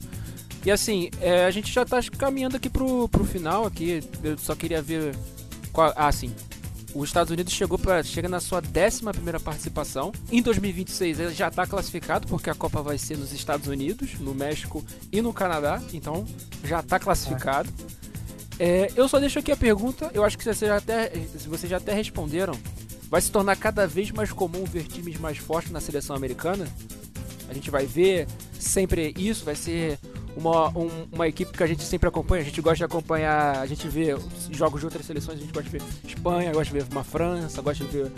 E 0.64 0.70
assim, 0.70 1.10
é, 1.20 1.44
a 1.44 1.50
gente 1.50 1.72
já 1.72 1.84
tá 1.84 2.00
caminhando 2.18 2.56
aqui 2.56 2.68
pro, 2.68 3.08
pro 3.08 3.24
final 3.24 3.66
aqui. 3.66 4.02
Eu 4.22 4.36
só 4.38 4.54
queria 4.54 4.82
ver. 4.82 5.14
Qual, 5.72 5.92
ah, 5.96 6.10
sim 6.12 6.32
os 6.94 7.08
Estados 7.08 7.30
Unidos 7.30 7.52
chegou 7.52 7.76
para 7.76 8.02
chega 8.02 8.28
na 8.28 8.40
sua 8.40 8.60
11 8.60 9.42
participação. 9.42 10.12
Em 10.30 10.40
2026 10.40 11.18
ele 11.18 11.34
já 11.34 11.48
está 11.48 11.66
classificado, 11.66 12.28
porque 12.28 12.48
a 12.48 12.54
Copa 12.54 12.82
vai 12.82 12.96
ser 12.96 13.18
nos 13.18 13.32
Estados 13.32 13.66
Unidos, 13.66 14.18
no 14.20 14.34
México 14.34 14.84
e 15.10 15.20
no 15.20 15.32
Canadá. 15.32 15.82
Então 15.92 16.24
já 16.62 16.80
está 16.80 16.98
classificado. 16.98 17.68
É, 18.58 18.88
eu 18.94 19.08
só 19.08 19.18
deixo 19.18 19.40
aqui 19.40 19.50
a 19.50 19.56
pergunta, 19.56 20.10
eu 20.14 20.22
acho 20.22 20.38
que 20.38 20.44
vocês 20.44 20.58
já 20.58 20.76
até, 20.76 21.10
vocês 21.46 21.68
já 21.68 21.78
até 21.78 21.92
responderam. 21.92 22.54
Vai 23.10 23.20
se 23.20 23.30
tornar 23.30 23.56
cada 23.56 23.86
vez 23.86 24.10
mais 24.10 24.32
comum 24.32 24.64
ver 24.64 24.84
times 24.84 25.18
mais 25.18 25.38
fortes 25.38 25.72
na 25.72 25.80
seleção 25.80 26.14
americana? 26.14 26.66
A 27.48 27.54
gente 27.54 27.70
vai 27.70 27.86
ver 27.86 28.26
sempre 28.58 29.12
isso, 29.18 29.44
vai 29.44 29.56
ser 29.56 29.98
uma, 30.36 30.68
um, 30.76 31.06
uma 31.12 31.28
equipe 31.28 31.56
que 31.56 31.62
a 31.62 31.66
gente 31.66 31.82
sempre 31.82 32.08
acompanha, 32.08 32.42
a 32.42 32.44
gente 32.44 32.60
gosta 32.60 32.78
de 32.78 32.84
acompanhar, 32.84 33.58
a 33.58 33.66
gente 33.66 33.88
vê 33.88 34.16
jogos 34.50 34.80
de 34.80 34.86
outras 34.86 35.06
seleções, 35.06 35.38
a 35.38 35.40
gente 35.40 35.52
gosta 35.52 35.68
de 35.68 35.78
ver 35.78 35.82
Espanha, 36.04 36.52
gosta 36.52 36.72
de 36.72 36.80
ver 36.80 36.92
uma 36.92 37.04
França, 37.04 37.62
gosta 37.62 37.84
de 37.84 37.90
ver 37.90 38.12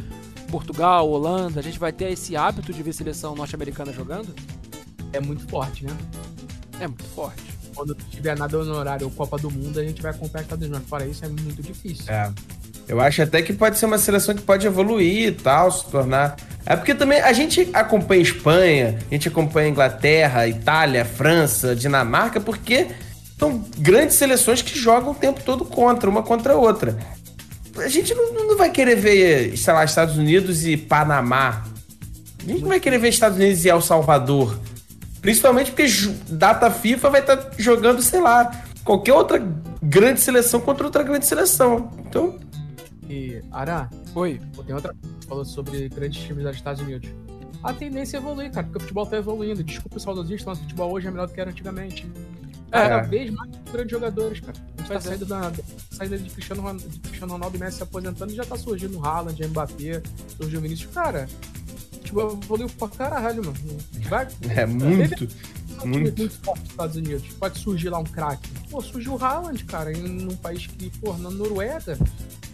Portugal, 0.51 1.09
Holanda, 1.09 1.61
a 1.61 1.63
gente 1.63 1.79
vai 1.79 1.93
ter 1.93 2.13
esse 2.13 2.37
hábito 2.37 2.73
de 2.73 2.83
ver 2.83 2.93
seleção 2.93 3.35
norte-americana 3.35 3.93
jogando? 3.93 4.35
É 5.13 5.21
muito 5.21 5.47
forte, 5.49 5.85
né? 5.85 5.97
É 6.81 6.87
muito 6.87 7.05
forte. 7.05 7.56
Quando 7.77 7.95
tiver 8.11 8.37
nada 8.37 8.65
no 8.65 8.75
horário 8.75 9.07
ou 9.07 9.13
Copa 9.13 9.39
do 9.39 9.51
Mundo, 9.51 9.79
a 9.79 9.85
gente 9.85 10.03
vai 10.03 10.11
acompanhar 10.11 10.43
Estados 10.43 10.67
Unidos, 10.67 10.81
mas 10.81 10.89
fora 10.89 11.07
isso 11.07 11.25
é 11.25 11.29
muito 11.29 11.63
difícil. 11.63 12.13
É. 12.13 12.33
Eu 12.89 13.01
acho 13.01 13.23
até 13.23 13.43
que 13.43 13.53
pode 13.53 13.79
ser 13.79 13.87
uma 13.87 13.99
seleção 13.99 14.35
que 14.35 14.43
pode 14.43 14.67
evoluir 14.67 15.29
e 15.29 15.33
tal, 15.33 15.71
se 15.71 15.85
tornar 15.87 16.37
é 16.67 16.75
porque 16.75 16.97
também 16.97 17.21
a 17.21 17.33
gente 17.33 17.71
acompanha 17.73 18.21
Espanha, 18.21 18.99
a 19.09 19.15
gente 19.15 19.29
acompanha 19.29 19.69
Inglaterra, 19.69 20.49
Itália, 20.49 21.05
França, 21.05 21.77
Dinamarca, 21.77 22.41
porque 22.41 22.89
são 23.39 23.65
grandes 23.79 24.17
seleções 24.17 24.63
que 24.63 24.77
jogam 24.77 25.13
o 25.13 25.15
tempo 25.15 25.41
todo 25.45 25.65
contra, 25.65 26.11
uma 26.11 26.25
contra 26.25 26.55
a 26.55 26.57
outra. 26.57 26.99
A 27.77 27.89
gente 27.89 28.13
não, 28.15 28.35
não 28.35 28.57
vai 28.57 28.71
querer 28.71 28.97
ver, 28.97 29.57
sei 29.57 29.73
lá, 29.73 29.85
Estados 29.85 30.19
Unidos 30.19 30.67
e 30.67 30.77
Panamá. 30.77 31.65
A 32.45 32.49
gente 32.49 32.63
não 32.63 32.69
vai 32.69 32.81
querer 32.81 32.99
ver 32.99 33.11
Estados 33.11 33.39
Unidos 33.39 33.65
e 33.65 33.69
El 33.69 33.81
Salvador. 33.81 34.59
Principalmente 35.27 35.73
porque 35.73 35.87
data 36.29 36.71
FIFA 36.71 37.11
vai 37.11 37.21
estar 37.21 37.37
tá 37.37 37.51
jogando, 37.59 38.01
sei 38.01 38.21
lá, 38.21 38.49
qualquer 38.85 39.13
outra 39.13 39.45
grande 39.83 40.21
seleção 40.21 40.61
contra 40.61 40.87
outra 40.87 41.03
grande 41.03 41.27
seleção. 41.27 41.91
Então. 41.99 42.39
E, 43.11 43.43
Ará, 43.51 43.91
Oi. 44.15 44.41
Tem 44.65 44.73
outra 44.73 44.95
falou 45.27 45.45
sobre 45.45 45.89
grandes 45.89 46.23
times 46.23 46.45
dos 46.45 46.55
Estados 46.55 46.81
Unidos. 46.81 47.11
A 47.61 47.73
tendência 47.73 48.19
é 48.19 48.21
evoluir, 48.21 48.53
cara, 48.53 48.67
porque 48.67 48.79
o 48.79 48.81
futebol 48.83 49.05
tá 49.05 49.17
evoluindo. 49.17 49.65
Desculpa 49.65 49.97
o 49.97 50.01
saudosista, 50.01 50.51
mas 50.51 50.61
o 50.61 50.63
futebol 50.63 50.93
hoje 50.93 51.09
é 51.09 51.11
melhor 51.11 51.27
do 51.27 51.35
que 51.35 51.41
era 51.41 51.51
antigamente. 51.51 52.09
É. 52.71 52.89
Cada 52.89 53.03
vez 53.03 53.29
mais 53.33 53.51
grandes 53.73 53.91
jogadores, 53.91 54.39
cara. 54.39 54.57
A 54.57 54.81
gente 54.81 54.89
tá 54.89 54.95
é. 54.95 55.01
saindo 55.01 55.27
da, 55.27 55.53
saída 55.91 56.17
de 56.17 56.31
Cristiano, 56.31 56.63
Ronaldo, 56.63 56.89
de 56.89 57.01
Cristiano 57.01 57.33
Ronaldo 57.33 57.57
e 57.57 57.59
Messi 57.59 57.79
se 57.79 57.83
aposentando 57.83 58.33
e 58.33 58.37
já 58.37 58.45
tá 58.45 58.57
surgindo 58.57 59.05
Haaland, 59.05 59.45
Mbappé, 59.45 60.03
surgiu 60.37 60.61
o 60.61 60.63
Vinícius. 60.63 60.95
Cara, 60.95 61.27
futebol 62.07 62.39
evoluiu 62.43 62.69
pra 62.79 62.89
caralho, 62.89 63.45
mano. 63.45 63.57
Vai, 64.09 64.29
é 64.49 64.67
muito. 64.67 65.29
Muito. 65.85 66.19
muito 66.19 66.41
forte 66.43 66.61
nos 66.61 66.71
Estados 66.71 66.97
Unidos. 66.97 67.29
Pode 67.39 67.59
surgir 67.59 67.91
lá 67.91 67.99
um 67.99 68.05
craque. 68.05 68.49
Pô, 68.71 68.81
surgiu 68.81 69.15
o 69.15 69.23
Haaland, 69.23 69.63
cara, 69.65 69.93
em 69.93 70.27
um 70.27 70.37
país 70.37 70.67
que, 70.67 70.91
pô, 71.01 71.13
na 71.15 71.31
Noruega. 71.31 71.99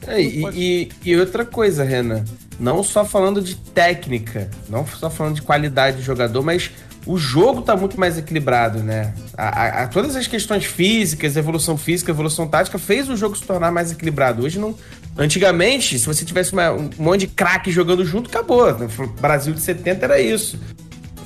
É, 0.06 0.20
e, 0.20 0.42
e, 0.54 0.88
e, 1.04 1.16
outra 1.16 1.44
coisa, 1.44 1.84
Renan, 1.84 2.24
não 2.58 2.82
só 2.82 3.04
falando 3.04 3.40
de 3.40 3.54
técnica, 3.54 4.50
não 4.68 4.84
só 4.84 5.08
falando 5.08 5.36
de 5.36 5.42
qualidade 5.42 5.98
de 5.98 6.02
jogador, 6.02 6.42
mas 6.42 6.72
o 7.06 7.16
jogo 7.16 7.62
tá 7.62 7.76
muito 7.76 7.98
mais 7.98 8.18
equilibrado, 8.18 8.80
né? 8.82 9.14
A, 9.36 9.48
a, 9.48 9.82
a, 9.82 9.88
todas 9.88 10.16
as 10.16 10.26
questões 10.26 10.64
físicas, 10.64 11.36
evolução 11.36 11.76
física, 11.76 12.10
evolução 12.10 12.48
tática, 12.48 12.78
fez 12.78 13.08
o 13.08 13.16
jogo 13.16 13.36
se 13.36 13.44
tornar 13.44 13.70
mais 13.70 13.92
equilibrado. 13.92 14.42
Hoje 14.42 14.58
não. 14.58 14.74
Antigamente, 15.16 15.98
se 15.98 16.06
você 16.06 16.24
tivesse 16.24 16.52
uma, 16.52 16.72
um 16.72 16.90
monte 16.98 17.20
de 17.20 17.26
craque 17.26 17.70
jogando 17.70 18.04
junto, 18.04 18.30
acabou. 18.30 18.78
No 18.78 19.06
Brasil 19.08 19.52
de 19.52 19.60
70 19.60 20.04
era 20.04 20.20
isso. 20.20 20.58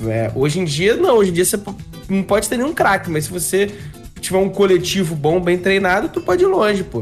É, 0.05 0.31
hoje 0.35 0.59
em 0.59 0.65
dia, 0.65 0.95
não. 0.95 1.17
Hoje 1.17 1.31
em 1.31 1.33
dia 1.33 1.45
você 1.45 1.59
não 2.09 2.23
pode 2.23 2.49
ter 2.49 2.57
nenhum 2.57 2.73
craque, 2.73 3.09
mas 3.09 3.25
se 3.25 3.31
você 3.31 3.71
tiver 4.19 4.37
um 4.37 4.49
coletivo 4.49 5.15
bom, 5.15 5.39
bem 5.39 5.57
treinado, 5.57 6.09
tu 6.09 6.21
pode 6.21 6.43
ir 6.43 6.47
longe, 6.47 6.83
pô. 6.83 7.01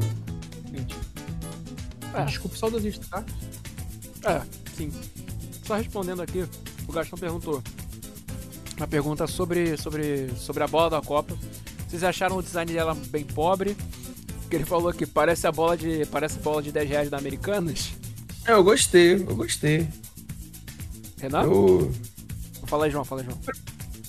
É. 2.13 2.25
Desculpa 2.25 2.55
o 2.55 2.59
saudosista, 2.59 3.05
tá? 3.09 3.25
É, 4.31 4.41
sim. 4.77 4.91
Só 5.63 5.75
respondendo 5.75 6.21
aqui, 6.21 6.45
o 6.87 6.91
Gastão 6.91 7.17
perguntou. 7.19 7.61
Uma 8.77 8.87
pergunta 8.87 9.25
sobre, 9.27 9.77
sobre, 9.77 10.29
sobre 10.37 10.63
a 10.63 10.67
bola 10.67 10.89
da 10.89 11.01
Copa. 11.01 11.35
Vocês 11.87 12.03
acharam 12.03 12.37
o 12.37 12.43
design 12.43 12.71
dela 12.71 12.95
bem 13.07 13.23
pobre? 13.23 13.75
Porque 14.45 14.57
ele 14.57 14.65
falou 14.65 14.93
que 14.93 15.07
parece 15.07 15.47
a 15.47 15.51
bola 15.51 15.75
de. 15.75 16.05
Parece 16.05 16.37
bola 16.37 16.61
de 16.61 16.71
10 16.71 16.89
reais 16.89 17.09
da 17.09 17.17
Americanas. 17.17 17.93
É, 18.47 18.51
eu 18.51 18.63
gostei, 18.63 19.15
eu 19.15 19.35
gostei. 19.35 19.87
Renato? 21.19 21.49
Eu... 21.49 21.91
Fala 22.67 22.85
aí, 22.85 22.91
João, 22.91 23.03
fala 23.03 23.21
aí, 23.21 23.25
João. 23.25 23.39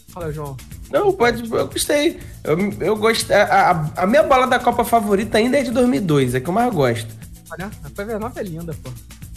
Fala 0.09 0.27
aí, 0.27 0.33
João. 0.33 0.57
Não, 0.91 1.11
pode, 1.11 1.51
eu 1.51 1.67
gostei. 1.69 2.21
Eu, 2.45 2.59
eu 2.81 2.97
gostei. 2.97 3.35
A, 3.35 3.71
a, 3.71 4.03
a, 4.03 4.07
minha 4.07 4.23
bola 4.23 4.47
da 4.47 4.59
Copa 4.59 4.85
favorita 4.85 5.39
ainda 5.39 5.59
é 5.59 5.63
de 5.63 5.71
2002, 5.71 6.35
é 6.35 6.41
que 6.41 6.49
eu 6.49 6.53
mais 6.53 6.73
gosto. 6.73 7.09
Olha, 7.51 7.71
a 7.83 7.91
PV9 7.91 8.37
é 8.37 8.43
linda, 8.43 8.77
pô. 8.83 8.91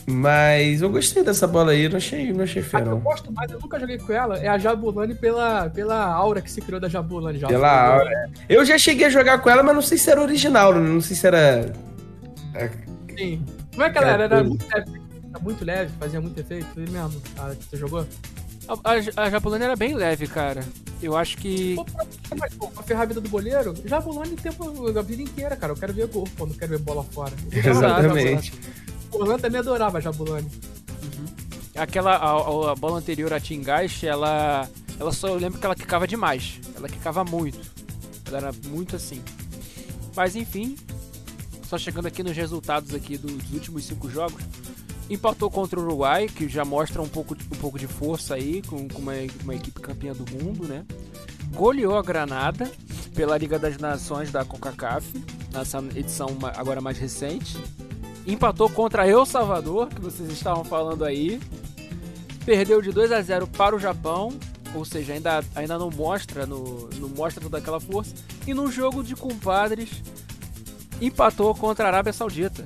Mas 0.10 0.82
eu 0.82 0.89
gostei 0.89 1.24
dessa 1.24 1.45
bola 1.45 1.72
aí, 1.72 1.88
não 1.88 1.97
achei, 1.97 2.34
não 2.34 2.43
achei 2.43 2.64
feio. 2.64 2.84
A 2.84 2.86
que 2.88 2.91
eu 2.91 2.99
gosto 2.99 3.32
mais, 3.32 3.51
eu 3.51 3.60
nunca 3.60 3.80
joguei 3.80 3.99
com 3.99 4.12
ela, 4.12 4.38
é 4.39 4.47
a 4.47 4.57
Jabulani 4.57 5.14
pela, 5.14 5.70
pela 5.70 6.03
aura 6.03 6.41
que 6.41 6.51
se 6.51 6.62
criou 6.62 6.82
da 6.82 6.89
Jabulani. 6.89 7.38
Já. 7.38 7.47
Pela 7.47 7.93
aura. 7.93 8.10
É. 8.10 8.30
Eu 8.49 8.66
já 8.66 8.76
cheguei 8.76 9.05
a 9.05 9.10
jogar 9.10 9.38
com 9.38 9.49
ela, 9.51 9.62
mas 9.62 9.76
não 9.76 9.84
sei 9.84 9.99
se 9.99 10.10
era 10.10 10.20
original, 10.20 10.74
não 10.74 10.99
sei 10.99 11.16
se 11.16 11.28
era. 11.28 11.72
É, 12.55 12.72
Sim. 13.16 13.45
Como 13.72 13.84
é 13.84 13.89
que 13.91 13.97
ela 13.99 14.07
era? 14.07 14.24
Era 14.24 14.43
muito 14.43 14.66
leve, 14.74 15.01
era 15.30 15.39
muito 15.39 15.66
leve, 15.66 15.93
fazia 15.99 16.20
muito 16.20 16.39
efeito. 16.39 16.66
Foi 16.74 16.88
mesmo, 16.88 17.22
cara, 17.36 17.55
que 17.55 17.66
você 17.66 17.78
jogou? 17.78 18.07
A, 18.68 18.74
a, 18.74 19.26
a 19.26 19.30
Jabulani 19.30 19.64
era 19.66 19.76
bem 19.76 19.93
leve, 19.93 20.26
cara. 20.26 20.64
Eu 21.03 21.16
acho 21.16 21.38
que. 21.38 21.76
Pô, 21.76 21.86
mas, 22.36 22.53
pô, 22.55 22.72
a 22.76 22.82
ferramenta 22.82 23.22
do 23.22 23.30
goleiro, 23.30 23.76
Jabulani 23.86 24.36
tem 24.36 24.51
a 24.51 25.01
vida 25.03 25.22
inteira, 25.22 25.55
cara. 25.55 25.74
Eu 25.74 25.78
quero 25.78 25.93
ver 25.93 26.07
gol, 26.07 26.28
pô, 26.36 26.47
não 26.47 26.53
quero 26.53 26.72
ver 26.72 26.80
bola 26.80 27.03
fora. 27.03 27.34
Exatamente. 27.51 28.53
O 28.88 28.88
Orlando 29.12 29.41
também 29.41 29.60
adorava 29.60 29.97
a 29.97 30.01
Jabulani. 30.01 30.49
Uhum. 31.03 31.26
Aquela, 31.76 32.16
a, 32.16 32.72
a, 32.72 32.76
bola 32.76 32.97
anterior, 32.97 33.34
a 33.34 33.39
Tingash, 33.39 34.03
ela. 34.03 34.70
Ela 34.99 35.12
só 35.12 35.34
lembro 35.34 35.60
que 35.60 35.66
ela 35.66 35.76
quicava 35.76 36.07
demais. 36.07 36.60
Ela 36.76 36.89
quicava 36.89 37.24
muito. 37.24 37.60
Ela 38.28 38.38
era 38.38 38.51
muito 38.68 38.95
assim. 38.95 39.24
Mas 40.16 40.36
enfim. 40.36 40.76
Só 41.68 41.78
chegando 41.78 42.07
aqui 42.07 42.24
nos 42.24 42.36
resultados 42.36 42.93
aqui 42.95 43.18
dos 43.18 43.51
últimos 43.53 43.86
cinco 43.86 44.10
jogos. 44.10 44.43
Empatou 45.10 45.49
contra 45.49 45.80
o 45.80 45.84
Uruguai, 45.84 46.28
que 46.28 46.47
já 46.47 46.64
mostra 46.64 47.01
um 47.01 47.07
pouco, 47.07 47.34
um 47.34 47.57
pouco 47.57 47.80
de 47.80 47.88
força 47.88 48.36
aí, 48.36 48.62
com, 48.64 48.88
com 48.88 48.99
uma, 48.99 49.14
uma 49.43 49.55
equipe 49.55 49.80
campeã 49.80 50.14
do 50.14 50.26
mundo, 50.32 50.68
né? 50.68 50.86
Goleou 51.55 51.97
a 51.97 52.01
Granada 52.03 52.72
pela 53.16 53.38
Liga 53.38 53.57
das 53.57 53.78
Nações 53.78 54.32
da 54.32 54.45
CONCACAF, 54.45 55.12
nessa 55.51 55.80
edição 55.95 56.38
agora 56.55 56.80
mais 56.80 56.97
recente 56.99 57.57
empatou 58.26 58.70
contra 58.70 59.07
El 59.07 59.26
Salvador, 59.26 59.88
que 59.88 60.01
vocês 60.01 60.30
estavam 60.30 60.63
falando 60.63 61.03
aí. 61.03 61.39
Perdeu 62.45 62.82
de 62.82 62.91
2 62.91 63.11
a 63.11 63.22
0 63.22 63.47
para 63.47 63.76
o 63.76 63.80
Japão, 63.80 64.34
ou 64.74 64.86
seja, 64.86 65.13
ainda, 65.13 65.43
ainda 65.55 65.78
não 65.78 65.89
mostra 65.89 66.45
no, 66.45 66.89
não 66.95 67.09
mostra 67.09 67.41
toda 67.41 67.57
aquela 67.57 67.80
força. 67.80 68.13
E 68.47 68.53
no 68.53 68.72
jogo 68.72 69.03
de 69.03 69.15
compadres 69.15 70.01
empatou 71.01 71.53
contra 71.55 71.86
a 71.86 71.88
Arábia 71.88 72.13
Saudita. 72.13 72.65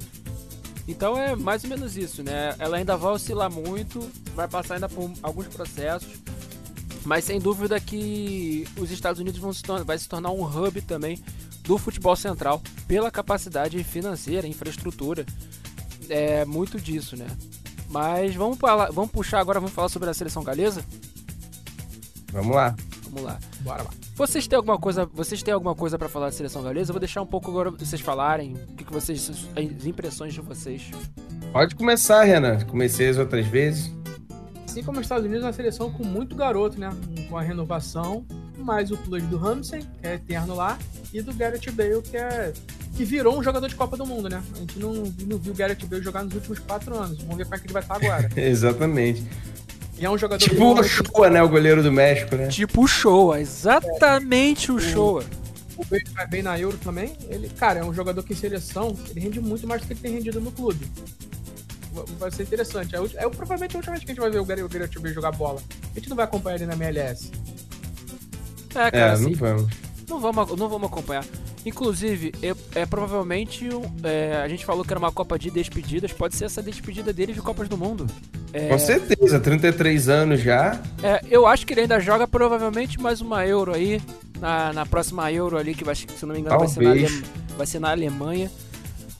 Então 0.87 1.17
é 1.17 1.35
mais 1.35 1.63
ou 1.63 1.69
menos 1.69 1.95
isso, 1.95 2.23
né? 2.23 2.55
Ela 2.59 2.77
ainda 2.77 2.97
vai 2.97 3.13
oscilar 3.13 3.51
muito, 3.51 3.99
vai 4.35 4.47
passar 4.47 4.75
ainda 4.75 4.89
por 4.89 5.11
alguns 5.21 5.47
processos, 5.47 6.21
mas 7.05 7.23
sem 7.23 7.39
dúvida 7.39 7.79
que 7.79 8.67
os 8.77 8.91
Estados 8.91 9.19
Unidos 9.19 9.39
vão 9.39 9.53
se 9.53 9.63
vai 9.85 9.97
se 9.97 10.09
tornar 10.09 10.31
um 10.31 10.43
hub 10.43 10.81
também 10.81 11.23
do 11.63 11.77
futebol 11.77 12.15
central 12.15 12.61
pela 12.87 13.09
capacidade 13.09 13.81
financeira, 13.83 14.47
infraestrutura. 14.47 15.25
É 16.09 16.45
muito 16.45 16.79
disso, 16.79 17.15
né? 17.15 17.27
Mas 17.89 18.35
vamos, 18.35 18.57
falar, 18.57 18.91
vamos 18.91 19.11
puxar 19.11 19.39
agora, 19.39 19.59
vamos 19.59 19.73
falar 19.73 19.89
sobre 19.89 20.09
a 20.09 20.13
seleção 20.13 20.43
galesa? 20.43 20.83
Vamos 22.31 22.55
lá. 22.55 22.75
Vamos 23.03 23.23
lá. 23.23 23.39
Bora 23.61 23.83
lá. 23.83 23.89
Vocês 24.15 24.47
têm 24.47 24.57
alguma 24.57 24.77
coisa, 24.77 25.05
vocês 25.05 25.41
têm 25.41 25.53
alguma 25.53 25.75
coisa 25.75 25.97
para 25.97 26.09
falar 26.09 26.27
da 26.27 26.31
seleção 26.31 26.61
galesa? 26.61 26.91
Eu 26.91 26.93
vou 26.93 26.99
deixar 26.99 27.21
um 27.21 27.25
pouco 27.25 27.49
agora 27.49 27.71
vocês 27.71 28.01
falarem, 28.01 28.53
o 28.53 28.75
que, 28.75 28.83
que 28.83 28.93
vocês 28.93 29.47
as 29.55 29.85
impressões 29.85 30.33
de 30.33 30.41
vocês. 30.41 30.91
Pode 31.51 31.75
começar, 31.75 32.23
Renan. 32.23 32.59
Comecei 32.65 33.09
as 33.09 33.17
outras 33.17 33.45
vezes. 33.45 33.91
Assim 34.73 34.81
como 34.81 34.97
os 34.97 35.05
Estados 35.05 35.23
Unidos, 35.23 35.43
é 35.43 35.45
uma 35.45 35.53
seleção 35.53 35.91
com 35.91 36.03
muito 36.03 36.35
garoto, 36.35 36.79
né? 36.79 36.89
Com 37.29 37.37
a 37.37 37.43
renovação, 37.43 38.25
mais 38.57 38.89
o 38.89 38.97
plus 38.97 39.21
do 39.25 39.37
Ramsey, 39.37 39.81
que 40.01 40.07
é 40.07 40.15
eterno 40.15 40.55
lá, 40.55 40.79
e 41.13 41.21
do 41.21 41.31
Gareth 41.31 41.71
Bale, 41.73 42.01
que 42.01 42.17
é 42.17 42.51
que 42.95 43.05
virou 43.05 43.37
um 43.37 43.43
jogador 43.43 43.67
de 43.67 43.75
Copa 43.75 43.95
do 43.95 44.03
Mundo, 44.03 44.29
né? 44.29 44.41
A 44.55 44.57
gente 44.57 44.79
não, 44.79 44.93
não 45.27 45.37
viu 45.37 45.53
o 45.53 45.55
Gareth 45.55 45.85
Bale 45.85 46.01
jogar 46.01 46.23
nos 46.23 46.33
últimos 46.33 46.57
quatro 46.57 46.95
anos. 46.95 47.19
Vamos 47.19 47.37
ver 47.37 47.43
como 47.43 47.53
é 47.53 47.59
que 47.59 47.65
ele 47.67 47.73
vai 47.73 47.83
estar 47.83 47.95
agora. 47.97 48.27
Exatamente. 48.35 49.23
E 49.99 50.05
é 50.05 50.09
um 50.09 50.17
jogador 50.17 50.43
tipo 50.43 50.73
o 50.73 50.83
Showa, 50.83 51.29
né? 51.29 51.43
O 51.43 51.49
goleiro 51.49 51.83
do 51.83 51.91
México, 51.91 52.35
né? 52.35 52.47
Tipo 52.47 52.85
o 52.85 52.87
Showa, 52.87 53.39
exatamente 53.39 54.71
é. 54.71 54.73
o 54.73 54.79
Showa. 54.79 55.23
O 55.77 55.85
Bale 55.85 56.03
vai 56.15 56.25
bem 56.25 56.41
na 56.41 56.59
Euro 56.59 56.79
também. 56.79 57.15
Ele, 57.29 57.47
cara, 57.47 57.81
é 57.81 57.83
um 57.83 57.93
jogador 57.93 58.23
que 58.23 58.33
em 58.33 58.35
seleção, 58.35 58.97
ele 59.11 59.19
rende 59.19 59.39
muito 59.39 59.67
mais 59.67 59.81
do 59.81 59.87
que 59.87 59.93
ele 59.93 59.99
tem 59.99 60.13
rendido 60.15 60.41
no 60.41 60.51
clube. 60.51 60.87
Vai 62.17 62.31
ser 62.31 62.43
interessante. 62.43 62.95
É, 62.95 62.99
é 62.99 63.29
provavelmente 63.29 63.75
a 63.75 63.79
última 63.79 63.93
vez 63.93 64.03
que 64.03 64.11
a 64.11 64.13
gente 64.13 64.21
vai 64.21 64.31
ver 64.31 64.39
o 64.39 64.45
Gareth 64.45 64.99
Bale 64.99 65.13
jogar 65.13 65.31
bola. 65.31 65.61
A 65.91 65.99
gente 65.99 66.09
não 66.09 66.15
vai 66.15 66.25
acompanhar 66.25 66.55
ele 66.55 66.65
na 66.65 66.73
MLS. 66.73 67.31
É, 68.71 68.91
cara, 68.91 68.97
é, 68.97 69.07
não 69.07 69.13
assim, 69.13 69.33
vamos. 69.33 69.71
Não 70.09 70.19
vamos, 70.19 70.57
não 70.57 70.69
vamos 70.69 70.89
acompanhar. 70.89 71.25
Inclusive, 71.65 72.33
é, 72.41 72.81
é 72.81 72.85
provavelmente 72.85 73.69
é, 74.03 74.41
a 74.43 74.47
gente 74.47 74.65
falou 74.65 74.83
que 74.83 74.91
era 74.91 74.99
uma 74.99 75.11
Copa 75.11 75.39
de 75.39 75.49
despedidas, 75.49 76.11
pode 76.11 76.35
ser 76.35 76.45
essa 76.45 76.61
despedida 76.61 77.13
dele 77.13 77.33
de 77.33 77.41
Copas 77.41 77.69
do 77.69 77.77
Mundo. 77.77 78.05
É, 78.51 78.67
Com 78.67 78.77
certeza, 78.77 79.39
33 79.39 80.09
anos 80.09 80.41
já. 80.41 80.79
É, 81.01 81.21
eu 81.29 81.47
acho 81.47 81.65
que 81.65 81.73
ele 81.73 81.81
ainda 81.81 81.99
joga 81.99 82.27
provavelmente 82.27 82.99
mais 82.99 83.21
uma 83.21 83.45
Euro 83.47 83.73
aí, 83.73 84.01
na, 84.39 84.73
na 84.73 84.85
próxima 84.85 85.31
Euro 85.31 85.57
ali, 85.57 85.73
que 85.73 85.83
vai, 85.83 85.95
se 85.95 86.07
não 86.25 86.33
me 86.35 86.41
engano 86.41 86.59
vai 86.59 86.67
ser, 86.67 86.83
na, 86.83 87.57
vai 87.57 87.65
ser 87.65 87.79
na 87.79 87.91
Alemanha. 87.91 88.51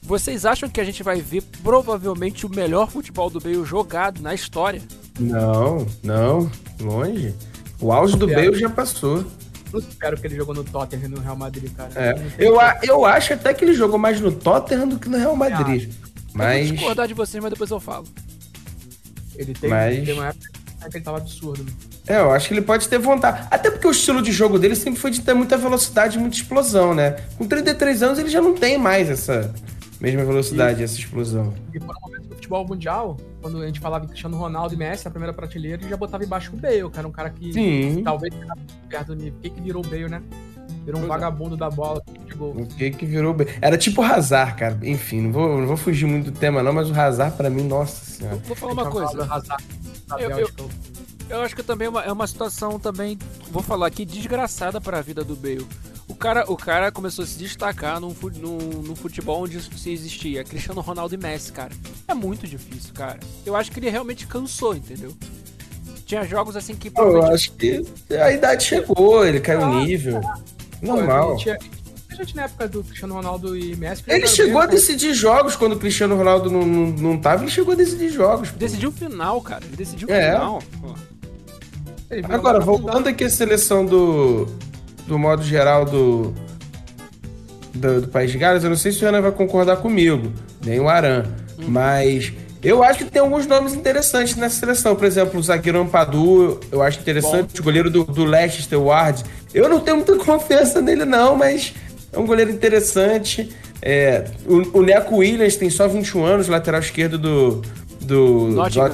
Vocês 0.03 0.45
acham 0.45 0.69
que 0.69 0.79
a 0.79 0.83
gente 0.83 1.01
vai 1.01 1.21
ver 1.21 1.41
provavelmente 1.63 2.45
o 2.45 2.49
melhor 2.49 2.91
futebol 2.91 3.29
do 3.29 3.39
Bale 3.39 3.63
jogado 3.65 4.21
na 4.21 4.33
história? 4.33 4.81
Não, 5.19 5.87
não, 6.03 6.51
longe. 6.79 7.33
O 7.79 7.91
auge 7.91 8.17
do 8.17 8.27
Bale 8.27 8.57
já 8.59 8.69
passou 8.69 9.25
não 9.73 9.79
espero 9.79 10.15
que 10.17 10.27
ele 10.27 10.35
jogou 10.35 10.53
no 10.53 10.63
Tottenham 10.63 11.05
e 11.05 11.07
no 11.07 11.19
Real 11.19 11.35
Madrid, 11.35 11.73
cara. 11.75 11.91
É. 11.95 12.15
Eu, 12.37 12.57
eu 12.83 13.05
acho 13.05 13.33
até 13.33 13.51
que 13.55 13.65
ele 13.65 13.73
jogou 13.73 13.97
mais 13.97 14.21
no 14.21 14.31
Tottenham 14.31 14.87
do 14.87 14.99
que 14.99 15.09
no 15.09 15.17
Real 15.17 15.35
Madrid. 15.35 15.91
mas... 16.31 16.61
Eu 16.61 16.67
vou 16.67 16.75
discordar 16.75 17.07
de 17.07 17.13
vocês, 17.15 17.41
mas 17.41 17.51
depois 17.51 17.71
eu 17.71 17.79
falo. 17.79 18.05
Ele 19.35 19.53
tem, 19.55 19.69
mas... 19.69 20.05
tem 20.05 20.13
uma 20.13 20.27
época 20.27 20.49
que 20.91 20.97
ele 20.97 21.03
tava 21.03 21.17
absurdo. 21.17 21.63
Né? 21.63 21.71
É, 22.05 22.19
eu 22.19 22.31
acho 22.31 22.49
que 22.49 22.53
ele 22.53 22.61
pode 22.61 22.87
ter 22.87 22.99
vontade. 22.99 23.47
Até 23.49 23.71
porque 23.71 23.87
o 23.87 23.91
estilo 23.91 24.21
de 24.21 24.31
jogo 24.31 24.59
dele 24.59 24.75
sempre 24.75 24.99
foi 24.99 25.09
de 25.09 25.21
ter 25.21 25.33
muita 25.33 25.57
velocidade 25.57 26.17
e 26.17 26.21
muita 26.21 26.35
explosão, 26.35 26.93
né? 26.93 27.11
Com 27.37 27.47
33 27.47 28.03
anos 28.03 28.19
ele 28.19 28.29
já 28.29 28.41
não 28.41 28.53
tem 28.53 28.77
mais 28.77 29.09
essa 29.09 29.51
mesma 30.03 30.25
velocidade, 30.25 30.81
e, 30.81 30.83
essa 30.83 30.97
explosão. 30.97 31.53
E 31.73 31.79
por 31.79 31.95
um 31.95 32.01
momento 32.01 32.27
do 32.27 32.35
futebol 32.35 32.67
mundial, 32.67 33.17
quando 33.41 33.61
a 33.61 33.65
gente 33.65 33.79
falava 33.79 34.03
em 34.03 34.09
Cristiano 34.09 34.35
Ronaldo 34.35 34.73
e 34.73 34.77
Messi, 34.77 35.07
a 35.07 35.11
primeira 35.11 35.33
prateleira, 35.33 35.81
ele 35.81 35.89
já 35.89 35.95
botava 35.95 36.25
embaixo 36.25 36.51
o 36.53 36.57
Bale, 36.57 36.89
que 36.89 36.99
era 36.99 37.07
um 37.07 37.11
cara 37.11 37.29
que 37.29 37.53
Sim. 37.53 38.01
talvez 38.03 38.33
perto 38.89 39.07
do 39.07 39.15
nível. 39.15 39.39
O 39.39 39.41
que, 39.41 39.49
que 39.49 39.61
virou 39.61 39.83
o 39.83 39.87
Bale, 39.87 40.09
né? 40.09 40.21
Virou 40.83 40.99
um 40.99 41.05
é. 41.05 41.07
vagabundo 41.07 41.55
da 41.55 41.69
bola 41.69 42.03
de 42.27 42.35
gol. 42.35 42.51
O 42.51 42.65
que 42.67 42.91
que 42.91 43.05
virou 43.05 43.33
Bale? 43.33 43.49
Era 43.61 43.77
tipo 43.77 44.01
o 44.01 44.03
Hazard, 44.03 44.55
cara. 44.55 44.77
Enfim, 44.83 45.21
não 45.21 45.31
vou, 45.31 45.57
não 45.57 45.67
vou 45.67 45.77
fugir 45.77 46.05
muito 46.05 46.31
do 46.31 46.37
tema 46.37 46.61
não, 46.61 46.73
mas 46.73 46.89
o 46.89 46.93
Hazard 46.93 47.37
pra 47.37 47.49
mim, 47.49 47.63
nossa 47.63 48.03
senhora. 48.03 48.35
Vou 48.45 48.57
falar 48.57 48.73
uma 48.73 48.91
coisa. 48.91 49.23
Hazard, 49.23 49.63
eu, 50.19 50.29
eu, 50.31 50.49
eu 51.29 51.41
acho 51.41 51.55
que 51.55 51.63
também 51.63 51.87
é 51.87 51.89
uma, 51.89 52.03
é 52.03 52.11
uma 52.11 52.27
situação 52.27 52.77
também, 52.77 53.17
vou 53.49 53.63
falar 53.63 53.87
aqui, 53.87 54.05
desgraçada 54.05 54.81
para 54.81 54.99
a 54.99 55.01
vida 55.01 55.23
do 55.23 55.35
Bale. 55.35 55.65
O 56.07 56.15
cara, 56.15 56.51
o 56.51 56.57
cara 56.57 56.91
começou 56.91 57.23
a 57.23 57.27
se 57.27 57.37
destacar 57.37 57.99
num, 57.99 58.13
num, 58.39 58.57
num 58.57 58.95
futebol 58.95 59.43
onde 59.43 59.61
se 59.61 59.91
existia 59.91 60.43
Cristiano 60.43 60.81
Ronaldo 60.81 61.15
e 61.15 61.17
Messi, 61.17 61.51
cara. 61.51 61.71
É 62.07 62.13
muito 62.13 62.45
difícil, 62.45 62.93
cara. 62.93 63.19
Eu 63.45 63.55
acho 63.55 63.71
que 63.71 63.79
ele 63.79 63.89
realmente 63.89 64.27
cansou, 64.27 64.75
entendeu? 64.75 65.15
Tinha 66.05 66.23
jogos 66.25 66.55
assim 66.55 66.75
que. 66.75 66.91
Eu 66.95 67.23
acho 67.25 67.51
que 67.53 67.85
a 68.11 68.31
idade 68.31 68.63
chegou, 68.63 69.25
ele 69.25 69.39
caiu 69.39 69.61
o 69.61 69.83
nível. 69.83 70.21
Normal. 70.81 71.37
Tinha, 71.37 71.57
gente 72.13 72.35
na 72.35 72.43
época 72.43 72.67
do 72.67 72.83
Cristiano 72.83 73.13
Ronaldo 73.15 73.57
e 73.57 73.75
Messi. 73.75 74.03
Ele 74.07 74.27
chegou 74.27 74.61
a 74.61 74.65
decidir 74.65 75.13
jogos 75.13 75.55
quando 75.55 75.73
o 75.73 75.79
Cristiano 75.79 76.15
Ronaldo 76.15 76.51
não, 76.51 76.65
não, 76.65 76.87
não 76.91 77.17
tava, 77.17 77.43
ele 77.43 77.51
chegou 77.51 77.73
a 77.73 77.77
decidir 77.77 78.09
jogos. 78.09 78.51
Pô. 78.51 78.57
Decidiu 78.57 78.89
o 78.89 78.91
final, 78.91 79.41
cara. 79.41 79.65
Ele 79.65 79.75
decidiu 79.75 80.07
o 80.07 80.11
é. 80.11 80.33
final. 80.33 80.61
Agora, 82.29 82.59
voltando 82.59 83.07
aqui 83.07 83.23
a 83.23 83.29
seleção 83.29 83.85
do, 83.85 84.47
do 85.07 85.17
modo 85.19 85.43
geral 85.43 85.85
do, 85.85 86.33
do, 87.73 88.01
do, 88.01 88.07
País 88.07 88.31
de 88.31 88.37
Gales, 88.37 88.63
eu 88.63 88.69
não 88.69 88.77
sei 88.77 88.91
se 88.91 89.03
o 89.03 89.05
Renan 89.05 89.21
vai 89.21 89.31
concordar 89.31 89.77
comigo, 89.77 90.31
nem 90.63 90.79
o 90.79 90.87
Aran, 90.87 91.25
hum. 91.59 91.65
mas 91.67 92.33
eu 92.63 92.81
acho 92.81 92.99
que 92.99 93.11
tem 93.11 93.21
alguns 93.21 93.45
nomes 93.45 93.73
interessantes 93.73 94.37
nessa 94.37 94.57
seleção. 94.57 94.95
Por 94.95 95.05
exemplo, 95.05 95.37
o 95.37 95.43
zagueiro 95.43 95.81
Ampadu, 95.81 96.61
eu 96.71 96.81
acho 96.81 96.99
interessante. 96.99 97.55
Bom. 97.55 97.59
O 97.59 97.63
goleiro 97.63 97.89
do, 97.91 98.05
do 98.05 98.23
Leicester, 98.23 98.79
Ward. 98.79 99.21
Eu 99.53 99.67
não 99.67 99.81
tenho 99.81 99.97
muita 99.97 100.15
confiança 100.23 100.81
nele, 100.81 101.03
não, 101.03 101.35
mas 101.35 101.73
é 102.11 102.17
um 102.17 102.25
goleiro 102.25 102.49
interessante. 102.49 103.51
É, 103.81 104.23
o, 104.45 104.79
o 104.79 104.81
Neco 104.81 105.17
Williams 105.17 105.57
tem 105.57 105.69
só 105.69 105.89
21 105.89 106.23
anos, 106.23 106.47
lateral 106.47 106.79
esquerdo 106.79 107.17
do, 107.17 107.61
do 107.99 108.47
Nottingham. 108.47 108.87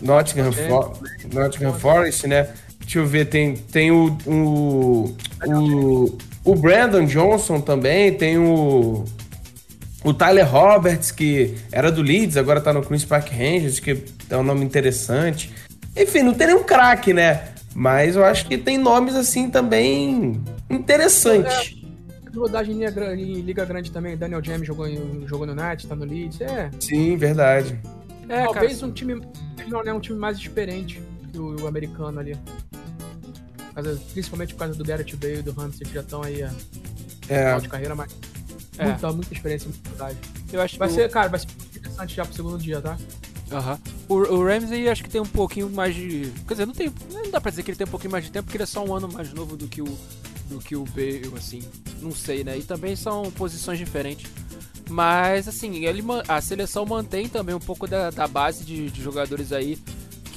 Nottingham, 0.00 0.44
Nottingham, 0.44 0.92
Nottingham 1.32 1.72
Forest, 1.74 2.28
né? 2.28 2.48
Deixa 2.88 3.00
eu 3.00 3.06
ver, 3.06 3.26
tem, 3.26 3.54
tem 3.54 3.90
o, 3.90 4.16
o, 4.26 5.14
o, 5.46 6.18
o 6.42 6.54
Brandon 6.56 7.04
Johnson 7.04 7.60
também, 7.60 8.14
tem 8.14 8.38
o, 8.38 9.04
o 10.02 10.14
Tyler 10.14 10.50
Roberts, 10.50 11.10
que 11.10 11.54
era 11.70 11.92
do 11.92 12.00
Leeds, 12.00 12.38
agora 12.38 12.62
tá 12.62 12.72
no 12.72 12.80
Queen's 12.80 13.04
Park 13.04 13.28
Rangers, 13.30 13.78
que 13.78 14.04
é 14.30 14.36
um 14.38 14.42
nome 14.42 14.64
interessante. 14.64 15.52
Enfim, 15.94 16.22
não 16.22 16.32
tem 16.32 16.46
nenhum 16.46 16.64
craque, 16.64 17.12
né? 17.12 17.48
Mas 17.74 18.16
eu 18.16 18.24
acho 18.24 18.46
que 18.46 18.56
tem 18.56 18.78
nomes 18.78 19.14
assim 19.14 19.50
também 19.50 20.40
interessantes. 20.70 21.76
Rodagem 22.34 22.74
em 22.74 22.86
Liga, 22.86 23.14
em 23.14 23.40
Liga 23.42 23.66
Grande 23.66 23.90
também. 23.90 24.16
Daniel 24.16 24.42
James 24.42 24.66
jogou, 24.66 24.86
jogou 25.26 25.46
no 25.46 25.54
Net, 25.54 25.86
tá 25.86 25.94
no 25.94 26.06
Leeds. 26.06 26.40
É, 26.40 26.70
Sim, 26.80 27.18
verdade. 27.18 27.78
É, 28.30 28.44
talvez 28.44 28.76
cara, 28.76 28.86
um 28.86 28.92
time. 28.94 29.20
Não, 29.66 29.84
né, 29.84 29.92
um 29.92 30.00
time 30.00 30.18
mais 30.18 30.38
experiente 30.38 31.02
que 31.30 31.38
o, 31.38 31.64
o 31.64 31.66
americano 31.66 32.18
ali. 32.18 32.34
Causa- 33.82 34.00
principalmente 34.12 34.54
por 34.54 34.58
causa 34.60 34.74
do 34.74 34.84
Garrett 34.84 35.16
Bale 35.16 35.38
e 35.38 35.42
do 35.42 35.52
Ramsey, 35.52 35.86
que 35.86 35.94
já 35.94 36.00
estão 36.00 36.22
aí 36.22 36.42
a 36.42 36.52
É, 37.28 37.44
final 37.44 37.60
de 37.60 37.68
carreira, 37.68 37.94
mas. 37.94 38.12
É. 38.76 38.84
Muita, 38.86 39.12
muita 39.12 39.32
experiência 39.34 39.68
em 39.68 39.88
verdade. 39.88 40.16
eu 40.52 40.60
acho 40.62 40.72
que 40.74 40.78
Vai 40.78 40.88
o- 40.88 40.92
ser, 40.94 41.10
cara, 41.10 41.28
vai 41.28 41.40
ser 41.40 41.46
interessante 41.76 42.14
já 42.14 42.24
pro 42.24 42.34
segundo 42.34 42.58
dia, 42.58 42.80
tá? 42.80 42.96
Aham. 43.50 43.78
O, 44.08 44.14
o 44.14 44.44
Ramsey 44.46 44.88
acho 44.88 45.02
que 45.02 45.08
tem 45.10 45.20
um 45.20 45.26
pouquinho 45.26 45.68
mais 45.70 45.94
de. 45.94 46.30
Quer 46.46 46.54
dizer, 46.54 46.66
não 46.66 46.74
tem. 46.74 46.92
Não 47.12 47.30
dá 47.30 47.40
pra 47.40 47.50
dizer 47.50 47.62
que 47.62 47.70
ele 47.70 47.78
tem 47.78 47.86
um 47.86 47.90
pouquinho 47.90 48.10
mais 48.12 48.24
de 48.24 48.30
tempo, 48.30 48.44
porque 48.44 48.56
ele 48.56 48.64
é 48.64 48.66
só 48.66 48.84
um 48.84 48.94
ano 48.94 49.08
mais 49.10 49.32
novo 49.32 49.56
do 49.56 49.66
que 49.68 49.80
o. 49.82 49.98
Do 50.48 50.58
que 50.60 50.74
o 50.76 50.84
Bale, 50.84 51.30
assim. 51.36 51.62
Não 52.00 52.14
sei, 52.14 52.42
né? 52.44 52.56
E 52.58 52.62
também 52.62 52.94
são 52.96 53.30
posições 53.32 53.78
diferentes. 53.78 54.30
Mas, 54.88 55.46
assim, 55.46 55.84
ele, 55.84 56.02
a 56.26 56.40
seleção 56.40 56.86
mantém 56.86 57.28
também 57.28 57.54
um 57.54 57.60
pouco 57.60 57.86
da, 57.86 58.10
da 58.10 58.26
base 58.26 58.64
de, 58.64 58.90
de 58.90 59.02
jogadores 59.02 59.52
aí 59.52 59.78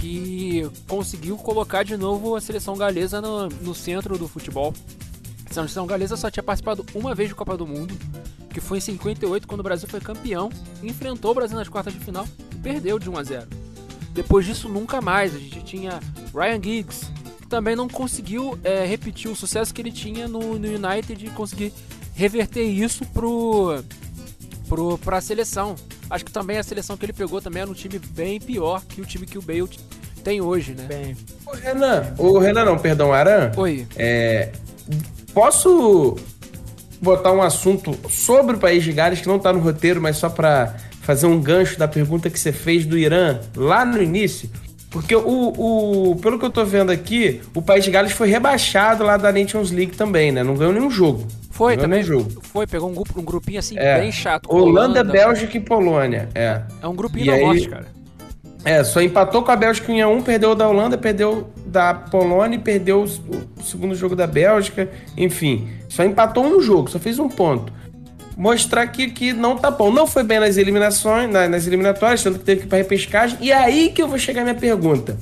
que 0.02 0.68
conseguiu 0.88 1.38
colocar 1.38 1.84
de 1.84 1.96
novo 1.96 2.36
a 2.36 2.42
seleção 2.42 2.76
galesa 2.76 3.22
no, 3.22 3.48
no 3.48 3.76
centro 3.76 4.18
do 4.18 4.28
futebol. 4.28 4.74
A 5.48 5.54
seleção 5.54 5.86
galesa 5.86 6.18
só 6.18 6.32
tinha 6.32 6.42
participado 6.42 6.84
uma 6.96 7.14
vez 7.14 7.30
de 7.30 7.36
Copa 7.36 7.56
do 7.56 7.68
Mundo, 7.68 7.94
que 8.50 8.60
foi 8.60 8.80
em 8.80 8.82
58, 8.82 9.48
quando 9.48 9.60
o 9.60 9.64
Brasil 9.64 9.88
foi 9.88 10.02
campeão, 10.02 10.50
enfrentou 10.82 11.30
o 11.30 11.34
Brasil 11.36 11.56
nas 11.56 11.70
quartas 11.70 11.94
de 11.94 12.00
final 12.00 12.28
e 12.52 12.56
perdeu 12.56 12.98
de 12.98 13.12
1 13.12 13.18
a 13.18 13.24
0. 13.24 13.48
Depois 14.12 14.44
disso, 14.44 14.68
nunca 14.68 15.02
mais. 15.02 15.36
A 15.36 15.38
gente 15.38 15.62
tinha 15.62 16.00
Ryan 16.34 16.64
Giggs, 16.64 17.06
que 17.40 17.46
também 17.46 17.76
não 17.76 17.88
conseguiu 17.88 18.58
é, 18.64 18.84
repetir 18.84 19.30
o 19.30 19.36
sucesso 19.36 19.72
que 19.72 19.84
ele 19.84 19.92
tinha 19.92 20.28
no, 20.28 20.58
no 20.58 20.68
United 20.68 21.24
e 21.24 21.30
conseguir 21.30 21.72
reverter 22.16 22.64
isso 22.64 23.06
pro, 23.06 23.84
pro, 24.68 25.22
seleção. 25.22 25.76
Acho 26.12 26.26
que 26.26 26.32
também 26.32 26.58
a 26.58 26.64
seleção 26.64 26.98
que 26.98 27.06
ele 27.06 27.14
pegou 27.14 27.42
também 27.42 27.62
era 27.62 27.72
um 27.72 27.74
time 27.74 27.98
bem 27.98 28.38
pior 28.38 28.84
que 28.86 29.00
o 29.00 29.06
time 29.06 29.26
que 29.26 29.38
o 29.38 29.42
Bale 29.42 29.70
tem 30.22 30.42
hoje, 30.42 30.74
né? 30.74 30.84
Bem. 30.84 31.18
o 31.48 31.56
Renan, 31.56 32.14
o 32.18 32.38
Renan 32.38 32.66
não, 32.66 32.78
perdão, 32.78 33.14
Aran. 33.14 33.54
Oi. 33.56 33.88
É, 33.96 34.50
posso 35.34 36.18
botar 37.02 37.32
um 37.32 37.42
assunto 37.42 37.98
sobre 38.10 38.58
o 38.58 38.60
país 38.60 38.84
de 38.84 38.92
Gales 38.92 39.22
que 39.22 39.28
não 39.28 39.40
tá 39.40 39.54
no 39.54 39.60
roteiro, 39.60 40.02
mas 40.02 40.18
só 40.18 40.30
pra 40.30 40.76
fazer 41.02 41.28
um 41.28 41.42
gancho 41.42 41.80
da 41.80 41.88
pergunta 41.88 42.30
que 42.30 42.38
você 42.38 42.52
fez 42.52 42.86
do 42.86 42.98
Irã 42.98 43.40
lá 43.56 43.86
no 43.86 44.02
início? 44.04 44.50
Porque 44.90 45.16
o, 45.16 45.22
o 46.12 46.16
pelo 46.18 46.38
que 46.38 46.44
eu 46.44 46.52
tô 46.52 46.66
vendo 46.66 46.92
aqui, 46.92 47.42
o 47.56 47.62
país 47.62 47.86
de 47.86 47.90
Gales 47.90 48.12
foi 48.12 48.28
rebaixado 48.28 49.06
lá 49.06 49.16
da 49.16 49.32
Nations 49.32 49.72
League 49.72 49.96
também, 49.96 50.34
né? 50.34 50.44
Não 50.44 50.56
ganhou 50.56 50.74
nenhum 50.74 50.92
jogo. 50.92 51.26
Foi 51.52 51.78
também. 51.78 52.02
jogo. 52.02 52.42
Foi, 52.42 52.66
pegou 52.66 52.90
um, 52.90 52.94
grupo, 52.96 53.20
um 53.20 53.24
grupinho 53.24 53.60
assim 53.60 53.78
É. 53.78 54.00
bem 54.00 54.12
chato. 54.12 54.48
com 54.50 54.56
Holanda, 54.56 55.04
Bélgica 55.04 55.56
e 55.58 55.60
Polônia. 55.60 56.30
É. 56.34 56.62
É 56.82 56.88
um 56.88 56.96
grupinho 56.96 57.26
E 57.26 57.28
da 57.28 57.34
aí- 57.34 57.46
morte, 57.46 57.70
cara. 57.70 57.86
É, 58.64 58.84
só 58.84 59.02
empatou 59.02 59.42
com 59.42 59.52
a 59.52 59.56
Bélgica 59.56 59.92
em 59.92 60.06
1, 60.06 60.22
perdeu 60.22 60.54
da 60.54 60.68
Holanda, 60.68 60.96
perdeu 60.98 61.50
da 61.66 61.94
Polônia 61.96 62.58
e 62.58 62.60
perdeu 62.60 63.04
o 63.04 63.64
segundo 63.64 63.96
jogo 63.96 64.16
da 64.16 64.28
Bélgica. 64.28 64.88
Enfim, 65.18 65.68
só 65.90 66.04
empatou 66.04 66.46
um 66.46 66.62
jogo, 66.62 66.90
só 66.90 67.00
fez 67.00 67.18
um 67.18 67.28
ponto. 67.28 67.74
Mostrar 68.38 68.88
que, 68.88 69.10
que 69.10 69.34
não 69.34 69.58
tá 69.58 69.70
bom. 69.72 69.92
Não 69.92 70.06
foi 70.08 70.24
bem 70.24 70.40
nas 70.40 70.58
eliminações, 70.58 71.30
na- 71.30 71.50
nas 71.50 71.66
eliminatórias, 71.68 72.22
tanto 72.24 72.40
que 72.40 72.46
teve 72.46 72.62
que 72.62 72.68
ir 72.68 72.70
pra 72.70 72.78
repescagem. 72.78 73.38
E 73.42 73.52
é 73.52 73.56
aí 73.58 73.90
que 73.90 74.02
eu 74.02 74.08
vou 74.08 74.18
chegar 74.20 74.42
a 74.42 74.44
minha 74.46 74.56
pergunta. 74.56 75.18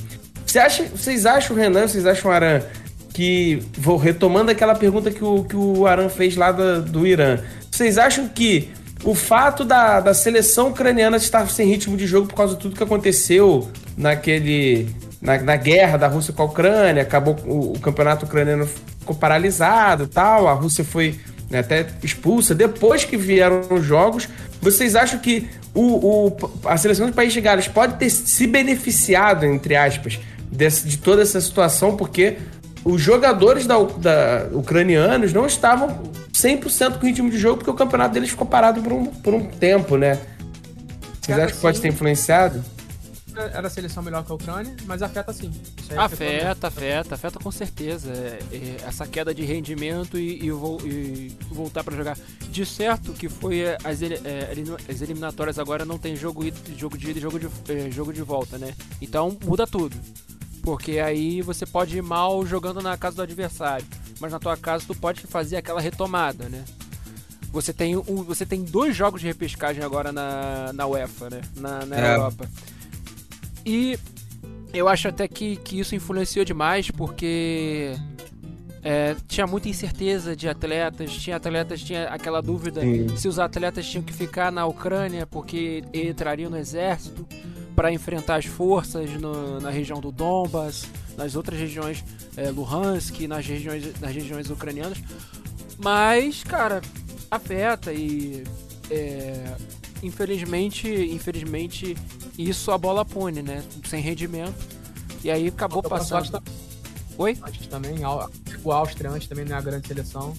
Você 0.46 0.60
acha, 0.60 0.84
vocês 0.84 1.26
acham, 1.26 1.56
Renan, 1.56 1.88
vocês 1.88 2.06
acham, 2.06 2.32
Aran, 2.32 2.62
que. 3.20 3.62
Vou 3.78 3.98
retomando 3.98 4.50
aquela 4.50 4.74
pergunta 4.76 5.12
que 5.12 5.24
o, 5.24 5.44
que 5.44 5.56
o 5.56 5.86
Aran 5.86 6.08
fez 6.08 6.36
lá 6.38 6.52
da- 6.54 6.80
do 6.80 7.06
Irã. 7.06 7.40
Vocês 7.70 7.98
acham 7.98 8.28
que 8.30 8.70
o 9.04 9.14
fato 9.14 9.66
da, 9.66 10.00
da 10.00 10.14
seleção 10.14 10.70
ucraniana 10.70 11.18
estar 11.18 11.50
sem 11.50 11.68
ritmo 11.68 11.98
de 11.98 12.08
jogo 12.08 12.28
por 12.28 12.36
causa 12.36 12.56
de 12.56 12.62
tudo 12.62 12.76
que 12.78 12.84
aconteceu 12.84 13.70
naquele. 13.98 14.88
Na, 15.22 15.38
na 15.42 15.58
guerra 15.58 15.98
da 15.98 16.08
Rússia 16.08 16.32
com 16.34 16.44
a 16.44 16.46
Ucrânia, 16.46 17.02
acabou 17.04 17.36
o, 17.46 17.74
o 17.74 17.80
campeonato 17.80 18.26
ucraniano 18.26 18.66
ficou 18.66 19.14
paralisado 19.14 20.08
tal, 20.08 20.48
a 20.48 20.54
Rússia 20.54 20.86
foi 20.86 21.20
né, 21.50 21.60
até 21.60 21.86
expulsa. 22.02 22.56
Depois 22.56 23.04
que 23.04 23.18
vieram 23.18 23.60
os 23.70 23.84
jogos, 23.84 24.30
vocês 24.62 24.96
acham 24.96 25.20
que 25.20 25.46
o, 25.74 26.28
o- 26.30 26.38
a 26.64 26.78
seleção 26.78 27.08
do 27.08 27.12
País 27.14 27.34
de 27.34 27.42
Gales 27.42 27.68
pode 27.68 27.96
ter 27.96 28.10
se 28.10 28.48
beneficiado, 28.48 29.46
entre 29.46 29.76
aspas, 29.76 30.18
desse- 30.50 30.88
de 30.88 30.98
toda 30.98 31.22
essa 31.22 31.42
situação, 31.42 31.98
porque 31.98 32.38
os 32.90 33.02
jogadores 33.02 33.66
da, 33.66 33.78
da- 33.78 34.48
ucranianos 34.54 35.34
não 35.34 35.46
estavam 35.46 36.02
100% 36.34 37.00
com 37.00 37.06
ritmo 37.06 37.30
de 37.30 37.38
jogo, 37.38 37.58
porque 37.58 37.72
o 37.72 37.74
campeonato 37.74 38.14
deles 38.14 38.30
ficou 38.30 38.48
parado 38.48 38.82
por 38.82 38.94
um, 38.94 39.06
por 39.06 39.34
um 39.34 39.46
tempo, 39.46 39.98
né? 39.98 40.20
Vocês 41.22 41.38
acham 41.38 41.56
que 41.56 41.62
pode 41.62 41.78
sim. 41.78 41.84
ter 41.84 41.88
influenciado? 41.90 42.64
Era 43.54 43.68
a 43.68 43.70
seleção 43.70 44.04
melhor 44.04 44.26
que 44.26 44.32
a 44.32 44.36
Ucrânia, 44.36 44.76
mas 44.86 45.02
afeta 45.02 45.32
sim. 45.32 45.50
Isso 45.78 45.94
aí 45.94 45.98
afetou 45.98 46.28
mesmo. 46.28 46.42
Afeta, 46.50 46.68
afeta, 46.68 47.16
afeta 47.16 47.40
com 47.40 47.52
certeza. 47.52 48.12
É, 48.12 48.40
é, 48.52 48.76
essa 48.86 49.08
queda 49.08 49.34
de 49.34 49.44
rendimento 49.44 50.18
e, 50.18 50.40
e 50.42 50.50
e 50.50 51.38
voltar 51.50 51.84
pra 51.84 51.96
jogar. 51.96 52.18
De 52.50 52.66
certo 52.66 53.14
que 53.14 53.30
foi 53.30 53.60
é, 53.62 53.78
as, 53.84 54.02
é, 54.02 54.52
as 54.90 55.02
eliminatórias 55.02 55.58
agora 55.58 55.86
não 55.86 55.98
tem 55.98 56.16
jogo, 56.16 56.44
jogo 56.76 56.98
de 56.98 57.12
ida 57.12 57.20
e 57.20 57.22
jogo 57.22 57.40
de, 57.40 57.48
é, 57.70 57.92
jogo 57.92 58.12
de 58.12 58.22
volta, 58.22 58.58
né? 58.58 58.74
Então 59.02 59.38
muda 59.46 59.66
tudo. 59.66 59.96
Porque 60.64 61.00
aí 61.00 61.42
você 61.42 61.66
pode 61.66 61.98
ir 61.98 62.02
mal 62.04 62.46
jogando 62.46 62.82
na 62.82 62.98
casa 62.98 63.18
do 63.18 63.22
adversário. 63.22 63.86
Mas 64.20 64.32
na 64.32 64.40
tua 64.40 64.58
casa 64.58 64.84
tu 64.86 64.94
pode 64.96 65.22
fazer 65.22 65.58
aquela 65.58 65.80
retomada, 65.82 66.50
né? 66.50 66.64
Você 67.52 67.74
tem, 67.74 67.96
um, 67.98 68.04
você 68.24 68.46
tem 68.46 68.64
dois 68.64 68.96
jogos 68.96 69.22
de 69.22 69.28
repescagem 69.28 69.84
agora 69.84 70.12
na, 70.12 70.72
na 70.74 70.86
UEFA, 70.86 71.30
né? 71.30 71.42
Na, 71.56 71.86
na 71.86 71.98
É. 71.98 72.14
Europa. 72.16 72.50
E 73.66 73.98
eu 74.74 74.88
acho 74.88 75.08
até 75.08 75.28
que, 75.28 75.56
que 75.58 75.80
isso 75.80 75.96
influenciou 75.96 76.46
demais, 76.46 76.92
porque 76.92 77.96
é, 78.84 79.16
tinha 79.28 79.48
muita 79.48 79.68
incerteza 79.68 80.36
de 80.36 80.48
atletas, 80.48 81.12
tinha 81.12 81.36
atletas, 81.38 81.82
tinha 81.82 82.06
aquela 82.10 82.42
dúvida 82.42 82.82
Sim. 82.82 83.16
se 83.18 83.28
os 83.28 83.40
atletas 83.40 83.88
tinham 83.88 84.04
que 84.04 84.14
ficar 84.14 84.52
na 84.52 84.66
Ucrânia 84.66 85.26
porque 85.26 85.84
entrariam 85.94 86.50
no 86.52 86.58
exército 86.58 87.28
para 87.80 87.94
enfrentar 87.94 88.36
as 88.36 88.44
forças 88.46 89.10
no- 89.22 89.62
na 89.62 89.70
região 89.70 90.02
do 90.02 90.12
Donbas, 90.12 90.84
nas 91.16 91.34
outras 91.38 91.58
regiões, 91.58 92.04
é, 92.36 92.50
Luhansk, 92.50 93.22
nas 93.26 93.46
regiões, 93.46 93.98
nas 94.02 94.14
regiões 94.14 94.50
ucranianas. 94.50 94.98
Mas, 95.78 96.44
cara, 96.44 96.82
afeta 97.32 97.94
e 97.94 98.44
é, 98.92 99.56
infelizmente, 100.04 100.90
infelizmente 100.90 101.96
isso 102.38 102.70
a 102.70 102.78
bola 102.78 103.06
pune, 103.06 103.42
né? 103.42 103.64
Sem 103.88 104.02
rendimento. 104.02 104.58
E 105.24 105.32
aí 105.32 105.48
acabou 105.48 105.82
Falta 105.82 106.00
passando. 106.00 106.32
bastante 106.32 106.52
Oi? 107.18 107.38
Antes 107.42 107.66
também, 107.68 107.96
o 108.62 108.72
Áustria 108.74 109.10
antes 109.10 109.30
também 109.30 109.46
não 109.46 109.56
é 109.56 109.58
a 109.60 109.62
grande 109.62 109.88
seleção. 109.88 110.34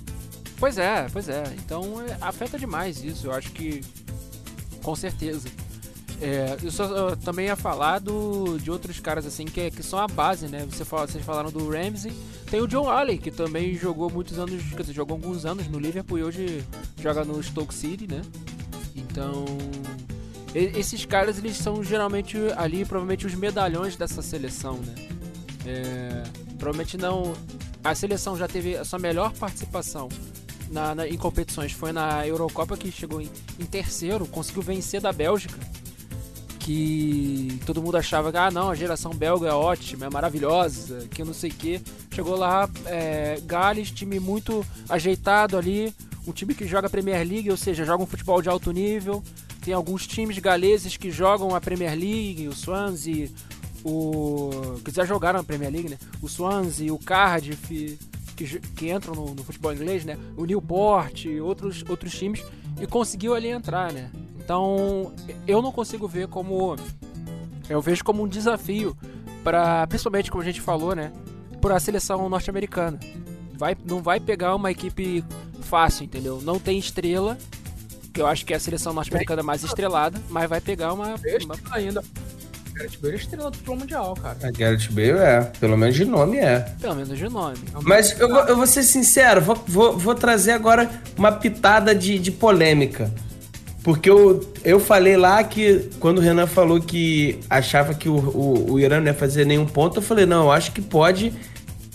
Pois 0.58 0.76
é, 0.76 1.06
pois 1.10 1.26
é. 1.30 1.42
Então 1.64 2.02
é, 2.02 2.18
afeta 2.20 2.58
demais 2.58 3.02
isso. 3.02 3.28
Eu 3.28 3.32
acho 3.32 3.50
que 3.52 3.80
com 4.82 4.94
certeza. 4.94 5.48
É, 6.22 6.58
eu 6.62 6.70
só 6.70 6.84
eu 6.84 7.16
também 7.16 7.46
ia 7.46 7.56
falar 7.56 7.98
do, 7.98 8.58
de 8.58 8.70
outros 8.70 9.00
caras 9.00 9.24
assim 9.24 9.46
que, 9.46 9.70
que 9.70 9.82
são 9.82 9.98
a 9.98 10.06
base, 10.06 10.48
né? 10.48 10.66
Você 10.70 10.84
fala, 10.84 11.06
vocês 11.06 11.24
falaram 11.24 11.50
do 11.50 11.70
Ramsey, 11.70 12.12
tem 12.50 12.60
o 12.60 12.68
John 12.68 12.90
Alley, 12.90 13.16
que 13.16 13.30
também 13.30 13.74
jogou 13.74 14.10
muitos 14.10 14.38
anos, 14.38 14.62
quer 14.74 14.82
dizer, 14.82 14.92
jogou 14.92 15.14
alguns 15.14 15.46
anos 15.46 15.66
no 15.68 15.78
Liverpool 15.78 16.18
e 16.18 16.22
hoje 16.24 16.62
joga 17.00 17.24
no 17.24 17.42
Stoke 17.42 17.72
City, 17.72 18.06
né? 18.06 18.20
Então, 18.94 19.46
esses 20.54 21.06
caras 21.06 21.38
eles 21.38 21.56
são 21.56 21.82
geralmente 21.82 22.36
ali 22.56 22.84
provavelmente 22.84 23.24
os 23.26 23.34
medalhões 23.34 23.96
dessa 23.96 24.20
seleção, 24.20 24.74
né? 24.76 24.94
É, 25.64 26.22
provavelmente 26.58 26.98
não. 26.98 27.32
A 27.82 27.94
seleção 27.94 28.36
já 28.36 28.46
teve 28.46 28.76
a 28.76 28.84
sua 28.84 28.98
melhor 28.98 29.32
participação 29.32 30.08
na, 30.70 30.94
na- 30.94 31.08
em 31.08 31.16
competições 31.16 31.72
foi 31.72 31.92
na 31.92 32.26
Eurocopa 32.26 32.76
que 32.76 32.92
chegou 32.92 33.22
em, 33.22 33.30
em 33.58 33.64
terceiro, 33.64 34.26
conseguiu 34.26 34.60
vencer 34.62 35.00
da 35.00 35.12
Bélgica. 35.14 35.56
Que 36.60 37.58
todo 37.66 37.82
mundo 37.82 37.96
achava 37.96 38.30
que 38.30 38.38
ah 38.38 38.50
não, 38.50 38.70
a 38.70 38.74
geração 38.74 39.12
belga 39.12 39.48
é 39.48 39.52
ótima, 39.52 40.06
é 40.06 40.10
maravilhosa, 40.10 41.08
que 41.10 41.24
não 41.24 41.34
sei 41.34 41.50
o 41.50 41.54
que. 41.54 41.82
Chegou 42.12 42.36
lá, 42.36 42.68
é, 42.86 43.40
Gales, 43.44 43.90
time 43.90 44.20
muito 44.20 44.64
ajeitado 44.88 45.56
ali, 45.56 45.92
um 46.26 46.32
time 46.32 46.54
que 46.54 46.66
joga 46.66 46.88
Premier 46.88 47.26
League, 47.26 47.50
ou 47.50 47.56
seja, 47.56 47.84
joga 47.84 48.04
um 48.04 48.06
futebol 48.06 48.40
de 48.42 48.48
alto 48.48 48.70
nível. 48.72 49.22
Tem 49.62 49.74
alguns 49.74 50.06
times 50.06 50.38
galeses 50.38 50.96
que 50.96 51.10
jogam 51.10 51.54
a 51.54 51.60
Premier 51.60 51.98
League, 51.98 52.46
o 52.46 52.54
Swansea, 52.54 53.28
o. 53.84 54.80
que 54.84 54.90
já 54.90 55.04
jogaram 55.04 55.40
a 55.40 55.44
Premier 55.44 55.72
League, 55.72 55.88
né? 55.88 55.98
O 56.22 56.28
Swansea, 56.28 56.92
o 56.92 56.98
Cardiff, 56.98 57.98
que, 58.36 58.58
que 58.58 58.90
entram 58.90 59.14
no, 59.14 59.34
no, 59.34 59.44
futebol 59.44 59.72
inglês, 59.72 60.04
né? 60.04 60.16
O 60.36 60.44
Newport, 60.44 61.26
outros, 61.42 61.84
outros 61.88 62.12
times, 62.12 62.42
e 62.80 62.86
conseguiu 62.86 63.34
ali 63.34 63.48
entrar, 63.48 63.92
né? 63.92 64.10
Então, 64.50 65.12
eu 65.46 65.62
não 65.62 65.70
consigo 65.70 66.08
ver 66.08 66.26
como. 66.26 66.74
Eu 67.68 67.80
vejo 67.80 68.02
como 68.02 68.24
um 68.24 68.26
desafio 68.26 68.96
para, 69.44 69.86
principalmente 69.86 70.28
como 70.28 70.42
a 70.42 70.44
gente 70.44 70.60
falou, 70.60 70.92
né? 70.92 71.12
Para 71.60 71.76
a 71.76 71.80
seleção 71.80 72.28
norte-americana. 72.28 72.98
Vai, 73.56 73.76
não 73.88 74.02
vai 74.02 74.18
pegar 74.18 74.56
uma 74.56 74.72
equipe 74.72 75.24
fácil, 75.60 76.02
entendeu? 76.02 76.40
Não 76.42 76.58
tem 76.58 76.80
estrela, 76.80 77.38
que 78.12 78.20
eu 78.20 78.26
acho 78.26 78.44
que 78.44 78.52
é 78.52 78.56
a 78.56 78.58
seleção 78.58 78.92
norte-americana 78.92 79.40
mais 79.40 79.62
estrelada, 79.62 80.20
mas 80.28 80.50
vai 80.50 80.60
pegar 80.60 80.94
uma. 80.94 81.14
uma... 81.14 81.56
ainda. 81.70 82.02
Gareth 82.74 82.98
Bale 83.00 83.14
é 83.14 83.16
estrela 83.16 83.50
do 83.52 83.56
futebol 83.56 83.76
mundial, 83.76 84.14
cara. 84.14 84.36
A 84.42 84.50
Gareth 84.50 84.88
Bale 84.90 85.10
é, 85.10 85.42
pelo 85.60 85.78
menos 85.78 85.94
de 85.94 86.04
nome 86.04 86.38
é. 86.38 86.58
Pelo 86.80 86.96
menos 86.96 87.16
de 87.16 87.28
nome. 87.28 87.56
Mas 87.84 88.18
eu, 88.18 88.28
eu 88.28 88.56
vou 88.56 88.66
ser 88.66 88.82
sincero, 88.82 89.40
vou, 89.40 89.54
vou, 89.68 89.96
vou 89.96 90.14
trazer 90.16 90.50
agora 90.50 90.90
uma 91.16 91.30
pitada 91.30 91.94
de, 91.94 92.18
de 92.18 92.32
polêmica. 92.32 93.08
Porque 93.82 94.10
eu, 94.10 94.40
eu 94.62 94.78
falei 94.78 95.16
lá 95.16 95.42
que, 95.42 95.88
quando 95.98 96.18
o 96.18 96.20
Renan 96.20 96.46
falou 96.46 96.80
que 96.80 97.38
achava 97.48 97.94
que 97.94 98.08
o, 98.08 98.14
o, 98.14 98.72
o 98.72 98.80
Irã 98.80 99.00
não 99.00 99.06
ia 99.06 99.14
fazer 99.14 99.46
nenhum 99.46 99.66
ponto, 99.66 99.98
eu 99.98 100.02
falei, 100.02 100.26
não, 100.26 100.44
eu 100.44 100.52
acho 100.52 100.72
que 100.72 100.82
pode. 100.82 101.32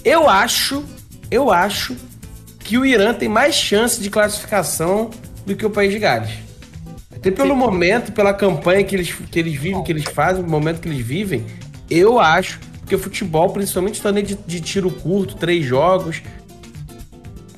Eu 0.03 0.27
acho, 0.27 0.83
eu 1.29 1.51
acho 1.51 1.95
que 2.59 2.77
o 2.77 2.85
Irã 2.85 3.13
tem 3.13 3.29
mais 3.29 3.53
chance 3.53 4.01
de 4.01 4.09
classificação 4.09 5.11
do 5.45 5.55
que 5.55 5.65
o 5.65 5.69
País 5.69 5.91
de 5.91 5.99
Gales. 5.99 6.31
Até 7.15 7.29
pelo 7.29 7.53
Sim. 7.53 7.59
momento, 7.59 8.11
pela 8.11 8.33
campanha 8.33 8.83
que 8.83 8.95
eles, 8.95 9.11
que 9.11 9.37
eles 9.37 9.55
vivem, 9.55 9.83
que 9.83 9.91
eles 9.91 10.05
fazem, 10.05 10.43
o 10.43 10.49
momento 10.49 10.81
que 10.81 10.87
eles 10.87 11.05
vivem, 11.05 11.45
eu 11.89 12.19
acho, 12.19 12.59
porque 12.79 12.95
o 12.95 12.99
futebol, 12.99 13.49
principalmente 13.49 14.01
torneio 14.01 14.25
de, 14.25 14.35
de 14.35 14.59
tiro 14.59 14.89
curto, 14.89 15.35
três 15.35 15.63
jogos, 15.63 16.23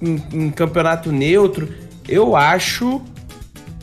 em, 0.01 0.21
em 0.33 0.51
campeonato 0.51 1.11
neutro, 1.11 1.73
eu 2.07 2.35
acho 2.35 3.01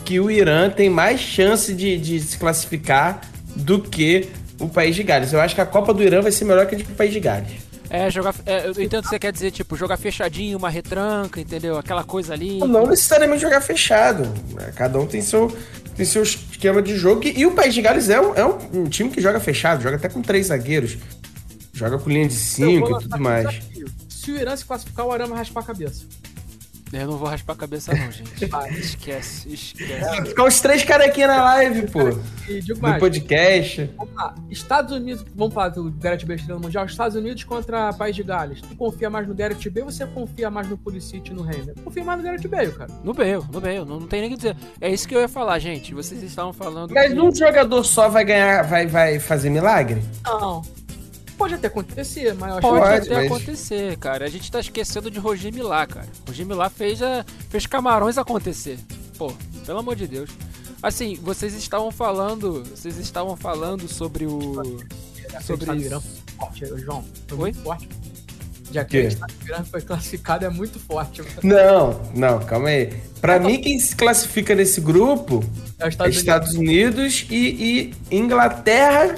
que 0.04 0.20
o 0.20 0.30
Irã 0.30 0.70
tem 0.70 0.90
mais 0.90 1.20
chance 1.20 1.72
de, 1.72 1.96
de 1.96 2.20
se 2.20 2.38
classificar 2.38 3.20
do 3.56 3.80
que 3.80 4.28
o 4.60 4.68
País 4.68 4.94
de 4.94 5.02
Gales. 5.02 5.32
Eu 5.32 5.40
acho 5.40 5.54
que 5.54 5.60
a 5.60 5.66
Copa 5.66 5.92
do 5.94 6.02
Irã 6.02 6.20
vai 6.20 6.30
ser 6.30 6.44
melhor 6.44 6.66
que 6.66 6.74
a 6.74 6.78
do 6.78 6.84
País 6.94 7.12
de 7.12 7.20
Gales. 7.20 7.52
É, 7.90 8.10
jogar. 8.10 8.34
É, 8.44 8.66
eu 8.66 8.70
entendo 8.72 9.00
o 9.00 9.02
que 9.02 9.08
você 9.08 9.18
quer 9.18 9.32
dizer, 9.32 9.50
tipo, 9.50 9.76
jogar 9.76 9.96
fechadinho, 9.96 10.58
uma 10.58 10.68
retranca, 10.68 11.40
entendeu? 11.40 11.78
Aquela 11.78 12.02
coisa 12.02 12.32
ali. 12.32 12.58
Não 12.58 12.86
necessariamente 12.86 13.42
jogar 13.42 13.60
fechado. 13.60 14.24
Né? 14.52 14.72
Cada 14.74 14.98
um 14.98 15.06
tem 15.06 15.20
seu, 15.20 15.56
tem 15.96 16.04
seu 16.04 16.22
esquema 16.22 16.82
de 16.82 16.96
jogo. 16.96 17.22
E 17.24 17.46
o 17.46 17.52
País 17.52 17.72
de 17.72 17.80
Gales 17.80 18.08
é 18.08 18.20
um, 18.20 18.34
é 18.34 18.44
um 18.44 18.88
time 18.88 19.10
que 19.10 19.20
joga 19.20 19.38
fechado, 19.38 19.82
joga 19.82 19.96
até 19.96 20.08
com 20.08 20.22
três 20.22 20.46
zagueiros. 20.46 20.98
Joga 21.72 21.98
com 21.98 22.08
linha 22.08 22.28
de 22.28 22.34
cinco 22.34 22.96
e 22.96 23.02
tudo 23.02 23.18
mais. 23.18 23.60
Se 24.08 24.30
o 24.30 24.36
Irã 24.36 24.56
se 24.56 24.64
classificar, 24.64 25.06
o 25.06 25.12
Arama 25.12 25.36
raspar 25.36 25.60
a 25.60 25.64
cabeça. 25.64 26.04
Eu 26.94 27.08
não 27.08 27.16
vou 27.16 27.28
raspar 27.28 27.54
a 27.54 27.56
cabeça, 27.56 27.92
não, 27.92 28.10
gente. 28.10 28.44
esquece, 28.78 29.52
esquece. 29.52 30.26
Ficar 30.26 30.44
os 30.44 30.60
três 30.60 30.84
carequinhos 30.84 31.30
na 31.30 31.42
live, 31.42 31.90
pô. 31.90 32.04
no 32.04 32.98
podcast. 32.98 33.90
Vamos 33.96 34.14
lá. 34.14 34.34
Estados 34.50 34.92
Unidos, 34.92 35.24
vamos 35.34 35.54
falar 35.54 35.70
do 35.70 35.90
Gareth 35.90 36.24
Bale 36.24 36.42
no 36.48 36.60
Mundial. 36.60 36.86
Estados 36.86 37.16
Unidos 37.16 37.42
contra 37.44 37.92
País 37.92 38.14
de 38.14 38.22
Gales. 38.22 38.60
Tu 38.60 38.76
confia 38.76 39.10
mais 39.10 39.26
no 39.26 39.34
Gareth 39.34 39.70
Bale 39.70 39.86
ou 39.86 39.90
você 39.90 40.06
confia 40.06 40.50
mais 40.50 40.68
no 40.68 40.78
Pulisic 40.78 41.30
e 41.30 41.34
no 41.34 41.42
Reiner? 41.42 41.74
Confia 41.82 42.04
mais 42.04 42.18
no 42.18 42.24
Gareth 42.24 42.48
Bale, 42.48 42.72
cara. 42.72 42.90
No 43.02 43.12
Bale, 43.12 43.44
no 43.52 43.60
Bale. 43.60 43.78
Não, 43.80 44.00
não 44.00 44.06
tem 44.06 44.20
nem 44.20 44.30
o 44.30 44.32
que 44.32 44.36
dizer. 44.36 44.56
É 44.80 44.90
isso 44.90 45.08
que 45.08 45.14
eu 45.14 45.20
ia 45.20 45.28
falar, 45.28 45.58
gente. 45.58 45.92
Vocês 45.94 46.22
estavam 46.22 46.52
falando. 46.52 46.92
Mas 46.92 47.12
que... 47.12 47.20
um 47.20 47.34
jogador 47.34 47.82
só 47.84 48.08
vai 48.08 48.24
ganhar, 48.24 48.62
vai, 48.62 48.86
vai 48.86 49.18
fazer 49.18 49.50
milagre? 49.50 50.02
Não. 50.24 50.62
Pode 51.36 51.54
até 51.54 51.66
acontecer, 51.66 52.34
mas 52.34 52.50
eu 52.50 52.58
acho 52.58 52.68
Pode 52.68 52.84
que 52.84 53.12
até 53.12 53.14
mas... 53.14 53.26
acontecer, 53.26 53.96
cara. 53.98 54.24
A 54.24 54.28
gente 54.28 54.50
tá 54.50 54.60
esquecendo 54.60 55.10
de 55.10 55.18
Roger 55.18 55.52
Milá, 55.52 55.86
cara. 55.86 56.08
Roger 56.26 56.46
Milá 56.46 56.70
fez, 56.70 57.02
a... 57.02 57.24
fez 57.48 57.66
Camarões 57.66 58.18
acontecer. 58.18 58.78
Pô, 59.18 59.32
pelo 59.66 59.78
amor 59.78 59.96
de 59.96 60.06
Deus. 60.06 60.30
Assim, 60.82 61.16
vocês 61.16 61.54
estavam 61.54 61.90
falando. 61.90 62.62
Vocês 62.64 62.98
estavam 62.98 63.36
falando 63.36 63.88
sobre 63.88 64.26
o. 64.26 64.80
Sobre 65.40 65.76
isso. 65.76 66.02
Forte, 66.36 66.66
João. 66.76 67.04
Foi 67.28 67.38
Oi? 67.38 67.52
forte. 67.52 67.88
Já 68.70 68.84
que 68.84 69.06
o 69.06 69.64
foi 69.66 69.82
classificado, 69.82 70.44
é 70.44 70.48
muito 70.48 70.80
forte. 70.80 71.22
Não, 71.44 72.00
não, 72.12 72.40
calma 72.40 72.70
aí. 72.70 72.92
Pra 73.20 73.38
mim, 73.38 73.60
quem 73.60 73.78
se 73.78 73.94
classifica 73.94 74.52
nesse 74.52 74.80
grupo 74.80 75.44
é 75.78 75.88
Estados, 75.88 76.16
é 76.16 76.18
Estados 76.18 76.54
Unidos, 76.54 77.22
Unidos 77.22 77.26
e, 77.30 77.94
e 78.10 78.16
Inglaterra 78.16 79.16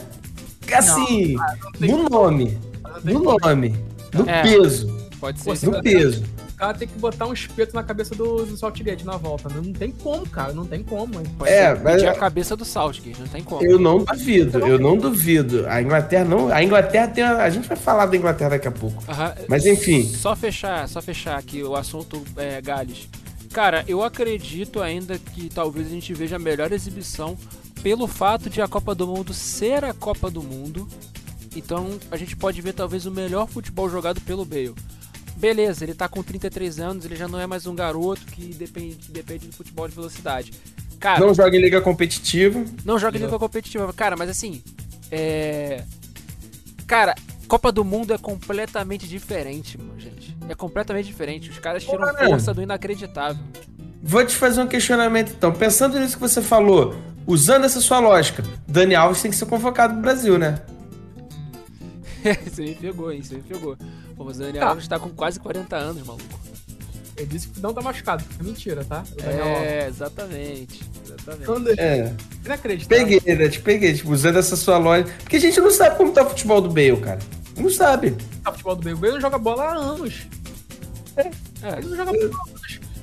Assim, 0.75 1.35
não, 1.81 1.89
não 1.89 2.03
no 2.05 2.09
nome. 2.09 2.59
No 3.05 3.23
nome. 3.23 3.77
No 4.13 4.29
é, 4.29 4.43
peso. 4.43 4.97
Pode 5.21 5.41
ser. 5.41 5.67
no 5.67 5.83
peso. 5.83 6.25
O 6.51 6.59
cara 6.59 6.73
tem 6.73 6.89
que 6.89 6.99
botar 6.99 7.27
um 7.27 7.35
espeto 7.35 7.75
na 7.75 7.83
cabeça 7.83 8.15
do, 8.15 8.47
do 8.47 8.57
Saltgate 8.57 9.05
na 9.05 9.19
volta. 9.19 9.51
Não, 9.51 9.75
tem 9.75 9.91
como, 9.91 10.27
cara. 10.27 10.55
Não 10.55 10.65
tem 10.65 10.83
como. 10.83 11.13
Pode 11.37 11.51
é, 11.51 11.75
mas... 11.75 12.03
a 12.03 12.15
cabeça 12.15 12.57
do 12.57 12.65
Saltgate, 12.65 13.21
não 13.21 13.29
tem 13.29 13.43
como. 13.43 13.63
Eu 13.63 13.79
não 13.79 13.99
duvido, 13.99 14.59
eu 14.61 14.79
não 14.79 14.97
duvido. 14.97 15.67
A 15.69 15.83
Inglaterra 15.83 16.25
não. 16.25 16.49
A 16.51 16.63
Inglaterra 16.63 17.09
tem. 17.09 17.23
A, 17.23 17.43
a 17.43 17.51
gente 17.51 17.69
vai 17.69 17.77
falar 17.77 18.07
da 18.07 18.17
Inglaterra 18.17 18.51
daqui 18.51 18.69
a 18.69 18.73
pouco. 18.73 19.03
Uh 19.03 19.15
-huh. 19.15 19.35
Mas 19.49 19.67
enfim. 19.67 20.03
Só 20.03 20.35
fechar, 20.35 20.89
só 20.89 21.03
fechar 21.03 21.39
aqui 21.39 21.63
o 21.63 21.77
assunto 21.77 22.23
é, 22.39 22.59
Gales. 22.63 23.07
Cara, 23.53 23.85
eu 23.87 24.03
acredito 24.03 24.81
ainda 24.81 25.19
que 25.19 25.51
talvez 25.51 25.89
a 25.89 25.91
gente 25.91 26.15
veja 26.15 26.37
a 26.37 26.39
melhor 26.39 26.73
exibição 26.73 27.37
pelo 27.87 28.09
fato 28.09 28.51
de 28.51 28.61
a 28.61 28.67
Copa 28.67 28.97
do 28.97 29.07
Mundo 29.07 29.33
ser 29.33 29.85
a 29.85 29.95
Copa 29.95 30.29
do 30.29 30.43
Mundo. 30.43 30.89
Então 31.55 32.01
a 32.11 32.17
gente 32.17 32.35
pode 32.35 32.61
ver 32.61 32.73
talvez 32.73 33.07
o 33.07 33.13
melhor 33.13 33.47
futebol 33.47 33.89
jogado 33.89 34.21
pelo 34.23 34.45
Bale. 34.45 34.75
Beleza, 35.37 35.85
ele 35.85 35.95
tá 35.95 36.09
com 36.09 36.21
33 36.21 36.81
anos, 36.81 37.05
ele 37.05 37.15
já 37.15 37.29
não 37.29 37.39
é 37.39 37.47
mais 37.47 37.65
um 37.65 37.77
garoto 37.77 38.23
que 38.27 38.53
depende, 38.55 39.09
depende 39.09 39.47
do 39.47 39.53
futebol 39.53 39.87
de 39.87 39.95
velocidade. 39.95 40.53
Cara, 40.99 41.21
não 41.21 41.33
joga 41.33 41.57
em 41.57 41.61
liga 41.61 41.81
competitiva. 41.81 42.65
Não 42.85 42.99
joga 42.99 43.19
em 43.19 43.21
liga 43.21 43.39
competitiva. 43.39 43.93
Cara, 43.93 44.17
mas 44.17 44.31
assim. 44.31 44.61
É. 45.13 45.85
Cara, 46.89 47.15
Copa 47.47 47.71
do 47.71 47.85
Mundo 47.85 48.13
é 48.13 48.19
completamente 48.19 49.07
diferente, 49.07 49.79
mano, 49.79 50.01
gente. 50.01 50.37
É 50.49 50.57
completamente 50.57 51.07
diferente. 51.07 51.51
Os 51.51 51.61
caras 51.61 51.85
tiram 51.85 52.13
Pô, 52.17 52.25
força 52.31 52.53
do 52.53 52.61
inacreditável. 52.61 53.45
Vou 54.03 54.27
te 54.27 54.35
fazer 54.35 54.61
um 54.61 54.67
questionamento 54.67 55.35
então. 55.37 55.53
Pensando 55.53 56.01
nisso 56.01 56.17
que 56.17 56.21
você 56.21 56.43
falou, 56.43 56.97
usando 57.27 57.65
essa 57.65 57.81
sua 57.81 57.99
lógica, 57.99 58.43
Dani 58.67 58.95
Alves 58.95 59.23
tem 59.23 59.31
que 59.31 59.37
ser 59.37 59.47
convocado 59.47 59.95
pro 59.95 60.03
Brasil, 60.03 60.39
né? 60.39 60.61
você 62.45 62.63
me 62.63 62.75
pegou, 62.75 63.13
hein? 63.13 63.23
Você 63.23 63.37
me 63.37 63.43
pegou. 63.43 63.77
Pô, 64.17 64.25
mas 64.25 64.37
o 64.37 64.41
Dani 64.41 64.59
tá. 64.59 64.69
Alves 64.69 64.89
tá 64.89 64.99
com 64.99 65.11
quase 65.11 65.39
40 65.41 65.77
anos, 65.77 66.07
maluco. 66.07 66.25
Ele 67.17 67.27
disse 67.27 67.49
que 67.49 67.61
não 67.61 67.73
tá 67.73 67.81
machucado. 67.81 68.23
É 68.39 68.43
mentira, 68.43 68.85
tá? 68.85 69.03
É, 69.23 69.87
exatamente. 69.89 70.83
Exatamente. 71.03 71.81
É. 71.81 72.15
Inacreditável. 72.45 73.07
Peguei, 73.07 73.37
né? 73.37 73.49
Te 73.49 73.61
peguei, 73.61 73.95
tipo, 73.95 74.13
usando 74.13 74.39
essa 74.39 74.55
sua 74.55 74.77
lógica. 74.77 75.17
Porque 75.23 75.37
a 75.37 75.41
gente 75.41 75.59
não 75.59 75.71
sabe 75.71 75.97
como 75.97 76.13
tá 76.13 76.23
o 76.23 76.29
futebol 76.29 76.61
do 76.61 76.69
Bale, 76.69 76.99
cara. 76.99 77.19
Não 77.57 77.71
sabe. 77.71 78.15
Tá 78.45 78.51
o 78.51 78.53
futebol 78.53 78.77
do 78.77 78.83
Bale. 78.83 78.95
O 78.95 78.99
Bale 78.99 79.13
não 79.15 79.21
joga 79.21 79.39
bola 79.39 79.65
há 79.65 79.75
anos. 79.77 80.27
É. 81.17 81.23
é. 81.23 81.79
Ele 81.79 81.89
não 81.89 81.97
joga 81.97 82.13
bola 82.13 82.31
há 82.35 82.51
anos 82.51 82.56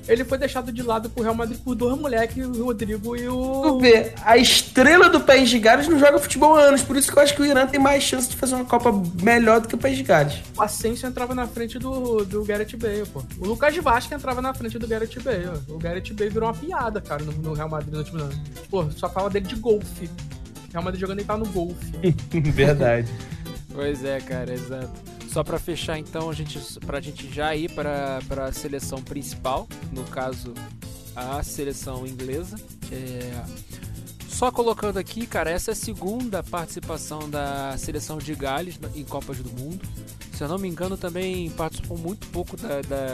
ele 0.08 0.24
foi 0.24 0.38
deixado 0.38 0.72
de 0.72 0.82
lado 0.82 1.10
pro 1.10 1.24
Real 1.24 1.36
Madrid 1.36 1.60
por 1.60 1.76
dois 1.76 1.98
moleques, 2.00 2.46
o 2.46 2.66
Rodrigo 2.66 3.16
e 3.16 3.28
o. 3.28 3.62
Tu 3.62 3.80
vê, 3.80 4.14
a 4.24 4.38
estrela 4.38 5.10
do 5.10 5.22
País 5.22 5.50
de 5.50 5.60
Gales 5.60 5.88
não 5.88 5.98
joga 6.00 6.20
futebol 6.20 6.56
há 6.56 6.62
anos, 6.62 6.82
por 6.82 6.96
isso 6.98 7.12
que 7.12 7.18
eu 7.18 7.24
acho 7.24 7.36
que 7.36 7.42
o 7.42 7.46
Irã 7.46 7.66
tem 7.66 7.80
mais 7.80 8.04
chance 8.04 8.30
de 8.30 8.36
fazer 8.36 8.56
uma 8.56 8.66
Copa 8.66 8.92
melhor 9.22 9.62
do 9.62 9.68
que 9.68 9.76
o 9.76 9.78
País 9.78 9.98
de 9.98 10.04
Gales. 10.04 10.36
O 10.58 10.62
Asensio 10.62 11.08
entrava 11.08 11.34
na 11.34 11.48
frente 11.48 11.80
do, 11.80 12.26
do 12.26 12.44
Gareth 12.44 12.78
Bale, 12.78 13.06
pô. 13.06 13.24
O 13.40 13.48
Lucas 13.48 13.76
Vasco 13.78 14.14
entrava 14.14 14.42
na 14.42 14.54
frente 14.54 14.78
do 14.78 14.88
Gareth 14.88 15.20
Bale. 15.24 15.62
O 15.68 15.78
Gareth 15.78 16.14
Bale 16.14 16.30
virou 16.30 16.50
uma 16.50 16.56
piada, 16.56 17.02
cara, 17.02 17.24
no, 17.24 17.32
no 17.32 17.54
Real 17.54 17.70
Madrid 17.70 17.94
no 17.94 18.00
último 18.00 18.20
ano. 18.20 18.44
Pô, 18.70 18.90
só 18.92 19.10
fala 19.10 19.30
dele 19.30 19.48
de 19.48 19.56
golfe. 19.56 20.10
Real 20.72 20.84
Madrid 20.84 21.02
jogando 21.02 21.22
e 21.22 21.24
tá 21.24 21.38
no 21.38 21.46
golfe. 21.46 21.94
Verdade. 22.52 23.12
pois 23.74 24.04
é, 24.04 24.20
cara, 24.20 24.54
exato. 24.54 25.13
Só 25.34 25.44
para 25.44 25.58
fechar 25.58 25.98
então, 25.98 26.30
a 26.30 26.34
gente, 26.34 26.60
gente 27.02 27.34
já 27.34 27.56
ir 27.56 27.72
para 27.72 28.20
a 28.46 28.52
seleção 28.52 29.02
principal, 29.02 29.68
no 29.92 30.04
caso 30.04 30.54
a 31.16 31.42
seleção 31.42 32.06
inglesa. 32.06 32.56
É... 32.92 33.44
Só 34.30 34.52
colocando 34.52 34.98
aqui, 34.98 35.26
cara, 35.26 35.50
essa 35.50 35.72
é 35.72 35.74
a 35.74 35.76
segunda 35.76 36.44
participação 36.44 37.28
da 37.28 37.76
seleção 37.80 38.20
de 38.20 38.36
Gales 38.36 38.80
em 38.94 39.04
Copas 39.04 39.40
do 39.40 39.50
Mundo. 39.60 39.84
Se 40.34 40.44
eu 40.44 40.48
não 40.48 40.60
me 40.60 40.68
engano, 40.68 40.96
também 40.98 41.50
participou 41.50 41.98
muito 41.98 42.28
pouco 42.28 42.56
da, 42.56 42.82
da 42.82 43.08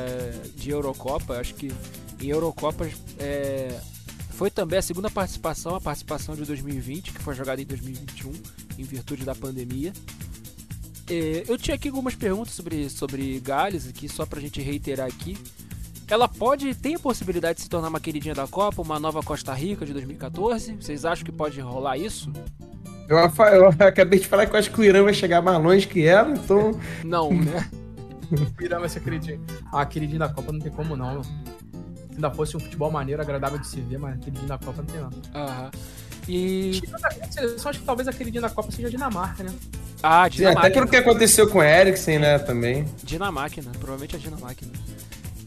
de 0.57 0.71
Eurocopa. 0.71 1.35
Acho 1.39 1.55
que 1.55 1.71
em 2.19 2.27
Eurocopas 2.27 2.91
é, 3.17 3.79
foi 4.31 4.51
também 4.51 4.79
a 4.79 4.81
segunda 4.81 5.09
participação, 5.09 5.73
a 5.73 5.79
participação 5.79 6.35
de 6.35 6.43
2020, 6.43 7.13
que 7.13 7.21
foi 7.21 7.33
jogada 7.33 7.61
em 7.61 7.65
2021, 7.65 8.33
em 8.77 8.83
virtude 8.83 9.23
da 9.23 9.33
pandemia. 9.33 9.93
É, 11.09 11.43
eu 11.47 11.57
tinha 11.57 11.75
aqui 11.75 11.87
algumas 11.87 12.15
perguntas 12.15 12.53
sobre, 12.53 12.89
sobre 12.89 13.39
Gales 13.39 13.87
aqui, 13.87 14.07
só 14.07 14.25
pra 14.25 14.39
gente 14.39 14.61
reiterar 14.61 15.07
aqui. 15.07 15.37
ela 16.07 16.27
pode, 16.27 16.73
tem 16.75 16.95
a 16.95 16.99
possibilidade 16.99 17.57
de 17.57 17.63
se 17.63 17.69
tornar 17.69 17.89
uma 17.89 17.99
queridinha 17.99 18.35
da 18.35 18.47
Copa, 18.47 18.81
uma 18.81 18.99
nova 18.99 19.21
Costa 19.23 19.53
Rica 19.53 19.85
de 19.85 19.93
2014? 19.93 20.75
Vocês 20.75 21.05
acham 21.05 21.25
que 21.25 21.31
pode 21.31 21.59
rolar 21.59 21.97
isso? 21.97 22.31
Eu, 23.07 23.17
eu 23.17 23.67
acabei 23.87 24.19
de 24.19 24.27
falar 24.27 24.45
que 24.45 24.55
eu 24.55 24.59
acho 24.59 24.71
que 24.71 24.79
o 24.79 24.83
Irã 24.83 25.03
vai 25.03 25.13
chegar 25.13 25.41
mais 25.41 25.61
longe 25.61 25.87
que 25.87 26.05
ela, 26.05 26.31
então. 26.31 26.79
Não, 27.03 27.31
né? 27.33 27.67
o 28.31 28.63
Irã 28.63 28.79
vai 28.79 28.89
ser 28.89 28.99
queridinho. 29.01 29.43
Ah, 29.73 29.85
queridinho 29.85 30.19
da 30.19 30.29
Copa 30.29 30.51
não 30.51 30.59
tem 30.59 30.71
como 30.71 30.95
não. 30.95 31.23
Se 31.23 31.31
ainda 32.13 32.29
fosse 32.29 32.55
um 32.55 32.59
futebol 32.59 32.91
maneiro, 32.91 33.21
agradável 33.21 33.57
de 33.57 33.65
se 33.65 33.81
ver, 33.81 33.97
mas 33.97 34.19
queridinho 34.19 34.47
da 34.47 34.59
Copa 34.59 34.83
não 34.83 34.85
tem 34.85 35.01
não. 35.01 35.09
Aham. 35.33 35.71
E. 36.27 36.81
Eu 37.37 37.69
acho 37.69 37.79
que 37.79 37.85
talvez 37.85 38.07
a 38.07 38.13
queridinha 38.13 38.41
da 38.41 38.49
Copa 38.49 38.71
seja 38.71 38.87
a 38.87 38.91
Dinamarca, 38.91 39.43
né? 39.43 39.51
Ah, 40.03 40.25
Sim, 40.29 40.37
Dinamarca. 40.37 40.59
até 40.67 40.67
aquilo 40.69 40.87
que 40.87 40.95
aconteceu 40.97 41.49
com 41.49 41.59
o 41.59 41.63
Eriksen, 41.63 42.19
né, 42.19 42.39
também. 42.39 42.85
Dinamarca, 43.03 43.61
provavelmente 43.79 44.15
a 44.15 44.19
Dinamarca. 44.19 44.65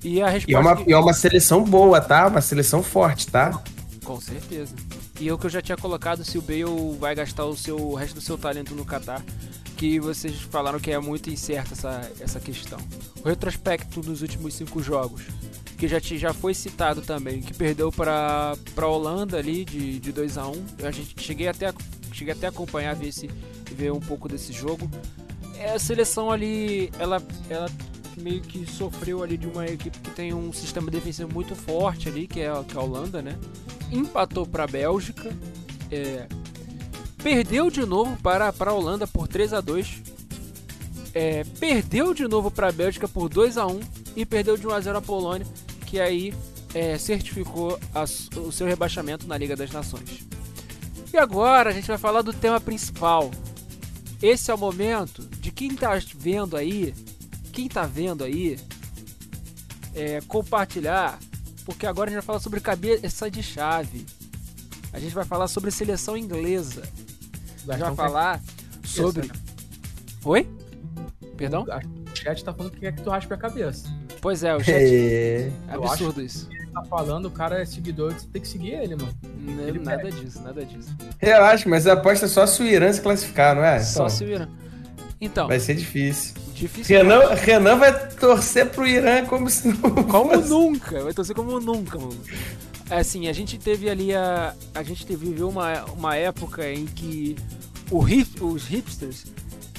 E 0.04 0.20
a 0.20 0.28
resposta. 0.28 0.50
E 0.50 0.54
é, 0.54 0.58
uma, 0.58 0.76
que- 0.76 0.90
e 0.90 0.92
é 0.92 0.98
uma 0.98 1.12
seleção 1.12 1.62
boa, 1.64 2.00
tá? 2.00 2.26
Uma 2.26 2.40
seleção 2.40 2.82
forte, 2.82 3.28
tá? 3.28 3.62
Com 4.04 4.20
certeza. 4.20 4.74
E 5.20 5.30
o 5.30 5.38
que 5.38 5.46
eu 5.46 5.50
já 5.50 5.62
tinha 5.62 5.76
colocado, 5.76 6.24
se 6.24 6.38
o 6.38 6.42
Bale 6.42 6.96
vai 6.98 7.14
gastar 7.14 7.44
o, 7.44 7.56
seu, 7.56 7.76
o 7.76 7.94
resto 7.94 8.14
do 8.14 8.20
seu 8.20 8.36
talento 8.36 8.74
no 8.74 8.84
Qatar, 8.84 9.22
que 9.76 9.98
vocês 10.00 10.40
falaram 10.40 10.78
que 10.78 10.90
é 10.90 10.98
muito 10.98 11.30
incerta 11.30 11.74
essa, 11.74 12.12
essa 12.20 12.40
questão. 12.40 12.78
O 13.24 13.28
retrospecto 13.28 14.00
dos 14.00 14.22
últimos 14.22 14.54
cinco 14.54 14.82
jogos, 14.82 15.22
que 15.76 15.88
já, 15.88 15.98
já 15.98 16.32
foi 16.32 16.54
citado 16.54 17.02
também, 17.02 17.40
que 17.40 17.52
perdeu 17.52 17.90
para 17.90 18.54
a 18.76 18.86
Holanda 18.86 19.38
ali 19.38 19.64
de, 19.64 19.98
de 19.98 20.12
2 20.12 20.38
a 20.38 20.46
1 20.46 20.66
A 20.84 20.90
gente 20.92 21.20
cheguei 21.20 21.48
até, 21.48 21.72
cheguei 22.12 22.32
até 22.32 22.46
a 22.46 22.50
acompanhar, 22.50 22.94
ver, 22.94 23.08
esse, 23.08 23.28
ver 23.72 23.92
um 23.92 24.00
pouco 24.00 24.28
desse 24.28 24.52
jogo. 24.52 24.88
É, 25.56 25.72
a 25.72 25.78
seleção 25.78 26.30
ali, 26.30 26.90
ela, 26.98 27.20
ela 27.50 27.68
meio 28.22 28.40
que 28.40 28.64
sofreu 28.66 29.22
ali 29.22 29.36
de 29.36 29.46
uma 29.46 29.66
equipe 29.66 29.98
que 29.98 30.10
tem 30.10 30.32
um 30.32 30.52
sistema 30.52 30.90
defensivo 30.90 31.32
muito 31.32 31.54
forte 31.54 32.08
ali, 32.08 32.26
que 32.26 32.40
é, 32.40 32.48
a- 32.48 32.64
que 32.64 32.76
é 32.76 32.80
a 32.80 32.82
Holanda, 32.82 33.20
né? 33.20 33.36
Empatou 33.90 34.46
para 34.46 34.64
a 34.64 34.66
Bélgica, 34.66 35.30
é, 35.90 36.26
perdeu 37.22 37.70
de 37.70 37.84
novo 37.84 38.16
para, 38.22 38.52
para 38.52 38.70
a 38.70 38.74
Holanda 38.74 39.06
por 39.06 39.28
3 39.28 39.52
a 39.52 39.60
2 39.60 40.02
é, 41.14 41.44
perdeu 41.60 42.14
de 42.14 42.26
novo 42.26 42.50
para 42.50 42.68
a 42.68 42.72
Bélgica 42.72 43.06
por 43.06 43.28
2 43.28 43.58
a 43.58 43.66
1 43.66 43.80
e 44.16 44.24
perdeu 44.24 44.56
de 44.56 44.66
1 44.66 44.70
a 44.72 44.80
0 44.80 44.98
a 44.98 45.02
Polônia, 45.02 45.46
que 45.86 46.00
aí 46.00 46.32
é, 46.74 46.96
certificou 46.96 47.78
a 47.94 48.04
o 48.38 48.50
seu 48.50 48.66
rebaixamento 48.66 49.26
na 49.26 49.36
Liga 49.36 49.54
das 49.54 49.70
Nações. 49.70 50.26
E 51.12 51.18
agora 51.18 51.68
a 51.68 51.72
gente 51.72 51.86
vai 51.86 51.98
falar 51.98 52.22
do 52.22 52.32
tema 52.32 52.58
principal. 52.58 53.30
Esse 54.22 54.50
é 54.50 54.54
o 54.54 54.58
momento 54.58 55.22
de 55.38 55.50
quem 55.50 55.74
tá 55.74 55.90
vendo 56.16 56.56
aí, 56.56 56.94
quem 57.52 57.68
tá 57.68 57.84
vendo 57.84 58.24
aí, 58.24 58.58
é, 59.94 60.20
compartilhar, 60.26 61.18
porque 61.64 61.86
agora 61.86 62.08
a 62.08 62.10
gente 62.10 62.20
vai 62.20 62.26
falar 62.26 62.40
sobre 62.40 62.60
cabeça 62.60 63.30
de 63.30 63.42
chave. 63.42 64.06
A 64.92 64.98
gente 64.98 65.14
vai 65.14 65.24
falar 65.24 65.48
sobre 65.48 65.70
seleção 65.70 66.16
inglesa. 66.16 66.82
A 67.68 67.72
gente 67.72 67.80
vai 67.80 67.94
falar 67.94 68.40
sobre. 68.84 69.30
Oi? 70.24 70.48
Perdão? 71.36 71.64
O 71.64 72.16
chat 72.16 72.44
tá 72.44 72.52
falando 72.52 72.72
que 72.72 72.80
quer 72.80 72.94
que 72.94 73.02
tu 73.02 73.10
raspe 73.10 73.32
a 73.32 73.36
cabeça. 73.36 73.88
Pois 74.20 74.42
é, 74.44 74.54
o 74.54 74.60
chat. 74.60 74.74
É. 74.74 75.52
É 75.68 75.74
absurdo 75.74 76.22
isso. 76.22 76.48
Tá 76.72 76.82
falando, 76.84 77.26
o 77.26 77.30
cara 77.30 77.60
é 77.60 77.64
seguidor, 77.66 78.14
você 78.14 78.26
tem 78.28 78.40
que 78.40 78.48
seguir 78.48 78.70
ele, 78.70 78.96
mano. 78.96 79.14
Ele 79.66 79.78
nada 79.78 80.10
disso, 80.10 80.40
nada 80.42 80.64
disso. 80.64 80.94
Relaxa, 81.18 81.68
mas 81.68 81.86
a 81.86 81.92
aposta 81.92 82.24
é 82.24 82.28
só 82.28 82.46
se 82.46 82.62
o 82.62 82.66
Irã 82.66 82.90
se 82.90 83.00
classificar, 83.02 83.54
não 83.54 83.62
é? 83.62 83.80
Só 83.80 84.04
Então, 84.04 84.08
se 84.08 84.24
vira. 84.24 84.48
Então, 85.20 85.48
Vai 85.48 85.60
ser 85.60 85.74
difícil. 85.74 86.34
Difícil. 86.62 86.96
Renan, 86.96 87.34
Renan 87.34 87.76
vai 87.76 88.08
torcer 88.10 88.70
pro 88.70 88.86
Irã 88.86 89.24
como 89.26 89.48
se 89.50 89.68
não 89.68 89.90
Como 90.06 90.30
fosse. 90.32 90.48
nunca, 90.48 91.02
vai 91.04 91.12
torcer 91.12 91.34
como 91.34 91.60
nunca, 91.60 91.98
mano. 91.98 92.20
É 92.90 92.98
Assim, 92.98 93.28
a 93.28 93.32
gente 93.32 93.58
teve 93.58 93.88
ali 93.88 94.14
a. 94.14 94.54
A 94.74 94.82
gente 94.82 95.06
teve, 95.06 95.26
viveu 95.26 95.48
uma, 95.48 95.84
uma 95.86 96.16
época 96.16 96.70
em 96.70 96.86
que 96.86 97.36
o 97.90 98.06
hip, 98.08 98.42
os 98.42 98.64
hipsters 98.66 99.24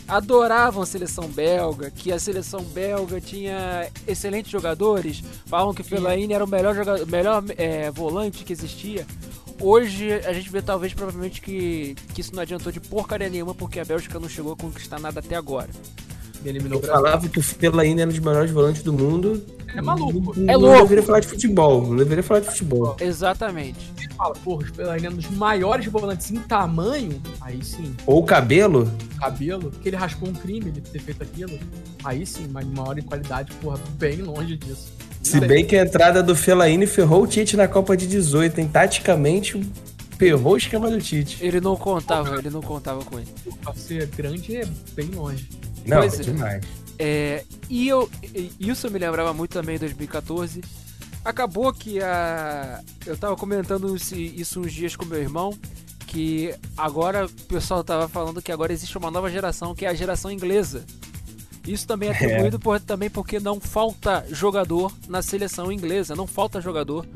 adoravam 0.08 0.84
a 0.84 0.86
seleção 0.86 1.28
belga, 1.28 1.90
que 1.90 2.12
a 2.12 2.20
seleção 2.20 2.62
belga 2.62 3.22
tinha 3.22 3.88
excelentes 4.08 4.52
jogadores, 4.52 5.24
falavam 5.46 5.74
que 5.74 5.82
o 5.82 5.84
Fellaini 5.84 6.34
era 6.34 6.44
o 6.44 6.48
melhor, 6.48 6.76
jogador, 6.76 7.06
melhor 7.08 7.44
é, 7.58 7.90
volante 7.90 8.44
que 8.44 8.54
existia. 8.54 9.06
Hoje 9.62 10.12
a 10.12 10.34
gente 10.34 10.50
vê 10.50 10.62
talvez 10.62 10.94
provavelmente 10.94 11.40
que, 11.40 11.96
que 12.14 12.22
isso 12.22 12.36
não 12.36 12.42
adiantou 12.42 12.72
de 12.72 12.80
porcaria 12.80 13.30
nenhuma 13.30 13.56
porque 13.56 13.80
a 13.80 13.86
Bélgica 13.86 14.20
não 14.20 14.28
chegou 14.28 14.54
a 14.54 14.58
conquistar 14.58 15.00
nada 15.00 15.20
até 15.20 15.36
agora. 15.36 15.70
Ele 16.44 16.58
eliminou 16.58 16.80
Eu 16.80 16.84
o 16.84 16.88
Brasil. 16.88 17.04
falava 17.04 17.30
que 17.30 17.39
o 17.39 17.44
Fellaini 17.44 18.02
era 18.02 18.10
um 18.10 18.14
dos 18.14 18.20
melhores 18.24 18.52
volantes 18.52 18.84
do 18.84 18.91
mundo. 18.94 19.44
É 19.76 19.82
maluco. 19.82 20.34
Não, 20.38 20.44
É 20.50 20.54
Não 20.54 20.60
louco. 20.62 20.82
deveria 20.84 21.04
falar 21.04 21.20
de 21.22 21.28
futebol. 21.28 21.88
Não 21.88 21.96
deveria 21.96 22.24
falar 22.24 22.39
de 22.41 22.48
futebol. 22.48 22.96
Exatamente. 23.00 23.80
Ele 24.00 24.14
fala, 24.14 24.34
porra, 24.36 24.64
o 24.64 24.68
Spelaine 24.68 25.06
é 25.06 25.10
um 25.10 25.14
dos 25.16 25.30
maiores 25.32 25.86
volantes 25.88 26.30
em 26.32 26.36
tamanho. 26.36 27.20
Aí 27.41 27.64
sim, 27.64 27.96
Ou 28.06 28.24
cabelo. 28.24 28.91
cabelo, 29.20 29.72
que 29.82 29.89
ele 29.89 29.96
raspou 29.96 30.30
um 30.30 30.34
crime 30.34 30.68
ele 30.70 30.82
ter 30.82 31.00
feito 31.00 31.24
aquilo. 31.24 31.58
Aí 32.04 32.26
sim, 32.26 32.48
mas 32.52 32.66
maior 32.68 32.98
em 33.00 33.02
qualidade, 33.02 33.52
porra, 33.62 33.80
bem 33.98 34.22
longe 34.22 34.56
disso. 34.58 34.91
Se 35.24 35.39
bem 35.39 35.66
que 35.66 35.76
a 35.76 35.84
entrada 35.84 36.22
do 36.22 36.36
Fellaini 36.36 36.86
ferrou 36.86 37.24
o 37.24 37.28
Tite 37.28 37.56
na 37.56 37.68
Copa 37.68 37.96
de 37.98 38.06
18, 38.06 38.60
hein? 38.60 38.70
Taticamente, 38.72 39.60
ferrou 40.20 40.54
o 40.54 40.58
esquema 40.58 40.89
do 40.91 41.00
Tite. 41.00 41.38
Ele 41.41 41.60
não 41.62 41.76
contava, 41.78 42.36
ele 42.38 42.50
não 42.50 42.62
contava 42.62 43.04
com 43.06 43.18
ele. 43.18 43.28
Pra 43.64 43.74
ser 43.74 44.06
grande 44.08 44.58
é 44.58 44.66
bem 44.94 45.08
longe. 45.16 45.48
Não, 45.86 45.98
Pois 45.98 46.20
é. 46.20 46.24
demais. 46.24 46.64
É, 47.00 47.44
e 47.70 47.88
eu, 47.88 48.10
isso 48.60 48.90
me 48.90 49.00
lembrava 49.00 49.34
muito 49.34 49.52
também 49.52 49.76
em 49.76 49.80
2014. 49.80 50.62
Acabou 51.26 51.72
que 51.74 52.02
a. 52.02 52.82
Eu 53.06 53.18
tava 53.18 53.36
comentando 53.36 53.96
isso, 53.96 54.60
uns 54.60 54.74
dias 54.74 54.96
com 54.96 55.06
meu 55.06 55.20
irmão. 55.20 55.58
Que 56.06 56.54
agora 56.78 57.26
o 57.26 57.30
pessoal 57.30 57.84
tava 57.84 58.08
falando 58.08 58.42
que 58.42 58.52
agora 58.52 58.72
existe 58.72 58.96
uma 58.98 59.10
nova 59.10 59.32
geração, 59.32 59.74
que 59.74 59.86
é 59.86 59.90
a 59.90 59.94
geração 59.96 60.30
inglesa. 60.30 60.86
Isso 61.66 61.88
também 61.88 62.10
é 62.10 62.12
atribuído 62.12 62.60
por, 62.60 62.80
também 62.80 63.10
porque 63.10 63.40
não 63.40 63.60
falta 63.60 64.24
jogador 64.30 64.94
na 65.08 65.22
seleção 65.22 65.72
inglesa, 65.72 66.16
não 66.16 66.28
falta 66.28 66.62
jogador. 66.62 67.08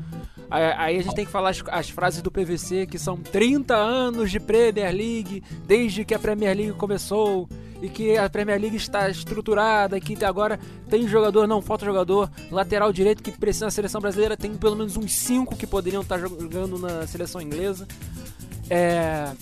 Aí 0.50 0.64
aí 0.76 0.98
a 0.98 1.02
gente 1.02 1.14
tem 1.14 1.26
que 1.26 1.30
falar 1.30 1.50
as, 1.50 1.62
as 1.68 1.90
frases 1.90 2.22
do 2.22 2.30
PVC, 2.30 2.86
que 2.86 2.98
são 2.98 3.16
30 3.18 3.76
anos 3.76 4.30
de 4.30 4.40
Premier 4.40 4.92
League, 4.92 5.44
desde 5.66 6.04
que 6.04 6.14
a 6.14 6.18
Premier 6.18 6.56
League 6.56 6.72
começou, 6.72 7.46
e 7.80 7.88
que 7.88 8.16
a 8.16 8.28
Premier 8.28 8.60
League 8.60 8.76
está 8.76 9.08
estruturada, 9.08 10.00
que 10.00 10.24
agora 10.24 10.58
tem 10.88 11.06
jogador, 11.06 11.46
não 11.46 11.62
falta 11.62 11.84
jogador. 11.84 12.30
Lateral 12.50 12.92
direito 12.92 13.22
que 13.22 13.30
precisa 13.30 13.66
na 13.66 13.70
seleção 13.70 14.00
brasileira, 14.00 14.36
tem 14.36 14.54
pelo 14.54 14.76
menos 14.76 14.96
uns 14.96 15.12
5 15.14 15.56
que 15.56 15.66
poderiam 15.66 16.02
estar 16.02 16.18
jogando 16.18 16.78
na 16.78 17.06
seleção 17.06 17.40
inglesa. 17.40 17.86
É, 18.68 19.32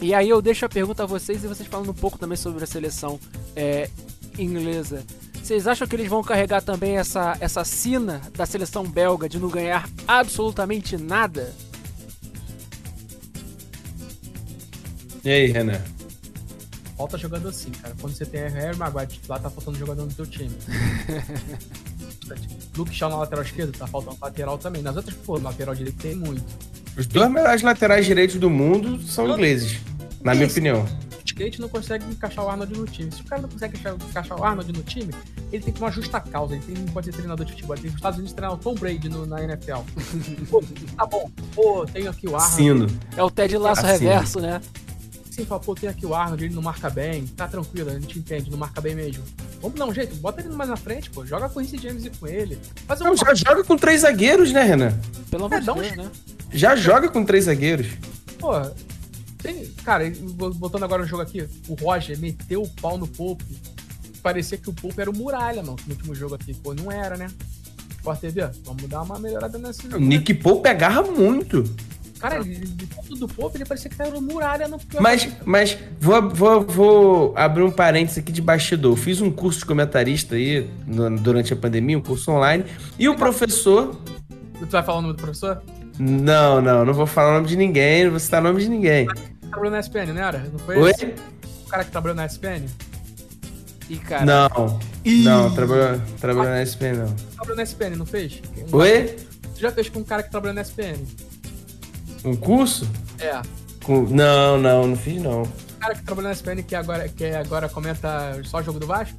e 0.00 0.14
aí 0.14 0.28
eu 0.28 0.40
deixo 0.40 0.64
a 0.64 0.68
pergunta 0.68 1.02
a 1.02 1.06
vocês 1.06 1.44
e 1.44 1.46
vocês 1.46 1.68
falando 1.68 1.90
um 1.90 1.94
pouco 1.94 2.18
também 2.18 2.36
sobre 2.36 2.64
a 2.64 2.66
seleção 2.66 3.20
é, 3.54 3.90
inglesa. 4.38 5.04
Vocês 5.42 5.66
acham 5.66 5.86
que 5.86 5.96
eles 5.96 6.08
vão 6.08 6.22
carregar 6.22 6.62
também 6.62 6.96
essa, 6.96 7.36
essa 7.40 7.64
sina 7.64 8.22
da 8.34 8.46
seleção 8.46 8.84
belga 8.84 9.28
de 9.28 9.38
não 9.38 9.48
ganhar 9.48 9.88
absolutamente 10.06 10.96
nada? 10.96 11.52
E 15.22 15.28
aí, 15.28 15.46
Renan? 15.46 15.82
Falta 17.00 17.16
jogador 17.16 17.48
assim, 17.48 17.70
cara. 17.70 17.94
Quando 17.98 18.12
você 18.14 18.26
tem 18.26 18.42
Harry 18.42 18.76
Maguire 18.76 19.06
titular, 19.06 19.40
tá 19.40 19.48
faltando 19.48 19.78
jogador 19.78 20.04
no 20.04 20.12
teu 20.12 20.26
time. 20.26 20.54
Luke 22.76 22.94
Shaw 22.94 23.08
na 23.08 23.16
lateral 23.16 23.42
esquerda, 23.42 23.72
tá 23.78 23.86
faltando 23.86 24.18
lateral 24.20 24.58
também. 24.58 24.82
Nas 24.82 24.94
outras, 24.96 25.16
pô, 25.24 25.38
lateral 25.38 25.74
direito 25.74 25.96
tem 25.96 26.14
muito. 26.14 26.44
Os 26.98 27.06
dois 27.06 27.30
melhores 27.30 27.62
laterais 27.62 28.04
direitos 28.04 28.36
do 28.36 28.50
mundo 28.50 29.00
são 29.00 29.26
ingleses, 29.30 29.80
na 30.22 30.34
minha 30.34 30.46
opinião. 30.46 30.86
Skate 31.24 31.58
não 31.58 31.70
consegue 31.70 32.04
encaixar 32.04 32.44
o 32.44 32.50
Arnold 32.50 32.78
no 32.78 32.84
time. 32.84 33.10
Se 33.10 33.22
o 33.22 33.24
cara 33.24 33.40
não 33.40 33.48
consegue 33.48 33.78
encaixar, 33.78 34.38
o 34.38 34.44
Arnold 34.44 34.70
no 34.70 34.82
time, 34.82 35.14
ele 35.50 35.64
tem 35.64 35.72
que 35.72 35.80
uma 35.80 35.90
justa 35.90 36.20
causa. 36.20 36.54
Ele 36.54 36.62
tem, 36.66 36.74
não 36.84 36.92
pode 36.92 37.06
ser 37.06 37.12
treinador 37.12 37.46
de 37.46 37.52
futebol. 37.52 37.76
Ele 37.76 37.82
tem 37.84 37.88
os 37.92 37.96
Estados 37.96 38.18
Unidos 38.18 38.34
treinar 38.34 38.54
o 38.54 38.58
Tom 38.58 38.74
Brady 38.74 39.08
no- 39.08 39.24
na 39.24 39.42
NFL. 39.42 39.78
Pô, 40.50 40.62
tá 40.98 41.06
bom. 41.06 41.30
Pô, 41.54 41.86
tenho 41.86 42.10
aqui 42.10 42.28
o 42.28 42.36
Arnold. 42.36 42.54
Sino. 42.56 42.86
É 43.16 43.22
o 43.22 43.30
Ted 43.30 43.56
Laço 43.56 43.86
reverso, 43.86 44.38
né? 44.38 44.60
Sim, 45.30 45.44
fala, 45.44 45.60
pô, 45.60 45.74
tem 45.74 45.88
aqui 45.88 46.04
o 46.04 46.14
Arnold, 46.14 46.44
ele 46.44 46.54
não 46.54 46.62
marca 46.62 46.90
bem. 46.90 47.26
Tá 47.26 47.46
tranquilo, 47.46 47.90
a 47.90 47.98
gente 47.98 48.18
entende, 48.18 48.50
não 48.50 48.58
marca 48.58 48.80
bem 48.80 48.94
mesmo. 48.94 49.22
Vamos 49.62 49.78
dar 49.78 49.86
um 49.86 49.94
jeito, 49.94 50.14
bota 50.16 50.40
ele 50.40 50.48
mais 50.50 50.68
na 50.68 50.76
frente, 50.76 51.08
pô. 51.10 51.24
Joga 51.24 51.48
com 51.48 51.60
o 51.60 51.62
Reece 51.62 51.78
James 51.78 52.04
e 52.04 52.10
com 52.10 52.26
ele. 52.26 52.58
Faz 52.86 53.00
um 53.00 53.04
Não, 53.04 53.16
já 53.16 53.34
joga 53.34 53.62
com 53.62 53.76
três 53.76 54.00
zagueiros, 54.00 54.52
né, 54.52 54.62
Renan? 54.62 54.98
Pelo 55.30 55.44
amor 55.44 55.56
É, 55.56 55.60
de 55.60 55.66
dá 55.66 55.72
um 55.72 55.80
Deus, 55.80 55.96
né? 55.96 56.10
Já 56.52 56.74
joga 56.74 57.08
com 57.08 57.24
três 57.24 57.44
zagueiros. 57.44 57.86
Pô, 58.38 58.52
tem, 59.38 59.66
cara, 59.84 60.04
voltando 60.58 60.84
agora 60.84 61.02
no 61.02 61.08
jogo 61.08 61.22
aqui, 61.22 61.46
o 61.68 61.74
Roger 61.74 62.18
meteu 62.18 62.62
o 62.62 62.68
pau 62.68 62.98
no 62.98 63.06
Pope. 63.06 63.44
Parecia 64.22 64.58
que 64.58 64.68
o 64.68 64.72
Pope 64.72 65.00
era 65.00 65.10
o 65.10 65.16
Muralha, 65.16 65.62
mano, 65.62 65.76
no 65.86 65.94
último 65.94 66.14
jogo 66.14 66.34
aqui. 66.34 66.52
Pô, 66.54 66.74
não 66.74 66.90
era, 66.90 67.16
né? 67.16 67.28
Sport 67.96 68.20
TV, 68.20 68.50
vamos 68.64 68.82
dar 68.88 69.02
uma 69.02 69.18
melhorada 69.18 69.58
nesse 69.58 69.86
O 69.86 70.00
Nick 70.00 70.34
Pope 70.34 70.68
agarra 70.68 71.02
muito. 71.02 71.62
Cara, 72.20 72.36
ele, 72.40 72.54
de 72.66 72.86
tudo 72.86 73.26
do 73.26 73.28
povo, 73.28 73.56
ele 73.56 73.64
parecia 73.64 73.88
que 73.90 73.96
tava 73.96 74.10
no 74.10 74.20
muralha 74.20 74.68
no 74.68 74.78
Mas, 75.00 75.28
mas 75.44 75.78
vou, 75.98 76.28
vou, 76.28 76.60
vou 76.62 77.32
abrir 77.36 77.62
um 77.62 77.70
parênteses 77.70 78.18
aqui 78.18 78.30
de 78.30 78.42
bastidor. 78.42 78.94
Fiz 78.96 79.20
um 79.22 79.30
curso 79.30 79.60
de 79.60 79.64
comentarista 79.66 80.34
aí 80.34 80.68
no- 80.86 81.16
durante 81.18 81.52
a 81.52 81.56
pandemia, 81.56 81.96
um 81.96 82.02
curso 82.02 82.30
online. 82.30 82.64
E 82.98 83.08
o 83.08 83.16
professor. 83.16 83.96
Tu 84.58 84.66
vai 84.66 84.82
falar 84.82 84.98
o 84.98 85.02
nome 85.02 85.14
do 85.14 85.22
professor? 85.22 85.62
Não, 85.98 86.60
não, 86.60 86.84
não 86.84 86.92
vou 86.92 87.06
falar 87.06 87.30
o 87.30 87.34
nome 87.36 87.46
de 87.48 87.56
ninguém, 87.56 88.04
não 88.04 88.10
vou 88.10 88.20
citar 88.20 88.40
o 88.42 88.44
nome 88.44 88.60
de 88.62 88.68
ninguém. 88.68 89.06
Trabalhou 89.48 89.70
na 89.70 89.80
SPN, 89.80 90.12
não 90.12 90.22
era? 90.22 90.38
Não 90.52 90.58
foi 90.60 90.76
Oi? 90.76 90.90
esse? 90.90 91.06
O 91.06 91.68
cara 91.68 91.84
que 91.84 91.90
trabalhou 91.90 92.16
na 92.16 92.26
SPN? 92.26 92.66
Ih, 93.88 93.96
cara. 93.98 94.24
Não. 94.24 94.78
Não, 95.04 95.50
trabalhou, 95.54 96.00
trabalhou 96.20 96.52
na 96.52 96.60
SP, 96.64 96.92
não. 96.92 97.12
Trabalhou 97.34 97.56
na 97.56 97.62
SPN, 97.62 97.96
não 97.96 98.06
fez? 98.06 98.40
Oi? 98.70 99.16
Tu 99.54 99.60
já 99.60 99.72
fez 99.72 99.88
com 99.88 100.00
um 100.00 100.04
cara 100.04 100.22
que 100.22 100.30
trabalhou 100.30 100.54
na 100.54 100.60
SPN? 100.60 100.98
Um 102.24 102.36
curso? 102.36 102.88
É. 103.18 103.40
Com- 103.84 104.02
Não, 104.02 104.58
não, 104.58 104.86
não 104.88 104.96
fiz 104.96 105.22
não. 105.22 105.42
O 105.42 105.48
cara 105.80 105.94
que 105.94 106.02
trabalhou 106.02 106.28
na 106.28 106.34
SPN 106.34 106.62
que 106.62 106.74
agora, 106.74 107.08
que 107.08 107.24
agora 107.26 107.68
comenta 107.68 108.40
só 108.44 108.62
jogo 108.62 108.78
do 108.78 108.86
Vasco? 108.86 109.16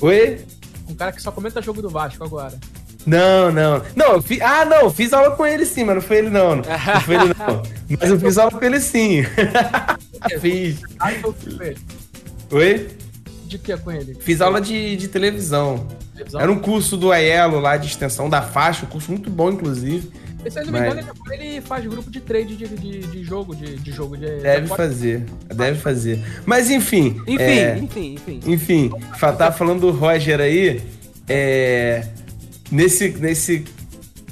Oi? 0.00 0.44
Um 0.88 0.94
cara 0.94 1.12
que 1.12 1.20
só 1.22 1.30
comenta 1.30 1.60
jogo 1.60 1.82
do 1.82 1.90
Vasco 1.90 2.24
agora. 2.24 2.58
Não, 3.06 3.50
não. 3.52 3.82
Não, 3.96 4.12
eu 4.12 4.22
fiz. 4.22 4.40
Ah, 4.40 4.64
não, 4.64 4.80
eu 4.82 4.90
fiz 4.90 5.12
aula 5.12 5.34
com 5.36 5.44
ele 5.46 5.64
sim, 5.64 5.84
mas 5.84 5.94
não 5.96 6.02
foi 6.02 6.18
ele 6.18 6.30
não. 6.30 6.56
Não 6.56 6.64
foi 7.04 7.14
ele 7.14 7.34
não. 7.38 7.62
Mas 8.00 8.10
eu 8.10 8.18
fiz 8.20 8.38
aula 8.38 8.50
com 8.50 8.64
ele 8.64 8.80
sim. 8.80 9.22
fiz. 10.40 10.80
Ah, 10.98 11.12
então. 11.12 11.34
Oi? 12.52 12.88
De 13.46 13.58
que 13.58 13.76
com 13.78 13.90
ele? 13.90 14.14
Fiz 14.20 14.40
aula 14.40 14.60
de, 14.60 14.96
de 14.96 15.08
televisão. 15.08 15.86
Televisão? 16.14 16.40
Era 16.40 16.52
um 16.52 16.58
curso 16.58 16.96
do 16.96 17.10
Aiello 17.10 17.58
lá 17.58 17.76
de 17.76 17.86
extensão 17.88 18.28
da 18.28 18.42
faixa, 18.42 18.84
um 18.84 18.88
curso 18.88 19.10
muito 19.10 19.28
bom, 19.30 19.50
inclusive. 19.50 20.10
Se 20.48 20.58
eu 20.58 20.66
não 20.66 20.72
me 20.72 20.80
Mas- 20.80 20.92
engano, 20.92 21.12
ele, 21.30 21.60
faz 21.60 21.84
grupo 21.86 22.10
de 22.10 22.20
trade 22.20 22.56
de, 22.56 22.68
de, 22.68 23.00
de 23.00 23.24
jogo, 23.24 23.54
de, 23.54 23.76
de 23.76 23.92
jogo. 23.92 24.16
De, 24.16 24.26
Deve 24.40 24.62
de- 24.68 24.76
fazer. 24.76 25.24
Deve 25.54 25.78
fazer. 25.78 26.24
Mas 26.46 26.70
enfim. 26.70 27.20
Enfim, 27.26 27.42
é, 27.42 27.78
enfim, 27.78 28.14
enfim. 28.14 28.40
Enfim, 28.46 28.90
tá 29.36 29.52
falando 29.52 29.80
do 29.80 29.90
Roger 29.90 30.40
aí. 30.40 30.80
É, 31.28 32.06
nesse, 32.72 33.10
nesse, 33.10 33.64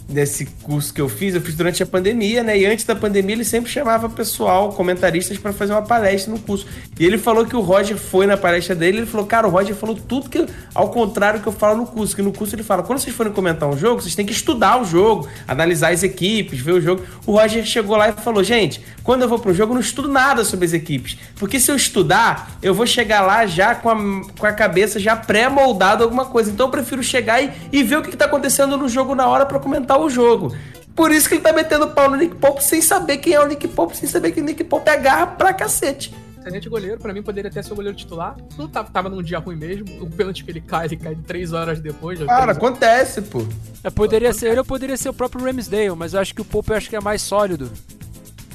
nesse 0.09 0.49
curso 0.69 0.93
que 0.93 1.01
eu 1.01 1.09
fiz, 1.09 1.35
eu 1.35 1.41
fiz 1.41 1.55
durante 1.55 1.83
a 1.83 1.87
pandemia, 1.87 2.43
né? 2.43 2.59
E 2.59 2.67
antes 2.67 2.85
da 2.85 2.95
pandemia 2.95 3.35
ele 3.35 3.45
sempre 3.45 3.71
chamava 3.71 4.07
pessoal, 4.07 4.71
comentaristas, 4.75 5.39
pra 5.39 5.51
fazer 5.51 5.73
uma 5.73 5.81
palestra 5.81 6.31
no 6.31 6.39
curso. 6.39 6.67
E 7.01 7.07
ele 7.07 7.17
falou 7.17 7.47
que 7.47 7.57
o 7.57 7.61
Roger 7.61 7.97
foi 7.97 8.27
na 8.27 8.37
palestra 8.37 8.75
dele, 8.75 8.99
ele 8.99 9.07
falou, 9.07 9.27
cara, 9.27 9.49
o 9.49 9.51
Roger 9.51 9.75
falou 9.75 9.97
tudo 9.97 10.29
que 10.29 10.45
ao 10.75 10.91
contrário 10.91 11.41
que 11.41 11.47
eu 11.47 11.53
falo 11.53 11.79
no 11.79 11.87
curso. 11.87 12.15
Que 12.15 12.21
no 12.21 12.33
curso 12.33 12.55
ele 12.55 12.63
fala, 12.63 12.83
quando 12.83 12.99
vocês 12.99 13.17
forem 13.17 13.33
comentar 13.33 13.67
um 13.67 13.79
jogo, 13.79 14.03
vocês 14.03 14.15
têm 14.15 14.27
que 14.27 14.33
estudar 14.33 14.79
o 14.79 14.85
jogo, 14.85 15.27
analisar 15.47 15.91
as 15.91 16.03
equipes, 16.03 16.61
ver 16.61 16.73
o 16.73 16.81
jogo. 16.83 17.03
O 17.25 17.33
Roger 17.33 17.65
chegou 17.65 17.97
lá 17.97 18.11
e 18.11 18.13
falou, 18.13 18.45
gente, 18.45 18.83
quando 19.03 19.23
eu 19.23 19.29
vou 19.29 19.39
pro 19.39 19.55
jogo, 19.55 19.73
eu 19.73 19.77
não 19.77 19.81
estudo 19.81 20.07
nada 20.07 20.45
sobre 20.45 20.67
as 20.67 20.75
equipes. 20.75 21.17
Porque 21.37 21.59
se 21.59 21.71
eu 21.71 21.77
estudar, 21.77 22.59
eu 22.63 22.75
vou 22.75 22.87
chegar 22.87 23.23
lá 23.23 23.47
já 23.47 23.75
com 23.75 23.89
a, 23.89 23.97
com 24.39 24.47
a 24.47 24.53
cabeça 24.53 25.01
já 25.01 25.17
pré-moldada 25.17 26.05
alguma 26.05 26.27
coisa. 26.27 26.51
Então 26.51 26.67
eu 26.67 26.71
prefiro 26.71 27.03
chegar 27.03 27.43
e, 27.43 27.51
e 27.73 27.83
ver 27.83 27.97
o 27.97 28.03
que, 28.03 28.11
que 28.11 28.19
tá 28.19 28.27
acontecendo 28.27 28.77
no 28.77 28.87
jogo 28.87 29.15
na 29.15 29.27
hora 29.27 29.47
pra 29.47 29.59
comentar 29.59 29.99
o 29.99 30.11
jogo. 30.11 30.58
Por 30.99 31.13
isso 31.13 31.29
que 31.29 31.37
ele 31.37 31.43
tá 31.43 31.53
metendo 31.53 31.87
pau 31.87 32.11
no 32.11 32.17
Nick 32.17 32.35
Pope 32.35 32.61
sem 32.61 32.83
saber 32.83 33.19
quem 33.19 33.33
é 33.33 33.41
o 33.41 33.47
Nick 33.47 33.69
Pope, 33.69 33.97
sem 33.97 34.09
saber 34.09 34.33
que 34.33 34.41
o 34.41 34.45
Nick 34.45 34.65
Pope 34.65 34.91
agarra 34.91 35.29
pra 35.29 35.55
cacete. 35.55 36.13
Excelente 36.41 36.69
goleiro, 36.69 36.99
pra 36.99 37.15
mim 37.15 37.23
poderia 37.23 37.49
até 37.49 37.63
ser 37.63 37.73
o 37.73 37.77
goleiro 37.77 37.97
titular. 37.97 38.37
Não 38.59 38.67
tava, 38.67 38.91
tava 38.91 39.09
num 39.09 39.23
dia 39.23 39.39
ruim 39.39 39.55
mesmo. 39.55 39.87
O 40.03 40.11
pênalti 40.11 40.43
que 40.43 40.51
ele 40.51 40.61
cai, 40.61 40.87
ele 40.87 40.97
cai 40.97 41.15
três 41.15 41.53
horas 41.53 41.79
depois. 41.79 42.19
Cara, 42.19 42.51
acontece, 42.51 43.23
pô. 43.23 43.47
É, 43.85 43.91
poderia 43.91 44.33
ser 44.33 44.49
ele 44.49 44.59
ou 44.59 44.65
poderia 44.65 44.97
ser 44.97 45.09
o 45.11 45.15
próprio 45.15 45.45
Ramsdale, 45.45 45.95
mas 45.95 46.15
eu 46.15 46.21
acho 46.21 46.35
que 46.35 46.41
o 46.41 46.45
Pope 46.45 46.71
eu 46.71 46.77
acho 46.77 46.91
que 46.91 46.97
é 46.97 47.01
mais 47.01 47.23
sólido. 47.23 47.71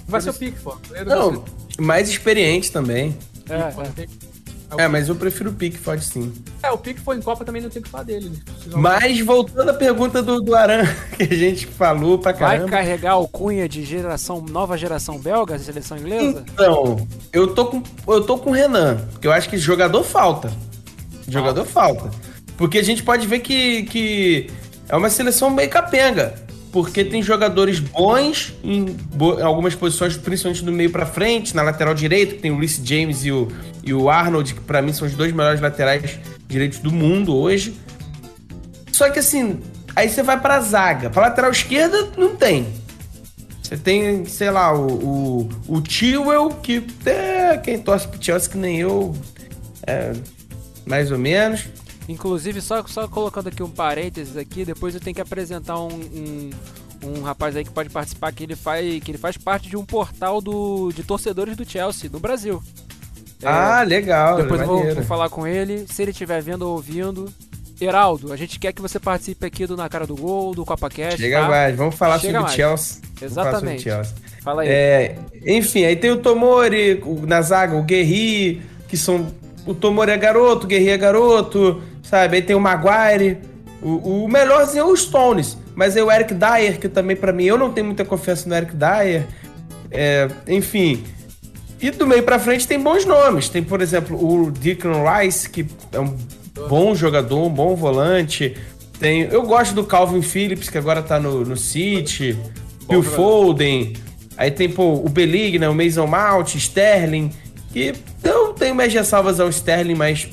Vai 0.05 0.19
ser 0.19 0.31
o 0.31 0.33
Pickford. 0.33 0.81
Não, 1.05 1.45
mais 1.79 2.09
experiente 2.09 2.73
também. 2.73 3.17
É, 3.49 4.01
é. 4.01 4.07
É, 4.77 4.87
mas 4.87 5.09
eu 5.09 5.15
prefiro 5.15 5.49
o 5.49 5.53
Pickford 5.53 6.03
sim. 6.03 6.33
É, 6.61 6.71
o 6.71 6.77
Pickford 6.77 7.19
em 7.19 7.23
Copa 7.23 7.43
também 7.45 7.61
não 7.61 7.69
tem 7.69 7.79
o 7.81 7.83
que 7.83 7.89
falar 7.89 8.03
dele. 8.03 8.27
Ele 8.27 8.37
precisa- 8.43 8.77
Mas 8.77 9.19
voltando 9.21 9.69
à 9.69 9.73
pergunta 9.73 10.21
do, 10.21 10.41
do 10.41 10.55
Aran, 10.55 10.85
que 11.17 11.23
a 11.23 11.35
gente 11.35 11.65
falou 11.67 12.17
pra 12.19 12.31
Vai 12.33 12.57
caramba. 12.57 12.69
carregar 12.69 13.17
o 13.17 13.27
cunha 13.27 13.67
de 13.67 13.83
geração, 13.83 14.41
nova 14.41 14.77
geração 14.77 15.17
belga, 15.19 15.57
seleção 15.59 15.97
inglesa? 15.97 16.43
Então, 16.53 17.07
eu 17.31 17.53
tô 17.53 17.65
com 17.67 17.83
eu 18.07 18.21
tô 18.23 18.37
com 18.37 18.49
o 18.51 18.53
Renan, 18.53 18.97
porque 19.11 19.27
eu 19.27 19.31
acho 19.31 19.49
que 19.49 19.57
jogador 19.57 20.03
falta. 20.03 20.51
Jogador 21.27 21.65
falta. 21.65 22.09
Porque 22.57 22.77
a 22.77 22.83
gente 22.83 23.01
pode 23.03 23.25
ver 23.25 23.39
que, 23.39 23.83
que 23.83 24.47
é 24.89 24.95
uma 24.95 25.09
seleção 25.09 25.49
meio 25.49 25.69
capenga. 25.69 26.35
Porque 26.73 27.05
tem 27.05 27.21
jogadores 27.21 27.79
bons 27.79 28.51
em, 28.63 28.85
bo- 28.85 29.41
algumas 29.41 29.75
posições, 29.75 30.17
principalmente 30.17 30.65
do 30.65 30.71
meio 30.73 30.89
pra 30.89 31.05
frente, 31.05 31.55
na 31.55 31.61
lateral 31.61 31.93
direita, 31.93 32.33
que 32.33 32.41
tem 32.41 32.49
o 32.51 32.57
Reece 32.59 32.81
James 32.83 33.23
e 33.23 33.31
o, 33.31 33.47
e 33.83 33.93
o 33.93 34.09
Arnold, 34.09 34.55
que 34.55 34.59
pra 34.61 34.81
mim 34.81 34.91
são 34.91 35.07
os 35.07 35.13
dois 35.13 35.31
melhores 35.31 35.61
laterais 35.61 36.17
direitos 36.47 36.79
do 36.79 36.91
mundo 36.91 37.35
hoje. 37.35 37.75
Só 38.91 39.07
que 39.11 39.19
assim, 39.19 39.59
aí 39.95 40.09
você 40.09 40.23
vai 40.23 40.39
pra 40.39 40.59
zaga. 40.61 41.09
Pra 41.11 41.21
lateral 41.23 41.51
esquerda, 41.51 42.09
não 42.17 42.35
tem. 42.35 42.65
Você 43.61 43.77
tem, 43.77 44.25
sei 44.25 44.49
lá, 44.49 44.75
o, 44.75 45.47
o, 45.67 45.73
o 45.75 45.81
que 45.81 46.83
é, 47.05 47.55
quem 47.57 47.77
torce 47.79 48.07
pro 48.07 48.21
Chelsea 48.21 48.49
que 48.49 48.57
nem 48.57 48.79
eu, 48.79 49.15
é, 49.85 50.11
mais 50.87 51.11
ou 51.11 51.19
menos. 51.19 51.65
Inclusive, 52.07 52.61
só, 52.61 52.85
só 52.85 53.07
colocando 53.07 53.47
aqui 53.47 53.63
um 53.63 53.69
parênteses 53.69 54.35
aqui, 54.35 54.65
depois 54.65 54.93
eu 54.93 55.01
tenho 55.01 55.15
que 55.15 55.21
apresentar 55.21 55.79
um, 55.79 55.87
um, 55.87 56.49
um 57.03 57.21
rapaz 57.21 57.55
aí 57.55 57.63
que 57.63 57.71
pode 57.71 57.89
participar, 57.89 58.31
que 58.33 58.43
ele 58.43 58.55
faz, 58.55 59.03
que 59.03 59.11
ele 59.11 59.17
faz 59.17 59.37
parte 59.37 59.69
de 59.69 59.77
um 59.77 59.85
portal 59.85 60.41
do, 60.41 60.91
de 60.91 61.03
torcedores 61.03 61.55
do 61.55 61.67
Chelsea, 61.69 62.09
no 62.11 62.19
Brasil. 62.19 62.61
É, 63.41 63.47
ah, 63.47 63.83
legal, 63.83 64.37
depois 64.37 64.61
eu 64.61 64.67
vou, 64.67 64.95
vou 64.95 65.03
falar 65.03 65.29
com 65.29 65.45
ele, 65.45 65.85
se 65.87 66.01
ele 66.01 66.11
estiver 66.11 66.41
vendo 66.41 66.63
ou 66.63 66.73
ouvindo. 66.73 67.31
Heraldo, 67.81 68.31
a 68.31 68.37
gente 68.37 68.59
quer 68.59 68.71
que 68.71 68.81
você 68.81 68.99
participe 68.99 69.45
aqui 69.45 69.65
do 69.65 69.75
Na 69.75 69.89
Cara 69.89 70.07
do 70.07 70.15
Gol, 70.15 70.53
do 70.53 70.63
CopaCast, 70.63 71.19
Chega 71.19 71.41
tá? 71.41 71.47
mais, 71.49 71.75
vamos 71.75 71.95
falar 71.95 72.19
Chega 72.19 72.39
sobre 72.39 72.53
o. 72.53 72.55
Chelsea. 72.55 73.01
Falar 73.01 73.11
sobre 73.11 73.25
Exatamente. 73.25 73.83
Chelsea. 73.83 74.15
Fala 74.41 74.61
aí. 74.61 74.69
É, 74.69 75.15
enfim, 75.45 75.83
aí 75.83 75.95
tem 75.95 76.11
o 76.11 76.17
Tomori, 76.17 77.01
o, 77.05 77.25
na 77.25 77.41
zaga, 77.41 77.75
o 77.75 77.83
Guerri, 77.83 78.61
que 78.87 78.95
são. 78.95 79.27
O 79.65 79.73
Tomori 79.73 80.11
é 80.11 80.17
garoto, 80.17 80.65
o 80.65 80.67
Guerri 80.67 80.89
é 80.89 80.97
garoto, 80.97 81.81
sabe? 82.03 82.35
Aí 82.35 82.41
tem 82.41 82.55
o 82.55 82.59
Maguire. 82.59 83.39
O, 83.81 84.23
o 84.25 84.27
melhorzinho 84.29 84.81
é 84.81 84.85
o 84.85 84.95
Stones. 84.95 85.57
Mas 85.75 85.97
é 85.97 86.03
o 86.03 86.11
Eric 86.11 86.33
Dyer, 86.33 86.79
que 86.79 86.87
também, 86.87 87.15
pra 87.15 87.33
mim, 87.33 87.45
eu 87.45 87.57
não 87.57 87.71
tenho 87.71 87.87
muita 87.87 88.05
confiança 88.05 88.47
no 88.47 88.55
Eric 88.55 88.75
Dyer. 88.75 89.25
É, 89.89 90.29
enfim. 90.47 91.03
E 91.81 91.91
do 91.91 92.07
meio 92.07 92.23
pra 92.23 92.39
frente 92.39 92.67
tem 92.67 92.79
bons 92.79 93.05
nomes. 93.05 93.49
Tem, 93.49 93.63
por 93.63 93.81
exemplo, 93.81 94.17
o 94.17 94.51
Declan 94.51 95.03
Rice, 95.03 95.49
que 95.49 95.65
é 95.91 95.99
um 95.99 96.15
bom 96.69 96.93
jogador, 96.95 97.43
um 97.45 97.49
bom 97.49 97.75
volante. 97.75 98.55
Tem, 98.99 99.23
eu 99.23 99.41
gosto 99.41 99.73
do 99.73 99.83
Calvin 99.83 100.21
Phillips, 100.21 100.69
que 100.69 100.77
agora 100.77 101.01
tá 101.01 101.19
no, 101.19 101.43
no 101.43 101.57
City. 101.57 102.37
Phil 102.87 103.01
jogador. 103.01 103.15
Foden. 103.15 103.93
Aí 104.37 104.51
tem, 104.51 104.69
pô, 104.69 104.93
o 104.93 105.09
Belig, 105.09 105.59
né? 105.59 105.67
O 105.67 105.75
Mason 105.75 106.07
Mount, 106.07 106.55
Sterling. 106.55 107.31
Que 107.71 107.93
eu 108.23 108.53
tenho 108.53 108.75
mais 108.75 108.93
ressalvas 108.93 109.39
ao 109.39 109.49
Sterling, 109.49 109.95
mas 109.95 110.29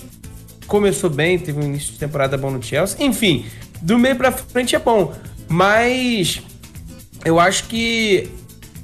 começou 0.71 1.11
bem, 1.11 1.37
teve 1.37 1.59
um 1.59 1.65
início 1.65 1.93
de 1.93 1.99
temporada 1.99 2.39
bom 2.39 2.49
no 2.49 2.63
Chelsea. 2.63 2.97
Enfim, 3.05 3.45
do 3.83 3.99
meio 3.99 4.15
pra 4.15 4.31
frente 4.31 4.77
é 4.77 4.79
bom. 4.79 5.13
Mas 5.49 6.41
eu 7.25 7.41
acho 7.41 7.65
que 7.65 8.31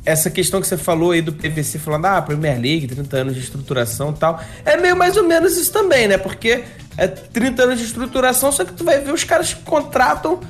essa 0.04 0.28
questão 0.28 0.60
que 0.60 0.66
você 0.66 0.76
falou 0.76 1.12
aí 1.12 1.22
do 1.22 1.32
PVC 1.32 1.78
falando, 1.78 2.06
ah, 2.06 2.20
Premier 2.20 2.60
League, 2.60 2.88
30 2.88 3.16
anos 3.16 3.34
de 3.34 3.40
estruturação 3.40 4.10
e 4.10 4.14
tal, 4.14 4.40
é 4.64 4.76
meio 4.76 4.96
mais 4.96 5.16
ou 5.16 5.22
menos 5.22 5.56
isso 5.56 5.72
também, 5.72 6.08
né? 6.08 6.18
Porque 6.18 6.64
é 6.98 7.06
30 7.06 7.62
anos 7.62 7.78
de 7.78 7.84
estruturação, 7.84 8.50
só 8.50 8.64
que 8.64 8.72
tu 8.72 8.82
vai 8.82 9.00
ver 9.00 9.14
os 9.14 9.22
caras 9.22 9.54
que 9.54 9.62
contratam, 9.62 10.40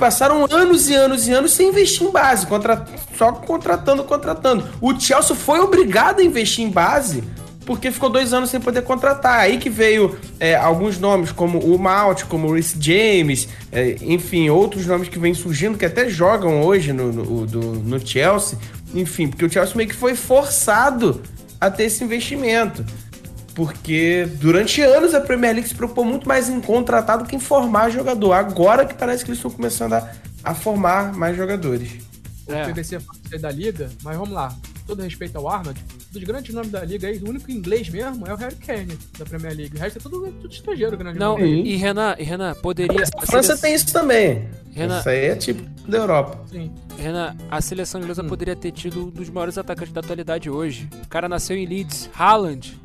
passaram 0.00 0.46
anos 0.50 0.88
e 0.88 0.94
anos 0.94 1.28
e 1.28 1.32
anos 1.32 1.52
sem 1.52 1.68
investir 1.68 2.08
em 2.08 2.10
base, 2.10 2.44
contra, 2.44 2.84
só 3.16 3.30
contratando, 3.30 4.02
contratando. 4.02 4.68
O 4.80 4.98
Chelsea 4.98 5.36
foi 5.36 5.60
obrigado 5.60 6.18
a 6.18 6.24
investir 6.24 6.64
em 6.64 6.70
base 6.70 7.22
porque 7.66 7.90
ficou 7.90 8.08
dois 8.08 8.32
anos 8.32 8.48
sem 8.48 8.60
poder 8.60 8.82
contratar. 8.82 9.40
Aí 9.40 9.58
que 9.58 9.68
veio 9.68 10.16
é, 10.40 10.54
alguns 10.54 10.98
nomes, 10.98 11.32
como 11.32 11.58
o 11.58 11.78
Malt, 11.78 12.22
como 12.24 12.48
o 12.48 12.54
Reece 12.54 12.76
James, 12.80 13.48
é, 13.72 13.96
enfim, 14.00 14.48
outros 14.48 14.86
nomes 14.86 15.08
que 15.08 15.18
vêm 15.18 15.34
surgindo, 15.34 15.76
que 15.76 15.84
até 15.84 16.08
jogam 16.08 16.62
hoje 16.62 16.92
no, 16.92 17.12
no, 17.12 17.46
do- 17.46 17.72
no 17.74 17.98
Chelsea. 18.06 18.58
Enfim, 18.94 19.28
porque 19.28 19.44
o 19.44 19.50
Chelsea 19.50 19.76
meio 19.76 19.88
que 19.88 19.94
foi 19.94 20.14
forçado 20.14 21.20
a 21.60 21.70
ter 21.70 21.84
esse 21.84 22.02
investimento. 22.04 22.84
Porque 23.54 24.28
durante 24.34 24.82
anos 24.82 25.14
a 25.14 25.20
Premier 25.20 25.54
League 25.54 25.68
se 25.68 25.74
preocupou 25.74 26.04
muito 26.04 26.28
mais 26.28 26.48
em 26.48 26.60
contratar 26.60 27.18
do 27.18 27.24
que 27.24 27.34
em 27.34 27.40
formar 27.40 27.90
jogador. 27.90 28.32
Agora 28.34 28.84
que 28.84 28.94
parece 28.94 29.24
que 29.24 29.30
eles 29.30 29.38
estão 29.38 29.50
começando 29.50 29.94
a, 29.94 30.10
a 30.44 30.54
formar 30.54 31.12
mais 31.14 31.36
jogadores. 31.36 31.90
O 32.46 32.52
É. 32.52 32.70
PVC 32.70 32.98
sair 33.30 33.40
da 33.40 33.50
liga, 33.50 33.90
mas 34.04 34.16
vamos 34.16 34.32
lá. 34.34 34.54
Todo 34.86 35.02
respeito 35.02 35.36
ao 35.36 35.48
Arnold, 35.48 35.82
dos 36.12 36.22
grandes 36.22 36.54
nomes 36.54 36.70
da 36.70 36.84
liga 36.84 37.08
aí, 37.08 37.18
o 37.18 37.28
único 37.28 37.50
inglês 37.50 37.88
mesmo 37.88 38.26
é 38.26 38.32
o 38.32 38.36
Harry 38.36 38.56
Kane 38.56 38.96
da 39.18 39.24
Premier 39.24 39.54
League. 39.56 39.76
O 39.76 39.80
resto 39.80 39.98
é 39.98 40.02
tudo, 40.02 40.32
tudo 40.40 40.52
estrangeiro, 40.52 40.96
grande 40.96 41.18
Não, 41.18 41.32
nome. 41.38 41.62
e 41.64 41.76
Renan, 41.76 42.14
e 42.18 42.22
Renan, 42.22 42.54
poderia. 42.54 43.02
A 43.16 43.26
França 43.26 43.56
tem 43.56 43.74
isso 43.74 43.92
também. 43.92 44.48
Renan- 44.72 44.98
Isso 45.00 45.08
aí 45.08 45.24
é 45.26 45.36
tipo 45.36 45.62
da 45.88 45.98
Europa. 45.98 46.44
Sim. 46.50 46.70
Renan, 46.98 47.34
a 47.50 47.60
seleção 47.62 48.00
inglesa 48.00 48.22
Hum. 48.22 48.26
poderia 48.28 48.54
ter 48.54 48.70
tido 48.72 49.06
um 49.06 49.10
dos 49.10 49.28
maiores 49.30 49.56
atacantes 49.56 49.92
da 49.92 50.00
atualidade 50.00 50.50
hoje. 50.50 50.88
O 51.04 51.08
cara 51.08 51.28
nasceu 51.28 51.56
em 51.56 51.64
Leeds, 51.66 52.10
Haaland. 52.14 52.78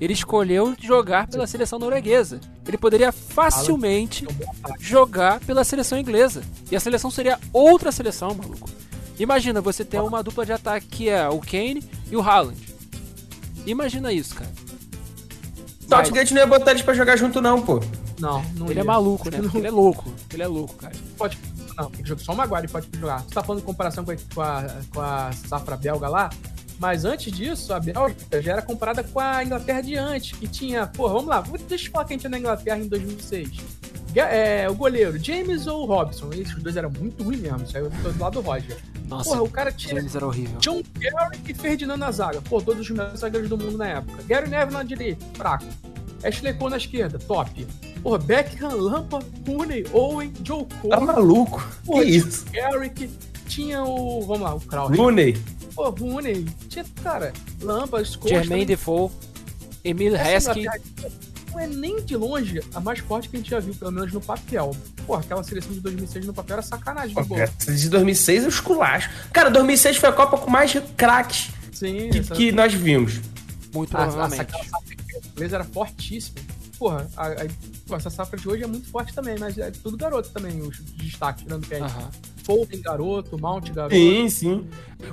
Ele 0.00 0.12
escolheu 0.14 0.74
jogar 0.80 1.26
pela 1.28 1.46
seleção 1.46 1.78
norueguesa. 1.78 2.40
Ele 2.66 2.78
poderia 2.78 3.10
facilmente 3.12 4.26
jogar 4.78 5.40
pela 5.40 5.64
seleção 5.64 5.98
inglesa. 5.98 6.42
E 6.70 6.76
a 6.76 6.80
seleção 6.80 7.10
seria 7.10 7.38
outra 7.52 7.90
seleção, 7.92 8.34
maluco. 8.34 8.68
Imagina 9.22 9.60
você 9.60 9.84
ter 9.84 10.00
uma 10.00 10.22
dupla 10.22 10.44
de 10.46 10.52
ataque 10.52 10.86
que 10.86 11.08
é 11.08 11.28
o 11.28 11.38
Kane 11.40 11.84
e 12.10 12.16
o 12.16 12.20
Haaland. 12.22 12.56
Imagina 13.66 14.12
isso, 14.12 14.34
cara. 14.34 14.50
Mas 15.88 16.06
Southgate 16.08 16.32
não 16.32 16.40
ia 16.40 16.46
botar 16.46 16.70
eles 16.70 16.82
pra 16.82 16.94
jogar 16.94 17.16
junto, 17.16 17.40
não, 17.40 17.60
pô. 17.60 17.80
Não, 18.18 18.42
não 18.56 18.66
ele 18.66 18.76
ia. 18.76 18.80
é 18.80 18.84
maluco, 18.84 19.30
né? 19.30 19.38
Não- 19.38 19.50
Ele 19.54 19.66
é 19.66 19.70
louco. 19.70 20.12
Ele 20.32 20.42
é 20.42 20.46
louco, 20.46 20.74
cara. 20.76 20.94
pode. 21.16 21.38
Não, 21.76 21.90
tem 21.90 22.02
que 22.02 22.08
jogar 22.08 22.22
só 22.22 22.32
o 22.32 22.36
Maguire 22.36 22.68
pode 22.68 22.88
jogar. 22.98 23.22
Você 23.22 23.34
tá 23.34 23.42
falando 23.42 23.62
em 23.62 23.64
comparação 23.64 24.04
com 24.04 24.10
a, 24.12 24.16
com 24.34 24.40
a, 24.42 24.66
com 24.92 25.00
a 25.00 25.32
safra 25.32 25.76
belga 25.76 26.08
lá, 26.08 26.28
mas 26.78 27.04
antes 27.06 27.32
disso, 27.32 27.72
a 27.72 27.80
Bélgica 27.80 28.42
já 28.42 28.52
era 28.52 28.62
comparada 28.62 29.02
com 29.02 29.18
a 29.18 29.42
Inglaterra 29.44 29.80
de 29.80 29.96
antes, 29.96 30.32
que 30.38 30.46
tinha. 30.46 30.86
Pô, 30.86 31.08
vamos 31.08 31.26
lá, 31.26 31.40
vou- 31.40 31.58
deixa 31.58 31.88
eu 31.88 31.92
falar 31.92 32.04
quem 32.04 32.18
tinha 32.18 32.30
na 32.30 32.38
Inglaterra 32.38 32.78
em 32.78 32.86
2006. 32.88 33.48
Ga- 34.12 34.28
É, 34.28 34.68
o 34.68 34.74
goleiro, 34.74 35.18
James 35.22 35.66
ou 35.66 35.86
Robson? 35.86 36.30
Esses 36.32 36.54
dois 36.62 36.76
eram 36.76 36.90
muito 36.90 37.22
ruins 37.24 37.40
mesmo. 37.40 37.62
Isso 37.62 37.76
aí 37.76 37.82
eu 37.84 37.90
tô 38.02 38.10
do 38.10 38.20
lado 38.20 38.34
do 38.34 38.40
Roger. 38.46 38.76
Nossa, 39.10 39.30
Porra, 39.30 39.42
o 39.42 39.50
cara 39.50 39.72
tinha 39.72 39.96
James 39.96 40.14
era 40.14 40.24
horrível. 40.24 40.56
John 40.60 40.82
Gary 40.96 41.40
e 41.48 41.52
Ferdinand 41.52 41.96
na 41.96 42.12
zaga. 42.12 42.40
Pô, 42.40 42.62
todos 42.62 42.80
os 42.82 42.90
melhores 42.90 43.18
zagueiros 43.18 43.50
do 43.50 43.58
mundo 43.58 43.76
na 43.76 43.88
época. 43.88 44.22
Gary 44.22 44.48
Neville 44.48 44.72
na 44.72 44.84
direita, 44.84 45.26
fraco. 45.34 45.64
Ashley 46.22 46.54
Cole 46.54 46.70
na 46.70 46.76
esquerda, 46.76 47.18
top. 47.18 47.66
Porra, 48.04 48.18
Beckham, 48.18 48.72
Lampa, 48.76 49.18
Rooney, 49.46 49.84
Owen, 49.92 50.32
Joe 50.44 50.64
Cole. 50.80 50.90
Tá 50.90 51.00
maluco? 51.00 51.68
Pô, 51.84 51.94
que 51.94 52.04
isso? 52.04 52.44
Garrick, 52.52 53.10
tinha 53.48 53.82
o. 53.82 54.22
Vamos 54.22 54.42
lá, 54.42 54.54
o 54.54 54.60
Kraus. 54.60 54.96
Rooney. 54.96 55.36
Pô, 55.74 55.90
Rooney. 55.90 56.44
Tinha, 56.68 56.84
cara, 57.02 57.32
Lampa, 57.60 58.04
Scholes. 58.04 58.30
Jermaine 58.30 58.64
Defoe, 58.64 59.10
Emil 59.82 60.14
Heskey. 60.14 60.66
Não 61.50 61.58
é 61.60 61.66
nem 61.66 62.02
de 62.04 62.16
longe 62.16 62.60
a 62.74 62.80
mais 62.80 62.98
forte 63.00 63.28
que 63.28 63.36
a 63.36 63.38
gente 63.40 63.50
já 63.50 63.58
viu, 63.60 63.74
pelo 63.74 63.90
menos 63.90 64.12
no 64.12 64.20
papel. 64.20 64.74
Pô, 65.06 65.14
aquela 65.14 65.42
seleção 65.42 65.72
de 65.72 65.80
2006 65.80 66.26
no 66.26 66.32
papel 66.34 66.54
era 66.54 66.62
sacanagem. 66.62 67.16
Essa 67.36 67.72
de 67.74 67.88
2006 67.88 68.44
é 68.44 68.46
os 68.48 68.54
esculacho. 68.54 69.10
Cara, 69.32 69.50
2006 69.50 69.96
foi 69.96 70.08
a 70.08 70.12
Copa 70.12 70.38
com 70.38 70.50
mais 70.50 70.72
craques 70.96 71.50
Sim, 71.72 72.10
que, 72.10 72.20
que 72.20 72.52
nós 72.52 72.72
vimos. 72.72 73.20
Muito 73.74 73.96
a, 73.96 74.02
provavelmente. 74.02 74.40
aquela 74.42 74.64
safra 74.64 74.94
inglesa 75.34 75.56
era 75.56 75.64
fortíssima. 75.64 76.36
Porra, 76.78 77.06
a, 77.16 77.26
a- 77.28 77.46
pô, 77.86 77.96
essa 77.96 78.10
safra 78.10 78.38
de 78.38 78.48
hoje 78.48 78.62
é 78.64 78.66
muito 78.66 78.88
forte 78.88 79.12
também, 79.14 79.36
mas 79.38 79.56
é 79.58 79.70
tudo 79.70 79.96
garoto 79.96 80.30
também, 80.30 80.60
os 80.60 80.78
destaques, 80.96 81.44
tirando 81.44 81.66
quem. 81.66 81.80
Aham. 81.80 82.10
Foden, 82.44 82.80
garoto, 82.80 83.38
Mount, 83.38 83.70
garoto. 83.70 83.94
Sim, 83.94 84.28
sim. 84.30 84.66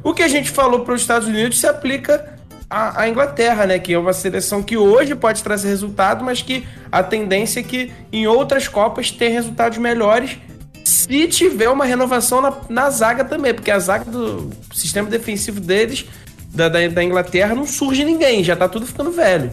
O 0.04 0.14
que 0.14 0.24
a 0.24 0.28
gente 0.28 0.50
falou 0.50 0.80
para 0.86 0.94
os 0.94 1.02
Estados 1.02 1.28
Unidos 1.28 1.60
se 1.60 1.68
aplica 1.68 2.40
à, 2.70 3.02
à 3.02 3.10
Inglaterra, 3.10 3.66
né? 3.66 3.80
Que 3.80 3.94
é 3.94 4.00
uma 4.00 4.14
seleção 4.14 4.62
que 4.64 4.76
hoje 4.78 5.16
pode 5.16 5.44
trazer 5.44 5.68
resultado, 5.70 6.24
mas 6.24 6.42
que 6.42 6.66
a 6.92 7.02
tendência 7.04 7.60
é 7.60 7.64
que 7.64 7.92
em 8.12 8.28
outras 8.28 8.68
Copas 8.68 9.12
tenha 9.12 9.32
resultados 9.32 9.78
melhores 9.78 10.38
se 10.84 11.28
tiver 11.28 11.70
uma 11.70 11.84
renovação 11.86 12.42
na, 12.42 12.54
na 12.70 12.90
zaga 12.90 13.24
também, 13.26 13.54
porque 13.54 13.70
a 13.72 13.78
zaga 13.80 14.06
do 14.10 14.50
sistema 14.74 15.10
defensivo 15.10 15.60
deles, 15.60 16.06
da, 16.54 16.70
da, 16.70 16.88
da 16.88 17.04
Inglaterra, 17.04 17.54
não 17.54 17.66
surge 17.68 18.04
ninguém, 18.06 18.42
já 18.44 18.56
tá 18.56 18.70
tudo 18.70 18.86
ficando 18.86 19.12
velho. 19.12 19.52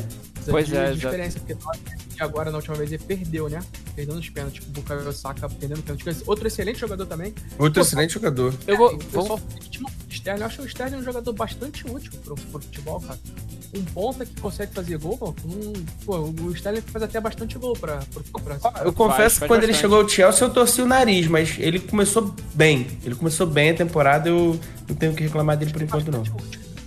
Pois 0.48 0.66
de, 0.66 0.76
é, 0.76 0.92
já- 0.94 1.10
de 2.14 2.22
agora, 2.22 2.50
na 2.50 2.56
última 2.56 2.76
vez, 2.76 2.92
ele 2.92 3.02
perdeu, 3.02 3.48
né? 3.48 3.60
Perdendo 3.94 4.18
os 4.18 4.28
pênaltis, 4.28 4.60
tipo, 4.64 4.78
o 4.78 4.82
Bukayo 4.82 5.12
Saka 5.12 5.48
perdendo 5.48 5.82
pênaltis. 5.82 6.22
Outro 6.26 6.46
excelente 6.46 6.80
jogador 6.80 7.06
também. 7.06 7.34
Outro 7.58 7.80
Pô, 7.80 7.86
excelente 7.86 8.14
jogador. 8.14 8.54
Eu 8.66 8.76
vou. 8.76 8.94
o 8.94 8.98
pessoal 8.98 9.40
estima 9.60 9.88
o 9.88 10.12
Sterling. 10.12 10.40
Eu 10.40 10.46
acho 10.46 10.62
o 10.62 10.66
Sterling 10.66 10.96
um 10.96 11.02
jogador 11.02 11.32
bastante 11.32 11.86
útil 11.86 12.12
pro, 12.24 12.34
pro 12.34 12.60
futebol, 12.60 13.00
cara. 13.00 13.18
Um 13.76 13.84
ponta 13.86 14.24
que 14.24 14.40
consegue 14.40 14.72
fazer 14.72 14.96
gol, 14.98 15.18
pô, 15.18 15.34
um, 15.44 15.72
pô, 16.04 16.18
o 16.18 16.52
Sterling 16.52 16.80
faz 16.80 17.02
até 17.02 17.20
bastante 17.20 17.58
gol 17.58 17.72
pra... 17.72 17.98
pro, 18.12 18.22
pra, 18.40 18.84
Eu 18.84 18.92
confesso 18.92 19.16
faz 19.16 19.38
que 19.40 19.46
quando 19.48 19.64
ele 19.64 19.74
chegou 19.74 20.00
ao 20.00 20.08
Chelsea 20.08 20.46
eu 20.46 20.52
torci 20.52 20.80
o 20.80 20.86
nariz, 20.86 21.26
mas 21.26 21.56
ele 21.58 21.80
começou 21.80 22.32
bem. 22.54 22.86
Ele 23.04 23.16
começou 23.16 23.46
bem 23.46 23.70
a 23.70 23.74
temporada, 23.74 24.28
eu 24.28 24.58
não 24.88 24.94
tenho 24.94 25.10
o 25.10 25.14
que 25.16 25.24
reclamar 25.24 25.56
dele 25.56 25.72
por 25.72 25.82
enquanto 25.82 26.08
não. 26.08 26.22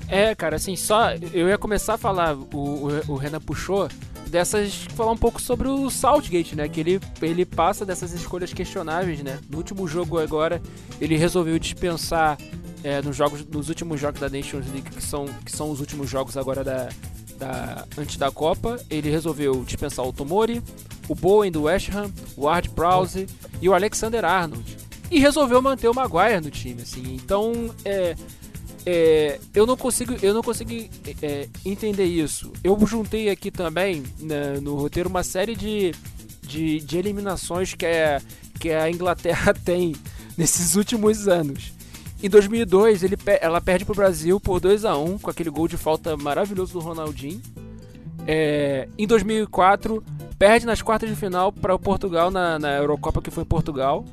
É, 0.08 0.34
cara, 0.34 0.56
assim, 0.56 0.76
só. 0.76 1.12
Eu 1.34 1.50
ia 1.50 1.58
começar 1.58 1.96
a 1.96 1.98
falar, 1.98 2.34
o, 2.34 2.48
o, 2.54 2.90
o 3.10 3.16
Renan 3.16 3.42
puxou, 3.42 3.90
dessas. 4.30 4.74
falar 4.96 5.12
um 5.12 5.18
pouco 5.18 5.42
sobre 5.42 5.68
o 5.68 5.90
Southgate, 5.90 6.56
né? 6.56 6.68
Que 6.68 6.80
ele, 6.80 7.00
ele 7.22 7.46
passa 7.46 7.86
dessas 7.86 8.14
escolhas 8.14 8.54
questionáveis, 8.54 9.22
né? 9.22 9.40
No 9.50 9.58
último 9.58 9.88
jogo 9.88 10.20
agora, 10.20 10.62
ele 11.00 11.18
resolveu 11.18 11.58
dispensar 11.58 12.38
é, 12.84 13.02
nos, 13.02 13.16
jogos, 13.16 13.46
nos 13.46 13.70
últimos 13.70 14.00
jogos 14.00 14.20
da 14.20 14.30
Nations 14.30 14.66
League, 14.68 14.90
que 14.90 15.04
são, 15.04 15.26
que 15.46 15.52
são 15.52 15.72
os 15.72 15.80
últimos 15.80 16.10
jogos 16.10 16.38
agora 16.38 16.64
da, 16.64 16.90
da, 17.38 17.86
antes 17.98 18.18
da 18.18 18.32
Copa, 18.32 18.80
ele 18.90 19.10
resolveu 19.10 19.64
dispensar 19.64 20.06
o 20.06 20.14
Tomori, 20.14 20.62
o 21.08 21.16
Bowen 21.16 21.52
do 21.52 21.64
West 21.64 21.90
Ham, 21.94 22.12
o 22.36 22.44
Ward 22.44 22.70
Prowse 22.72 23.28
e 23.62 23.70
o 23.70 23.74
Alexander 23.74 24.26
Arnold. 24.26 24.78
E 25.10 25.20
resolveu 25.20 25.62
manter 25.62 25.88
o 25.88 25.94
Maguire 25.94 26.42
no 26.42 26.52
time, 26.52 26.82
assim. 26.82 27.16
Então, 27.16 27.74
é, 27.86 28.16
é, 28.90 29.38
eu 29.54 29.66
não 29.66 29.76
consigo, 29.76 30.16
eu 30.22 30.34
não 30.34 30.42
consigo 30.42 30.72
é, 31.22 31.50
entender 31.66 32.06
isso. 32.06 32.54
Eu 32.64 32.80
juntei 32.88 33.30
aqui 33.30 33.52
também 33.52 34.02
né, 34.18 34.62
no 34.62 34.76
roteiro 34.76 35.10
uma 35.10 35.24
série 35.24 35.58
de, 35.58 35.94
de, 36.42 36.80
de 36.80 36.98
eliminações 36.98 37.74
que, 37.74 37.86
é, 37.86 38.22
que 38.58 38.70
a 38.70 38.90
Inglaterra 38.90 39.54
tem 39.66 39.94
nesses 40.38 40.78
últimos 40.78 41.28
anos. 41.28 41.74
Em 42.24 42.30
2002, 42.30 43.04
ele, 43.04 43.18
ela 43.42 43.60
perde 43.60 43.84
pro 43.84 43.94
Brasil 43.94 44.40
por 44.40 44.62
2 44.62 44.86
a 44.86 44.98
1 44.98 45.18
com 45.18 45.30
aquele 45.30 45.50
gol 45.50 45.68
de 45.68 45.76
falta 45.76 46.16
maravilhoso 46.16 46.72
do 46.72 46.80
Ronaldinho. 46.80 47.42
É, 48.26 48.88
em 48.98 49.06
2004, 49.06 50.02
perde 50.40 50.66
nas 50.66 50.82
quartas 50.82 51.10
de 51.10 51.16
final 51.18 51.52
para 51.52 51.76
o 51.76 51.80
Portugal 51.80 52.32
na, 52.32 52.58
na 52.58 52.78
Eurocopa 52.78 53.22
que 53.22 53.32
foi 53.32 53.44
em 53.44 53.48
Portugal. 53.48 54.06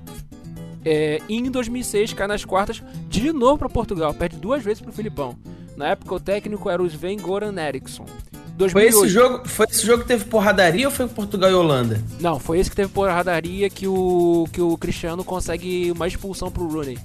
É, 0.85 1.20
e 1.28 1.37
em 1.37 1.51
2006 1.51 2.12
cai 2.12 2.26
nas 2.26 2.45
quartas 2.45 2.82
de 3.09 3.32
novo 3.32 3.59
para 3.59 3.68
Portugal, 3.68 4.12
perde 4.12 4.37
duas 4.37 4.62
vezes 4.62 4.80
para 4.80 4.91
o 4.91 4.95
Filipão. 4.95 5.37
Na 5.76 5.89
época 5.89 6.14
o 6.14 6.20
técnico 6.20 6.68
era 6.70 6.82
o 6.82 6.87
Sven 6.87 7.16
Goran 7.18 7.55
Eriksson. 7.61 8.05
Foi 8.07 8.68
2008, 8.68 8.97
esse 9.05 9.09
jogo, 9.09 9.49
foi 9.49 9.66
esse 9.68 9.85
jogo 9.85 10.03
que 10.03 10.09
teve 10.09 10.24
porradaria 10.26 10.87
ou 10.87 10.93
foi 10.93 11.09
Portugal 11.09 11.51
e 11.51 11.55
Holanda? 11.55 12.01
Não, 12.20 12.39
foi 12.39 12.61
esse 12.61 12.70
que 12.70 12.76
teve 12.76 12.89
porradaria 12.93 13.68
que 13.68 13.89
o 13.89 14.47
que 14.53 14.61
o 14.61 14.76
Cristiano 14.78 15.24
consegue 15.24 15.91
uma 15.91 16.07
expulsão 16.07 16.51
pro 16.53 16.68
Rooney. 16.68 16.97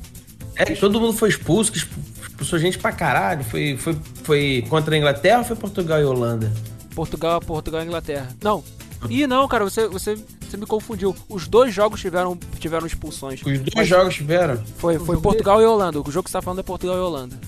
É, 0.56 0.66
todo 0.76 1.00
mundo 1.00 1.14
foi 1.14 1.30
expulso, 1.30 1.72
que 1.72 1.80
expu- 1.80 2.00
expulsou 2.22 2.60
gente 2.60 2.78
pra 2.78 2.92
caralho. 2.92 3.44
Foi, 3.46 3.76
foi, 3.78 3.98
foi 4.24 4.66
contra 4.70 4.94
a 4.94 4.98
Inglaterra 4.98 5.40
ou 5.40 5.46
foi 5.46 5.56
Portugal 5.56 6.00
e 6.00 6.04
Holanda? 6.04 6.52
Portugal, 6.94 7.40
Portugal 7.40 7.82
e 7.82 7.86
Inglaterra. 7.86 8.28
Não. 8.44 8.64
Ih, 9.10 9.26
não, 9.26 9.48
cara, 9.48 9.64
você, 9.64 9.88
você, 9.88 10.16
você 10.52 10.58
me 10.58 10.66
confundiu. 10.66 11.16
Os 11.28 11.48
dois 11.48 11.74
jogos 11.74 12.00
tiveram, 12.02 12.38
tiveram 12.60 12.86
expulsões. 12.88 13.42
Os 13.42 13.60
dois 13.74 13.88
jogos 13.88 14.16
tiveram? 14.16 14.62
Foi, 14.78 14.98
foi 15.00 15.18
Portugal 15.20 15.62
e 15.62 15.66
Holanda. 15.66 16.00
O 16.00 16.12
jogo 16.12 16.24
que 16.26 16.30
você 16.32 16.38
tá 16.38 16.42
falando 16.42 16.60
é 16.60 16.64
Portugal 16.64 16.98
e 16.98 17.00
Holanda. 17.00 17.40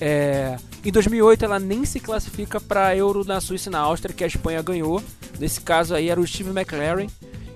É, 0.00 0.56
em 0.84 0.90
2008 0.90 1.44
ela 1.44 1.58
nem 1.58 1.84
se 1.84 2.00
classifica 2.00 2.58
para 2.60 2.96
Euro 2.96 3.22
na 3.24 3.40
Suíça 3.40 3.68
e 3.68 3.72
na 3.72 3.80
Áustria, 3.80 4.14
que 4.14 4.24
a 4.24 4.26
Espanha 4.26 4.62
ganhou. 4.62 5.02
Nesse 5.38 5.60
caso 5.60 5.94
aí 5.94 6.08
era 6.08 6.20
o 6.20 6.26
Steve 6.26 6.50
McLaren. 6.50 7.06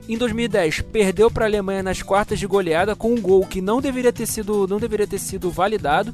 Em 0.06 0.18
2010 0.18 0.82
perdeu 0.82 1.30
para 1.30 1.46
a 1.46 1.48
Alemanha 1.48 1.82
nas 1.82 2.02
quartas 2.02 2.38
de 2.38 2.46
goleada 2.46 2.94
com 2.94 3.14
um 3.14 3.20
gol 3.20 3.46
que 3.46 3.62
não 3.62 3.80
deveria 3.80 4.12
ter 4.12 4.26
sido, 4.26 4.66
não 4.68 4.78
deveria 4.78 5.06
ter 5.06 5.18
sido 5.18 5.50
validado. 5.50 6.12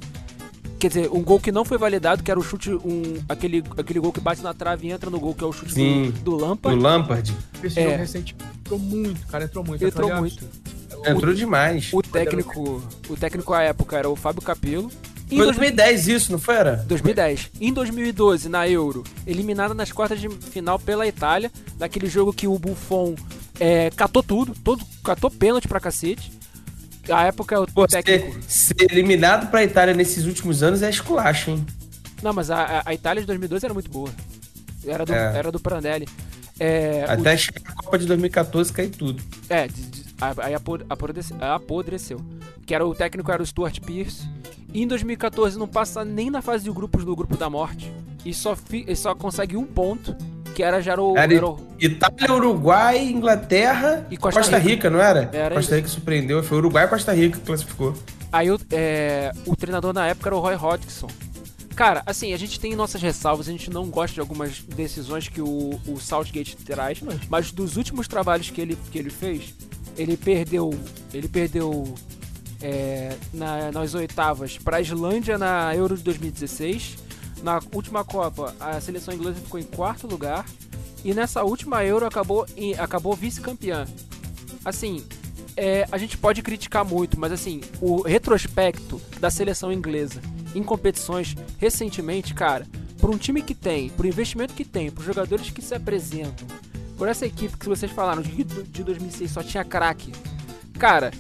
Quer 0.79 0.89
dizer, 0.89 1.11
um 1.13 1.21
gol 1.23 1.39
que 1.41 1.53
não 1.53 1.63
foi 1.65 1.77
validado, 1.77 2.23
que 2.23 2.31
era 2.31 2.41
o 2.41 2.43
chute, 2.43 2.71
um, 2.71 3.03
aquele, 3.29 3.63
aquele 3.77 4.01
gol 4.01 4.13
que 4.13 4.21
bate 4.21 4.41
na 4.43 4.55
trave 4.55 4.87
e 4.89 4.91
entra 4.91 5.11
no 5.11 5.21
gol, 5.21 5.35
que 5.35 5.45
é 5.45 5.47
o 5.47 5.53
chute 5.53 5.75
Sim. 5.75 6.05
do, 6.05 6.13
do 6.13 6.37
Do 6.39 6.45
Lampard. 6.47 6.81
Lampard. 6.81 7.37
Esse 7.63 7.81
É. 7.81 7.85
jogo 7.85 7.97
recente 7.99 8.35
entrou 8.75 8.79
muito, 8.79 9.27
cara, 9.27 9.45
entrou 9.45 9.65
muito. 9.65 9.85
Entrou 9.85 10.15
muito. 10.17 10.45
Entrou 11.07 11.35
demais. 11.35 11.91
O 11.93 12.03
técnico, 12.03 12.83
o 13.09 13.17
técnico 13.17 13.53
à 13.55 13.63
época 13.63 13.97
era 13.99 14.09
o 14.09 14.15
Fábio 14.17 14.43
Capello. 14.43 14.91
Em 15.31 15.37
Foi 15.37 15.45
2000 15.47 15.71
2010 15.77 16.09
isso, 16.09 16.33
não 16.33 16.39
foi? 16.39 16.57
Era? 16.57 16.77
2010. 16.89 17.51
Em 17.61 17.73
2012, 17.73 18.49
na 18.49 18.69
Euro, 18.69 19.05
eliminada 19.27 19.73
nas 19.75 19.93
quartas 19.93 20.21
de 20.21 20.29
final 20.29 20.79
pela 20.79 21.07
Itália, 21.07 21.51
naquele 21.79 22.09
jogo 22.09 22.33
que 22.33 22.49
o 22.49 22.59
Buffon 22.59 23.15
é, 23.59 23.91
catou 23.91 24.23
tudo, 24.23 24.55
todo, 24.65 24.85
catou 25.05 25.31
pênalti 25.31 25.69
pra 25.69 25.79
cacete. 25.81 26.33
A 27.09 27.25
época 27.27 27.61
o 27.61 27.67
Pô, 27.73 27.87
técnico. 27.87 28.33
ser, 28.47 28.75
ser 28.77 28.93
eliminado 28.93 29.51
pra 29.51 29.63
Itália 29.65 29.95
nesses 29.95 30.27
últimos 30.27 30.63
anos 30.63 30.83
é 30.83 30.91
esculacho, 30.91 31.51
hein? 31.53 31.65
Não, 32.23 32.33
mas 32.33 32.51
a, 32.51 32.63
a- 32.63 32.83
a 32.87 32.95
Itália 32.95 33.21
de 33.23 33.27
2012 33.27 33.65
era 33.65 33.73
muito 33.75 33.91
boa. 33.91 34.11
Era 34.85 35.05
do, 35.07 35.15
É. 35.15 35.39
era 35.39 35.51
do 35.53 35.59
Prandelli. 35.61 36.07
É, 36.61 37.07
o- 37.09 37.13
Até 37.13 37.37
chegar 37.39 37.61
a 37.67 37.73
Copa 37.73 37.99
de 37.99 38.07
2014 38.07 38.71
cair 38.73 38.91
tudo. 38.91 39.23
É, 39.49 39.67
aí 40.39 40.55
apod- 40.55 40.85
apodrece- 40.91 41.35
apodreceu. 41.41 42.21
Que 42.67 42.75
era 42.75 42.87
o 42.87 42.95
técnico 42.95 43.33
era 43.33 43.43
o 43.43 43.47
Stuart 43.47 43.81
Pearce. 43.81 44.29
E 44.73 44.83
em 44.83 44.87
2014 44.87 45.59
não 45.59 45.67
passa 45.67 46.05
nem 46.05 46.31
na 46.31 46.41
fase 46.43 46.65
de 46.65 46.71
grupos 46.71 47.05
do 47.05 47.17
grupo 47.17 47.37
da 47.37 47.49
morte. 47.51 47.93
E 48.25 48.33
só, 48.35 48.55
fi, 48.55 48.85
e 48.87 48.95
só 48.95 49.15
consegue 49.15 49.57
um 49.57 49.65
ponto, 49.65 50.15
que 50.55 50.63
era 50.63 50.81
já 50.83 50.95
o, 51.01 51.17
Era 51.17 51.35
era 51.35 51.47
o- 51.47 51.59
Itália, 51.81 52.33
Uruguai, 52.35 52.99
Inglaterra 53.09 54.07
E 54.11 54.15
e 54.15 54.17
Costa 54.19 54.41
Costa, 54.41 54.59
Rica. 54.59 54.71
Rica. 54.71 54.91
não 54.91 55.01
era? 55.01 55.31
Era 55.33 55.55
Costa 55.55 55.75
Rica 55.77 55.89
surpreendeu. 55.89 56.43
Foi 56.43 56.59
Uruguai 56.59 56.85
e 56.85 56.89
Costa 56.89 57.13
Rica 57.15 57.39
que 57.39 57.45
classificou. 57.47 57.95
Aí 58.31 58.51
o, 58.51 58.61
é, 58.71 59.33
o 59.47 59.57
treinador 59.57 59.93
na 59.93 60.07
época 60.07 60.29
era 60.29 60.37
o 60.37 60.41
Roy 60.41 60.55
Hodgson. 60.55 61.09
Cara, 61.81 62.03
assim, 62.05 62.35
a 62.35 62.37
gente 62.37 62.61
tem 62.61 62.77
nossas 62.77 63.01
ressalvas, 63.01 63.49
a 63.49 63.53
gente 63.53 63.71
não 63.71 63.89
gosta 63.89 64.13
de 64.13 64.21
algumas 64.21 64.59
decisões 64.59 65.29
que 65.29 65.41
o, 65.41 65.81
o 65.89 65.99
Southgate 65.99 66.55
traz, 66.55 67.01
mas 67.31 67.51
dos 67.53 67.79
últimos 67.79 68.07
trabalhos 68.07 68.51
que 68.51 68.61
ele, 68.61 68.77
que 68.93 68.99
ele 68.99 69.09
fez, 69.09 69.55
ele 69.97 70.15
perdeu. 70.15 70.79
Ele 71.11 71.27
perdeu 71.27 71.95
é, 72.61 73.17
na- 73.33 73.73
nas 73.73 73.95
oitavas 73.95 74.59
para 74.59 74.77
a 74.77 74.81
Islândia 74.83 75.39
na 75.39 75.75
Euro 75.75 75.97
de 75.97 76.03
2016. 76.03 76.99
Na 77.43 77.61
última 77.73 78.05
Copa, 78.05 78.55
a 78.61 78.79
seleção 78.79 79.15
inglesa 79.15 79.41
ficou 79.41 79.59
em 79.59 79.65
quarto 79.65 80.07
lugar. 80.07 80.45
E 81.03 81.15
nessa 81.15 81.43
última 81.45 81.83
Euro 81.83 82.05
acabou, 82.05 82.45
em- 82.59 82.75
acabou 82.75 83.17
vice-campeã. 83.17 83.87
Assim, 84.63 85.03
é, 85.57 85.89
a 85.91 85.97
gente 85.97 86.19
pode 86.19 86.43
criticar 86.43 86.85
muito, 86.85 87.19
mas 87.19 87.33
assim, 87.33 87.63
o 87.81 88.03
retrospecto 88.03 89.01
da 89.19 89.31
seleção 89.31 89.73
inglesa 89.73 90.21
em 90.55 90.63
competições 90.63 91.37
recentemente, 91.59 92.35
cara, 92.35 92.67
por 92.99 93.11
um 93.11 93.17
time 93.17 93.43
que 93.43 93.55
tem, 93.55 93.89
por 93.91 94.05
investimento 94.05 94.55
que 94.55 94.65
tem, 94.65 94.91
por 94.91 95.05
jogadores 95.05 95.51
que 95.51 95.63
se 95.63 95.75
apresentam, 95.75 96.47
por 96.97 97.09
essa 97.09 97.27
equipe 97.27 97.57
que 97.57 97.69
vocês 97.69 97.91
falaram 97.91 98.23
de, 98.23 98.45
de 98.45 98.85
2006 98.85 99.31
só 99.31 99.43
tinha 99.43 99.65
craque, 99.65 100.13
cara, 100.79 101.11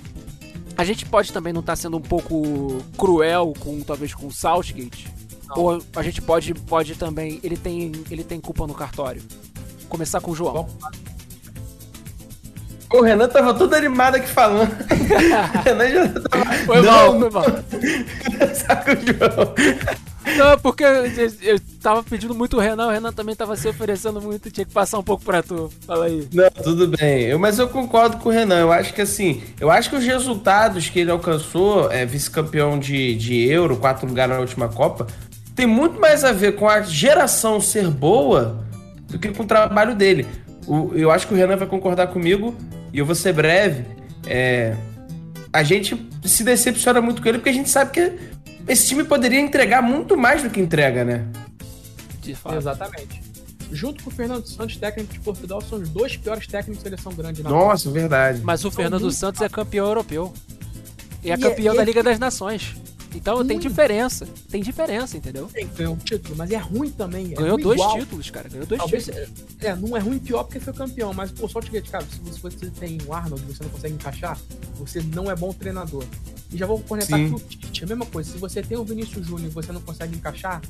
a 0.76 0.84
gente 0.84 1.06
pode 1.06 1.32
também 1.32 1.52
não 1.52 1.60
estar 1.60 1.76
sendo 1.76 1.96
um 1.96 2.02
pouco 2.02 2.82
cruel 2.96 3.52
com 3.58 3.80
talvez 3.80 4.14
com 4.14 4.26
o 4.26 4.32
Southgate, 4.32 5.08
Não. 5.48 5.58
ou 5.58 5.82
a 5.94 6.02
gente 6.02 6.20
pode, 6.20 6.54
pode 6.54 6.94
também, 6.94 7.40
ele 7.42 7.56
tem, 7.56 7.92
ele 8.10 8.24
tem 8.24 8.40
culpa 8.40 8.66
no 8.66 8.74
cartório. 8.74 9.22
Começar 9.88 10.20
com 10.20 10.30
o 10.30 10.34
João. 10.34 10.52
Vamos 10.52 11.09
O 12.92 13.02
Renan 13.02 13.28
tava 13.28 13.54
todo 13.54 13.72
animado 13.74 14.16
aqui 14.16 14.26
falando. 14.28 14.70
o 14.72 15.62
Renan 15.62 15.88
já 15.88 16.08
tava. 16.28 16.44
Foi 16.66 16.82
não, 16.82 17.30
mal. 17.30 17.44
saco 18.54 18.90
o 18.90 18.94
João. 19.06 19.54
Não, 20.36 20.58
porque 20.58 20.84
eu, 20.84 21.06
eu- 21.06 21.32
eu 21.42 21.60
tava 21.80 22.02
pedindo 22.02 22.34
muito 22.34 22.56
o 22.56 22.60
Renan, 22.60 22.88
o 22.88 22.90
Renan 22.90 23.12
também 23.12 23.34
tava 23.34 23.56
se 23.56 23.68
oferecendo 23.68 24.20
muito, 24.20 24.50
tinha 24.50 24.64
que 24.66 24.72
passar 24.72 24.98
um 24.98 25.02
pouco 25.02 25.24
pra 25.24 25.42
tu. 25.42 25.70
Fala 25.86 26.06
aí. 26.06 26.28
Não, 26.32 26.50
tudo 26.50 26.88
bem. 26.88 27.22
Eu, 27.24 27.38
mas 27.38 27.58
eu 27.58 27.68
concordo 27.68 28.16
com 28.18 28.28
o 28.28 28.32
Renan. 28.32 28.58
Eu 28.60 28.72
acho 28.72 28.92
que 28.92 29.00
assim, 29.02 29.42
eu 29.60 29.70
acho 29.70 29.88
que 29.88 29.96
os 29.96 30.04
resultados 30.04 30.88
que 30.88 30.98
ele 31.00 31.10
alcançou, 31.10 31.90
é 31.92 32.04
vice-campeão 32.04 32.78
de, 32.78 33.14
de 33.14 33.44
Euro, 33.48 33.76
quatro 33.76 34.06
lugares 34.06 34.34
na 34.34 34.40
última 34.40 34.68
Copa, 34.68 35.06
tem 35.54 35.66
muito 35.66 36.00
mais 36.00 36.24
a 36.24 36.32
ver 36.32 36.56
com 36.56 36.68
a 36.68 36.82
geração 36.82 37.60
ser 37.60 37.88
boa 37.88 38.64
do 39.08 39.18
que 39.18 39.28
com 39.28 39.42
o 39.42 39.46
trabalho 39.46 39.94
dele. 39.94 40.26
O- 40.66 40.90
eu 40.94 41.10
acho 41.10 41.26
que 41.26 41.34
o 41.34 41.36
Renan 41.36 41.56
vai 41.56 41.66
concordar 41.66 42.08
comigo, 42.08 42.54
e 42.92 42.98
eu 42.98 43.06
vou 43.06 43.14
ser 43.14 43.32
breve. 43.32 43.84
É, 44.26 44.74
a 45.52 45.62
gente 45.62 46.08
se 46.24 46.44
decepciona 46.44 47.00
muito 47.00 47.22
com 47.22 47.28
ele 47.28 47.38
porque 47.38 47.50
a 47.50 47.54
gente 47.54 47.68
sabe 47.70 47.90
que 47.92 48.12
esse 48.68 48.86
time 48.88 49.02
poderia 49.04 49.40
entregar 49.40 49.82
muito 49.82 50.16
mais 50.16 50.42
do 50.42 50.50
que 50.50 50.60
entrega, 50.60 51.04
né? 51.04 51.24
De 52.20 52.34
fato. 52.34 52.56
Exatamente. 52.56 53.20
Junto 53.72 54.02
com 54.04 54.10
o 54.10 54.12
Fernando 54.12 54.46
Santos, 54.46 54.76
técnico 54.76 55.12
de 55.12 55.20
Portugal, 55.20 55.60
são 55.60 55.78
os 55.78 55.88
dois 55.88 56.16
piores 56.16 56.46
técnicos 56.46 56.78
de 56.82 56.90
seleção 56.90 57.12
grande 57.14 57.42
na 57.42 57.50
Nossa, 57.50 57.90
verdade. 57.90 58.40
Mas 58.42 58.64
o 58.64 58.70
Fernando 58.70 59.10
Santos 59.12 59.40
é 59.42 59.48
campeão 59.48 59.86
europeu. 59.86 60.32
E 61.22 61.30
é 61.30 61.30
E 61.30 61.32
é- 61.34 61.36
campeão 61.38 61.74
e 61.74 61.76
da 61.76 61.82
é- 61.82 61.86
Liga 61.86 62.02
das 62.02 62.18
Nações. 62.18 62.74
Então 63.14 63.44
tem 63.44 63.58
diferença. 63.58 64.26
Tem 64.48 64.62
diferença, 64.62 65.16
entendeu? 65.16 65.48
Tem, 65.52 65.66
ganhou 65.68 65.94
um 65.94 65.96
título, 65.98 66.36
mas 66.36 66.50
é 66.50 66.56
ruim 66.56 66.90
também. 66.90 67.32
é 67.32 67.34
Ganhou 67.34 67.54
ruim 67.54 67.62
dois 67.62 67.80
igual. 67.80 67.98
títulos, 67.98 68.30
cara. 68.30 68.48
Ganhou 68.48 68.66
dois 68.66 68.78
Talvez, 68.80 69.04
títulos. 69.04 69.28
é, 69.60 69.74
não 69.76 69.96
é 69.96 70.00
ruim 70.00 70.18
pior 70.18 70.44
porque 70.44 70.60
foi 70.60 70.72
campeão, 70.72 71.12
mas 71.12 71.30
pô, 71.32 71.48
só 71.48 71.60
te 71.60 71.70
cara, 71.82 72.04
se 72.04 72.18
você- 72.20 72.40
você 72.40 72.70
tem 72.70 72.98
o 73.06 73.12
Arnold 73.12 73.42
e 73.42 73.52
você 73.54 73.62
não 73.64 73.70
consegue 73.70 73.94
encaixar, 73.94 74.38
você 74.76 75.00
não 75.14 75.30
é 75.30 75.34
bom 75.34 75.52
treinador. 75.52 76.04
E 76.52 76.56
já 76.56 76.66
vou 76.66 76.80
cornetar 76.80 77.18
Sim. 77.18 77.26
aqui 77.26 77.34
o 77.34 77.38
Tite, 77.40 77.84
a 77.84 77.86
mesma 77.86 78.06
coisa, 78.06 78.30
se 78.32 78.38
você 78.38 78.62
tem 78.62 78.76
o 78.78 78.84
Vinícius 78.84 79.26
Júnior 79.26 79.48
e 79.50 79.54
você 79.54 79.72
não 79.72 79.80
consegue 79.80 80.16
encaixar, 80.16 80.60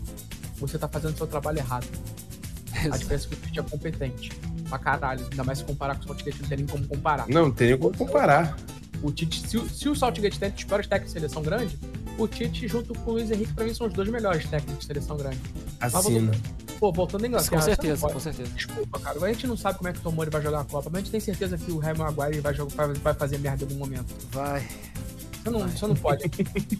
você 0.58 0.78
tá 0.78 0.88
fazendo 0.88 1.16
seu 1.16 1.26
trabalho 1.26 1.58
errado. 1.58 1.86
A 2.90 2.96
diferença 2.96 3.26
é 3.26 3.28
que 3.28 3.34
o 3.34 3.38
Tite 3.46 3.60
é 3.60 3.62
competente. 3.62 4.30
Pra 4.68 4.78
caralho, 4.78 5.26
ainda 5.30 5.42
mais 5.44 5.58
se 5.58 5.64
comparar 5.64 5.96
com 5.96 6.04
o 6.04 6.06
Saltgate, 6.06 6.40
não 6.42 6.48
tem 6.48 6.58
nem 6.58 6.66
como 6.66 6.86
comparar. 6.86 7.28
Não, 7.28 7.50
tem 7.50 7.68
nem 7.70 7.78
como 7.78 7.96
comparar. 7.96 8.56
O 9.02 9.10
Tite, 9.10 9.46
se, 9.48 9.56
o- 9.58 9.68
se 9.68 9.88
o 9.88 9.96
Saltgate 9.96 10.38
tem 10.38 10.50
os 10.50 10.64
piores 10.64 10.86
técnicos 10.86 11.12
de 11.14 11.20
seleção 11.20 11.42
grande, 11.42 11.76
o 12.18 12.28
Tite 12.28 12.68
junto 12.68 12.92
com 12.94 13.10
o 13.10 13.14
Luiz 13.14 13.30
Henrique, 13.30 13.52
pra 13.54 13.64
mim, 13.64 13.72
são 13.74 13.86
os 13.86 13.92
dois 13.92 14.08
melhores 14.08 14.46
técnicos 14.48 14.80
de 14.80 14.86
seleção 14.86 15.16
grande. 15.16 15.38
Assina. 15.80 16.32
Pô, 16.78 16.90
voltando 16.92 17.24
à 17.24 17.28
Inglaterra. 17.28 17.50
Com 17.50 17.56
não 17.56 17.62
certeza, 17.62 18.08
com 18.08 18.20
certeza. 18.20 18.50
Desculpa, 18.54 18.98
cara. 19.00 19.22
A 19.24 19.28
gente 19.32 19.46
não 19.46 19.56
sabe 19.56 19.78
como 19.78 19.88
é 19.88 19.92
que 19.92 19.98
o 19.98 20.02
Tomori 20.02 20.30
vai 20.30 20.40
jogar 20.42 20.60
a 20.60 20.64
Copa, 20.64 20.88
mas 20.90 21.00
a 21.00 21.02
gente 21.02 21.10
tem 21.10 21.20
certeza 21.20 21.58
que 21.58 21.70
o 21.70 21.78
Harry 21.78 21.98
Maguire 21.98 22.40
vai, 22.40 22.54
jogar, 22.54 22.88
vai, 22.94 23.12
fazer 23.14 23.38
merda 23.38 23.64
em 23.64 23.66
algum 23.68 23.78
momento. 23.78 24.14
Vai. 24.32 24.66
Você 25.42 25.50
não, 25.50 25.68
você 25.68 25.86
não 25.86 25.94
pode. 25.96 26.24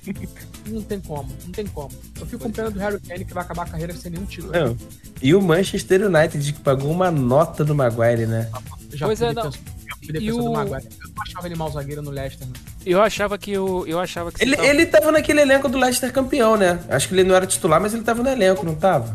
não 0.68 0.82
tem 0.82 1.00
como, 1.00 1.32
não 1.44 1.52
tem 1.52 1.66
como. 1.66 1.90
Eu 2.18 2.26
fico 2.26 2.42
com 2.44 2.50
pena 2.50 2.70
do 2.70 2.78
Harry 2.78 3.00
Kane 3.00 3.24
que 3.24 3.32
vai 3.34 3.42
acabar 3.42 3.62
a 3.66 3.70
carreira 3.70 3.94
sem 3.94 4.10
nenhum 4.12 4.26
título. 4.26 4.52
Não. 4.52 4.76
E 5.22 5.34
o 5.34 5.40
Manchester 5.42 6.02
United 6.06 6.52
que 6.52 6.60
pagou 6.60 6.90
uma 6.90 7.10
nota 7.10 7.64
no 7.64 7.74
Maguire, 7.74 8.26
né? 8.26 8.50
Eu 8.92 8.98
já 8.98 9.06
Pois 9.06 9.20
é, 9.22 9.32
não. 9.32 9.50
fui 9.52 9.60
E 10.08 10.30
do 10.30 10.44
o- 10.44 10.52
Maguire. 10.52 10.88
Eu 11.02 11.08
não 11.08 11.22
achava 11.22 11.46
ele 11.46 11.56
mau 11.56 11.70
zagueiro 11.70 12.02
no 12.02 12.10
Leicester. 12.10 12.46
né? 12.46 12.52
Eu 12.84 13.02
achava 13.02 13.36
que 13.36 13.56
o. 13.58 13.86
Eu 13.86 13.98
achava 13.98 14.32
que 14.32 14.42
Ele, 14.42 14.56
tava- 14.56 14.68
ele 14.68 14.86
tava 14.86 15.12
naquele 15.12 15.40
elenco 15.42 15.68
do 15.68 15.78
Leicester 15.78 16.12
campeão, 16.12 16.56
né? 16.56 16.80
Acho 16.88 17.08
que 17.08 17.14
ele 17.14 17.24
não 17.24 17.34
era 17.34 17.46
titular, 17.46 17.80
mas 17.80 17.92
ele 17.94 18.02
tava 18.02 18.22
no 18.22 18.28
elenco, 18.28 18.64
não 18.64 18.74
tava? 18.74 19.14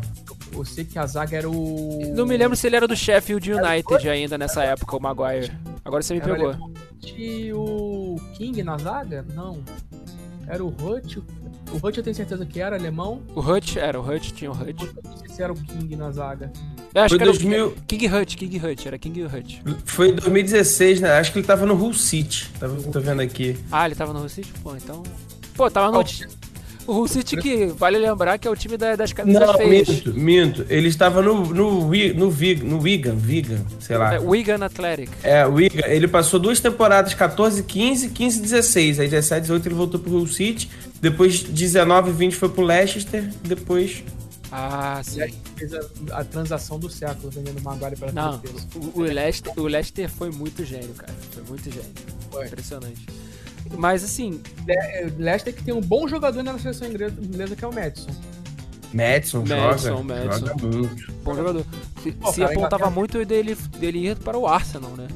Eu 0.54 0.64
sei 0.64 0.86
que 0.86 0.98
a 0.98 1.06
zaga 1.06 1.36
era 1.38 1.50
o. 1.50 2.14
Não 2.16 2.26
me 2.26 2.38
lembro 2.38 2.56
se 2.56 2.66
ele 2.68 2.76
era 2.76 2.88
do 2.88 2.96
Sheffield 2.96 3.52
United 3.52 4.08
ainda 4.10 4.38
nessa 4.38 4.64
época, 4.64 4.96
o 4.96 5.02
Maguire. 5.02 5.52
Agora 5.84 6.02
você 6.02 6.14
me 6.14 6.22
Era 6.22 6.34
pegou. 6.34 6.72
E 7.18 7.52
o 7.54 8.16
King 8.36 8.64
na 8.64 8.78
zaga? 8.78 9.26
Não. 9.34 9.62
Era 10.48 10.64
o 10.64 10.68
Hut. 10.68 11.22
O 11.72 11.86
Hut 11.86 11.98
eu 11.98 12.04
tenho 12.04 12.16
certeza 12.16 12.46
que 12.46 12.62
era 12.62 12.76
alemão. 12.76 13.22
O 13.36 13.40
Hutch, 13.42 13.76
era 13.78 14.00
o 14.00 14.08
Hutch, 14.08 14.32
tinha 14.32 14.52
o 14.52 14.54
Hutch. 14.54 14.84
Eu 14.84 15.04
não 15.04 15.18
sei 15.18 15.28
se 15.30 15.44
era 15.44 15.52
o 15.52 15.56
King 15.56 15.96
na 15.96 16.12
zaga. 16.12 16.52
Eu 16.96 17.02
acho 17.02 17.10
Foi 17.10 17.18
que 17.18 17.24
era 17.24 17.32
2000 17.34 17.68
o 17.68 17.72
King 17.86 18.08
Hutch, 18.08 18.36
King 18.36 18.58
Hutch, 18.66 18.86
era 18.86 18.98
King 18.98 19.24
Hutch. 19.26 19.56
Foi 19.84 20.10
em 20.10 20.16
2016, 20.16 21.02
né? 21.02 21.12
Acho 21.12 21.34
que 21.34 21.40
ele 21.40 21.46
tava 21.46 21.66
no 21.66 21.74
Hull 21.76 21.94
City. 21.94 22.50
Tava, 22.58 22.82
tô 22.84 23.02
vendo 23.02 23.22
aqui. 23.22 23.58
Ah, 23.70 23.86
ele 23.86 23.96
tava 23.96 24.14
no 24.14 24.22
Hull 24.22 24.30
City? 24.30 24.50
Pô, 24.64 24.74
então. 24.78 25.04
Pô, 25.56 25.70
tava 25.70 25.92
no. 25.92 26.04
O 26.88 26.94
Hull 26.94 27.08
City 27.08 27.36
que, 27.36 27.66
vale 27.66 27.98
lembrar 27.98 28.38
que 28.38 28.48
é 28.48 28.52
o 28.52 28.56
time 28.56 28.78
da- 28.78 28.96
das 28.96 29.12
camisas 29.12 29.42
Não, 29.42 29.54
feias. 29.56 29.90
minto, 29.90 30.14
minto. 30.14 30.66
Ele 30.70 30.88
estava 30.88 31.22
no, 31.22 31.44
no, 31.48 31.82
no, 31.82 32.30
Vig, 32.32 32.64
no 32.64 32.80
Wigan, 32.80 33.18
Wigan, 33.28 33.60
sei 33.80 33.98
lá. 33.98 34.14
É, 34.14 34.20
Wigan 34.20 34.64
Athletic. 34.64 35.10
É, 35.24 35.46
Wigan, 35.48 35.88
ele 35.88 36.08
passou 36.08 36.40
duas 36.40 36.60
temporadas, 36.60 37.14
14, 37.16 37.64
15, 37.64 38.10
15, 38.10 38.40
16. 38.40 39.00
Aí 39.00 39.08
17, 39.10 39.42
18 39.42 39.68
ele 39.68 39.76
voltou 39.76 40.00
pro 40.00 40.12
Hull 40.14 40.28
City. 40.28 40.70
Depois 41.02 41.42
19, 41.42 42.12
20 42.12 42.36
foi 42.36 42.50
pro 42.50 42.64
Leicester. 42.64 43.28
Depois. 43.44 44.04
Ah, 44.52 45.02
sim. 45.04 45.22
fez 45.58 45.74
a, 45.74 45.80
a 46.14 46.24
transação 46.24 46.80
do 46.80 46.90
século 46.90 47.30
vendendo 47.32 47.60
o 47.60 47.64
Maguire 47.64 47.96
para 47.98 48.12
Não, 48.12 48.38
defesa. 48.38 48.68
o, 48.76 49.00
o, 49.00 49.02
Leicester, 49.02 49.54
o 49.58 49.64
Leicester 49.68 50.10
foi 50.10 50.30
muito 50.32 50.64
gênio, 50.64 50.94
cara. 50.94 51.14
Foi 51.32 51.44
muito 51.44 51.64
gênio. 51.72 51.92
Foi. 52.32 52.46
Impressionante. 52.46 53.06
Mas 53.78 54.04
assim, 54.04 54.42
É, 54.68 55.08
Leicester 55.18 55.54
que 55.54 55.64
tem 55.64 55.74
um 55.74 55.82
bom 55.82 56.08
jogador 56.08 56.44
na 56.44 56.58
seleção 56.60 56.88
inglesa, 56.88 57.56
que 57.56 57.66
é 57.66 57.68
o 57.68 57.74
Madison. 57.74 58.12
Madison, 58.94 59.40
Madison, 59.46 59.98
joga. 59.98 60.04
Madison. 60.04 60.46
Joga 60.48 60.68
muito. 60.68 61.14
bom 61.24 61.36
jogador. 61.36 61.66
Se, 62.04 62.12
Pô, 62.12 62.32
se 62.32 62.42
cara, 62.42 62.54
apontava 62.54 62.90
muito 62.90 63.26
dele, 63.26 63.56
dele 63.78 64.08
ir 64.10 64.16
para 64.18 64.38
o 64.38 64.48
Arsenal, 64.48 64.92
né? 64.92 65.08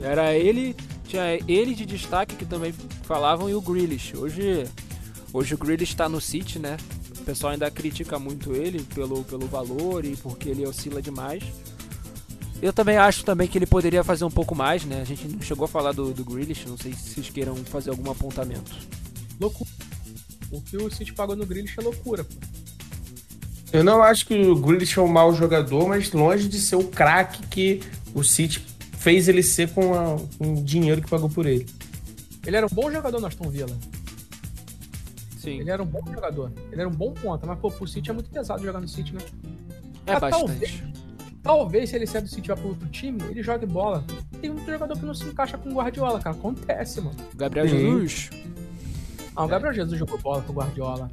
Era 0.00 0.34
ele, 0.34 0.76
tinha 1.08 1.24
ele 1.48 1.74
de 1.74 1.86
destaque 1.86 2.36
que 2.36 2.44
também 2.44 2.72
falavam 3.04 3.48
e 3.48 3.54
o 3.54 3.60
Grealish. 3.60 4.14
Hoje, 4.16 4.64
hoje 5.32 5.54
o 5.54 5.58
Grealish 5.58 5.96
tá 5.96 6.08
no 6.08 6.20
City, 6.20 6.58
né? 6.58 6.76
O 7.26 7.30
pessoal 7.34 7.52
ainda 7.54 7.68
critica 7.72 8.20
muito 8.20 8.54
ele 8.54 8.84
pelo, 8.94 9.24
pelo 9.24 9.48
valor 9.48 10.04
e 10.04 10.14
porque 10.14 10.48
ele 10.48 10.64
oscila 10.64 11.02
demais. 11.02 11.42
Eu 12.62 12.72
também 12.72 12.96
acho 12.96 13.24
também 13.24 13.48
que 13.48 13.58
ele 13.58 13.66
poderia 13.66 14.04
fazer 14.04 14.24
um 14.24 14.30
pouco 14.30 14.54
mais, 14.54 14.84
né? 14.84 15.00
A 15.00 15.04
gente 15.04 15.26
não 15.26 15.42
chegou 15.42 15.64
a 15.64 15.68
falar 15.68 15.90
do, 15.90 16.12
do 16.14 16.24
Grealish, 16.24 16.68
não 16.68 16.78
sei 16.78 16.92
se 16.92 17.10
vocês 17.14 17.28
queiram 17.28 17.56
fazer 17.56 17.90
algum 17.90 18.08
apontamento. 18.12 18.70
Loucura. 19.40 19.68
O 20.52 20.60
que 20.60 20.76
o 20.76 20.88
City 20.88 21.12
pagou 21.12 21.34
no 21.34 21.44
Grealish 21.44 21.74
é 21.76 21.82
loucura, 21.82 22.22
pô. 22.22 22.32
Eu 23.72 23.82
não 23.82 24.00
acho 24.04 24.24
que 24.24 24.34
o 24.46 24.54
Grealish 24.54 24.96
é 24.96 25.02
um 25.02 25.08
mau 25.08 25.34
jogador, 25.34 25.88
mas 25.88 26.12
longe 26.12 26.46
de 26.48 26.60
ser 26.60 26.76
o 26.76 26.84
craque 26.84 27.44
que 27.48 27.80
o 28.14 28.22
City 28.22 28.64
fez 29.00 29.26
ele 29.26 29.42
ser 29.42 29.68
com, 29.70 29.94
a- 29.94 30.16
com 30.38 30.52
o 30.54 30.62
dinheiro 30.62 31.02
que 31.02 31.10
pagou 31.10 31.28
por 31.28 31.44
ele. 31.44 31.66
Ele 32.46 32.56
era 32.56 32.66
um 32.66 32.70
bom 32.72 32.88
jogador 32.88 33.20
no 33.20 33.26
Aston 33.26 33.50
Villa. 33.50 33.76
Sim, 35.46 35.60
Ele 35.60 35.70
era 35.70 35.82
um 35.82 35.86
bom 35.86 36.02
jogador. 36.12 36.52
Ele 36.72 36.80
era 36.80 36.88
um 36.88 36.92
bom 36.92 37.12
ponta, 37.12 37.46
mas 37.46 37.58
pô, 37.58 37.70
pro 37.70 37.86
City 37.86 38.10
é 38.10 38.12
muito 38.12 38.28
pesado 38.30 38.62
jogar 38.64 38.80
no 38.80 38.88
City, 38.88 39.14
né? 39.14 39.20
é 40.06 40.12
Ah, 40.14 40.20
bastante. 40.20 40.84
Talvez 41.42 41.90
se 41.90 41.94
ele 41.96 42.06
sair 42.06 42.22
do 42.22 42.28
City 42.28 42.46
e 42.46 42.48
vai 42.48 42.56
pro 42.56 42.68
outro 42.70 42.88
time, 42.88 43.22
ele 43.30 43.42
jogue 43.42 43.64
bola. 43.66 44.04
Tem 44.40 44.50
muito 44.50 44.68
jogador 44.68 44.98
que 44.98 45.06
não 45.06 45.14
se 45.14 45.24
encaixa 45.24 45.56
com 45.56 45.70
o 45.70 45.74
Guardiola, 45.74 46.18
cara. 46.18 46.34
Acontece, 46.34 47.00
mano. 47.00 47.16
Gabriel 47.36 47.68
Sim. 47.68 47.76
Jesus. 47.78 48.30
Ah, 49.36 49.44
o 49.44 49.48
Gabriel 49.48 49.72
Jesus 49.74 49.98
jogou 49.98 50.18
bola 50.18 50.42
com 50.42 50.52
o 50.52 50.56
Guardiola. 50.56 51.08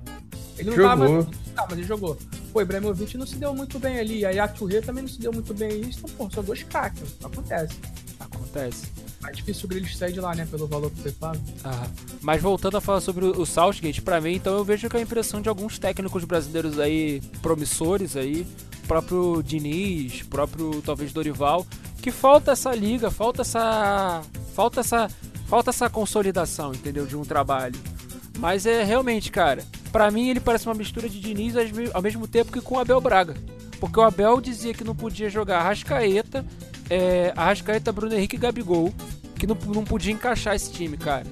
Ele 0.57 0.69
não 0.69 0.75
Jogou. 0.75 0.89
tava. 1.23 1.23
Tá, 1.55 1.65
mas 1.69 1.77
ele 1.77 1.83
jogou. 1.87 2.17
Pô, 2.51 2.59
o 2.59 2.61
Ibrahimovic 2.61 3.17
não 3.17 3.25
se 3.27 3.35
deu 3.35 3.53
muito 3.53 3.77
bem 3.79 3.99
ali. 3.99 4.25
A 4.25 4.31
Yature 4.31 4.81
também 4.81 5.03
não 5.03 5.09
se 5.09 5.19
deu 5.19 5.31
muito 5.31 5.53
bem. 5.53 5.81
Isso, 5.81 5.99
então, 6.03 6.15
pô, 6.15 6.29
são 6.33 6.43
dois 6.43 6.63
craques. 6.63 7.15
Acontece. 7.23 7.75
Acontece. 8.19 8.87
Mais 9.23 9.35
difícil 9.37 9.65
o 9.65 9.67
Grealish 9.69 9.97
sair 9.97 10.11
de 10.13 10.19
lá, 10.19 10.35
né? 10.35 10.45
Pelo 10.49 10.67
valor 10.67 10.91
que 10.91 11.01
foi 11.01 11.11
pago. 11.13 11.41
Ah, 11.63 11.87
mas 12.21 12.41
voltando 12.41 12.77
a 12.77 12.81
falar 12.81 13.01
sobre 13.01 13.25
o 13.25 13.45
Southgate, 13.45 14.01
pra 14.01 14.19
mim, 14.21 14.33
então 14.33 14.55
eu 14.57 14.63
vejo 14.63 14.89
que 14.89 14.97
a 14.97 15.01
impressão 15.01 15.41
de 15.41 15.49
alguns 15.49 15.79
técnicos 15.79 16.23
brasileiros 16.25 16.77
aí, 16.77 17.21
promissores 17.41 18.15
aí, 18.17 18.45
próprio 18.87 19.41
Diniz, 19.41 20.21
próprio 20.23 20.81
talvez 20.81 21.11
Dorival, 21.13 21.65
que 22.01 22.11
falta 22.11 22.51
essa 22.51 22.75
liga, 22.75 23.09
falta 23.09 23.41
essa. 23.43 24.21
falta 24.53 24.81
essa. 24.81 25.09
falta 25.47 25.69
essa 25.69 25.89
consolidação, 25.89 26.73
entendeu? 26.73 27.05
De 27.05 27.15
um 27.15 27.23
trabalho. 27.23 27.79
Mas 28.39 28.65
é 28.65 28.83
realmente, 28.83 29.31
cara, 29.31 29.63
pra 29.91 30.11
mim 30.11 30.27
ele 30.29 30.39
parece 30.41 30.65
uma 30.65 30.73
mistura 30.75 31.07
de 31.07 31.19
Diniz 31.19 31.55
ao 31.55 31.63
me- 31.65 31.91
ao 31.93 32.01
mesmo 32.01 32.27
tempo 32.27 32.51
que 32.51 32.59
com 32.59 32.75
o 32.75 32.79
Abel 32.79 32.99
Braga. 32.99 33.35
Porque 33.79 33.99
o 33.99 34.03
Abel 34.03 34.41
dizia 34.41 34.73
que 34.73 34.83
não 34.83 34.95
podia 34.95 35.29
jogar 35.29 35.59
Arrascaeta, 35.59 36.45
é, 36.89 37.31
Arrascaeta, 37.35 37.91
Bruno 37.91 38.13
Henrique 38.13 38.35
e 38.35 38.39
Gabigol, 38.39 38.93
que 39.35 39.45
não, 39.47 39.57
não 39.67 39.83
podia 39.83 40.11
encaixar 40.13 40.55
esse 40.55 40.71
time, 40.71 40.97
cara. 40.97 41.25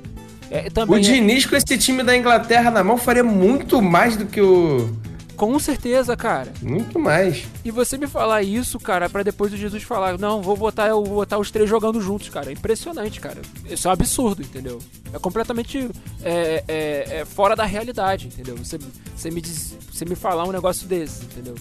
É, 0.49 0.69
também 0.69 0.95
O 0.95 0.97
é- 0.97 1.01
Diniz 1.01 1.45
com 1.45 1.55
esse 1.55 1.77
time 1.77 2.03
da 2.03 2.15
Inglaterra 2.15 2.69
na 2.69 2.83
mão 2.83 2.97
faria 2.97 3.23
muito 3.23 3.81
mais 3.81 4.17
do 4.17 4.25
que 4.25 4.41
o. 4.41 4.89
Com 5.37 5.57
certeza, 5.57 6.15
cara. 6.15 6.51
Muito 6.61 6.99
mais. 6.99 7.45
E 7.65 7.71
você 7.71 7.97
me 7.97 8.05
falar 8.05 8.43
isso, 8.43 8.77
cara, 8.79 9.09
pra 9.09 9.23
depois 9.23 9.51
o 9.51 9.57
Jesus 9.57 9.81
falar, 9.81 10.19
não, 10.19 10.39
vou 10.39 10.55
botar, 10.55 10.87
eu 10.89 11.03
vou 11.03 11.15
botar 11.15 11.39
os 11.39 11.49
três 11.49 11.67
jogando 11.67 11.99
juntos, 11.99 12.29
cara. 12.29 12.49
É 12.49 12.53
impressionante, 12.53 13.19
cara. 13.19 13.41
Isso 13.67 13.87
é 13.87 13.89
um 13.89 13.93
absurdo, 13.93 14.43
entendeu? 14.43 14.77
É 15.11 15.17
completamente 15.17 15.89
é, 16.21 16.63
é- 16.67 17.17
é 17.21 17.25
fora 17.25 17.55
da 17.55 17.65
realidade, 17.65 18.27
entendeu? 18.27 18.55
Você, 18.57 18.77
você, 19.15 19.31
me 19.31 19.41
diz, 19.41 19.73
você 19.91 20.05
me 20.05 20.13
falar 20.15 20.43
um 20.43 20.51
negócio 20.51 20.87
desse, 20.87 21.23
entendeu? 21.23 21.55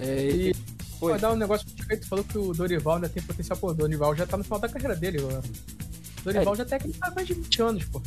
É, 0.00 0.28
E 0.50 0.54
Oi. 1.00 1.10
Vou 1.12 1.18
dar 1.18 1.32
um 1.32 1.36
negócio 1.36 1.66
que 1.66 1.96
tu 1.96 2.08
falou 2.08 2.24
que 2.24 2.38
o 2.38 2.52
Dorival 2.52 2.94
ainda 2.96 3.08
tem 3.08 3.22
potencial. 3.22 3.58
Pô, 3.58 3.68
o 3.70 3.74
Dorival 3.74 4.14
já 4.16 4.26
tá 4.26 4.36
no 4.36 4.44
final 4.44 4.58
da 4.58 4.68
carreira 4.68 4.94
dele. 4.96 5.18
O 5.20 5.42
Dorival 6.24 6.56
já 6.56 6.64
tem 6.64 6.76
aquele 6.76 6.94
cara 6.94 7.14
mais 7.14 7.26
de 7.26 7.34
20 7.34 7.62
anos, 7.62 7.84
pô. 7.84 8.00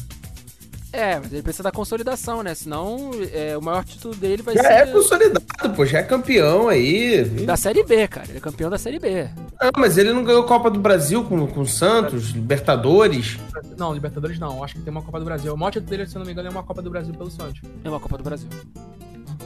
é, 0.91 1.19
mas 1.19 1.31
ele 1.31 1.43
precisa 1.43 1.63
da 1.63 1.71
consolidação, 1.71 2.41
né? 2.41 2.55
Senão 2.55 3.11
é, 3.31 3.55
o 3.57 3.61
maior 3.61 3.83
título 3.85 4.15
dele 4.15 4.41
vai 4.41 4.55
Já 4.55 4.63
ser 4.63 4.69
é 4.73 4.85
consolidado, 4.87 5.45
pô, 5.75 5.85
já 5.85 5.99
é 5.99 6.03
campeão 6.03 6.69
aí. 6.69 7.23
da 7.45 7.55
Série 7.57 7.83
B, 7.83 8.07
cara. 8.07 8.27
Ele 8.29 8.37
é 8.37 8.41
campeão 8.41 8.69
da 8.69 8.77
Série 8.79 8.97
B. 8.97 9.29
Não, 9.61 9.71
mas 9.77 9.97
ele 9.97 10.11
não 10.13 10.23
ganhou 10.23 10.43
Copa 10.45 10.71
do 10.71 10.79
Brasil 10.79 11.23
com, 11.23 11.45
com 11.45 11.61
o 11.61 11.67
Santos, 11.67 12.29
Libertadores. 12.29 13.37
Não, 13.77 13.93
Libertadores 13.93 14.39
não. 14.39 14.63
Acho 14.63 14.75
que 14.75 14.81
tem 14.81 14.89
uma 14.91 15.03
Copa 15.03 15.19
do 15.19 15.25
Brasil. 15.25 15.53
O 15.53 15.57
maior 15.57 15.71
título 15.71 15.89
dele, 15.91 16.07
se 16.07 16.15
eu 16.15 16.19
não 16.19 16.25
me 16.25 16.31
engano, 16.31 16.47
é 16.47 16.51
uma 16.51 16.63
Copa 16.63 16.81
do 16.81 16.89
Brasil 16.89 17.13
pelo 17.13 17.29
Santos. 17.29 17.61
É 17.83 17.89
uma 17.89 17.99
Copa 17.99 18.17
do 18.17 18.23
Brasil. 18.23 18.49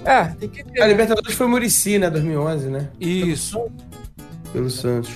É, 0.06 0.26
tem 0.26 0.50
que 0.50 0.64
ter. 0.64 0.82
A 0.82 0.88
Libertadores 0.88 1.34
foi 1.36 1.48
Murici, 1.48 2.00
né? 2.00 2.10
2011, 2.10 2.68
né? 2.70 2.90
Isso. 3.00 3.60
Pelo 4.52 4.70
Santos. 4.70 5.12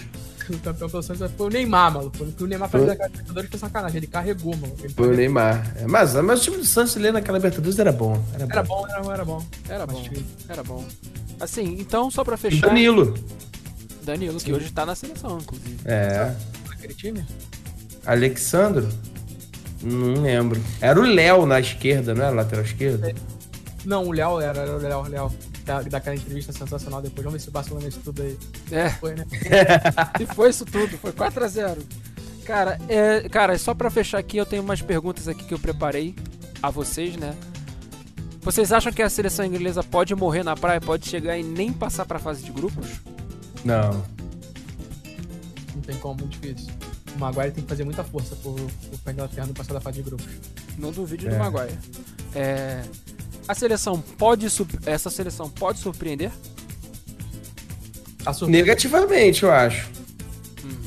O 0.48 0.60
campeão 0.60 0.88
pelo 0.88 1.02
Santos 1.02 1.32
foi 1.36 1.48
o 1.48 1.50
Neymar, 1.50 1.92
maluco. 1.92 2.24
O 2.24 2.32
que 2.32 2.44
o 2.44 2.48
Neymar 2.48 2.70
fez 2.70 2.84
Foi. 2.84 2.90
naquela 2.92 3.10
Libertadores 3.10 3.50
foi 3.50 3.60
sacanagem. 3.60 3.98
Ele 3.98 4.08
carregou, 4.08 4.56
mano. 4.56 4.74
Ele 4.80 4.94
Foi 4.94 5.08
o 5.08 5.16
Neymar. 5.16 5.76
É, 5.78 5.88
Mas, 5.88 6.14
mas 6.16 6.40
o 6.40 6.44
time 6.44 6.58
do 6.58 6.66
Santos 6.66 6.96
ali 6.98 7.12
naquela 7.12 7.40
Libertadores 7.40 7.80
era 7.80 7.92
bom. 7.92 8.24
Era, 8.34 8.44
Era 8.44 8.64
bom. 8.64 8.82
bom, 8.82 8.88
era 8.88 9.02
bom, 9.02 9.12
era 9.12 9.26
bom. 9.26 9.44
Era 9.68 9.88
bom. 9.88 10.02
tinha- 10.04 10.24
Era 10.48 10.64
bom. 10.64 10.86
Assim, 11.40 11.78
então 11.80 12.12
só 12.12 12.24
pra 12.24 12.36
E 12.36 12.38
fechar. 12.38 12.68
Danilo. 12.68 13.16
Danilo, 14.04 14.38
que 14.40 14.54
hoje 14.54 14.72
tá 14.72 14.86
na 14.86 14.94
seleção, 14.94 15.40
inclusive. 15.40 15.78
É. 15.84 16.32
Aquele 16.72 16.94
time? 16.94 17.26
Alexandro? 18.06 18.88
Não 19.82 20.22
lembro. 20.22 20.62
Era 20.80 21.00
o 21.00 21.04
Léo 21.04 21.46
na 21.48 21.60
esquerda, 21.60 22.14
não 22.14 22.24
era? 22.24 22.36
Lateral 22.36 22.64
esquerda? 22.64 23.14
Não, 23.86 24.06
o 24.06 24.12
Léo 24.12 24.40
era, 24.40 24.62
era 24.62 24.76
o 24.76 24.80
Léo, 24.80 25.00
o 25.00 25.08
Léo. 25.08 25.32
Da, 25.66 25.82
daquela 25.82 26.16
entrevista 26.16 26.52
sensacional 26.54 27.02
depois. 27.02 27.24
Vamos 27.24 27.34
ver 27.34 27.44
se 27.44 27.50
o 27.50 27.52
Barcelona 27.52 27.88
isso 27.88 28.00
tudo 28.04 28.22
aí. 28.22 28.38
É, 28.72 28.90
Foi, 28.92 29.16
né? 29.16 29.26
e 30.20 30.26
foi 30.28 30.50
isso 30.52 30.64
tudo, 30.66 30.96
foi 30.98 31.12
4x0. 31.12 31.80
Cara, 32.46 32.80
é, 32.88 33.28
cara, 33.30 33.58
só 33.58 33.74
pra 33.74 33.90
fechar 33.90 34.20
aqui, 34.20 34.38
eu 34.38 34.46
tenho 34.46 34.62
umas 34.62 34.82
perguntas 34.82 35.28
aqui 35.28 35.44
que 35.44 35.54
eu 35.54 35.58
preparei 35.60 36.16
a 36.62 36.70
vocês, 36.70 37.16
né? 37.18 37.36
Vocês 38.42 38.72
acham 38.72 38.94
que 38.94 39.02
a 39.02 39.10
seleção 39.10 39.44
inglesa 39.44 39.82
pode 39.82 40.14
morrer 40.14 40.44
na 40.44 40.56
praia, 40.56 40.80
pode 40.80 41.10
chegar 41.10 41.36
e 41.36 41.42
nem 41.42 41.74
passar 41.74 42.06
pra 42.06 42.20
fase 42.20 42.44
de 42.44 42.52
grupos? 42.52 42.88
Não. 43.64 44.04
Não 45.74 45.82
tem 45.82 45.98
como, 45.98 46.20
muito 46.20 46.38
difícil. 46.40 46.72
O 47.16 47.20
Maguire 47.20 47.52
tem 47.52 47.64
que 47.64 47.70
fazer 47.70 47.84
muita 47.84 48.04
força 48.04 48.36
por, 48.36 48.56
por 49.04 49.12
Inglaterra 49.12 49.48
não 49.48 49.54
passar 49.56 49.74
da 49.74 49.82
fase 49.82 49.98
de 49.98 50.04
grupos. 50.04 50.28
Não 50.78 50.92
duvide 50.92 51.28
É. 51.28 51.32
do 51.32 51.38
Maguire. 51.40 51.76
É, 52.36 52.84
a 53.48 53.54
seleção 53.56 54.00
pode, 54.18 54.48
essa 54.86 55.10
seleção 55.10 55.50
pode 55.50 55.80
surpreender? 55.80 56.32
Surpresa, 58.34 58.48
Negativamente, 58.52 59.44
eu 59.44 59.52
acho. 59.52 59.88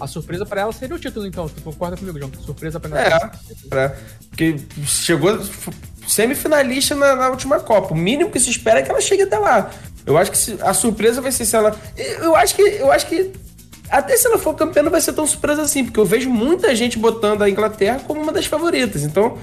a 0.00 0.06
surpresa 0.08 0.44
pra 0.44 0.62
ela 0.62 0.72
seria 0.72 0.96
o 0.96 0.98
título, 0.98 1.24
então. 1.26 1.48
Tu 1.48 1.62
concorda 1.62 1.96
comigo, 1.96 2.18
João? 2.18 2.32
Surpresa 2.44 2.80
pra 2.80 2.90
Inglaterra. 2.90 3.32
É. 3.48 3.68
Pra, 3.68 3.96
porque 4.30 4.56
chegou 4.84 5.38
semifinalista 6.06 6.94
na, 6.96 7.14
na 7.14 7.28
última 7.30 7.60
Copa. 7.60 7.94
O 7.94 7.96
mínimo 7.96 8.30
que 8.30 8.40
se 8.40 8.50
espera 8.50 8.80
é 8.80 8.82
que 8.82 8.90
ela 8.90 9.00
chegue 9.00 9.22
até 9.22 9.38
lá. 9.38 9.70
Eu 10.04 10.16
acho 10.18 10.30
que 10.32 10.38
se- 10.38 10.58
a 10.60 10.74
surpresa 10.74 11.20
vai 11.20 11.30
ser 11.30 11.44
se 11.44 11.54
ela. 11.54 11.76
Eu 11.96 12.34
acho 12.34 12.56
que. 12.56 12.62
Eu 12.62 12.90
acho 12.90 13.06
que. 13.06 13.30
Até 13.88 14.16
se 14.16 14.26
ela 14.26 14.36
for 14.38 14.54
campeã, 14.54 14.82
não 14.82 14.90
vai 14.90 15.00
ser 15.00 15.12
tão 15.12 15.26
surpresa 15.26 15.62
assim, 15.62 15.84
porque 15.84 15.98
eu 16.00 16.04
vejo 16.04 16.28
muita 16.28 16.74
gente 16.74 16.98
botando 16.98 17.42
a 17.42 17.48
Inglaterra 17.48 18.00
como 18.06 18.20
uma 18.20 18.32
das 18.32 18.46
favoritas. 18.46 19.02
Então, 19.04 19.38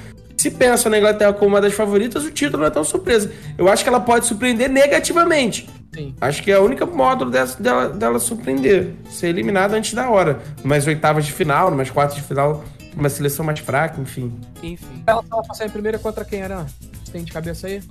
se 0.46 0.52
pensa 0.52 0.90
na 0.92 0.98
Inglaterra 1.00 1.34
como 1.34 1.50
uma 1.50 1.62
das 1.62 1.74
favoritas, 1.74 2.24
o 2.24 2.30
título 2.32 2.60
não 2.62 2.68
é 2.68 2.70
tão 2.70 2.84
surpresa. 2.84 3.32
Eu 3.58 3.68
acho 3.68 3.82
que 3.84 3.90
ela 3.90 4.00
pode 4.00 4.28
surpreender 4.28 4.70
negativamente. 4.70 5.68
Sim. 5.94 6.14
Acho 6.22 6.44
que 6.44 6.52
é 6.52 6.56
a 6.56 6.62
única 6.62 6.86
módulo 6.86 7.32
dessa- 7.32 7.62
dela, 7.62 7.90
dela 7.90 8.20
surpreender. 8.20 8.94
Ser 9.10 9.28
eliminada 9.28 9.76
antes 9.76 9.94
da 9.94 10.10
hora. 10.10 10.40
Umas 10.64 10.86
oitavas 10.86 11.26
de 11.26 11.32
final, 11.32 11.72
umas 11.72 11.90
quartas 11.90 12.16
de 12.18 12.22
final, 12.22 12.64
uma 12.96 13.10
seleção 13.10 13.44
mais 13.46 13.60
fraca, 13.60 14.00
enfim. 14.00 14.32
Enfim, 14.62 15.04
Ela 15.08 15.24
tava 15.24 15.42
passando 15.44 15.68
em 15.68 15.72
primeira 15.72 15.98
contra 15.98 16.24
quem, 16.24 16.44
Aran? 16.44 16.66
Você 17.04 17.12
tem 17.12 17.24
de 17.24 17.32
cabeça 17.32 17.66
aí? 17.68 17.82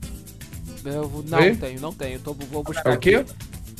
eu 0.84 1.08
vou- 1.08 1.24
não 1.26 1.38
Oi? 1.38 1.56
tenho, 1.56 1.80
não 1.80 1.92
tenho. 1.92 2.18
Tô, 2.20 2.34
vou 2.34 2.60
É 2.60 2.64
buscar 2.64 2.92
o 2.94 2.98
quê? 2.98 3.16
aqui. 3.16 3.32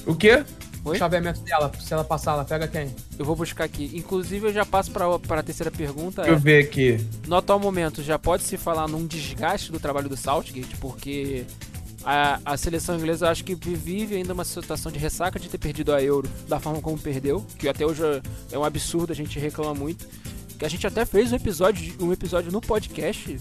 O 0.07 0.15
quê? 0.17 0.43
Oi? 0.85 0.97
O 0.97 0.99
chaveamento 0.99 1.41
dela, 1.41 1.73
se 1.81 1.93
ela 1.95 2.05
passar, 2.05 2.33
ela 2.33 2.45
pega 2.45 2.69
quem? 2.69 2.95
Eu 3.19 3.25
vou 3.25 3.35
buscar 3.35 3.65
aqui. 3.65 3.91
Inclusive, 3.95 4.49
eu 4.49 4.53
já 4.53 4.67
passo 4.67 4.91
pra, 4.91 5.19
pra 5.19 5.43
terceira 5.43 5.71
pergunta. 5.71 6.23
Deixa 6.23 6.31
eu 6.33 6.37
É, 6.37 6.39
ver 6.41 6.65
aqui. 6.65 7.07
no 7.27 7.37
atual 7.37 7.59
momento, 7.59 8.03
já 8.03 8.19
pode 8.19 8.43
se 8.43 8.57
falar 8.59 8.87
num 8.87 9.07
desgaste 9.07 9.73
do 9.73 9.81
trabalho 9.81 10.09
do 10.11 10.17
Southgate, 10.17 10.77
porque 10.77 11.45
a, 12.05 12.39
a 12.45 12.57
seleção 12.59 12.97
inglesa 12.97 13.25
eu 13.27 13.31
acho 13.31 13.43
que 13.45 13.55
vive 13.55 14.15
ainda 14.17 14.35
uma 14.35 14.45
situação 14.45 14.93
de 14.93 14.99
ressaca 14.99 15.39
de 15.41 15.49
ter 15.49 15.57
perdido 15.57 15.93
a 15.95 16.03
Euro 16.03 16.29
da 16.47 16.61
forma 16.61 16.83
como 16.83 16.99
perdeu, 16.99 17.43
que 17.59 17.67
até 17.67 17.87
hoje 17.87 18.03
é 18.53 18.59
um 18.59 18.65
absurdo, 18.65 19.11
a 19.13 19.17
gente 19.17 19.39
reclama 19.39 19.75
muito. 19.75 20.07
Que 20.59 20.67
a 20.67 20.69
gente 20.69 20.87
até 20.87 21.05
fez 21.07 21.33
um 21.33 21.37
episódio, 21.37 21.95
um 21.99 22.13
episódio 22.13 22.53
no 22.53 22.61
podcast. 22.61 23.39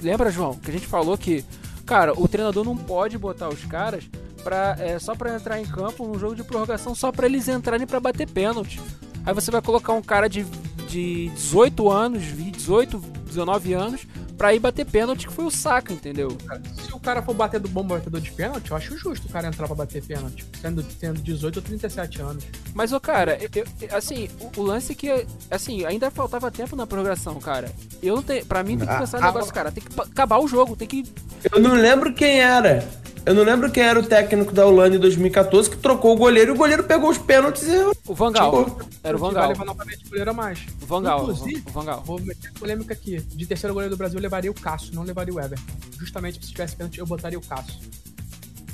Lembra, 0.00 0.30
João? 0.30 0.54
Que 0.54 0.70
a 0.70 0.72
gente 0.72 0.86
falou 0.86 1.16
que, 1.18 1.44
cara, 1.84 2.18
o 2.18 2.26
treinador 2.26 2.64
não 2.64 2.76
pode 2.76 3.16
botar 3.18 3.48
os 3.50 3.62
caras 3.66 4.04
pra, 4.42 4.76
é, 4.78 4.98
só 4.98 5.14
pra 5.14 5.34
entrar 5.34 5.60
em 5.60 5.64
campo 5.64 6.06
num 6.06 6.18
jogo 6.18 6.34
de 6.34 6.44
prorrogação, 6.44 6.94
só 6.94 7.10
pra 7.12 7.26
eles 7.26 7.48
entrarem 7.48 7.86
pra 7.86 8.00
bater 8.00 8.28
pênalti. 8.28 8.80
Aí 9.24 9.32
você 9.32 9.50
vai 9.50 9.62
colocar 9.62 9.92
um 9.92 10.02
cara 10.02 10.28
de, 10.28 10.44
de 10.92 11.28
18 11.30 11.90
anos, 11.90 12.22
18, 12.22 12.98
19 13.26 13.72
anos, 13.72 14.06
pra 14.36 14.54
ir 14.54 14.58
bater 14.58 14.84
pênalti, 14.84 15.26
que 15.26 15.32
foi 15.32 15.44
o 15.44 15.50
Saka, 15.50 15.92
entendeu? 15.92 16.36
Se 16.84 16.92
o 16.92 16.98
cara 16.98 17.22
for 17.22 17.32
bater 17.34 17.58
do 17.60 17.68
bom 17.68 17.82
batedor 17.84 18.20
de 18.20 18.30
pênalti, 18.32 18.70
eu 18.70 18.76
acho 18.76 18.96
justo 18.98 19.26
o 19.26 19.30
cara 19.30 19.48
entrar 19.48 19.66
pra 19.66 19.74
bater 19.76 20.02
pênalti. 20.02 20.44
Sendo, 20.60 20.82
tendo 20.82 21.20
18 21.22 21.56
ou 21.56 21.62
37 21.62 22.20
anos. 22.20 22.44
Mas, 22.74 22.92
ô, 22.92 23.00
cara, 23.00 23.38
eu- 23.40 23.48
eu- 23.80 23.96
assim, 23.96 24.28
o, 24.40 24.60
o 24.60 24.62
lance 24.62 24.92
é 24.92 24.94
que, 24.94 25.26
assim, 25.50 25.84
ainda 25.84 26.10
faltava 26.10 26.50
tempo 26.50 26.76
na 26.76 26.86
prorrogação, 26.86 27.34
cara. 27.40 27.72
Eu 28.02 28.16
não 28.16 28.22
tenho, 28.22 28.44
pra 28.44 28.62
mim 28.62 28.76
tem 28.76 28.86
que 28.86 28.92
Ah, 28.92 28.98
pensar 28.98 29.18
no 29.20 29.24
ah, 29.24 29.32
negócio, 29.32 29.54
cara, 29.54 29.70
tem 29.72 29.82
que 29.82 30.00
acabar 30.00 30.38
o 30.38 30.46
jogo, 30.48 30.76
tem 30.76 30.88
que... 30.88 31.04
Eu 31.52 31.60
não 31.60 31.74
lembro 31.74 32.12
quem 32.12 32.40
era. 32.40 32.86
Eu 33.24 33.34
não 33.34 33.44
lembro 33.44 33.70
quem 33.70 33.84
era 33.84 34.00
o 34.00 34.02
técnico 34.02 34.52
da 34.52 34.66
Holanda 34.66 34.96
em 34.96 34.98
2014 34.98 35.70
que 35.70 35.76
trocou 35.76 36.12
o 36.12 36.16
goleiro 36.16 36.50
e 36.50 36.54
o 36.54 36.58
goleiro 36.58 36.82
pegou 36.82 37.08
os 37.08 37.18
pênaltis 37.18 37.62
e. 37.68 37.76
O 38.08 38.14
Vangal, 38.14 38.52
era 38.56 38.66
o 38.66 38.74
que 38.74 38.82
vai 39.04 39.30
Vangal, 39.30 39.48
levar 39.50 39.64
novamente 39.64 40.04
o 40.04 40.08
goleiro 40.08 40.30
a 40.30 40.34
mais. 40.34 40.58
O 40.82 40.86
Vangal, 40.86 41.20
Inclusive, 41.22 41.62
o 41.66 41.70
Vangal. 41.70 42.02
Vou 42.04 42.20
meter 42.20 42.52
polêmica 42.52 42.92
aqui. 42.94 43.20
De 43.20 43.46
terceiro 43.46 43.72
goleiro 43.74 43.94
do 43.94 43.98
Brasil, 43.98 44.18
eu 44.18 44.22
levaria 44.22 44.50
o 44.50 44.54
Cássio, 44.54 44.94
não 44.94 45.02
levaria 45.02 45.32
o 45.32 45.40
Everton. 45.40 45.62
Justamente 45.98 46.44
se 46.44 46.50
tivesse 46.52 46.76
pênalti, 46.76 46.98
eu 46.98 47.06
botaria 47.06 47.38
o 47.38 47.42
Cássio. 47.42 47.78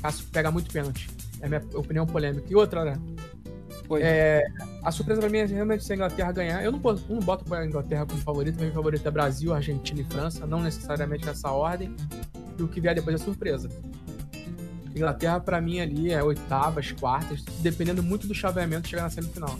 Cássio 0.01 0.25
pega 0.31 0.49
muito 0.51 0.71
pênalti. 0.71 1.09
É 1.41 1.45
a 1.45 1.49
minha 1.49 1.61
opinião 1.73 2.05
polêmica. 2.05 2.45
E 2.49 2.55
outra, 2.55 2.83
né? 2.85 2.99
É, 4.01 4.43
a 4.83 4.91
surpresa 4.91 5.19
pra 5.19 5.29
mim 5.29 5.39
é 5.39 5.45
realmente 5.45 5.83
se 5.83 5.91
a 5.91 5.95
Inglaterra 5.95 6.31
ganhar. 6.31 6.63
Eu 6.63 6.71
não, 6.71 6.79
boto- 6.79 7.03
não 7.09 7.19
boto 7.19 7.51
a 7.53 7.65
Inglaterra 7.65 8.05
como 8.05 8.21
favorita. 8.21 8.61
Meu 8.63 8.71
favorito 8.73 9.07
é 9.07 9.11
Brasil, 9.11 9.53
Argentina 9.53 10.01
e 10.01 10.03
França. 10.03 10.45
Não 10.45 10.61
necessariamente 10.61 11.25
nessa 11.25 11.49
ordem. 11.51 11.95
E 12.57 12.61
o 12.63 12.67
que 12.67 12.79
vier 12.79 12.93
depois 12.93 13.19
é 13.19 13.23
surpresa. 13.23 13.67
Inglaterra, 14.95 15.39
pra 15.39 15.61
mim, 15.61 15.79
ali 15.79 16.11
é 16.11 16.21
oitavas, 16.23 16.91
quartas, 16.91 17.41
dependendo 17.59 18.03
muito 18.03 18.27
do 18.27 18.33
chaveamento 18.33 18.87
chegar 18.87 19.03
na 19.03 19.09
semifinal. 19.09 19.57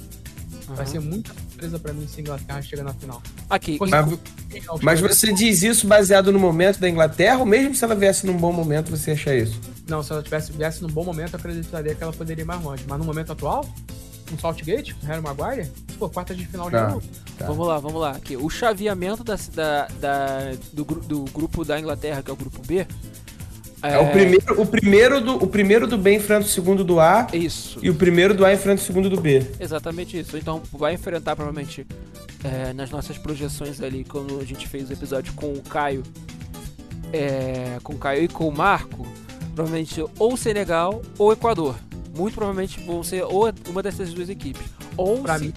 Vai 0.75 0.85
ser 0.85 0.99
muita 0.99 1.33
surpresa 1.33 1.79
pra 1.79 1.93
mim 1.93 2.07
se 2.07 2.19
a 2.19 2.21
Inglaterra 2.21 2.61
chega 2.61 2.83
na 2.83 2.93
final. 2.93 3.21
Aqui, 3.49 3.77
Mas- 3.79 3.89
Mas, 3.91 4.81
mas 4.81 4.99
você 4.99 5.33
diz 5.33 5.61
isso 5.63 5.87
baseado 5.87 6.31
no 6.31 6.39
momento 6.39 6.79
da 6.79 6.89
Inglaterra, 6.89 7.37
ou 7.39 7.45
mesmo 7.45 7.75
se 7.75 7.83
ela 7.83 7.95
viesse 7.95 8.25
num 8.25 8.37
bom 8.37 8.51
momento, 8.51 8.89
você 8.89 9.11
acha 9.11 9.35
isso? 9.35 9.59
Não, 9.87 10.01
se 10.03 10.11
ela 10.11 10.21
tivesse, 10.23 10.51
viesse 10.51 10.81
num 10.81 10.89
bom 10.89 11.03
momento, 11.03 11.33
eu 11.33 11.39
acreditaria 11.39 11.93
que 11.95 12.03
ela 12.03 12.13
poderia 12.13 12.41
ir 12.43 12.45
mais 12.45 12.61
longe. 12.63 12.83
Mas 12.87 12.97
no 12.99 13.05
momento 13.05 13.31
atual, 13.31 13.67
um 14.31 14.37
Saltgate, 14.37 14.95
um 15.03 15.07
Harry 15.07 15.21
Maguire, 15.21 15.71
pô, 15.97 16.07
quarta 16.09 16.33
de 16.35 16.45
final 16.45 16.69
já 16.69 16.85
Tá. 16.85 16.91
não. 16.91 17.01
Tá. 17.37 17.45
Vamos 17.47 17.67
lá, 17.67 17.79
vamos 17.79 17.99
lá. 18.01 18.11
Aqui, 18.11 18.35
o 18.37 18.49
chaveamento 18.49 19.23
da, 19.23 19.35
da, 19.53 19.87
da- 19.99 20.51
do, 20.73 20.83
do 20.83 21.25
grupo 21.31 21.63
da 21.65 21.79
Inglaterra, 21.79 22.21
que 22.21 22.29
é 22.29 22.33
o 22.33 22.37
grupo 22.37 22.61
B. 22.65 22.85
É, 23.81 23.97
o, 23.97 24.11
primeiro, 24.11 24.61
o, 24.61 24.65
primeiro 24.65 25.22
do, 25.22 25.35
o 25.43 25.47
primeiro 25.47 25.88
do 25.88 25.97
B 25.97 26.14
enfrenta 26.15 26.45
o 26.45 26.49
segundo 26.49 26.84
do 26.84 26.99
A, 26.99 27.27
Isso, 27.31 27.80
e 27.81 27.89
o 27.89 27.95
primeiro 27.95 28.34
do 28.34 28.45
A 28.45 28.53
enfrenta 28.53 28.81
o 28.81 28.85
segundo 28.85 29.10
do 29.10 29.19
B. 29.22 29.45
exatamente 29.60 30.19
isso. 30.19 30.38
Então 30.38 30.61
vai 30.73 30.93
enfrentar 30.95 31.35
provavelmente 31.35 31.88
é, 32.43 32.73
nas 32.73 32.89
nossas 32.89 33.18
projeções 33.18 33.81
ali, 33.81 34.03
quando 34.03 34.39
a 34.39 34.43
gente 34.43 34.68
fez 34.68 34.89
o 34.89 34.93
episódio 34.93 35.31
com 35.34 35.53
o 35.53 35.61
Caio, 35.61 36.03
é, 37.14 37.77
com 37.84 37.93
o 37.93 37.97
Caio 37.97 38.23
e 38.23 38.27
com 38.27 38.47
o 38.47 38.51
Marco, 38.51 39.07
provavelmente 39.56 40.03
ou 40.18 40.38
Senegal 40.38 41.01
ou 41.18 41.31
Equador. 41.31 41.76
Muito 42.15 42.35
provavelmente 42.35 42.80
vão 42.81 43.03
ser 43.03 43.23
ou 43.23 43.51
uma 43.69 43.81
dessas 43.84 44.14
duas 44.14 44.30
equipes. 44.30 44.64
Ou 44.97 45.19
Pra 45.22 45.38
se, 45.38 45.45
mim. 45.45 45.53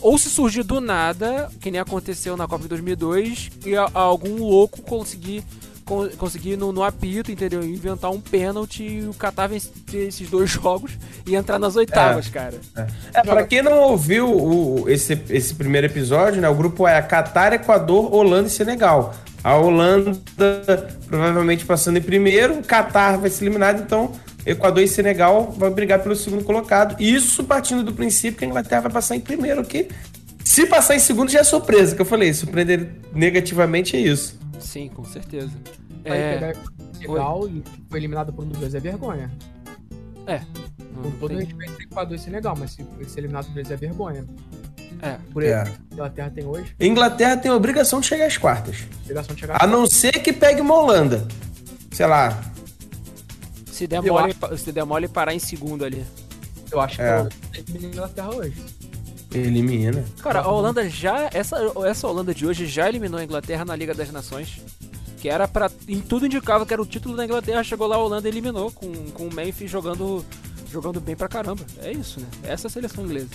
ou 0.00 0.16
se 0.16 0.30
surgir 0.30 0.62
do 0.62 0.80
nada, 0.80 1.50
que 1.60 1.70
nem 1.70 1.80
aconteceu 1.80 2.36
na 2.36 2.46
Copa 2.46 2.62
de 2.62 2.68
2002, 2.68 3.50
e 3.66 3.74
a- 3.76 3.90
algum 3.94 4.36
louco 4.44 4.80
conseguir 4.82 5.42
con- 5.42 5.73
conseguir 5.84 6.56
no, 6.56 6.72
no 6.72 6.82
apito, 6.82 7.30
entendeu? 7.30 7.62
Inventar 7.62 8.10
um 8.10 8.20
pênalti 8.20 8.82
e 8.82 9.06
o 9.06 9.14
Qatar 9.14 9.48
vencer 9.48 9.72
esses 9.94 10.28
dois 10.30 10.48
jogos 10.50 10.92
e 11.26 11.34
entrar 11.34 11.58
nas 11.58 11.76
oitavas, 11.76 12.28
cara. 12.28 12.54
É, 13.12 13.22
pra 13.22 13.44
quem 13.44 13.62
não 13.62 13.78
ouviu 13.82 14.28
o- 14.30 14.88
esse, 14.88 15.18
esse 15.28 15.54
primeiro 15.54 15.86
episódio, 15.86 16.40
né? 16.40 16.48
O 16.48 16.54
grupo 16.54 16.86
é 16.88 17.00
Catar, 17.02 17.52
Equador, 17.52 18.12
Holanda 18.14 18.48
e 18.48 18.50
Senegal. 18.50 19.14
A 19.42 19.56
Holanda 19.56 20.12
provavelmente 21.06 21.64
passando 21.64 21.98
em 21.98 22.02
primeiro, 22.02 22.58
o 22.58 22.62
Catar 22.64 23.18
vai 23.18 23.28
ser 23.30 23.44
eliminado, 23.44 23.82
então 23.82 24.12
Equador 24.46 24.82
e 24.82 24.88
Senegal 24.88 25.54
vão 25.56 25.70
brigar 25.70 25.98
pelo 26.02 26.16
segundo 26.16 26.44
colocado. 26.44 27.00
Isso 27.00 27.44
partindo 27.44 27.82
do 27.82 27.92
princípio 27.92 28.38
que 28.38 28.44
a 28.44 28.48
Inglaterra 28.48 28.82
vai 28.82 28.92
passar 28.92 29.16
em 29.16 29.20
primeiro, 29.20 29.62
que 29.64 29.88
se 30.42 30.66
passar 30.66 30.94
em 30.94 30.98
segundo 30.98 31.30
já 31.30 31.40
é 31.40 31.44
surpresa, 31.44 31.94
que 31.96 32.02
eu 32.02 32.06
falei, 32.06 32.32
surpreender 32.32 32.88
negativamente 33.14 33.96
é 33.96 34.00
isso. 34.00 34.38
Sim, 34.60 34.88
com 34.88 35.04
certeza. 35.04 35.52
Aí 36.04 36.12
É, 36.12 36.34
pegar 36.34 36.54
legal 37.00 37.48
e 37.48 37.62
foi 37.88 37.98
eliminado 37.98 38.32
por 38.32 38.44
um 38.44 38.48
dos 38.48 38.58
dois 38.58 38.74
é 38.74 38.80
vergonha. 38.80 39.30
não 40.94 41.02
Com 41.02 41.10
todo 41.12 41.28
tem- 41.36 41.44
respeito, 41.46 41.82
Equador 41.82 42.14
e 42.16 42.18
Senegal, 42.18 42.54
mas 42.58 42.70
se 42.72 42.86
ser 43.08 43.20
eliminado 43.20 43.46
por 43.46 43.58
eles 43.58 43.70
é 43.70 43.76
vergonha. 43.76 44.24
é. 45.02 45.18
Por 45.32 45.42
É. 45.42 45.62
exemplo, 45.62 45.74
Inglaterra 45.92 46.30
tem 46.30 46.44
hoje, 46.46 46.74
Inglaterra 46.80 47.36
tem 47.36 47.50
a 47.50 47.54
obrigação 47.54 48.00
de 48.00 48.06
chegar 48.06 48.26
às 48.26 48.36
quartas. 48.38 48.86
a 48.90 49.02
obrigação 49.02 49.34
de 49.34 49.40
chegar 49.40 49.62
A 49.62 49.66
não 49.66 49.86
ser 49.86 50.12
que 50.12 50.32
pegue 50.32 50.60
uma 50.60 50.74
Holanda. 50.74 51.26
Sei 51.92 52.06
lá, 52.06 52.42
Se 53.66 53.86
der, 53.86 54.00
mole, 54.02 54.34
se 54.56 54.72
der 54.72 54.84
mole 54.84 55.08
parar 55.08 55.34
em 55.34 55.38
segundo 55.40 55.84
ali. 55.84 56.04
Eu 56.70 56.80
acho 56.80 56.96
que 56.96 57.02
É. 57.02 57.18
a 57.18 57.86
Inglaterra 57.86 58.34
hoje. 58.34 58.54
Elimina. 59.38 60.04
Cara, 60.22 60.40
a 60.40 60.48
Holanda 60.50 60.88
já. 60.88 61.28
Essa, 61.32 61.56
essa 61.86 62.06
Holanda 62.08 62.34
de 62.34 62.46
hoje 62.46 62.66
já 62.66 62.88
eliminou 62.88 63.18
a 63.20 63.24
Inglaterra 63.24 63.64
na 63.64 63.74
Liga 63.76 63.94
das 63.94 64.10
Nações. 64.10 64.60
Que 65.18 65.28
era 65.28 65.48
pra. 65.48 65.70
Em 65.88 66.00
tudo 66.00 66.26
indicava 66.26 66.64
que 66.66 66.72
era 66.72 66.82
o 66.82 66.86
título 66.86 67.16
da 67.16 67.24
Inglaterra. 67.24 67.62
Chegou 67.64 67.86
lá 67.86 67.96
a 67.96 67.98
Holanda 67.98 68.28
e 68.28 68.30
eliminou. 68.30 68.70
Com, 68.70 68.92
com 69.10 69.26
o 69.28 69.34
Memphis 69.34 69.70
jogando, 69.70 70.24
jogando 70.70 71.00
bem 71.00 71.16
pra 71.16 71.28
caramba. 71.28 71.64
É 71.78 71.90
isso, 71.92 72.20
né? 72.20 72.26
Essa 72.42 72.66
é 72.66 72.68
a 72.68 72.70
seleção 72.70 73.04
inglesa. 73.04 73.30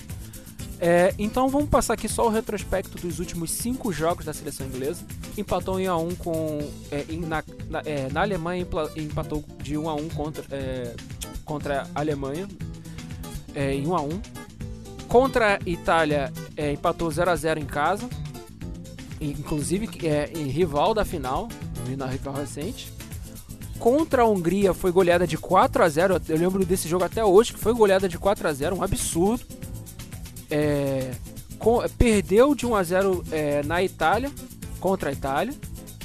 É, 0.82 1.14
então 1.20 1.50
vamos 1.50 1.68
passar 1.68 1.96
aqui 1.96 2.08
só 2.08 2.26
o 2.26 2.30
retrospecto 2.30 2.98
dos 3.06 3.20
últimos 3.20 3.52
cinco 3.52 3.92
jogos 3.92 4.24
da 4.24 4.32
seleção 4.34 4.66
inglesa. 4.66 5.02
Empatou 5.38 5.78
em 5.80 5.88
1x1 5.88 6.16
com. 6.18 6.60
é, 6.92 7.06
em- 7.10 7.20
na, 7.20 7.44
na, 7.70 7.82
é, 7.86 8.08
na 8.14 8.22
Alemanha 8.22 8.66
empatou 8.96 9.44
de 9.62 9.76
1x1 9.76 10.10
contra, 10.14 10.44
é, 10.52 10.94
contra 11.44 11.86
a 11.94 12.00
Alemanha. 12.00 12.48
É, 13.54 13.74
em 13.74 13.84
1x1. 13.88 14.22
Contra 15.10 15.56
a 15.56 15.60
Itália, 15.70 16.32
é, 16.56 16.72
empatou 16.72 17.10
0x0 17.10 17.58
em 17.58 17.66
casa. 17.66 18.08
Inclusive, 19.20 19.90
é 20.08 20.32
em 20.36 20.46
rival 20.48 20.94
da 20.94 21.04
final, 21.04 21.50
na 21.98 22.06
rival 22.06 22.36
recente. 22.36 22.94
Contra 23.80 24.22
a 24.22 24.28
Hungria 24.28 24.72
foi 24.74 24.92
goleada 24.92 25.26
de 25.26 25.36
4 25.38 25.84
a 25.84 25.90
0 25.90 26.22
Eu 26.30 26.38
lembro 26.38 26.64
desse 26.64 26.88
jogo 26.88 27.04
até 27.04 27.26
hoje, 27.26 27.54
que 27.54 27.60
foi 27.60 27.74
goleada 27.74 28.08
de 28.08 28.20
4 28.20 28.48
a 28.48 28.54
0 28.54 28.76
um 28.76 28.84
absurdo. 28.84 29.44
É, 30.52 31.12
com- 31.58 31.82
perdeu 31.98 32.54
de 32.54 32.68
1 32.68 32.76
a 32.76 32.84
0 32.84 33.24
é, 33.32 33.64
na 33.64 33.82
Itália, 33.82 34.32
contra 34.80 35.10
a 35.10 35.14
Itália. 35.14 35.56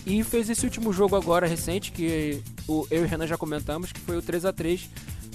E 0.06 0.24
fez 0.24 0.48
esse 0.48 0.64
último 0.64 0.92
jogo 0.94 1.14
agora 1.14 1.46
recente, 1.46 1.92
que 1.92 2.42
o, 2.66 2.86
eu 2.90 3.02
e 3.02 3.04
o 3.04 3.08
Renan 3.08 3.26
já 3.26 3.36
comentamos, 3.36 3.92
que 3.92 4.00
foi 4.00 4.16
o 4.16 4.22
3 4.22 4.46
a 4.46 4.52
3 4.52 4.88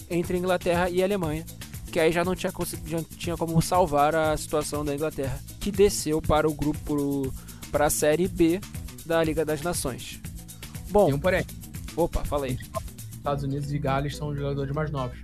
entre 0.09 0.37
Inglaterra 0.37 0.89
e 0.89 1.03
Alemanha 1.03 1.45
que 1.91 1.99
aí 1.99 2.11
já 2.11 2.23
não 2.23 2.35
tinha, 2.35 2.51
já 2.85 3.01
tinha 3.17 3.37
como 3.37 3.61
salvar 3.61 4.15
a 4.15 4.35
situação 4.37 4.83
da 4.85 4.93
Inglaterra, 4.95 5.39
que 5.59 5.71
desceu 5.71 6.21
para 6.21 6.47
o 6.49 6.53
grupo 6.53 7.33
para 7.71 7.85
a 7.87 7.89
série 7.89 8.27
B 8.27 8.59
da 9.05 9.23
Liga 9.23 9.43
das 9.45 9.61
Nações. 9.61 10.19
Bom, 10.89 11.05
Tem 11.05 11.15
um 11.15 11.19
porém. 11.19 11.45
opa, 11.95 12.23
fala 12.25 12.45
aí. 12.45 12.57
Estados 13.13 13.43
Unidos 13.43 13.71
e 13.71 13.77
Gales 13.79 14.15
são 14.15 14.29
os 14.29 14.37
jogadores 14.37 14.73
mais 14.73 14.89
novos. 14.91 15.17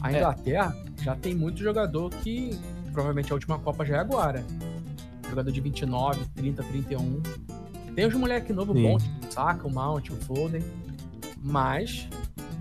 A 0.00 0.12
É. 0.12 0.16
Inglaterra 0.16 0.76
já 1.02 1.14
tem 1.16 1.34
muito 1.34 1.62
jogador 1.62 2.10
que 2.10 2.58
provavelmente 2.92 3.32
a 3.32 3.34
última 3.34 3.58
Copa 3.58 3.84
já 3.84 3.96
é 3.96 3.98
agora. 3.98 4.44
Jogador 5.28 5.50
de 5.50 5.60
29, 5.60 6.24
30, 6.34 6.62
31. 6.62 7.22
Tem 7.94 8.06
uns 8.06 8.14
moleque 8.14 8.52
novo 8.52 8.72
Sim. 8.74 8.82
bom, 8.82 8.98
tipo 8.98 9.26
o 9.26 9.32
Saka, 9.32 9.66
o 9.66 9.70
Mount, 9.72 10.10
o 10.10 10.16
Foden. 10.24 10.62
Mas 11.42 12.06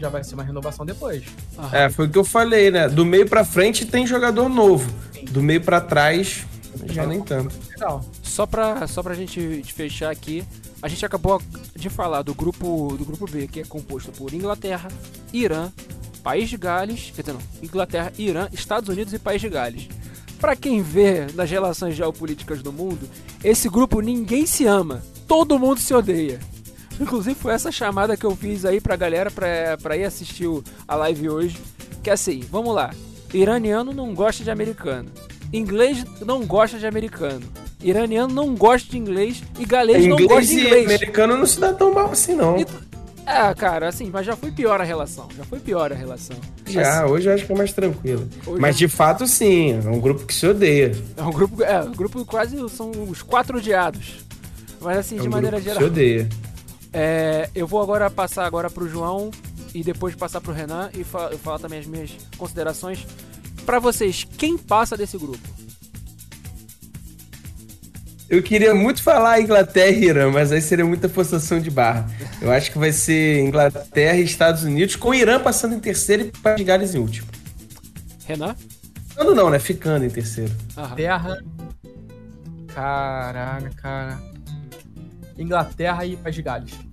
já 0.01 0.09
vai 0.09 0.23
ser 0.23 0.33
uma 0.33 0.43
renovação 0.43 0.85
depois. 0.85 1.23
Aham. 1.57 1.77
É, 1.77 1.89
foi 1.89 2.07
o 2.07 2.09
que 2.09 2.17
eu 2.17 2.25
falei, 2.25 2.71
né? 2.71 2.89
Do 2.89 3.05
meio 3.05 3.29
pra 3.29 3.45
frente 3.45 3.85
tem 3.85 4.05
jogador 4.05 4.49
novo. 4.49 4.91
Do 5.29 5.41
meio 5.41 5.61
pra 5.61 5.79
trás, 5.79 6.45
já 6.85 7.05
nem 7.05 7.21
tanto. 7.21 7.55
Legal. 7.69 8.03
Só 8.23 8.45
pra, 8.45 8.87
só 8.87 9.03
pra 9.03 9.13
gente 9.13 9.63
fechar 9.73 10.09
aqui, 10.09 10.43
a 10.81 10.87
gente 10.87 11.05
acabou 11.05 11.41
de 11.75 11.89
falar 11.89 12.23
do 12.23 12.33
grupo, 12.33 12.95
do 12.97 13.05
grupo 13.05 13.29
B, 13.29 13.47
que 13.47 13.59
é 13.59 13.63
composto 13.63 14.11
por 14.11 14.33
Inglaterra, 14.33 14.89
Irã, 15.31 15.71
País 16.23 16.49
de 16.49 16.57
Gales, 16.57 17.11
quer 17.15 17.21
dizer, 17.21 17.33
não, 17.33 17.41
Inglaterra, 17.61 18.11
Irã, 18.17 18.47
Estados 18.51 18.89
Unidos 18.89 19.13
e 19.13 19.19
País 19.19 19.39
de 19.39 19.49
Gales. 19.49 19.87
Pra 20.39 20.55
quem 20.55 20.81
vê 20.81 21.27
nas 21.35 21.51
relações 21.51 21.95
geopolíticas 21.95 22.63
do 22.63 22.73
mundo, 22.73 23.07
esse 23.43 23.69
grupo 23.69 24.01
ninguém 24.01 24.47
se 24.47 24.65
ama, 24.65 25.03
todo 25.27 25.59
mundo 25.59 25.79
se 25.79 25.93
odeia. 25.93 26.39
Inclusive 26.99 27.35
foi 27.35 27.53
essa 27.53 27.71
chamada 27.71 28.15
que 28.15 28.25
eu 28.25 28.35
fiz 28.35 28.63
aí 28.65 28.79
pra 28.79 28.95
galera 28.95 29.31
pra, 29.31 29.77
pra 29.81 29.97
ir 29.97 30.03
assistir 30.03 30.47
o- 30.47 30.63
a 30.87 30.95
live 30.95 31.29
hoje. 31.29 31.57
Que 32.03 32.09
é 32.09 32.13
assim, 32.13 32.43
vamos 32.51 32.73
lá. 32.75 32.91
Iraniano 33.33 33.93
não 33.93 34.13
gosta 34.13 34.43
de 34.43 34.51
americano. 34.51 35.09
Inglês 35.53 36.03
não 36.25 36.45
gosta 36.45 36.77
de 36.77 36.85
americano. 36.85 37.41
Iraniano 37.83 38.33
não 38.33 38.55
gosta 38.55 38.89
de 38.89 38.97
inglês 38.97 39.41
e 39.59 39.65
galês 39.65 40.05
não 40.05 40.15
gosta 40.17 40.23
Inglês 40.33 40.47
de 40.49 40.55
e 40.55 40.65
inglês. 40.65 40.85
americano 40.85 41.37
não 41.37 41.45
se 41.45 41.59
dá 41.59 41.73
tão 41.73 41.93
mal 41.93 42.11
assim, 42.11 42.35
não. 42.35 42.57
E 42.59 42.65
É, 43.25 43.53
cara, 43.53 43.87
assim, 43.87 44.09
mas 44.11 44.25
já 44.25 44.35
foi 44.35 44.51
pior 44.51 44.81
a 44.81 44.83
relação. 44.83 45.27
Já 45.37 45.43
foi 45.43 45.59
pior 45.59 45.91
a 45.91 45.95
relação. 45.95 46.35
Já, 46.67 47.05
hoje 47.05 47.29
eu 47.29 47.33
acho 47.33 47.45
que 47.45 47.51
é 47.51 47.55
mais 47.55 47.71
tranquilo. 47.71 48.27
Mas 48.59 48.77
de 48.77 48.87
fato, 48.87 49.25
sim, 49.27 49.73
é 49.85 49.89
um 49.89 49.99
grupo 49.99 50.25
que 50.25 50.33
se 50.33 50.45
odeia. 50.47 50.91
É 51.17 51.21
um 51.21 51.31
grupo, 51.31 51.63
é, 51.63 51.81
um 51.81 51.91
grupo 51.91 52.25
quase 52.25 52.57
são 52.69 52.91
os 53.09 53.21
quatro 53.21 53.57
odiados. 53.57 54.25
Mas 54.81 54.97
assim, 54.97 55.17
É 55.17 55.19
um 55.19 55.23
de 55.23 55.29
maneira 55.29 55.57
grupo 55.57 55.69
que 55.69 55.73
geral. 55.75 55.81
se 55.83 55.85
odeia. 55.91 56.29
É, 56.93 57.49
eu 57.55 57.65
vou 57.65 57.81
agora 57.81 58.09
passar 58.09 58.45
agora 58.45 58.69
pro 58.69 58.89
João 58.89 59.31
e 59.73 59.83
depois 59.83 60.15
passar 60.15 60.41
pro 60.41 60.53
Renan 60.53 60.89
e 60.93 61.03
fa 61.03 61.31
falar 61.37 61.59
também 61.59 61.79
as 61.79 61.85
minhas 61.85 62.11
considerações. 62.37 63.05
Pra 63.65 63.79
vocês, 63.79 64.25
quem 64.37 64.57
passa 64.57 64.97
desse 64.97 65.17
grupo? 65.17 65.47
Eu 68.29 68.41
queria 68.41 68.73
muito 68.73 69.03
falar 69.03 69.41
Inglaterra 69.41 69.91
e 69.91 70.05
Irã, 70.05 70.31
mas 70.31 70.53
aí 70.53 70.61
seria 70.61 70.85
muita 70.85 71.09
forçação 71.09 71.59
de 71.59 71.69
barra. 71.69 72.09
Eu 72.41 72.49
acho 72.49 72.71
que 72.71 72.77
vai 72.77 72.93
ser 72.93 73.41
Inglaterra 73.41 74.15
e 74.15 74.23
Estados 74.23 74.63
Unidos, 74.63 74.95
com 74.95 75.09
o 75.09 75.13
Irã 75.13 75.37
passando 75.39 75.75
em 75.75 75.79
terceiro 75.79 76.23
e 76.23 76.31
País 76.39 76.55
de 76.55 76.63
Gales 76.63 76.95
em 76.95 76.99
último. 76.99 77.27
Renan? 78.25 78.55
Ficando 79.09 79.35
não, 79.35 79.49
né? 79.49 79.59
Ficando 79.59 80.05
em 80.05 80.09
terceiro. 80.09 80.51
Aham. 80.77 80.95
Terra. 80.95 81.37
Caraca, 82.73 83.69
cara. 83.75 84.30
Inglaterra 85.41 86.05
e 86.05 86.15
País 86.15 86.35
de 86.35 86.41
Gales. 86.41 86.91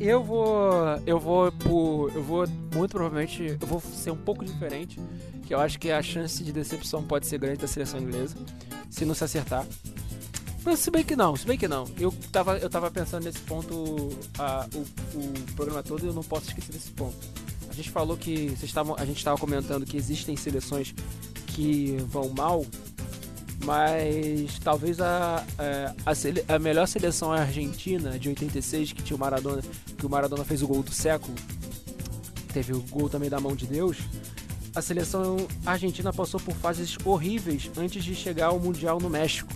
Eu 0.00 0.24
vou. 0.24 0.72
Eu 1.06 1.20
vou 1.20 1.52
por. 1.52 2.10
Eu 2.14 2.22
vou 2.22 2.46
muito 2.74 2.92
provavelmente. 2.92 3.58
Eu 3.60 3.66
vou 3.66 3.80
ser 3.80 4.10
um 4.10 4.16
pouco 4.16 4.44
diferente. 4.44 4.98
Que 5.46 5.52
eu 5.52 5.60
acho 5.60 5.78
que 5.78 5.90
a 5.90 6.02
chance 6.02 6.42
de 6.42 6.52
decepção 6.52 7.02
pode 7.02 7.26
ser 7.26 7.38
grande 7.38 7.58
da 7.58 7.66
seleção 7.66 8.00
inglesa. 8.00 8.34
Se 8.88 9.04
não 9.04 9.14
se 9.14 9.24
acertar. 9.24 9.66
Mas 10.64 10.78
se 10.78 10.90
bem 10.90 11.04
que 11.04 11.16
não, 11.16 11.36
se 11.36 11.46
bem 11.46 11.58
que 11.58 11.68
não. 11.68 11.86
Eu 11.98 12.14
tava, 12.32 12.58
eu 12.58 12.70
tava 12.70 12.90
pensando 12.90 13.24
nesse 13.24 13.40
ponto 13.40 14.10
a, 14.38 14.66
o, 14.74 14.78
o 15.18 15.54
programa 15.54 15.82
todo 15.82 16.04
e 16.04 16.08
eu 16.08 16.12
não 16.12 16.22
posso 16.22 16.48
esquecer 16.48 16.72
desse 16.72 16.90
ponto. 16.92 17.16
A 17.68 17.74
gente 17.74 17.90
falou 17.90 18.16
que. 18.16 18.48
Vocês 18.48 18.64
estavam, 18.64 18.96
a 18.98 19.04
gente 19.04 19.18
estava 19.18 19.38
comentando 19.38 19.84
que 19.84 19.98
existem 19.98 20.34
seleções 20.34 20.94
que 21.46 21.96
vão 22.06 22.30
mal. 22.30 22.64
Mas 23.64 24.58
talvez 24.64 25.00
a, 25.00 25.44
a, 25.58 26.10
a, 26.10 26.14
sele, 26.14 26.42
a, 26.48 26.58
melhor 26.58 26.86
seleção 26.86 27.30
argentina 27.30 28.18
de 28.18 28.28
86, 28.28 28.92
que 28.92 29.02
tinha 29.02 29.16
o 29.16 29.20
Maradona, 29.20 29.62
que 29.98 30.06
o 30.06 30.08
Maradona 30.08 30.44
fez 30.44 30.62
o 30.62 30.66
gol 30.66 30.82
do 30.82 30.92
século, 30.92 31.34
teve 32.52 32.72
o 32.72 32.80
gol 32.82 33.08
também 33.08 33.28
da 33.28 33.38
mão 33.38 33.54
de 33.54 33.66
Deus. 33.66 33.98
A 34.74 34.80
seleção 34.80 35.36
argentina 35.66 36.12
passou 36.12 36.40
por 36.40 36.54
fases 36.54 36.96
horríveis 37.04 37.70
antes 37.76 38.02
de 38.02 38.14
chegar 38.14 38.46
ao 38.46 38.58
Mundial 38.58 38.98
no 39.00 39.10
México. 39.10 39.52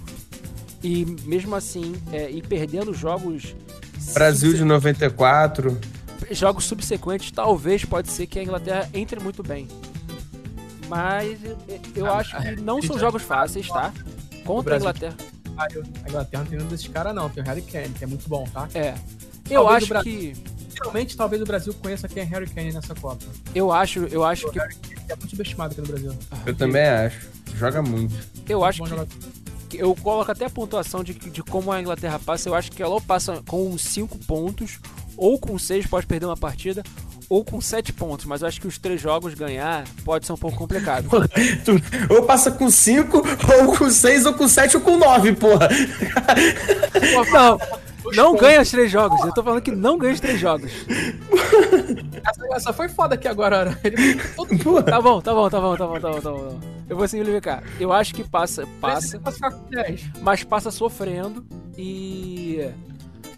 E 0.83 1.07
mesmo 1.23 1.55
assim, 1.55 1.95
é, 2.13 2.31
e 2.31 2.43
perdendo 2.43 2.93
jogos. 2.93 3.55
Brasil 4.13 4.53
de 4.53 4.65
94. 4.65 5.81
Jogos 6.31 6.65
subsequentes, 6.65 7.31
talvez 7.31 7.85
pode 7.85 8.11
ser 8.11 8.27
que 8.27 8.39
a 8.39 8.43
Inglaterra 8.43 8.89
entre 8.93 9.19
muito 9.21 9.43
bem. 9.43 9.69
Mas 10.89 11.39
eu 11.95 12.07
ah, 12.07 12.19
acho 12.19 12.37
que 12.37 12.57
não 12.61 12.83
são 12.83 12.99
jogos 12.99 13.23
fáceis, 13.23 13.69
tá? 13.69 13.93
Contra 14.45 14.75
a 14.75 14.79
Inglaterra. 14.79 15.17
A 15.57 16.09
Inglaterra 16.09 16.43
não 16.43 16.51
tem 16.51 16.59
nenhum 16.59 16.69
desses 16.69 16.89
caras, 16.89 17.15
não. 17.15 17.29
Tem 17.31 17.43
o 17.43 17.47
Harry 17.47 17.63
Kane, 17.63 17.91
que 17.91 18.05
é 18.05 18.07
muito 18.07 18.29
bom, 18.29 18.45
tá? 18.53 18.69
É. 18.75 18.95
Eu 19.49 19.65
talvez 19.65 19.91
acho 19.91 20.03
que. 20.05 20.33
Realmente, 20.83 21.17
talvez 21.17 21.41
o 21.41 21.45
Brasil 21.45 21.73
conheça 21.75 22.09
quem 22.09 22.23
é 22.25 22.27
Harry 22.27 22.49
Kane 22.49 22.73
nessa 22.73 22.95
Copa. 22.97 23.25
Eu 23.55 23.71
acho, 23.71 24.01
eu 24.07 24.25
acho 24.25 24.49
o 24.49 24.53
que. 24.53 24.59
Harry 24.59 24.75
Kane 24.75 24.95
é 25.09 25.17
muito 25.17 25.31
subestimado 25.31 25.73
aqui 25.73 25.81
no 25.81 25.87
Brasil. 25.87 26.13
Eu 26.45 26.55
também 26.55 26.83
acho. 26.83 27.29
Joga 27.55 27.81
muito. 27.83 28.15
Eu 28.49 28.65
acho 28.65 28.83
que. 28.83 29.79
Eu 29.79 29.95
coloco 29.97 30.31
até 30.31 30.45
a 30.45 30.51
pontuação 30.51 31.03
de, 31.03 31.15
de 31.15 31.43
como 31.43 31.73
a 31.73 31.81
Inglaterra 31.81 32.19
passa. 32.19 32.49
Eu 32.49 32.55
acho 32.55 32.71
que 32.71 32.83
ela 32.83 32.95
ou 32.95 33.01
passa 33.01 33.43
com 33.47 33.77
5 33.77 34.19
pontos, 34.19 34.79
ou 35.17 35.39
com 35.39 35.59
6 35.59 35.87
pode 35.87 36.07
perder 36.07 36.27
uma 36.27 36.37
partida, 36.37 36.83
ou 37.29 37.45
com 37.45 37.61
7 37.61 37.93
pontos, 37.93 38.27
mas 38.27 38.43
eu 38.43 38.49
acho 38.49 38.61
que 38.61 38.67
os 38.67 38.79
três 38.79 39.01
jogos 39.01 39.35
ganhar 39.35 39.85
pode 40.05 40.27
ser 40.27 40.33
um 40.33 40.37
pouco 40.37 40.57
complicado. 40.57 41.09
ou 42.11 42.23
passa 42.25 42.51
com 42.51 42.71
5, 42.71 43.17
ou 43.17 43.77
com 43.77 43.91
6, 43.91 44.27
ou 44.27 44.35
com 44.35 44.49
7, 44.49 44.77
ou 44.77 44.83
com 44.83 44.97
9, 44.97 45.33
porra. 45.35 45.69
Não, 47.33 47.59
não 48.15 48.37
ganha 48.37 48.61
os 48.61 48.71
três 48.71 48.91
jogos. 48.91 49.21
Eu 49.25 49.33
tô 49.33 49.43
falando 49.43 49.63
que 49.63 49.71
não 49.71 49.99
ganha 49.99 50.15
os 50.15 50.21
três 50.21 50.39
jogos. 50.39 50.73
Essa, 52.25 52.55
essa 52.55 52.73
foi 52.73 52.89
foda 52.89 53.15
aqui 53.15 53.29
agora. 53.29 53.79
Tá 54.85 55.01
bom, 55.01 55.21
tá 55.21 55.35
bom, 55.35 55.49
tá 55.51 55.61
bom, 55.61 55.77
tá 55.77 55.87
bom, 55.87 56.01
tá 56.01 56.09
bom, 56.11 56.21
tá 56.21 56.31
bom. 56.31 56.61
Eu 56.89 56.97
vou 56.97 57.09
simplificar. 57.09 57.63
Eu 57.81 57.93
acho 57.93 58.15
que 58.15 58.23
passa, 58.23 58.67
passa, 58.81 59.21
mas 60.21 60.45
passa 60.45 60.71
sofrendo 60.71 61.45
e 61.77 62.69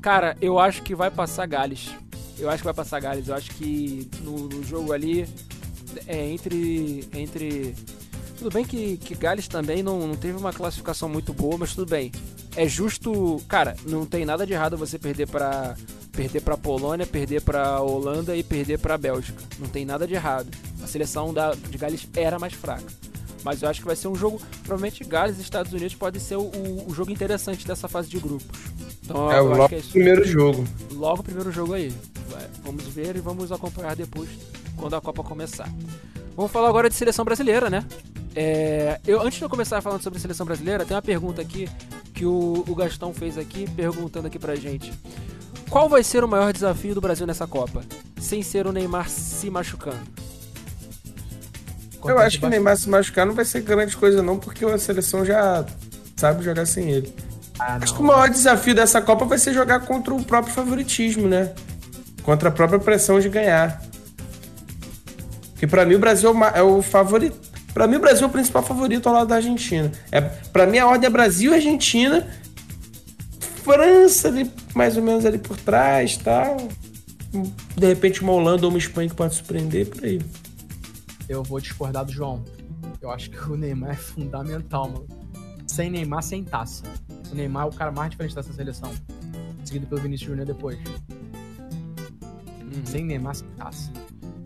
cara, 0.01 0.37
eu 0.41 0.59
acho 0.59 0.83
que 0.83 0.95
vai 0.95 1.11
passar 1.11 1.47
Gales. 1.47 1.95
Eu 2.39 2.49
acho 2.49 2.59
que 2.59 2.65
vai 2.65 2.75
passar 2.75 3.01
Gales. 3.01 3.29
Eu 3.29 3.35
acho 3.35 3.51
que 3.53 4.09
no, 4.23 4.49
no 4.49 4.63
jogo 4.63 4.93
ali, 4.93 5.29
é, 6.07 6.27
entre. 6.31 7.09
entre 7.15 7.75
tudo 8.39 8.51
bem 8.51 8.65
que, 8.65 8.99
que 8.99 9.15
Gales 9.15 9.49
também 9.49 9.83
não, 9.83 10.07
não 10.07 10.15
teve 10.15 10.37
uma 10.37 10.53
classificação 10.53 11.09
muito 11.09 11.33
boa, 11.33 11.57
mas 11.59 11.75
tudo 11.75 11.89
bem. 11.89 12.13
É 12.55 12.69
justo. 12.69 13.43
Cara, 13.49 13.75
não 13.87 14.05
tem 14.05 14.25
nada 14.25 14.47
de 14.47 14.53
errado 14.53 14.77
você 14.77 14.99
perder 14.99 15.27
para 15.27 15.75
perder 16.13 16.41
para 16.41 16.57
Polônia, 16.57 17.07
perder 17.07 17.43
para 17.43 17.81
Holanda 17.81 18.35
e 18.35 18.43
perder 18.43 18.79
para 18.79 18.97
Bélgica. 18.97 19.43
Não 19.59 19.69
tem 19.69 19.85
nada 19.85 20.07
de 20.07 20.15
errado. 20.15 20.49
A 20.83 20.87
seleção 20.87 21.33
da, 21.33 21.55
de 21.55 21.77
Gales 21.77 22.09
era 22.15 22.39
mais 22.39 22.55
fraca. 22.55 22.87
Mas 23.47 23.63
eu 23.63 23.69
acho 23.69 23.79
que 23.79 23.87
vai 23.87 23.95
ser 23.95 24.09
um 24.09 24.17
jogo. 24.17 24.41
Provavelmente 24.65 25.05
Gales 25.05 25.39
e 25.39 25.41
Estados 25.41 25.73
Unidos 25.73 25.95
pode 25.95 26.19
ser 26.19 26.35
o, 26.35 26.51
o, 26.89 26.93
jogo 26.93 27.13
interessante 27.13 27.65
dessa 27.65 27.87
fase 27.87 28.09
de 28.09 28.19
grupos. 28.19 28.59
Então, 29.05 29.31
é 29.31 29.41
logo 29.41 29.73
é 29.73 29.79
o 29.79 29.83
primeiro 29.83 30.25
jogo. 30.25 30.65
Logo 30.91 31.21
o 31.21 31.23
primeiro 31.23 31.53
jogo 31.53 31.75
aí. 31.75 31.95
Vamos 32.65 32.83
ver 32.89 33.15
e 33.15 33.21
vamos 33.21 33.53
acompanhar 33.53 33.95
depois 33.95 34.29
quando 34.77 34.97
a 34.97 35.01
Copa 35.01 35.23
começar. 35.23 35.73
Vamos 36.35 36.51
falar 36.51 36.69
agora 36.69 36.89
de 36.91 36.97
seleção 36.97 37.25
brasileira, 37.25 37.71
né? 37.71 37.85
É, 38.35 39.01
eu, 39.07 39.23
antes 39.23 39.39
de 39.39 39.45
eu 39.45 39.49
começar 39.49 39.81
falando 39.81 40.03
sobre 40.03 40.19
a 40.19 40.21
seleção 40.21 40.45
brasileira, 40.45 40.85
tem 40.85 40.97
uma 40.97 41.01
pergunta 41.01 41.41
aqui 41.41 41.69
que 42.13 42.27
o, 42.27 42.65
o 42.67 42.75
Gastão 42.75 43.15
fez 43.15 43.39
aqui, 43.39 43.71
perguntando 43.71 44.27
aqui 44.27 44.41
pra 44.41 44.57
gente. 44.57 44.93
Qual 45.71 45.89
vai 45.89 46.03
ser 46.03 46.25
o 46.25 46.29
maior 46.29 46.53
desafio 46.53 46.97
do 46.97 47.01
Brasil 47.01 47.29
nessa 47.29 47.47
Copa? 47.47 47.85
Sem 48.21 48.43
ser 48.43 48.67
o 48.67 48.73
Neymar 48.73 49.09
se 49.09 49.49
machucando. 49.49 50.01
Eu 52.05 52.19
acho 52.19 52.39
que 52.39 52.47
o 52.47 52.49
Neymar 52.49 52.77
se 52.77 52.89
machucar 52.89 53.27
não 53.27 53.35
vai 53.35 53.45
ser 53.45 53.63
grande 53.63 53.97
coisa 53.97 54.23
não, 54.23 54.39
porque 54.39 54.65
a 54.65 54.79
seleção 54.79 55.25
já 55.25 55.65
sabe 56.17 56.45
jogar 56.45 56.67
sem 56.67 56.91
ele. 56.91 57.13
Ah, 57.59 57.79
acho 57.81 57.95
que 57.95 58.01
o 58.01 58.05
maior 58.05 58.29
desafio 58.29 58.75
dessa 58.75 59.01
Copa 59.01 59.25
vai 59.25 59.39
ser 59.39 59.53
jogar 59.55 59.81
contra 59.81 60.15
o 60.15 60.23
próprio 60.23 60.53
favoritismo, 60.53 61.27
né? 61.27 61.53
contra 62.27 62.49
a 62.49 62.53
própria 62.53 62.81
pressão 62.81 63.21
de 63.21 63.29
ganhar. 63.29 63.81
Que 65.57 65.67
para 65.67 65.87
mim 65.87 65.95
o 65.95 65.99
Brasil 66.01 66.35
é 66.53 66.61
o 66.61 66.83
favorito. 66.83 67.39
Para 67.73 67.87
mim 67.87 67.97
o 67.97 68.01
Brasil 68.01 68.25
é 68.25 68.27
o 68.29 68.33
principal 68.33 68.65
favorito 68.65 69.09
ao 69.09 69.15
lado 69.15 69.29
da 69.29 69.37
Argentina. 69.37 69.93
É, 70.11 70.21
para 70.21 70.67
mim 70.67 70.79
a 70.79 70.89
ordem 70.89 71.07
é 71.07 71.11
Brasil, 71.11 71.55
Argentina, 71.55 72.27
França 73.63 74.29
ali 74.29 74.51
mais 74.75 74.97
ou 74.97 75.03
menos 75.03 75.25
ali 75.25 75.39
por 75.39 75.57
trás, 75.57 76.17
tal. 76.17 76.57
De 77.77 77.87
repente 77.87 78.23
uma 78.23 78.33
Holanda 78.33 78.65
ou 78.65 78.71
uma 78.71 78.79
Espanha 78.79 79.09
que 79.09 79.15
pode 79.15 79.37
surpreender 79.37 79.87
por 79.87 80.05
aí. 80.05 80.21
Eu 81.29 81.43
vou 81.43 81.61
discordar 81.61 82.05
do 82.05 82.13
João. 82.13 82.43
Eu 83.01 83.11
acho 83.11 83.31
que 83.31 83.39
o 83.51 83.57
Neymar 83.57 83.91
é 83.91 83.97
fundamental, 83.97 84.89
mano. 84.89 85.07
Sem 85.67 85.91
Neymar, 85.91 86.23
sem 86.23 86.45
taça. 86.45 86.85
O 87.31 87.35
Neymar 87.35 87.65
é 87.65 87.69
o 87.69 87.73
cara 87.73 87.91
mais 87.91 88.11
diferente 88.11 88.35
dessa 88.35 88.53
seleção. 88.53 88.93
Seguido 89.65 89.87
pelo 89.87 90.01
Vinícius 90.01 90.31
Júnior 90.31 90.47
depois. 90.47 90.79
Uhum. 92.61 92.87
Sem 92.87 93.05
Neymar, 93.05 93.35
sem 93.35 93.49
taça. 93.51 93.93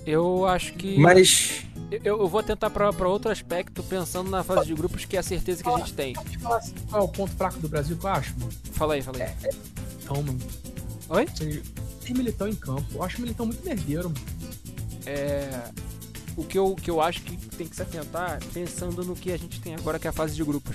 Eu 0.07 0.47
acho 0.47 0.73
que. 0.75 0.99
Mas. 0.99 1.67
Eu, 1.91 2.21
eu 2.21 2.29
vou 2.29 2.43
tentar 2.43 2.71
para 2.71 3.09
outro 3.09 3.31
aspecto, 3.31 3.83
pensando 3.83 4.31
na 4.31 4.45
fase 4.45 4.67
de 4.67 4.75
grupos, 4.75 5.05
que 5.05 5.17
é 5.17 5.21
a 5.21 5.23
certeza 5.23 5.63
que 5.63 5.69
a 5.69 5.77
gente 5.79 5.93
tem. 5.93 6.15
Assim, 6.17 6.75
qual 6.89 7.03
é 7.03 7.05
o 7.05 7.09
ponto 7.09 7.33
fraco 7.33 7.59
do 7.59 7.69
Brasil 7.69 7.97
que 7.97 8.05
eu 8.05 8.11
acho, 8.11 8.39
mano? 8.39 8.53
Fala 8.73 8.95
aí, 8.95 9.03
fala 9.03 9.19
aí. 9.19 9.23
É, 9.23 9.37
é... 9.45 9.51
Então, 10.03 10.23
mano. 10.23 10.39
Oi? 11.09 11.27
Tem 11.27 12.15
Militão 12.15 12.49
em 12.49 12.55
campo. 12.55 12.85
Eu 12.95 13.03
acho 13.03 13.19
o 13.19 13.21
Militão 13.21 13.45
muito 13.45 13.65
merdeiro, 13.65 14.05
mano. 14.05 14.27
É. 15.05 15.71
O 16.41 16.45
que 16.45 16.59
eu, 16.59 16.75
que 16.75 16.91
eu 16.91 17.03
acho 17.03 17.21
que 17.21 17.37
tem 17.55 17.69
que 17.69 17.77
se 17.77 17.83
atentar, 17.83 18.41
pensando 18.55 19.05
no 19.05 19.15
que 19.15 19.31
a 19.31 19.37
gente 19.37 19.61
tem 19.61 19.75
agora, 19.75 19.99
que 19.99 20.07
é 20.07 20.11
a 20.11 20.13
fase 20.13 20.35
de 20.35 20.43
grupos. 20.43 20.75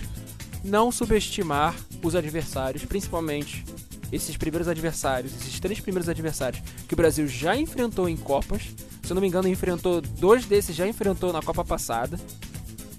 Não 0.64 0.92
subestimar 0.92 1.74
os 2.04 2.16
adversários, 2.16 2.86
principalmente 2.86 3.66
esses 4.12 4.38
primeiros 4.38 4.68
adversários, 4.68 5.34
esses 5.34 5.60
três 5.60 5.80
primeiros 5.80 6.08
adversários 6.08 6.62
que 6.88 6.94
o 6.94 6.98
Brasil 6.98 7.28
já 7.28 7.56
enfrentou 7.56 8.08
em 8.08 8.16
Copas. 8.16 8.62
Se 9.02 9.12
eu 9.12 9.16
não 9.16 9.22
me 9.22 9.28
engano, 9.28 9.48
enfrentou 9.48 10.02
dois 10.02 10.46
desses, 10.46 10.76
já 10.76 10.88
enfrentou 10.88 11.34
na 11.34 11.42
Copa 11.42 11.66
passada. 11.66 12.20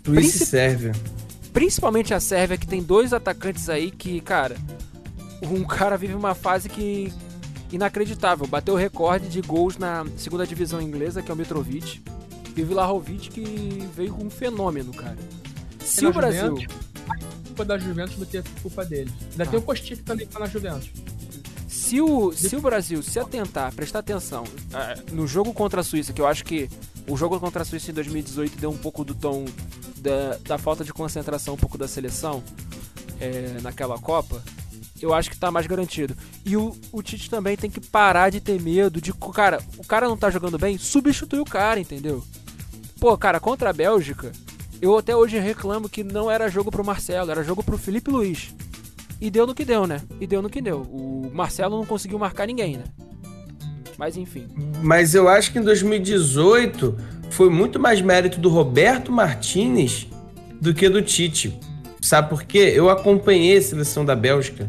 Suíça 0.05 0.43
e 0.43 0.47
Sérvia. 0.47 0.93
Principalmente 1.53 2.13
a 2.13 2.19
Sérvia, 2.19 2.59
que 2.59 2.67
tem 2.67 2.83
dois 2.83 3.13
atacantes 3.13 3.69
aí 3.69 3.93
que, 3.93 4.21
cara, 4.21 4.57
um 5.41 5.63
cara 5.65 5.97
vive 5.97 6.15
uma 6.15 6.35
fase 6.35 6.69
que 6.69 7.13
inacreditável. 7.71 8.45
Bateu 8.45 8.75
o 8.75 8.77
recorde 8.77 9.29
de 9.29 9.41
gols 9.41 9.79
na 9.79 10.05
segunda 10.17 10.45
divisão 10.45 10.83
inglesa, 10.83 11.23
que 11.23 11.31
é 11.31 11.35
o 11.35 11.37
Mitrovic. 11.37 12.03
E 12.57 12.63
o 12.63 12.67
Vlahovic, 12.67 13.31
que 13.31 13.89
veio 13.95 14.13
com 14.15 14.25
um 14.25 14.31
fenômeno, 14.31 14.93
cara. 14.93 15.17
Se 15.81 16.07
o 16.07 16.13
Brasil... 16.13 16.57
Juventus 16.57 16.87
culpa 17.57 17.65
da 17.65 17.79
Juventus 17.79 18.17
do 18.17 18.27
que 18.27 18.43
culpa 18.61 18.85
dele. 18.85 19.11
Ainda 19.33 19.45
ah. 19.45 19.47
tem 19.47 19.59
o 19.59 19.97
também 20.03 20.27
que 20.27 20.33
tá 20.33 20.39
na 20.39 20.47
Juventus. 20.47 20.91
Se 21.67 22.01
o, 22.01 22.33
se 22.33 22.55
o 22.55 22.61
Brasil 22.61 23.03
se 23.03 23.19
atentar, 23.19 23.73
prestar 23.73 24.01
atenção 24.01 24.45
uh, 24.45 25.15
no 25.15 25.27
jogo 25.27 25.55
contra 25.55 25.81
a 25.81 25.85
Suíça, 25.85 26.13
que 26.13 26.21
eu 26.21 26.27
acho 26.27 26.45
que 26.45 26.69
o 27.09 27.17
jogo 27.17 27.39
contra 27.41 27.63
a 27.63 27.65
Suíça 27.65 27.91
em 27.91 27.95
2018 27.95 28.59
deu 28.59 28.71
um 28.71 28.77
pouco 28.77 29.05
do 29.05 29.15
tom 29.15 29.45
da, 29.99 30.37
da 30.47 30.59
falta 30.59 30.85
de 30.85 30.93
concentração 30.93 31.55
um 31.55 31.57
pouco 31.57 31.79
da 31.79 31.89
seleção 31.89 32.43
é, 33.21 33.57
naquela 33.63 33.99
Copa, 33.99 34.43
eu 35.01 35.15
acho 35.15 35.31
que 35.31 35.39
tá 35.39 35.51
mais 35.51 35.67
garantido. 35.67 36.17
E 36.45 36.57
o, 36.57 36.77
o 36.93 37.03
Tite 37.03 37.31
também 37.31 37.57
tem 37.57 37.71
que 37.71 37.81
parar 37.81 38.31
de 38.31 38.41
ter 38.41 38.61
medo 38.61 39.01
de. 39.01 39.13
Cara, 39.13 39.61
o 39.77 39.85
cara 39.85 40.09
não 40.09 40.17
tá 40.17 40.29
jogando 40.31 40.59
bem, 40.59 40.79
substitui 40.79 41.39
o 41.39 41.45
cara, 41.45 41.79
entendeu? 41.79 42.23
Pô, 43.07 43.17
cara, 43.17 43.39
contra 43.39 43.71
a 43.71 43.73
Bélgica, 43.73 44.33
eu 44.83 44.99
até 44.99 45.15
hoje 45.15 45.39
reclamo 45.39 45.89
que 45.89 46.03
não 46.03 46.29
era 46.29 46.49
jogo 46.49 46.73
pro 46.73 46.85
Marcelo, 46.85 47.31
era 47.31 47.45
jogo 47.45 47.63
pro 47.63 47.79
Felipe 47.79 48.11
Luiz. 48.11 48.53
E 49.21 49.31
deu 49.31 49.47
no 49.47 49.55
que 49.55 49.65
deu, 49.65 49.87
né? 49.87 50.03
E 50.21 50.27
deu 50.27 50.43
no 50.43 50.51
que 50.51 50.61
deu. 50.61 50.81
O 50.81 51.31
Marcelo 51.33 51.77
não 51.77 51.87
conseguiu 51.87 52.19
marcar 52.19 52.49
ninguém, 52.49 52.79
né? 52.79 52.83
Mas 53.97 54.17
enfim. 54.17 54.49
Mas 54.83 55.15
eu 55.15 55.29
acho 55.29 55.53
que 55.53 55.61
em 55.61 55.63
2018 55.63 56.99
foi 57.31 57.49
muito 57.49 57.79
mais 57.79 58.01
mérito 58.01 58.41
do 58.41 58.49
Roberto 58.49 59.13
Martinez 59.13 60.09
do 60.61 60.75
que 60.75 60.89
do 60.89 61.01
Tite. 61.01 61.57
Sabe 62.01 62.29
por 62.29 62.43
quê? 62.43 62.73
Eu 62.75 62.91
acompanhei 62.91 63.57
a 63.57 63.63
seleção 63.63 64.05
da 64.05 64.17
Bélgica 64.17 64.69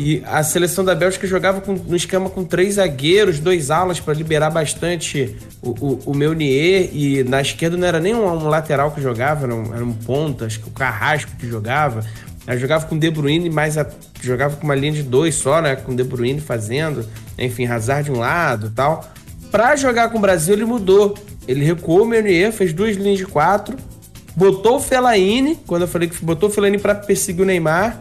e 0.00 0.22
a 0.24 0.42
seleção 0.42 0.82
da 0.82 0.94
Bélgica 0.94 1.26
jogava 1.26 1.60
com, 1.60 1.74
no 1.74 1.94
esquema 1.94 2.30
com 2.30 2.42
três 2.42 2.76
zagueiros, 2.76 3.38
dois 3.38 3.70
alas 3.70 4.00
para 4.00 4.14
liberar 4.14 4.48
bastante 4.48 5.36
o, 5.60 5.70
o, 5.70 6.00
o 6.06 6.14
Meunier. 6.16 6.88
E 6.90 7.22
na 7.22 7.42
esquerda 7.42 7.76
não 7.76 7.86
era 7.86 8.00
nem 8.00 8.14
um, 8.14 8.26
um 8.26 8.48
lateral 8.48 8.92
que 8.92 9.02
jogava, 9.02 9.44
era 9.44 9.54
um, 9.54 9.74
era 9.74 9.84
um 9.84 9.92
ponta, 9.92 10.46
acho 10.46 10.58
que 10.60 10.68
o 10.68 10.70
Carrasco 10.70 11.32
que 11.38 11.46
jogava. 11.46 12.02
Aí 12.46 12.58
jogava 12.58 12.86
com 12.86 12.98
De 12.98 13.10
Bruyne, 13.10 13.50
mas 13.50 13.76
a, 13.76 13.86
jogava 14.22 14.56
com 14.56 14.64
uma 14.64 14.74
linha 14.74 14.92
de 14.92 15.02
dois 15.02 15.34
só, 15.34 15.60
né? 15.60 15.76
Com 15.76 15.94
De 15.94 16.02
Bruyne 16.02 16.40
fazendo, 16.40 17.06
enfim, 17.38 17.66
Hazard 17.66 18.10
de 18.10 18.16
um 18.16 18.18
lado 18.20 18.72
tal. 18.74 19.06
Para 19.50 19.76
jogar 19.76 20.08
com 20.08 20.16
o 20.16 20.20
Brasil, 20.22 20.54
ele 20.54 20.64
mudou. 20.64 21.14
Ele 21.46 21.62
recuou 21.62 22.04
o 22.04 22.06
Meunier, 22.06 22.52
fez 22.52 22.72
duas 22.72 22.96
linhas 22.96 23.18
de 23.18 23.26
quatro 23.26 23.76
botou 24.34 24.76
o 24.76 24.80
Fellaini, 24.80 25.58
quando 25.66 25.82
eu 25.82 25.88
falei 25.88 26.08
que 26.08 26.24
botou 26.24 26.48
o 26.48 26.52
Fellaini 26.52 26.78
para 26.78 26.94
perseguir 26.94 27.42
o 27.42 27.44
Neymar. 27.44 28.00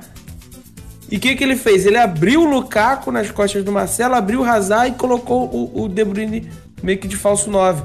E 1.11 1.17
o 1.17 1.19
que, 1.19 1.35
que 1.35 1.43
ele 1.43 1.55
fez? 1.55 1.85
Ele 1.85 1.97
abriu 1.97 2.41
o 2.41 2.45
Lukaku 2.45 3.11
nas 3.11 3.31
costas 3.31 3.63
do 3.63 3.71
Marcelo, 3.71 4.15
abriu 4.15 4.41
o 4.41 4.43
Hazard 4.43 4.91
e 4.91 4.97
colocou 4.97 5.45
o, 5.45 5.83
o 5.83 5.89
De 5.89 6.05
Bruyne 6.05 6.49
meio 6.83 6.97
que 6.97 7.07
de 7.07 7.15
falso 7.15 7.49
9. 7.49 7.83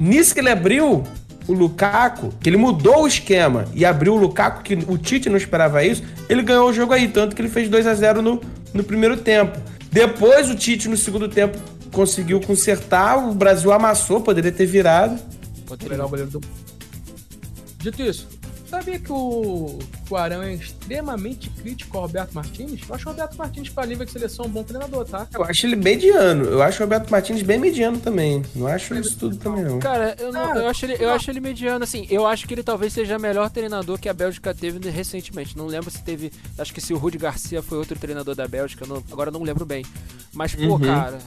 Nisso 0.00 0.32
que 0.32 0.40
ele 0.40 0.50
abriu 0.50 1.04
o 1.46 1.52
Lukaku, 1.52 2.32
que 2.40 2.48
ele 2.48 2.56
mudou 2.56 3.02
o 3.02 3.06
esquema 3.06 3.66
e 3.74 3.84
abriu 3.84 4.14
o 4.14 4.16
Lukaku, 4.16 4.62
que 4.62 4.74
o 4.74 4.96
Tite 4.96 5.28
não 5.28 5.36
esperava 5.36 5.84
isso, 5.84 6.02
ele 6.28 6.42
ganhou 6.42 6.68
o 6.68 6.72
jogo 6.72 6.92
aí, 6.92 7.08
tanto 7.08 7.36
que 7.36 7.42
ele 7.42 7.48
fez 7.48 7.68
2 7.68 7.86
a 7.86 7.94
0 7.94 8.22
no, 8.22 8.40
no 8.72 8.84
primeiro 8.84 9.16
tempo. 9.16 9.58
Depois 9.90 10.50
o 10.50 10.54
Tite, 10.54 10.88
no 10.88 10.96
segundo 10.96 11.28
tempo, 11.28 11.58
conseguiu 11.92 12.40
consertar, 12.40 13.18
o 13.18 13.34
Brasil 13.34 13.70
amassou, 13.70 14.20
poderia 14.20 14.50
ter 14.50 14.66
virado. 14.66 15.18
Poderia. 15.66 16.04
o 16.04 16.08
goleiro 16.08 16.30
do... 16.30 16.40
Dito 17.78 18.02
isso, 18.02 18.28
sabia 18.72 18.98
que 18.98 19.12
o, 19.12 19.78
o 20.08 20.16
Arão 20.16 20.42
é 20.42 20.54
extremamente 20.54 21.50
crítico 21.50 21.98
ao 21.98 22.04
Roberto 22.04 22.32
Martins? 22.32 22.80
Eu 22.88 22.94
acho 22.94 23.06
o 23.06 23.12
Roberto 23.12 23.36
Martins, 23.36 23.68
para 23.68 23.86
nível 23.86 24.06
de 24.06 24.12
seleção, 24.12 24.46
um 24.46 24.48
bom 24.48 24.62
treinador, 24.64 25.04
tá? 25.04 25.28
Eu 25.34 25.44
acho 25.44 25.66
ele 25.66 25.76
mediano. 25.76 26.44
Eu 26.44 26.62
acho 26.62 26.82
o 26.82 26.86
Roberto 26.86 27.10
Martins 27.10 27.42
bem 27.42 27.58
mediano 27.58 27.98
também. 27.98 28.42
Não 28.54 28.66
acho 28.66 28.94
isso 28.94 29.18
tudo 29.18 29.36
também, 29.36 29.62
não. 29.62 29.78
Cara, 29.78 30.16
eu, 30.18 30.32
não, 30.32 30.56
eu, 30.56 30.68
acho 30.68 30.86
ele, 30.86 30.96
eu 30.98 31.10
acho 31.10 31.30
ele 31.30 31.40
mediano, 31.40 31.84
assim. 31.84 32.06
Eu 32.08 32.26
acho 32.26 32.48
que 32.48 32.54
ele 32.54 32.62
talvez 32.62 32.94
seja 32.94 33.18
o 33.18 33.20
melhor 33.20 33.50
treinador 33.50 33.98
que 33.98 34.08
a 34.08 34.14
Bélgica 34.14 34.54
teve 34.54 34.88
recentemente. 34.88 35.54
Não 35.56 35.66
lembro 35.66 35.90
se 35.90 36.02
teve. 36.02 36.32
Acho 36.56 36.72
que 36.72 36.80
se 36.80 36.94
o 36.94 36.96
Rudi 36.96 37.18
Garcia 37.18 37.62
foi 37.62 37.76
outro 37.76 37.98
treinador 37.98 38.34
da 38.34 38.48
Bélgica. 38.48 38.86
Não, 38.86 39.04
agora 39.12 39.30
não 39.30 39.42
lembro 39.42 39.66
bem. 39.66 39.84
Mas, 40.32 40.54
pô, 40.54 40.62
uhum. 40.62 40.80
cara, 40.80 41.18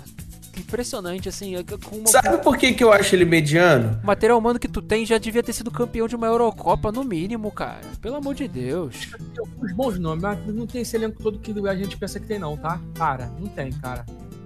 impressionante, 0.59 1.29
assim. 1.29 1.55
É 1.55 1.59
uma... 1.91 2.07
Sabe 2.07 2.37
por 2.43 2.57
que, 2.57 2.73
que 2.73 2.83
eu 2.83 2.91
acho 2.91 3.15
ele 3.15 3.25
mediano? 3.25 3.99
O 4.03 4.05
material 4.05 4.37
humano 4.37 4.59
que 4.59 4.67
tu 4.67 4.81
tem 4.81 5.05
já 5.05 5.17
devia 5.17 5.43
ter 5.43 5.53
sido 5.53 5.71
campeão 5.71 6.07
de 6.07 6.15
uma 6.15 6.27
Eurocopa, 6.27 6.91
no 6.91 7.03
mínimo, 7.03 7.51
cara. 7.51 7.81
Pelo 8.01 8.15
amor 8.15 8.35
de 8.35 8.47
Deus. 8.47 9.09
Tem 9.33 9.39
alguns 9.39 9.71
bons 9.73 9.99
nomes, 9.99 10.21
mas 10.21 10.39
não 10.47 10.67
tem 10.67 10.81
esse 10.81 10.95
elenco 10.95 11.21
todo 11.21 11.39
que 11.39 11.53
a 11.67 11.75
gente 11.75 11.97
pensa 11.97 12.19
que 12.19 12.27
tem, 12.27 12.39
não, 12.39 12.57
tá? 12.57 12.79
Cara, 12.95 13.31
não 13.39 13.47
tem, 13.47 13.71
cara. 13.71 14.05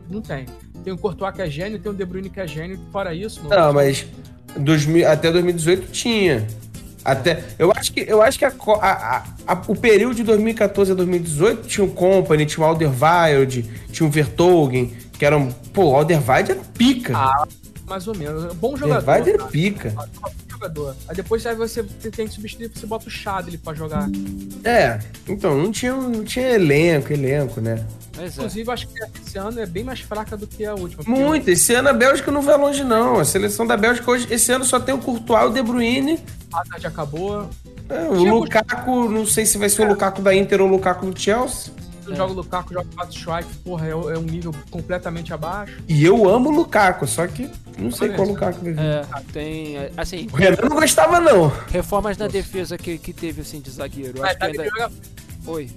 Não 0.09 0.21
tem. 0.21 0.45
Tem 0.83 0.93
o 0.93 0.97
Courtois 0.97 1.33
que 1.33 1.41
é 1.41 1.49
gênio, 1.49 1.79
tem 1.79 1.91
o 1.91 1.95
De 1.95 2.05
Bruyne 2.05 2.29
que 2.29 2.39
é 2.39 2.47
gênio, 2.47 2.79
fora 2.91 3.13
isso... 3.13 3.41
Não, 3.43 3.49
não 3.49 3.73
mas 3.73 4.05
2000, 4.57 5.07
até 5.07 5.31
2018 5.31 5.91
tinha. 5.91 6.47
Até, 7.03 7.43
eu 7.57 7.71
acho 7.71 7.93
que, 7.93 8.01
eu 8.01 8.21
acho 8.21 8.37
que 8.37 8.45
a, 8.45 8.51
a, 8.81 9.23
a, 9.47 9.61
o 9.67 9.75
período 9.75 10.15
de 10.15 10.23
2014 10.23 10.91
a 10.91 10.95
2018 10.95 11.67
tinha 11.67 11.85
o 11.85 11.91
Company, 11.91 12.45
tinha 12.45 12.63
o 12.63 12.67
Alderweireld, 12.67 13.65
tinha 13.91 14.07
o 14.07 14.11
Vertogen, 14.11 14.93
que 15.19 15.25
eram. 15.25 15.51
Pô, 15.73 15.91
o 15.91 15.95
Alderweireld 15.95 16.51
era 16.53 16.61
pica. 16.77 17.13
Ah, 17.15 17.45
mais 17.85 18.07
ou 18.07 18.15
menos. 18.15 18.53
Bom 18.53 18.75
jogador. 18.77 19.11
Alderweireld 19.11 19.29
era 19.29 19.51
pica. 19.51 19.93
jogador. 20.49 20.95
Aí 21.07 21.15
depois 21.15 21.45
aí 21.45 21.55
você 21.55 21.83
tem 21.83 22.25
que 22.25 22.33
substituir, 22.33 22.71
você 22.73 22.87
bota 22.87 23.07
o 23.07 23.11
Chadley 23.11 23.57
pra 23.57 23.73
jogar. 23.73 24.09
É, 24.63 24.99
então, 25.27 25.57
não 25.57 25.71
tinha, 25.71 25.93
não 25.93 26.23
tinha 26.23 26.51
elenco, 26.51 27.11
elenco, 27.11 27.59
né? 27.59 27.85
É. 28.17 28.27
Inclusive, 28.27 28.71
acho 28.71 28.87
que 28.87 28.99
esse 29.25 29.37
ano 29.37 29.59
é 29.59 29.65
bem 29.65 29.83
mais 29.83 29.99
fraca 29.99 30.37
do 30.37 30.47
que 30.47 30.65
a 30.65 30.73
última. 30.73 31.03
Muito. 31.05 31.49
Esse 31.49 31.73
ano 31.73 31.89
a 31.89 31.93
Bélgica 31.93 32.31
não 32.31 32.41
vai 32.41 32.57
longe, 32.57 32.83
não. 32.83 33.19
A 33.19 33.25
seleção 33.25 33.67
da 33.67 33.75
Bélgica 33.75 34.09
hoje, 34.09 34.27
esse 34.31 34.51
ano 34.51 34.63
só 34.63 34.79
tem 34.79 34.95
o 34.95 34.99
Courtois 34.99 35.43
e 35.43 35.47
o 35.47 35.53
De 35.53 35.61
Bruyne. 35.61 36.19
A 36.53 36.79
já 36.79 36.87
acabou. 36.87 37.49
É, 37.89 38.07
o 38.07 38.39
Lukaku, 38.39 39.09
não 39.09 39.25
sei 39.25 39.45
se 39.45 39.57
vai 39.57 39.67
ser 39.69 39.83
é. 39.83 39.85
o 39.85 39.89
Lukaku 39.89 40.21
da 40.21 40.33
Inter 40.33 40.61
ou 40.61 40.67
o 40.67 40.71
Lukaku 40.71 41.05
do 41.07 41.19
Chelsea. 41.19 41.73
Eu 42.09 42.13
é. 42.13 42.15
jogo 42.15 42.33
Lukaku, 42.33 42.73
jogo 42.73 42.87
o 42.97 43.11
Schweik, 43.11 43.57
porra, 43.57 43.87
é, 43.87 43.91
é, 43.91 43.95
um 43.95 44.23
nível 44.23 44.53
completamente 44.71 45.33
abaixo. 45.33 45.77
E 45.87 46.03
eu 46.03 46.27
amo 46.27 46.49
o 46.49 46.51
Lukaku, 46.51 47.05
só 47.07 47.27
que 47.27 47.49
não 47.77 47.91
sei 47.91 48.09
qual 48.09 48.27
Lukaku 48.27 48.63
vai 48.63 48.73
vir. 48.73 48.79
É, 48.79 49.05
tem, 49.31 49.77
assim... 49.95 50.27
O 50.31 50.35
Renan 50.35 50.69
não 50.69 50.75
gostava, 50.75 51.19
não. 51.19 51.47
Reformas 51.67 52.17
na 52.17 52.27
defesa 52.27 52.77
que, 52.77 52.97
que 52.97 53.13
teve, 53.13 53.41
assim, 53.41 53.61
de 53.61 53.69
zagueiro. 53.69 54.23
Acho 54.23 54.37
que 54.37 54.45
ainda... 54.45 54.65
joga... 54.65 54.91
Oi. 55.45 55.69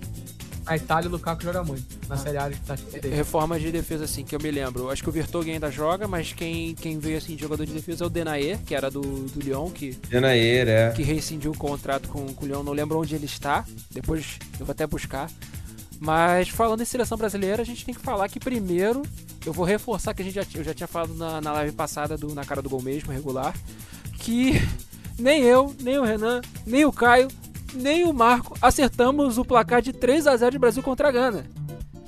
A 0.65 0.77
Itália, 0.77 1.09
o 1.09 1.13
Lukaku 1.13 1.43
joga 1.43 1.65
muito. 1.65 1.85
Na 2.09 2.17
Série 2.17 2.39
A, 2.39 2.49
tá 2.65 2.77
Reformas 3.11 3.61
de 3.61 3.73
defesa, 3.73 4.05
assim, 4.05 4.25
que 4.25 4.35
eu 4.35 4.41
me 4.41 4.51
lembro. 4.51 4.91
Acho 4.91 5.03
que 5.03 5.09
o 5.09 5.13
Vertonghen 5.13 5.55
ainda 5.55 5.71
joga, 5.71 6.07
mas 6.07 6.33
quem, 6.33 6.75
quem 6.77 6.99
veio, 6.99 7.19
assim, 7.19 7.35
de 7.35 7.43
jogador 7.43 7.67
de 7.67 7.73
defesa 7.73 8.05
é 8.05 8.07
o 8.07 8.11
Denayer, 8.11 8.59
que 8.65 8.75
era 8.75 8.89
do, 8.91 9.01
do 9.01 9.41
Lyon, 9.41 9.71
que... 9.71 9.91
Denayer, 10.09 10.69
é. 10.69 10.91
Que 10.93 11.03
rescindiu 11.03 11.51
o 11.51 11.57
contrato 11.57 12.09
com, 12.09 12.33
com 12.33 12.45
o 12.45 12.49
Lyon. 12.49 12.63
Não 12.63 12.73
lembro 12.73 12.99
onde 12.99 13.15
ele 13.15 13.27
está. 13.27 13.65
Depois 13.91 14.39
eu 14.59 14.65
vou 14.65 14.73
até 14.73 14.87
buscar. 14.87 15.29
Mas 16.05 16.49
falando 16.49 16.83
em 16.83 16.85
seleção 16.85 17.17
brasileira, 17.17 17.63
a 17.63 17.65
gente 17.65 17.85
tem 17.85 17.95
que 17.95 18.01
falar 18.01 18.29
que 18.29 18.41
primeiro 18.41 19.03
eu 19.47 19.53
vou 19.53 19.65
reforçar 19.65 20.13
que 20.13 20.21
a 20.21 20.25
gente 20.25 20.35
já, 20.35 20.43
eu 20.57 20.65
já 20.65 20.75
tinha 20.75 20.89
falado 20.89 21.15
na, 21.15 21.41
na 21.41 21.53
live 21.53 21.73
passada 21.77 22.19
do 22.19 22.35
Na 22.35 22.45
Cara 22.45 22.61
do 22.61 22.69
Gol 22.69 22.83
mesmo, 22.83 23.13
regular, 23.13 23.55
que 24.19 24.61
nem 25.17 25.43
eu, 25.43 25.73
nem 25.81 26.01
o 26.01 26.03
Renan, 26.03 26.41
nem 26.67 26.85
o 26.85 26.93
Caio, 26.93 27.29
nem 27.73 28.03
o 28.03 28.13
Marco 28.13 28.59
acertamos 28.61 29.39
o 29.39 29.45
placar 29.45 29.81
de 29.81 29.93
3 29.93 30.27
a 30.27 30.37
0 30.37 30.51
de 30.51 30.59
Brasil 30.59 30.83
contra 30.83 31.07
a 31.07 31.13
Gana. 31.13 31.47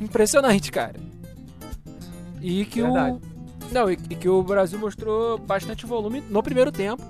Impressionante, 0.00 0.72
cara. 0.72 0.98
E 2.42 2.64
que 2.64 2.82
Verdade. 2.82 3.16
o 3.16 3.34
não, 3.72 3.88
e 3.88 3.96
que 3.96 4.28
o 4.28 4.42
Brasil 4.42 4.78
mostrou 4.78 5.38
bastante 5.38 5.86
volume 5.86 6.20
no 6.28 6.42
primeiro 6.42 6.72
tempo. 6.72 7.02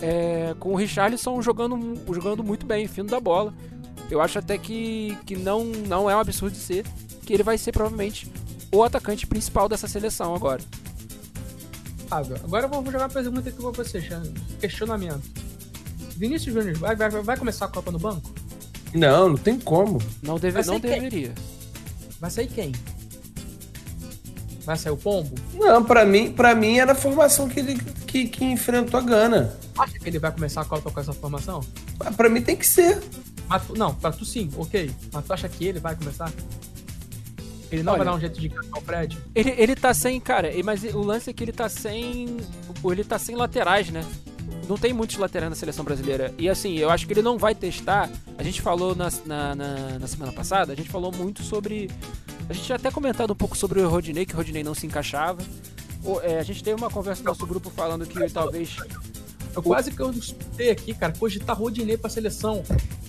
É, 0.00 0.54
com 0.60 0.72
o 0.72 0.76
Richarlison 0.76 1.42
jogando, 1.42 2.00
jogando 2.14 2.44
muito 2.44 2.64
bem, 2.64 2.86
fino 2.86 3.08
da 3.08 3.18
bola. 3.18 3.52
Eu 4.10 4.20
acho 4.20 4.38
até 4.38 4.58
que, 4.58 5.16
que 5.24 5.36
não, 5.36 5.64
não 5.64 6.10
é 6.10 6.16
um 6.16 6.18
absurdo 6.18 6.56
ser, 6.56 6.84
que 7.24 7.32
ele 7.32 7.42
vai 7.42 7.56
ser 7.56 7.72
provavelmente 7.72 8.30
o 8.72 8.82
atacante 8.82 9.26
principal 9.26 9.68
dessa 9.68 9.86
seleção 9.86 10.34
agora. 10.34 10.62
Agora 12.10 12.66
eu 12.66 12.68
vou 12.68 12.84
jogar 12.86 13.04
uma 13.04 13.08
pergunta 13.08 13.48
aqui 13.48 13.60
pra 13.60 13.70
você, 13.70 14.02
questionamento. 14.60 15.22
Vinícius 16.16 16.52
Júnior 16.52 16.76
vai, 16.76 16.96
vai, 16.96 17.08
vai 17.08 17.36
começar 17.36 17.66
a 17.66 17.68
Copa 17.68 17.92
no 17.92 17.98
banco? 17.98 18.30
Não, 18.92 19.30
não 19.30 19.36
tem 19.36 19.58
como. 19.58 20.02
Não, 20.22 20.38
deve, 20.38 20.60
não 20.62 20.80
deveria. 20.80 21.32
Vai 22.20 22.30
sair 22.30 22.48
quem? 22.48 22.72
Vai 24.64 24.76
sair 24.76 24.92
o 24.92 24.96
Pombo? 24.96 25.34
Não, 25.54 25.84
pra 25.84 26.04
mim, 26.04 26.32
pra 26.32 26.54
mim 26.54 26.78
era 26.78 26.92
a 26.92 26.94
formação 26.94 27.48
que 27.48 27.60
ele 27.60 27.76
que, 28.06 28.26
que 28.26 28.44
enfrentou 28.44 28.98
a 28.98 29.02
Gana. 29.02 29.56
Acha 29.78 29.98
que 29.98 30.08
ele 30.08 30.18
vai 30.18 30.32
começar 30.32 30.62
a 30.62 30.64
Copa 30.64 30.90
com 30.90 31.00
essa 31.00 31.12
formação? 31.12 31.60
Pra 32.16 32.28
mim 32.28 32.42
tem 32.42 32.56
que 32.56 32.66
ser. 32.66 33.00
Mas, 33.50 33.68
não, 33.70 33.92
pra 33.92 34.12
tu 34.12 34.24
sim, 34.24 34.48
ok. 34.56 34.92
Mas 35.12 35.24
tu 35.24 35.32
acha 35.32 35.48
que 35.48 35.64
ele 35.66 35.80
vai 35.80 35.96
começar? 35.96 36.32
Ele 37.70 37.82
não 37.82 37.94
Olha, 37.94 38.04
vai 38.04 38.12
dar 38.12 38.16
um 38.16 38.20
jeito 38.20 38.40
de 38.40 38.46
encaixar 38.46 38.78
o 38.78 38.80
Fred? 38.80 39.18
Ele, 39.34 39.50
ele 39.58 39.74
tá 39.74 39.92
sem, 39.92 40.20
cara, 40.20 40.50
mas 40.64 40.84
o 40.84 41.00
lance 41.00 41.30
é 41.30 41.32
que 41.32 41.42
ele 41.42 41.52
tá 41.52 41.68
sem. 41.68 42.36
Ele 42.84 43.02
tá 43.04 43.18
sem 43.18 43.34
laterais, 43.34 43.90
né? 43.90 44.04
Não 44.68 44.78
tem 44.78 44.92
muitos 44.92 45.16
laterais 45.16 45.50
na 45.50 45.56
seleção 45.56 45.84
brasileira. 45.84 46.32
E 46.38 46.48
assim, 46.48 46.78
eu 46.78 46.90
acho 46.90 47.08
que 47.08 47.12
ele 47.12 47.22
não 47.22 47.36
vai 47.36 47.52
testar. 47.52 48.08
A 48.38 48.42
gente 48.44 48.62
falou 48.62 48.94
na, 48.94 49.08
na, 49.26 49.54
na, 49.56 49.98
na 49.98 50.06
semana 50.06 50.32
passada, 50.32 50.72
a 50.72 50.76
gente 50.76 50.88
falou 50.88 51.10
muito 51.12 51.42
sobre. 51.42 51.90
A 52.48 52.52
gente 52.52 52.66
tinha 52.66 52.76
até 52.76 52.88
comentado 52.88 53.32
um 53.32 53.36
pouco 53.36 53.56
sobre 53.56 53.80
o 53.80 53.88
Rodinei, 53.88 54.24
que 54.24 54.34
o 54.34 54.36
Rodinei 54.36 54.62
não 54.62 54.74
se 54.74 54.86
encaixava. 54.86 55.42
O, 56.04 56.20
é, 56.20 56.38
a 56.38 56.42
gente 56.44 56.62
teve 56.62 56.80
uma 56.80 56.88
conversa 56.88 57.20
no 57.22 57.30
nosso 57.30 57.44
grupo 57.44 57.68
falando 57.68 58.06
que 58.06 58.30
talvez. 58.30 58.76
Eu 59.54 59.62
quase 59.62 59.90
que 59.90 60.00
eu 60.00 60.10
escutei 60.10 60.70
aqui, 60.70 60.94
cara, 60.94 61.12
cogitar 61.18 61.56
Rodinei 61.56 61.96
pra 61.96 62.10
seleção. 62.10 62.62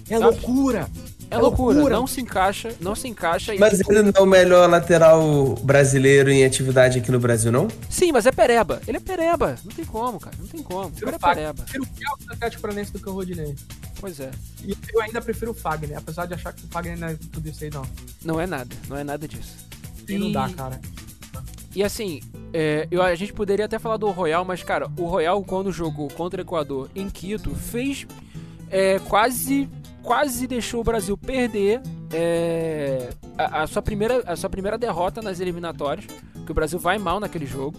É 0.09 0.18
Sabe? 0.18 0.23
loucura. 0.23 0.89
É, 1.30 1.35
é 1.35 1.38
loucura. 1.38 1.76
loucura. 1.76 1.95
Não 1.95 2.07
se 2.07 2.19
encaixa, 2.19 2.76
não 2.81 2.95
se 2.95 3.07
encaixa. 3.07 3.53
Mas 3.57 3.80
e... 3.80 3.84
ele 3.88 4.01
não 4.01 4.11
é 4.13 4.22
o 4.22 4.26
melhor 4.26 4.69
lateral 4.69 5.55
brasileiro 5.63 6.30
em 6.30 6.43
atividade 6.43 6.99
aqui 6.99 7.09
no 7.11 7.19
Brasil, 7.19 7.51
não? 7.51 7.69
Sim, 7.89 8.11
mas 8.11 8.26
é 8.26 8.31
pereba. 8.31 8.81
Ele 8.85 8.97
é 8.97 8.99
pereba. 8.99 9.55
Não 9.63 9.72
tem 9.72 9.85
como, 9.85 10.19
cara. 10.19 10.35
Não 10.38 10.47
tem 10.47 10.61
como. 10.61 10.91
Ele 11.01 11.15
é 11.15 11.18
pereba. 11.18 11.61
Eu 11.61 11.63
prefiro 11.63 11.84
o 11.84 11.88
Kelvin 11.88 12.26
do 12.26 12.34
Atlético 12.34 12.61
Paranaense 12.61 12.91
do 12.91 12.99
que 12.99 13.09
o 13.09 13.13
Rodinei. 13.13 13.55
Pois 13.99 14.19
é. 14.19 14.31
E 14.65 14.76
eu 14.93 15.01
ainda 15.01 15.22
prefiro 15.22 15.51
o 15.51 15.53
Fagner, 15.53 15.97
apesar 15.97 16.26
de 16.26 16.34
achar 16.34 16.51
que 16.51 16.65
o 16.65 16.68
Fagner 16.68 16.97
não 16.97 17.07
é 17.07 17.15
tudo 17.31 17.47
isso 17.47 17.63
aí, 17.63 17.69
não. 17.69 17.85
Não 18.26 18.41
é 18.41 18.47
nada. 18.47 18.76
Não 18.89 18.97
é 18.97 19.03
nada 19.03 19.27
disso. 19.27 19.68
E, 20.09 20.13
e... 20.13 20.18
não 20.18 20.31
dá, 20.31 20.49
cara. 20.49 20.81
E 21.76 21.84
assim, 21.84 22.19
é, 22.53 22.88
eu, 22.91 23.02
a 23.02 23.15
gente 23.15 23.34
poderia 23.34 23.65
até 23.65 23.80
falar 23.80 23.98
do 23.98 24.10
Royal, 24.10 24.43
mas, 24.43 24.61
cara, 24.61 24.89
o 24.98 25.06
Royal, 25.06 25.41
quando 25.43 25.72
jogou 25.72 26.10
contra 26.10 26.41
o 26.41 26.43
Equador 26.43 26.89
em 26.95 27.10
Quito, 27.10 27.56
fez 27.56 28.06
é, 28.69 28.99
quase 28.99 29.69
quase 30.02 30.48
deixou 30.48 30.81
o 30.81 30.84
Brasil 30.84 31.15
perder 31.15 31.81
é, 32.11 33.10
a, 33.38 33.64
a, 33.64 33.68
sua 33.68 33.81
primeira, 33.81 34.23
a 34.26 34.35
sua 34.35 34.49
primeira 34.49 34.77
derrota 34.77 35.22
nas 35.22 35.39
eliminatórias, 35.39 36.06
que 36.45 36.52
o 36.52 36.56
Brasil 36.56 36.80
vai 36.80 36.98
mal 36.98 37.19
naquele 37.19 37.45
jogo. 37.45 37.77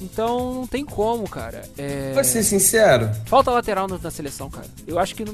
Então 0.00 0.54
não 0.54 0.66
tem 0.66 0.84
como, 0.84 1.28
cara. 1.28 1.62
É... 1.78 2.12
Vou 2.12 2.24
ser 2.24 2.42
sincero. 2.42 3.10
Falta 3.26 3.50
lateral 3.50 3.86
na, 3.86 3.96
na 3.96 4.10
seleção, 4.10 4.50
cara. 4.50 4.66
Eu 4.86 4.98
acho 4.98 5.14
que, 5.14 5.24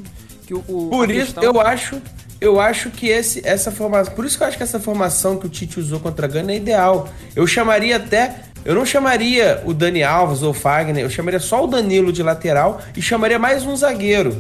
que 0.47 0.55
o. 0.55 0.63
o 0.69 0.91
Por 0.91 1.11
isso, 1.11 1.35
questão... 1.35 1.43
eu 1.43 1.61
acho. 1.61 2.01
Eu 2.41 2.59
acho 2.59 2.91
que 2.91 3.09
esse, 3.09 3.47
essa 3.47 3.71
formação. 3.71 4.15
Por 4.15 4.25
isso 4.25 4.39
que 4.39 4.43
eu 4.43 4.49
acho 4.49 4.57
que 4.57 4.63
essa 4.63 4.81
formação 4.81 5.37
que 5.37 5.47
o 5.47 5.49
Tite 5.49 5.79
usou 5.79 6.01
contra 6.01 6.27
a 6.27 6.29
Gana 6.29 6.53
é 6.53 6.57
ideal. 6.57 7.09
Eu 7.37 7.47
chamaria 7.47 7.97
até. 7.97 8.37
Eu 8.65 8.75
não 8.75 8.85
chamaria 8.85 9.63
o 9.65 9.75
Dani 9.75 10.03
Alves 10.03 10.43
ou 10.43 10.51
o 10.51 10.55
Fagner, 10.55 11.03
eu 11.03 11.09
chamaria 11.09 11.41
só 11.41 11.65
o 11.65 11.67
Danilo 11.67 12.13
de 12.13 12.23
lateral 12.23 12.81
e 12.95 13.01
chamaria 13.01 13.39
mais 13.39 13.65
um 13.65 13.75
zagueiro. 13.75 14.37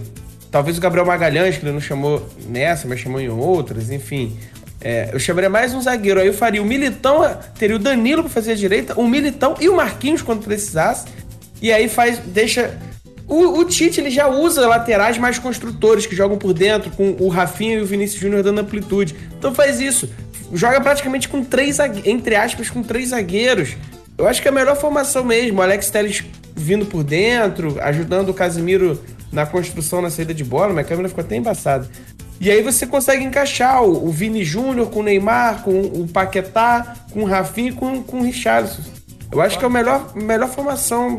Talvez 0.51 0.77
o 0.77 0.81
Gabriel 0.81 1.07
Magalhães, 1.07 1.57
que 1.57 1.65
ele 1.65 1.73
não 1.73 1.81
chamou 1.81 2.29
nessa, 2.47 2.87
mas 2.87 3.01
chamou 3.01 3.21
em 3.21 3.31
outras, 3.31 3.91
enfim. 3.91 4.37
É, 4.81 5.11
eu 5.13 5.19
chamaria 5.19 5.49
mais 5.49 5.73
um 5.73 5.81
zagueiro. 5.81 6.21
Aí 6.21 6.27
eu 6.27 6.35
faria 6.35 6.61
o 6.61 6.67
Militão, 6.67 7.23
teria 7.59 7.77
o 7.77 7.79
Danilo 7.79 8.23
para 8.23 8.31
fazer 8.31 8.53
a 8.53 8.57
direita, 8.57 8.99
o 8.99 9.07
Militão 9.07 9.55
e 9.61 9.69
o 9.69 9.77
Marquinhos 9.77 10.21
quando 10.21 10.45
precisasse. 10.45 11.07
E 11.63 11.73
aí 11.73 11.89
faz, 11.89 12.19
deixa 12.19 12.77
O, 13.31 13.61
o 13.61 13.65
Tite 13.65 14.01
ele 14.01 14.11
já 14.11 14.27
usa 14.27 14.67
laterais 14.67 15.17
mais 15.17 15.39
construtores 15.39 16.05
que 16.05 16.17
jogam 16.17 16.37
por 16.37 16.53
dentro, 16.53 16.91
com 16.91 17.17
o 17.21 17.29
Rafinha 17.29 17.77
e 17.77 17.81
o 17.81 17.87
Vinícius 17.87 18.21
Júnior 18.21 18.43
dando 18.43 18.59
amplitude. 18.59 19.15
Então 19.39 19.55
faz 19.55 19.79
isso. 19.79 20.11
Joga 20.53 20.81
praticamente 20.81 21.29
com 21.29 21.45
três, 21.45 21.79
entre 22.05 22.35
aspas, 22.35 22.69
com 22.69 22.83
três 22.83 23.11
zagueiros. 23.11 23.77
Eu 24.19 24.27
acho 24.27 24.43
que 24.43 24.49
é 24.49 24.51
a 24.51 24.55
melhor 24.55 24.77
formação 24.77 25.25
mesmo. 25.25 25.61
O 25.61 25.63
Alex 25.63 25.89
Telles 25.91 26.25
vindo 26.57 26.85
por 26.85 27.05
dentro, 27.05 27.81
ajudando 27.81 28.31
o 28.31 28.35
Casimiro 28.35 29.01
na 29.33 29.47
construção, 29.47 30.03
na 30.03 30.11
saída 30.11 30.35
de 30.35 30.43
bola. 30.43 30.73
Minha 30.73 30.85
câmera 30.85 31.09
ficou 31.09 31.23
até 31.23 31.37
embaçada. 31.37 31.89
E 32.41 32.51
aí 32.51 32.63
você 32.63 32.85
consegue 32.85 33.23
encaixar 33.23 33.85
o, 33.85 34.09
o 34.09 34.11
Vini 34.11 34.45
Júnior 34.45 34.91
com 34.91 35.01
o 35.01 35.03
Neymar, 35.05 35.63
com 35.63 35.81
o 35.81 36.09
Paquetá, 36.09 36.97
com 37.13 37.23
o 37.23 37.27
Rafinha 37.27 37.71
e 37.71 37.75
com, 37.75 38.03
com 38.03 38.19
o 38.19 38.23
Richarlison. 38.25 38.83
Eu 39.33 39.41
acho 39.41 39.59
que 39.59 39.65
é 39.65 39.67
a 39.67 39.71
melhor, 39.71 40.15
melhor 40.15 40.49
formação. 40.49 41.19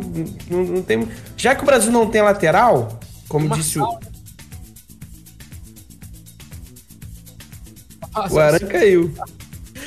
Não, 0.49 0.63
não 0.63 0.81
tem... 0.81 1.07
Já 1.37 1.55
que 1.55 1.63
o 1.63 1.65
Brasil 1.65 1.91
não 1.91 2.09
tem 2.09 2.21
lateral, 2.21 2.99
como 3.27 3.47
Marçal. 3.47 3.63
disse 3.63 3.79
o. 3.79 4.11
o 8.35 8.39
Aran 8.39 8.59
caiu. 8.59 9.13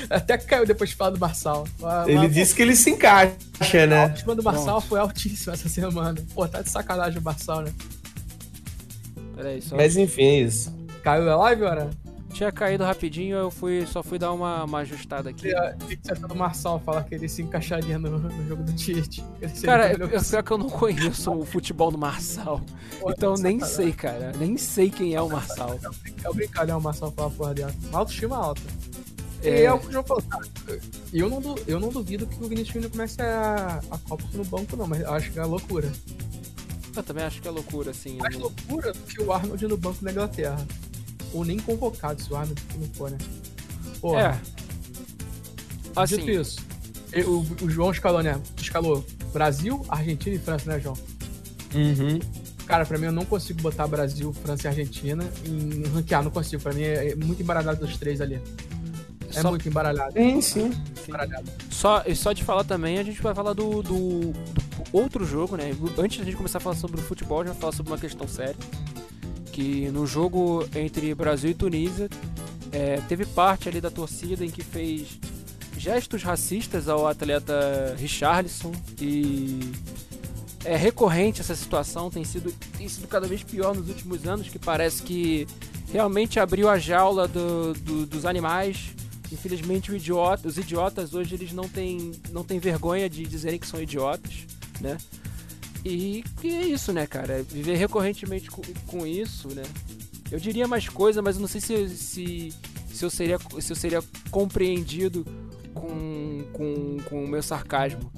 Até 0.08 0.38
caiu 0.38 0.66
depois 0.66 0.90
de 0.90 0.96
falar 0.96 1.10
do 1.10 1.18
Marçal. 1.18 1.66
Ele 2.06 2.28
disse 2.28 2.54
que 2.54 2.62
ele 2.62 2.74
se 2.74 2.90
encaixa, 2.90 3.86
né? 3.86 4.04
A 4.04 4.06
última 4.06 4.34
do 4.34 4.42
Marçal 4.42 4.64
Pronto. 4.64 4.86
foi 4.86 5.00
altíssima 5.00 5.52
essa 5.52 5.68
semana. 5.68 6.18
Pô, 6.34 6.48
tá 6.48 6.62
de 6.62 6.70
sacanagem 6.70 7.18
o 7.18 7.22
Marçal, 7.22 7.62
né? 7.62 7.72
Peraí, 9.36 9.60
só... 9.60 9.76
Mas 9.76 9.96
enfim, 9.96 10.22
é 10.22 10.40
isso. 10.40 10.74
Caiu 11.02 11.30
a 11.30 11.36
live, 11.36 11.66
Aran? 11.66 11.90
Tinha 12.34 12.50
caído 12.50 12.82
rapidinho, 12.82 13.36
eu 13.36 13.48
fui, 13.48 13.86
só 13.86 14.02
fui 14.02 14.18
dar 14.18 14.32
uma, 14.32 14.64
uma 14.64 14.78
ajustada 14.78 15.30
aqui. 15.30 15.54
O 15.54 15.86
que 15.86 15.96
você 16.02 16.12
achou 16.12 16.28
do 16.28 16.34
Marçal 16.34 16.80
falar 16.80 17.04
que 17.04 17.14
ele 17.14 17.28
se 17.28 17.42
encaixaria 17.42 17.96
no, 17.96 18.18
no 18.18 18.48
jogo 18.48 18.64
do 18.64 18.72
Tite? 18.72 19.24
Cara, 19.62 19.92
eu, 19.92 20.08
pior 20.08 20.42
que 20.42 20.50
eu 20.50 20.58
não 20.58 20.68
conheço 20.68 21.30
o 21.30 21.44
futebol 21.44 21.92
do 21.92 21.98
Marçal. 21.98 22.60
Então 23.06 23.34
nem 23.34 23.60
sei, 23.60 23.92
cara. 23.92 24.32
Nem 24.38 24.56
sei 24.56 24.88
quem 24.88 25.14
é 25.14 25.20
o 25.20 25.28
Marçal. 25.28 25.78
É 26.22 26.28
o 26.30 26.32
brincalhão 26.32 26.78
o 26.78 26.82
Marçal 26.82 27.12
falar 27.12 27.28
porra 27.30 27.52
dela. 27.52 27.74
Autoestima 27.92 28.36
alta. 28.36 28.62
É... 29.42 29.60
E 29.60 29.62
é 29.64 29.72
o 29.72 29.78
que 29.78 29.88
o 29.88 29.92
João 29.92 30.04
falou, 30.04 30.22
cara. 30.22 30.46
Eu 31.12 31.28
não, 31.28 31.54
eu 31.66 31.78
não 31.78 31.90
duvido 31.90 32.26
que 32.26 32.42
o 32.42 32.48
Vinícius 32.48 32.72
Júnior 32.72 32.90
comece 32.90 33.20
a, 33.20 33.80
a 33.90 33.98
Copa 33.98 34.24
no 34.32 34.44
banco, 34.44 34.74
não, 34.74 34.86
mas 34.86 35.02
eu 35.02 35.12
acho 35.12 35.30
que 35.30 35.38
é 35.38 35.44
loucura. 35.44 35.92
Eu 36.96 37.02
também 37.02 37.24
acho 37.24 37.42
que 37.42 37.48
é 37.48 37.50
loucura, 37.50 37.90
assim. 37.90 38.16
Mais 38.16 38.36
loucura 38.36 38.92
do 38.92 39.00
que 39.00 39.20
o 39.20 39.30
Arnold 39.32 39.66
no 39.66 39.76
banco 39.76 40.02
na 40.02 40.12
Inglaterra 40.12 40.56
ou 41.34 41.44
nem 41.44 41.58
convocado 41.58 42.22
se 42.22 42.32
o 42.32 42.36
Arnold 42.36 42.62
não 42.78 42.88
for, 42.94 43.10
né? 43.10 43.18
Porra. 44.00 44.20
É. 44.20 44.54
Assim. 45.96 46.16
Dito 46.16 46.30
isso, 46.30 46.60
o, 47.26 47.64
o 47.64 47.70
João 47.70 47.90
escalou, 47.90 48.22
né? 48.22 48.40
Escalou 48.56 49.04
Brasil, 49.32 49.84
Argentina 49.88 50.34
e 50.34 50.38
França, 50.38 50.70
né, 50.70 50.80
João? 50.80 50.96
Uhum. 51.74 52.18
Cara, 52.66 52.86
pra 52.86 52.98
mim 52.98 53.06
eu 53.06 53.12
não 53.12 53.24
consigo 53.24 53.60
botar 53.60 53.86
Brasil, 53.86 54.32
França 54.32 54.66
e 54.66 54.68
Argentina 54.68 55.24
em 55.46 55.82
ranquear, 55.92 56.22
não 56.22 56.30
consigo. 56.30 56.62
Pra 56.62 56.72
mim 56.72 56.82
é 56.82 57.14
muito 57.14 57.42
embaralhado 57.42 57.84
dos 57.84 57.96
três 57.96 58.20
ali. 58.20 58.40
É 59.34 59.42
só... 59.42 59.50
muito 59.50 59.68
embaralhado. 59.68 60.12
Sim, 60.14 60.40
sim. 60.40 60.72
Embaralhado. 61.06 61.50
Só, 61.70 62.02
e 62.06 62.16
só 62.16 62.32
de 62.32 62.42
falar 62.42 62.64
também, 62.64 62.98
a 62.98 63.02
gente 63.02 63.20
vai 63.20 63.34
falar 63.34 63.52
do, 63.52 63.82
do, 63.82 64.32
do 64.32 64.32
outro 64.92 65.24
jogo, 65.24 65.56
né? 65.56 65.72
Antes 65.98 66.18
da 66.18 66.24
gente 66.24 66.36
começar 66.36 66.58
a 66.58 66.60
falar 66.60 66.76
sobre 66.76 67.00
o 67.00 67.04
futebol, 67.04 67.40
a 67.40 67.44
gente 67.44 67.52
vai 67.52 67.60
falar 67.60 67.72
sobre 67.72 67.92
uma 67.92 67.98
questão 67.98 68.26
séria 68.26 68.56
que 69.54 69.88
no 69.92 70.04
jogo 70.04 70.68
entre 70.74 71.14
Brasil 71.14 71.50
e 71.50 71.54
Tunísia 71.54 72.10
é, 72.72 73.00
teve 73.08 73.24
parte 73.24 73.68
ali 73.68 73.80
da 73.80 73.88
torcida 73.88 74.44
em 74.44 74.50
que 74.50 74.64
fez 74.64 75.20
gestos 75.78 76.24
racistas 76.24 76.88
ao 76.88 77.06
atleta 77.06 77.94
Richarlison 77.96 78.72
e 79.00 79.60
é 80.64 80.74
recorrente 80.76 81.40
essa 81.40 81.54
situação, 81.54 82.10
tem 82.10 82.24
sido, 82.24 82.52
tem 82.76 82.88
sido 82.88 83.06
cada 83.06 83.28
vez 83.28 83.44
pior 83.44 83.76
nos 83.76 83.88
últimos 83.88 84.26
anos, 84.26 84.48
que 84.48 84.58
parece 84.58 85.04
que 85.04 85.46
realmente 85.92 86.40
abriu 86.40 86.68
a 86.68 86.76
jaula 86.76 87.28
do, 87.28 87.74
do, 87.74 88.06
dos 88.06 88.26
animais. 88.26 88.92
Infelizmente 89.30 89.92
idiota, 89.92 90.48
os 90.48 90.58
idiotas 90.58 91.14
hoje 91.14 91.34
eles 91.34 91.52
não 91.52 91.68
têm, 91.68 92.12
não 92.30 92.42
têm 92.42 92.58
vergonha 92.58 93.08
de 93.08 93.22
dizerem 93.24 93.58
que 93.58 93.66
são 93.66 93.80
idiotas, 93.80 94.46
né? 94.80 94.96
E 95.84 96.24
que 96.40 96.48
é 96.48 96.62
isso, 96.62 96.92
né, 96.92 97.06
cara? 97.06 97.42
Viver 97.42 97.76
recorrentemente 97.76 98.50
com, 98.50 98.62
com 98.86 99.06
isso, 99.06 99.48
né? 99.54 99.62
Eu 100.30 100.40
diria 100.40 100.66
mais 100.66 100.88
coisa, 100.88 101.20
mas 101.20 101.36
eu 101.36 101.42
não 101.42 101.48
sei 101.48 101.60
se, 101.60 101.88
se, 101.90 102.52
se, 102.90 103.04
eu, 103.04 103.10
seria, 103.10 103.38
se 103.60 103.70
eu 103.70 103.76
seria 103.76 104.02
compreendido 104.30 105.26
com, 105.74 106.42
com, 106.52 106.96
com 107.08 107.24
o 107.24 107.28
meu 107.28 107.42
sarcasmo. 107.42 108.10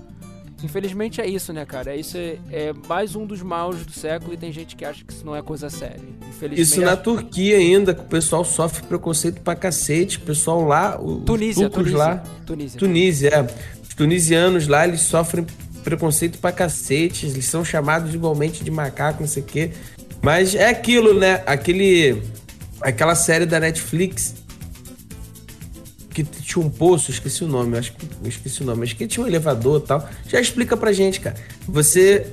Infelizmente 0.62 1.20
é 1.20 1.28
isso, 1.28 1.52
né, 1.52 1.66
cara? 1.66 1.94
Isso 1.94 2.16
é, 2.16 2.38
é, 2.50 2.72
mais 2.88 3.14
um 3.14 3.26
dos 3.26 3.42
maus 3.42 3.84
do 3.84 3.92
século 3.92 4.32
e 4.32 4.36
tem 4.36 4.50
gente 4.50 4.74
que 4.74 4.84
acha 4.84 5.04
que 5.04 5.12
isso 5.12 5.26
não 5.26 5.36
é 5.36 5.42
coisa 5.42 5.68
séria. 5.68 6.00
Isso 6.52 6.80
na 6.80 6.96
Turquia 6.96 7.58
ainda, 7.58 7.94
que 7.94 8.00
o 8.00 8.06
pessoal 8.06 8.44
sofre 8.44 8.82
preconceito 8.86 9.40
pra 9.42 9.54
cacete. 9.54 10.16
O 10.16 10.20
pessoal 10.22 10.64
lá, 10.64 10.98
Tunísia, 11.26 11.68
Tunísia, 11.68 11.96
lá. 11.98 12.16
Tunísia. 12.46 12.78
Tunísia, 12.78 13.28
é. 13.28 13.82
Os 13.82 13.94
tunisianos 13.94 14.66
lá, 14.66 14.86
eles 14.86 15.02
sofrem 15.02 15.46
preconceito 15.86 16.38
pra 16.38 16.50
cacete, 16.50 17.26
eles 17.26 17.44
são 17.44 17.64
chamados 17.64 18.12
igualmente 18.12 18.64
de 18.64 18.72
macaco, 18.72 19.20
não 19.20 19.28
sei 19.28 19.40
o 19.40 19.46
quê. 19.46 19.70
Mas 20.20 20.56
é 20.56 20.68
aquilo, 20.68 21.14
né? 21.14 21.44
Aquele. 21.46 22.20
Aquela 22.80 23.14
série 23.14 23.46
da 23.46 23.60
Netflix 23.60 24.34
que 26.10 26.24
tinha 26.24 26.64
um 26.64 26.70
poço, 26.70 27.10
esqueci 27.10 27.44
o 27.44 27.48
nome, 27.48 27.76
acho 27.76 27.92
que 27.92 28.06
esqueci 28.26 28.62
o 28.62 28.64
nome, 28.64 28.84
acho 28.84 28.96
que 28.96 29.06
tinha 29.06 29.22
um 29.22 29.28
elevador 29.28 29.82
e 29.82 29.86
tal. 29.86 30.08
Já 30.26 30.40
explica 30.40 30.76
pra 30.76 30.92
gente, 30.92 31.20
cara. 31.20 31.36
Você. 31.68 32.32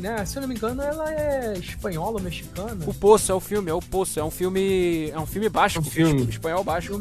Né? 0.00 0.24
Se 0.26 0.36
eu 0.36 0.42
não 0.42 0.48
me 0.48 0.54
engano, 0.54 0.82
ela 0.82 1.12
é 1.12 1.54
espanhola, 1.58 2.20
mexicana. 2.20 2.84
O 2.86 2.92
Poço 2.92 3.32
é 3.32 3.34
o 3.34 3.40
filme, 3.40 3.70
é 3.70 3.74
o 3.74 3.80
Poço, 3.80 4.20
é 4.20 4.24
um 4.24 4.30
filme. 4.30 5.10
É 5.10 5.18
um 5.18 5.26
filme 5.26 5.48
baixo, 5.48 5.78
um 5.78 5.82
filme. 5.82 6.28
espanhol 6.28 6.62
baixo. 6.62 7.00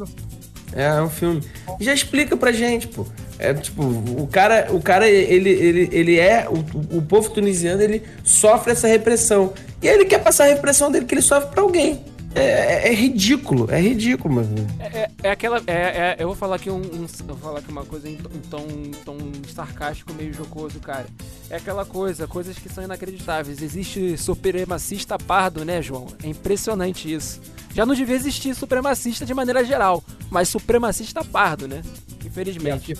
É, 0.73 0.83
é 0.85 1.01
um 1.01 1.09
filme. 1.09 1.41
Já 1.79 1.93
explica 1.93 2.35
pra 2.37 2.51
gente, 2.51 2.87
pô. 2.87 3.05
É 3.37 3.53
tipo, 3.53 3.83
o 3.83 4.27
cara, 4.27 4.67
o 4.69 4.81
cara 4.81 5.09
ele, 5.09 5.49
ele, 5.49 5.89
ele 5.91 6.19
é. 6.19 6.47
O, 6.47 6.97
o 6.97 7.01
povo 7.01 7.29
tunisiano 7.29 7.81
ele 7.81 8.03
sofre 8.23 8.71
essa 8.71 8.87
repressão. 8.87 9.53
E 9.81 9.87
ele 9.87 10.05
quer 10.05 10.19
passar 10.19 10.45
a 10.45 10.47
repressão 10.47 10.91
dele 10.91 11.05
que 11.05 11.15
ele 11.15 11.21
sofre 11.21 11.49
pra 11.49 11.61
alguém. 11.63 12.05
É, 12.33 12.87
é, 12.87 12.87
é 12.89 12.93
ridículo, 12.93 13.69
é 13.69 13.79
ridículo, 13.79 14.35
mano. 14.35 14.67
É, 14.79 14.85
é, 14.85 15.11
é 15.23 15.31
aquela. 15.31 15.61
É, 15.67 15.73
é, 15.73 16.15
eu 16.17 16.27
vou 16.27 16.35
falar 16.35 16.55
aqui 16.55 16.69
um, 16.69 16.77
um, 16.77 17.05
eu 17.05 17.35
vou 17.35 17.37
falar 17.37 17.59
aqui 17.59 17.71
uma 17.71 17.85
coisa 17.85 18.09
em 18.09 18.17
tom, 18.49 18.65
tom 19.03 19.17
sarcástico, 19.53 20.13
meio 20.13 20.33
jocoso, 20.33 20.79
cara. 20.79 21.05
É 21.49 21.57
aquela 21.57 21.85
coisa, 21.85 22.27
coisas 22.27 22.57
que 22.57 22.69
são 22.69 22.83
inacreditáveis. 22.83 23.61
Existe 23.61 24.17
supremacista 24.17 25.17
pardo, 25.17 25.65
né, 25.65 25.81
João? 25.81 26.07
É 26.23 26.27
impressionante 26.27 27.13
isso. 27.13 27.41
Já 27.73 27.85
não 27.85 27.93
devia 27.93 28.15
existir 28.15 28.55
supremacista 28.55 29.25
de 29.25 29.33
maneira 29.33 29.63
geral, 29.63 30.03
mas 30.29 30.47
supremacista 30.47 31.23
pardo, 31.23 31.67
né? 31.67 31.81
Infelizmente. 32.25 32.93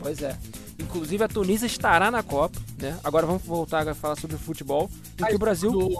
Pois 0.00 0.22
é. 0.22 0.36
Inclusive 0.78 1.24
a 1.24 1.28
Tunísia 1.28 1.66
estará 1.66 2.10
na 2.10 2.22
Copa, 2.22 2.58
né? 2.78 2.98
Agora 3.04 3.26
vamos 3.26 3.42
voltar 3.42 3.86
a 3.86 3.94
falar 3.94 4.16
sobre 4.16 4.36
o 4.36 4.38
futebol. 4.38 4.90
Em 5.18 5.24
que 5.24 5.34
o 5.34 5.38
Brasil. 5.38 5.70
Do, 5.70 5.90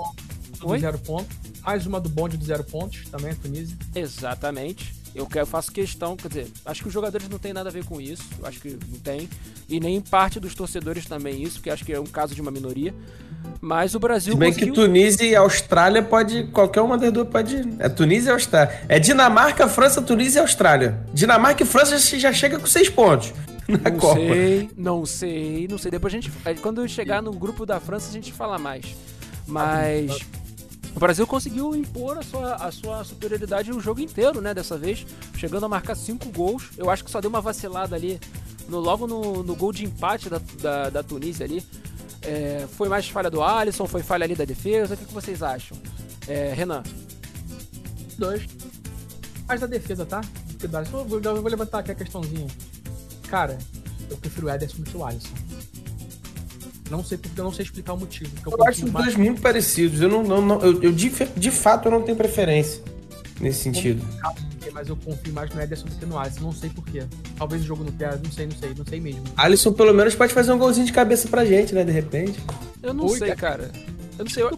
do 0.67 0.79
zero 0.79 0.99
ponto. 0.99 1.29
Mais 1.63 1.87
uma 1.87 2.01
do 2.01 2.09
bonde 2.09 2.37
do 2.37 2.45
zero 2.45 2.65
pontos, 2.65 3.09
também 3.11 3.33
a 3.33 3.35
Tunísia. 3.35 3.77
Exatamente. 3.95 4.95
Eu, 5.15 5.27
quero, 5.27 5.45
faço 5.45 5.73
questão, 5.73 6.17
quer 6.17 6.29
dizer, 6.29 6.47
acho 6.65 6.83
que 6.83 6.89
os 6.89 6.95
jogadores 6.95 7.29
não 7.29 7.39
tem 7.39 7.53
nada 7.53 7.69
a 7.69 7.73
ver 7.73 7.85
com 7.85 8.01
isso, 8.01 8.23
acho 8.45 8.61
que 8.61 8.79
não 8.89 8.99
tem. 9.01 9.29
E 9.69 9.81
nem 9.81 10.01
parte 10.01 10.39
dos 10.39 10.55
torcedores 10.55 11.05
também 11.05 11.43
isso, 11.43 11.57
porque 11.57 11.71
acho 11.71 11.85
que 11.85 11.93
é 11.93 11.99
um 11.99 12.07
caso 12.07 12.35
de 12.35 12.41
uma 12.41 12.51
minoria. 12.51 12.95
Mas 13.61 13.95
o 13.95 13.99
Brasil. 13.99 14.33
Se 14.33 14.39
bem 14.39 14.53
conseguiu... 14.53 14.75
que 14.75 14.81
Tunísia 14.81 15.25
e 15.25 15.35
Austrália 15.35 16.03
pode. 16.03 16.45
Qualquer 16.49 16.81
uma 16.81 16.97
das 16.97 17.13
duas 17.13 17.29
pode. 17.29 17.63
É 17.79 17.89
Tunísia 17.89 18.31
e 18.31 18.33
Austrália. 18.33 18.81
É 18.89 18.99
Dinamarca, 18.99 19.69
França, 19.69 20.01
Tunísia 20.01 20.39
e 20.39 20.43
Austrália. 20.43 21.01
Dinamarca 21.13 21.63
e 21.63 21.67
França 21.67 21.99
já 21.99 22.33
chega 22.33 22.59
com 22.59 22.67
seis 22.67 22.89
pontos. 22.89 23.33
Na 23.69 23.91
não 23.91 23.99
Copa. 23.99 24.21
sei, 24.21 24.71
não 24.77 25.07
sei, 25.07 25.69
não 25.69 25.79
sei. 25.79 25.91
Depois 25.91 26.13
a 26.13 26.17
gente. 26.17 26.31
Quando 26.61 26.87
chegar 26.89 27.21
no 27.23 27.33
grupo 27.33 27.67
da 27.67 27.81
França, 27.81 28.09
a 28.09 28.13
gente 28.13 28.33
fala 28.33 28.59
mais. 28.59 28.85
Mas. 29.47 30.21
O 30.95 30.99
Brasil 30.99 31.27
conseguiu 31.27 31.75
impor 31.75 32.19
a 32.19 32.23
sua, 32.23 32.55
a 32.57 32.73
sua 32.73 33.05
superioridade 33.05 33.71
o 33.73 33.81
jogo 33.81 34.01
inteiro, 34.01 34.41
né? 34.41 34.53
Dessa 34.53 34.77
vez, 34.77 35.07
chegando 35.37 35.67
a 35.67 35.69
marcar 35.69 35.95
cinco 35.95 36.31
gols. 36.31 36.71
Eu 36.77 36.91
acho 36.91 37.05
que 37.05 37.11
só 37.11 37.21
deu 37.21 37.31
uma 37.31 37.41
vacilada 37.41 37.95
ali, 37.95 38.21
no, 38.69 38.81
logo 38.81 39.07
no, 39.07 39.43
no 39.43 39.55
gol 39.55 39.73
de 39.73 39.85
empate 39.85 40.29
da, 40.29 40.41
da, 40.61 40.91
da 40.91 41.03
Tunísia 41.03 41.47
ali. 41.47 41.65
É, 42.23 42.67
foi 42.77 42.89
mais 42.89 43.09
falha 43.09 43.31
do 43.31 43.43
Alisson, 43.43 43.87
foi 43.87 44.03
falha 44.03 44.25
ali 44.25 44.35
da 44.35 44.45
defesa? 44.45 44.95
O 44.95 44.97
que, 44.97 45.05
que 45.05 45.15
vocês 45.15 45.43
acham? 45.43 45.79
É, 46.27 46.53
Renan? 46.53 46.83
Dois. 48.19 48.47
Mais 49.49 49.61
da 49.61 49.67
defesa, 49.67 50.05
tá? 50.05 50.21
Eu 50.63 50.69
vou, 51.05 51.21
eu 51.21 51.43
vou 51.43 51.51
levantar 51.51 51.79
aqui 51.79 51.93
a 51.93 51.95
questãozinha. 51.95 52.47
Cara, 53.29 53.59
eu 54.11 54.17
prefiro 54.19 54.49
o 54.49 54.51
Ederson 54.51 54.79
do 54.79 54.91
que 54.91 54.97
o 54.97 55.05
Alisson. 55.05 55.35
Não 56.91 57.05
sei 57.05 57.17
porque 57.17 57.41
eu 57.41 57.45
não 57.45 57.53
sei 57.53 57.65
explicar 57.65 57.93
o 57.95 57.99
motivo. 57.99 58.31
Eu, 58.45 58.53
eu 58.59 58.65
acho 58.65 58.85
os 58.85 58.91
dois 58.91 59.17
muito 59.17 59.41
parecidos. 59.41 60.01
Eu 60.01 60.09
não, 60.09 60.23
não, 60.23 60.43
não 60.43 60.61
eu, 60.61 60.83
eu 60.83 60.93
de, 60.93 61.11
de, 61.37 61.51
fato 61.51 61.87
eu 61.87 61.93
não 61.93 62.03
tenho 62.03 62.17
preferência 62.17 62.83
nesse 63.41 63.63
sentido. 63.63 64.05
mas 64.73 64.89
eu 64.89 64.97
confio 64.97 65.33
mais 65.33 65.55
no 65.55 65.61
Ederson 65.61 65.87
do 65.87 65.95
que 65.95 66.07
no 66.07 66.19
Alisson. 66.19 66.41
Não 66.41 66.53
sei 66.53 66.69
porquê. 66.71 67.05
Talvez 67.37 67.63
o 67.63 67.65
jogo 67.65 67.85
no 67.85 67.93
pé, 67.93 68.19
não 68.23 68.33
sei, 68.33 68.47
não 68.47 68.57
sei, 68.57 68.75
não 68.77 68.85
sei 68.85 69.01
mesmo. 69.01 69.23
Alisson 69.37 69.73
pelo 69.73 69.95
menos 69.95 70.15
pode 70.15 70.35
fazer 70.35 70.53
um 70.53 70.59
golzinho 70.59 70.87
de 70.87 70.93
cabeça 70.93 71.29
pra 71.29 71.45
gente, 71.45 71.75
né? 71.75 71.85
De 71.85 71.93
repente. 71.93 72.41
Eu 72.83 72.93
não 72.93 73.07
Oi, 73.07 73.19
sei, 73.19 73.35
cara. 73.35 73.71
Eu 74.19 74.25
não 74.25 74.31
sei. 74.31 74.43
Eu, 74.43 74.51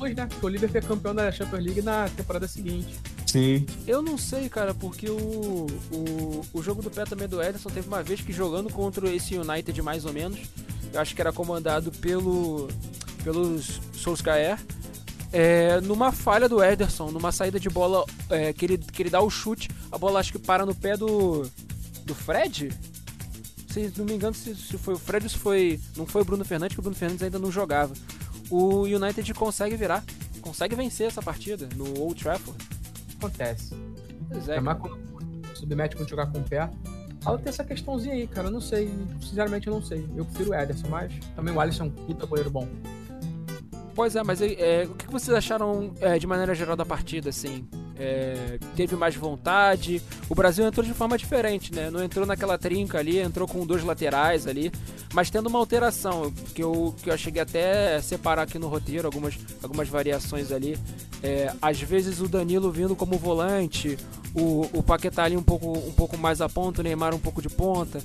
Depois, 0.00 0.16
né? 0.16 0.26
Porque 0.26 0.46
o 0.46 0.48
Liverpool 0.48 0.78
é 0.78 0.80
campeão 0.80 1.14
da 1.14 1.30
Champions 1.30 1.62
League 1.62 1.82
na 1.82 2.08
temporada 2.08 2.48
seguinte. 2.48 2.88
Sim. 3.26 3.64
eu 3.86 4.02
não 4.02 4.18
sei, 4.18 4.48
cara, 4.48 4.74
porque 4.74 5.08
o, 5.08 5.66
o, 5.92 6.44
o 6.52 6.62
jogo 6.62 6.82
do 6.82 6.90
pé 6.90 7.04
também 7.04 7.28
do 7.28 7.40
Ederson 7.40 7.68
teve 7.68 7.86
uma 7.86 8.02
vez 8.02 8.20
que 8.20 8.32
jogando 8.32 8.72
contra 8.72 9.08
esse 9.08 9.36
United 9.36 9.80
mais 9.82 10.04
ou 10.04 10.12
menos, 10.12 10.40
eu 10.92 11.00
acho 11.00 11.14
que 11.14 11.20
era 11.20 11.32
comandado 11.32 11.90
pelo 11.92 12.68
pelos 13.22 13.80
Solskjaer, 13.92 14.58
é, 15.32 15.80
numa 15.82 16.10
falha 16.10 16.48
do 16.48 16.62
Ederson, 16.62 17.10
numa 17.10 17.30
saída 17.30 17.60
de 17.60 17.68
bola 17.68 18.04
é, 18.30 18.52
que, 18.52 18.64
ele, 18.64 18.78
que 18.78 19.02
ele 19.02 19.10
dá 19.10 19.20
o 19.20 19.30
chute, 19.30 19.68
a 19.92 19.98
bola 19.98 20.18
acho 20.18 20.32
que 20.32 20.38
para 20.38 20.64
no 20.64 20.74
pé 20.74 20.96
do 20.96 21.46
do 22.04 22.14
Fred. 22.14 22.70
Se 23.68 23.92
não 23.96 24.04
me 24.04 24.14
engano, 24.14 24.34
se, 24.34 24.54
se 24.54 24.76
foi 24.76 24.94
o 24.94 24.98
Fred 24.98 25.24
ou 25.24 25.30
se 25.30 25.38
foi. 25.38 25.80
Não 25.96 26.04
foi 26.04 26.22
o 26.22 26.24
Bruno 26.24 26.44
Fernandes, 26.44 26.74
que 26.74 26.80
o 26.80 26.82
Bruno 26.82 26.96
Fernandes 26.96 27.22
ainda 27.22 27.38
não 27.38 27.52
jogava. 27.52 27.94
O 28.50 28.82
United 28.82 29.32
consegue 29.34 29.76
virar, 29.76 30.04
consegue 30.40 30.74
vencer 30.74 31.06
essa 31.06 31.22
partida 31.22 31.68
no 31.76 32.00
Old 32.00 32.20
Trafford. 32.20 32.58
Acontece. 33.16 33.74
Pois 34.28 34.48
é, 34.48 34.56
É, 34.56 35.54
submete 35.54 35.94
quando 35.94 36.08
jogar 36.08 36.26
com 36.26 36.38
o 36.38 36.42
pé. 36.42 36.68
Ela 37.24 37.38
tem 37.38 37.48
essa 37.48 37.64
questãozinha 37.64 38.14
aí, 38.14 38.26
cara. 38.26 38.48
Eu 38.48 38.52
não 38.52 38.60
sei. 38.60 38.90
Sinceramente, 39.20 39.66
eu 39.66 39.74
não 39.74 39.82
sei. 39.82 40.08
Eu 40.16 40.24
prefiro 40.24 40.50
o 40.50 40.54
Ederson, 40.54 40.88
mas 40.88 41.12
também 41.36 41.54
o 41.54 41.60
Alisson 41.60 41.84
é 41.84 41.86
um 41.86 41.90
puta 41.90 42.26
goleiro 42.26 42.50
bom. 42.50 42.66
Pois 43.94 44.16
é, 44.16 44.22
mas 44.22 44.40
é, 44.40 44.84
o 44.84 44.94
que 44.94 45.06
que 45.06 45.12
vocês 45.12 45.36
acharam 45.36 45.92
é, 46.00 46.18
de 46.18 46.26
maneira 46.26 46.54
geral 46.54 46.76
da 46.76 46.86
partida, 46.86 47.28
assim? 47.28 47.68
É, 48.02 48.58
teve 48.74 48.96
mais 48.96 49.14
vontade. 49.14 50.00
O 50.26 50.34
Brasil 50.34 50.66
entrou 50.66 50.84
de 50.86 50.94
forma 50.94 51.18
diferente, 51.18 51.74
né? 51.74 51.90
Não 51.90 52.02
entrou 52.02 52.24
naquela 52.24 52.56
trinca 52.56 52.98
ali, 52.98 53.18
entrou 53.18 53.46
com 53.46 53.66
dois 53.66 53.84
laterais 53.84 54.46
ali, 54.46 54.72
mas 55.12 55.28
tendo 55.28 55.48
uma 55.50 55.58
alteração 55.58 56.32
que 56.54 56.62
eu, 56.62 56.94
que 57.02 57.10
eu 57.10 57.18
cheguei 57.18 57.42
até 57.42 57.96
a 57.96 58.02
separar 58.02 58.44
aqui 58.44 58.58
no 58.58 58.68
roteiro, 58.68 59.06
algumas, 59.06 59.38
algumas 59.62 59.86
variações 59.86 60.50
ali. 60.50 60.78
É, 61.22 61.52
às 61.60 61.78
vezes 61.78 62.22
o 62.22 62.28
Danilo 62.28 62.72
vindo 62.72 62.96
como 62.96 63.18
volante, 63.18 63.98
o, 64.34 64.62
o 64.72 64.82
Paquetá 64.82 65.24
ali 65.24 65.36
um 65.36 65.42
pouco, 65.42 65.70
um 65.70 65.92
pouco 65.92 66.16
mais 66.16 66.40
a 66.40 66.48
ponta, 66.48 66.80
o 66.80 66.84
Neymar 66.84 67.14
um 67.14 67.18
pouco 67.18 67.42
de 67.42 67.50
ponta. 67.50 68.02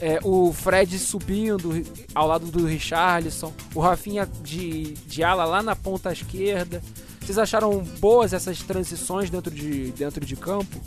É, 0.00 0.18
o 0.24 0.52
Fred 0.52 0.98
subindo 0.98 1.70
ao 2.12 2.26
lado 2.26 2.46
do 2.46 2.66
Richarlison, 2.66 3.52
o 3.74 3.80
Rafinha 3.80 4.28
de, 4.42 4.94
de 5.06 5.22
ala 5.22 5.44
lá 5.44 5.62
na 5.62 5.76
ponta 5.76 6.12
esquerda. 6.12 6.82
Vocês 7.26 7.38
acharam 7.38 7.80
boas 7.98 8.32
essas 8.32 8.62
transições 8.62 9.28
dentro 9.28 9.52
de, 9.52 9.90
dentro 9.90 10.24
de 10.24 10.36
campo? 10.36 10.80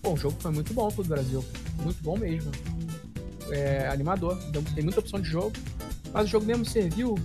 Pô, 0.00 0.14
o 0.14 0.16
jogo 0.16 0.34
foi 0.40 0.50
muito 0.50 0.72
bom 0.72 0.88
pro 0.90 1.04
Brasil. 1.04 1.44
Muito 1.82 2.02
bom 2.02 2.16
mesmo. 2.16 2.50
É 3.50 3.86
animador. 3.88 4.38
Então, 4.48 4.62
Tem 4.62 4.82
muita 4.82 5.00
opção 5.00 5.20
de 5.20 5.28
jogo. 5.28 5.52
Mas 6.10 6.24
o 6.24 6.28
jogo 6.28 6.46
mesmo 6.46 6.64
serviu 6.64 7.18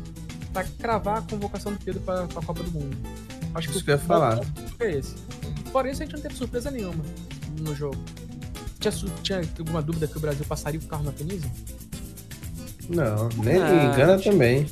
pra 0.51 0.65
cravar 0.65 1.19
a 1.19 1.21
convocação 1.21 1.71
do 1.71 1.79
Pedro 1.79 2.01
pra, 2.01 2.27
pra 2.27 2.41
Copa 2.41 2.61
do 2.63 2.71
Mundo. 2.71 2.97
Acho 3.53 3.69
Isso 3.69 3.79
o 3.79 3.83
que 3.85 3.91
eu 3.91 3.95
ia 3.95 3.99
falar. 4.01 4.35
bom 4.35 4.45
é 4.81 4.91
esse. 4.97 5.15
Fora 5.71 5.89
isso, 5.89 6.03
a 6.03 6.05
gente 6.05 6.15
não 6.15 6.21
teve 6.21 6.35
surpresa 6.35 6.69
nenhuma 6.69 7.01
no 7.61 7.73
jogo. 7.73 7.97
Tinha, 8.79 8.91
tinha 9.23 9.49
alguma 9.59 9.81
dúvida 9.81 10.05
que 10.05 10.17
o 10.17 10.19
Brasil 10.19 10.43
passaria 10.45 10.79
o 10.81 10.83
carro 10.83 11.05
na 11.05 11.13
Tunísia? 11.13 11.49
Não, 12.89 13.29
nem 13.43 13.55
Ah, 13.61 13.69
me 13.71 13.85
engana 13.93 14.19
também. 14.21 14.67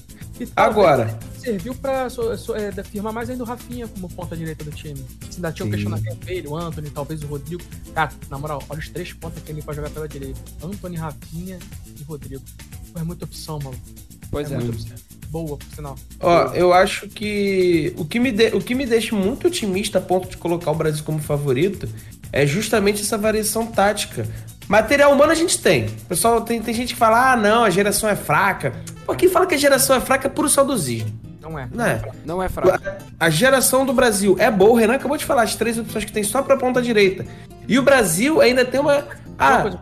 Agora, 0.55 1.17
Serviu 1.43 1.75
pra 1.75 2.09
so, 2.09 2.35
so, 2.37 2.55
é, 2.55 2.71
firmar 2.83 3.11
mais 3.13 3.29
ainda 3.29 3.43
o 3.43 3.45
Rafinha 3.45 3.87
como 3.87 4.07
ponta 4.09 4.35
direita 4.35 4.63
do 4.63 4.71
time. 4.71 4.97
Se 5.29 5.35
ainda 5.37 5.51
tinha 5.51 5.65
um 5.65 5.69
questionamento 5.71 6.25
dele, 6.25 6.47
o 6.47 6.55
Anthony, 6.55 6.89
talvez 6.89 7.21
o 7.23 7.27
Rodrigo. 7.27 7.61
Cara, 7.93 8.11
na 8.29 8.37
moral, 8.37 8.63
olha 8.69 8.79
os 8.79 8.89
três 8.89 9.11
pontas 9.13 9.43
que 9.43 9.51
ele 9.51 9.61
pode 9.61 9.75
jogar 9.77 9.89
pela 9.89 10.07
direita: 10.07 10.39
Anthony, 10.63 10.95
Rafinha 10.95 11.59
e 11.99 12.03
Rodrigo. 12.03 12.41
Pô, 12.93 12.99
é 12.99 13.03
muita 13.03 13.25
opção, 13.25 13.59
mano. 13.63 13.77
Pois 14.31 14.51
é. 14.51 14.55
muita 14.57 14.71
opção. 14.71 14.95
Boa, 15.29 15.57
por 15.57 15.75
sinal. 15.75 15.95
ó, 16.19 16.53
eu 16.53 16.71
acho 16.73 17.07
que 17.09 17.91
o 17.97 18.05
que, 18.05 18.19
me 18.19 18.31
de- 18.31 18.55
o 18.55 18.61
que 18.61 18.75
me 18.75 18.85
deixa 18.85 19.15
muito 19.15 19.47
otimista 19.47 19.97
a 19.97 20.01
ponto 20.01 20.29
de 20.29 20.37
colocar 20.37 20.69
o 20.69 20.75
Brasil 20.75 21.03
como 21.03 21.17
favorito 21.19 21.89
é 22.31 22.45
justamente 22.45 23.01
essa 23.01 23.17
variação 23.17 23.65
tática. 23.65 24.27
Material 24.67 25.11
humano 25.11 25.31
a 25.31 25.35
gente 25.35 25.59
tem. 25.59 25.89
Pessoal 26.07 26.41
tem, 26.41 26.61
tem 26.61 26.73
gente 26.73 26.93
que 26.93 26.99
fala, 26.99 27.33
ah, 27.33 27.35
não, 27.35 27.63
a 27.63 27.69
geração 27.71 28.07
é 28.07 28.15
fraca. 28.15 28.73
Pô, 29.05 29.13
quem 29.15 29.27
fala 29.27 29.45
que 29.47 29.55
a 29.55 29.57
geração 29.57 29.95
é 29.95 29.99
fraca 29.99 30.27
é 30.27 30.29
puro 30.29 30.47
saudosismo, 30.47 31.11
Não 31.43 31.59
é. 31.59 31.67
né? 31.71 32.01
Não 32.25 32.41
é 32.41 32.47
fraco. 32.47 32.81
A 33.19 33.29
geração 33.29 33.85
do 33.85 33.93
Brasil 33.93 34.35
é 34.39 34.49
boa. 34.49 34.71
O 34.71 34.75
Renan 34.75 34.95
acabou 34.95 35.17
de 35.17 35.25
falar 35.25 35.43
as 35.43 35.55
três 35.55 35.77
opções 35.77 36.05
que 36.05 36.11
tem 36.11 36.23
só 36.23 36.41
pra 36.41 36.55
ponta 36.57 36.81
direita. 36.81 37.25
E 37.67 37.77
o 37.77 37.83
Brasil 37.83 38.39
ainda 38.41 38.63
tem 38.63 38.79
uma. 38.79 39.05
Ah, 39.37 39.77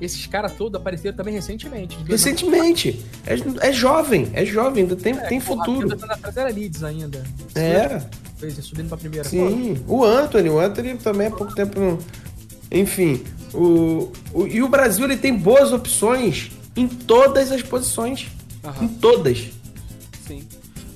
esses 0.00 0.26
caras 0.26 0.52
todos 0.52 0.78
apareceram 0.80 1.16
também 1.16 1.32
recentemente. 1.32 1.96
recentemente. 2.06 3.04
É, 3.26 3.68
é 3.68 3.72
jovem, 3.72 4.28
é 4.34 4.44
jovem, 4.44 4.82
ainda 4.82 4.96
tem, 4.96 5.14
tem 5.14 5.38
É, 5.38 5.40
o 5.40 5.44
futuro. 5.44 5.96
Tá 5.96 6.14
atrás 6.14 6.36
era 6.36 6.48
Leeds 6.50 6.82
ainda. 6.84 7.22
É, 7.54 8.00
subindo 8.60 8.88
pra 8.88 8.98
primeira. 8.98 9.26
sim. 9.28 9.82
O 9.86 10.04
Anthony, 10.04 10.48
o 10.50 10.58
Anthony 10.58 10.96
também 10.96 11.28
há 11.28 11.30
pouco 11.30 11.54
tempo. 11.54 11.78
não- 11.80 11.98
Enfim, 12.70 13.22
o, 13.54 14.10
o- 14.32 14.46
e 14.46 14.62
o 14.62 14.68
Brasil 14.68 15.04
ele 15.04 15.16
tem 15.16 15.34
boas 15.36 15.72
opções 15.72 16.50
em 16.74 16.88
todas 16.88 17.52
as 17.52 17.62
posições. 17.62 18.28
Em 18.64 18.68
Aham, 18.68 18.88
todas. 19.00 19.50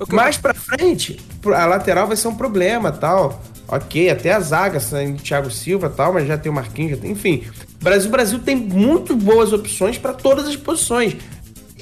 Mais 0.09 0.37
pra 0.37 0.55
frente, 0.55 1.19
a 1.45 1.67
lateral 1.67 2.07
vai 2.07 2.17
ser 2.17 2.29
um 2.29 2.35
problema 2.35 2.93
tal. 2.93 3.43
Ok, 3.69 4.09
até 4.09 4.33
a 4.33 4.39
zaga, 4.39 4.79
sem 4.79 5.15
Thiago 5.15 5.51
Silva 5.51 5.91
tal, 5.91 6.13
mas 6.13 6.27
já 6.27 6.39
tem 6.39 6.53
o 6.53 6.55
Marquinhos, 6.55 6.93
já 6.93 6.97
tem, 6.99 7.11
enfim. 7.11 7.45
Brasil, 7.81 8.11
Brasil 8.11 8.39
tem 8.39 8.55
muito 8.55 9.17
boas 9.17 9.53
opções 9.53 9.99
pra 9.99 10.13
todas 10.13 10.47
as 10.47 10.57
posições. 10.57 11.17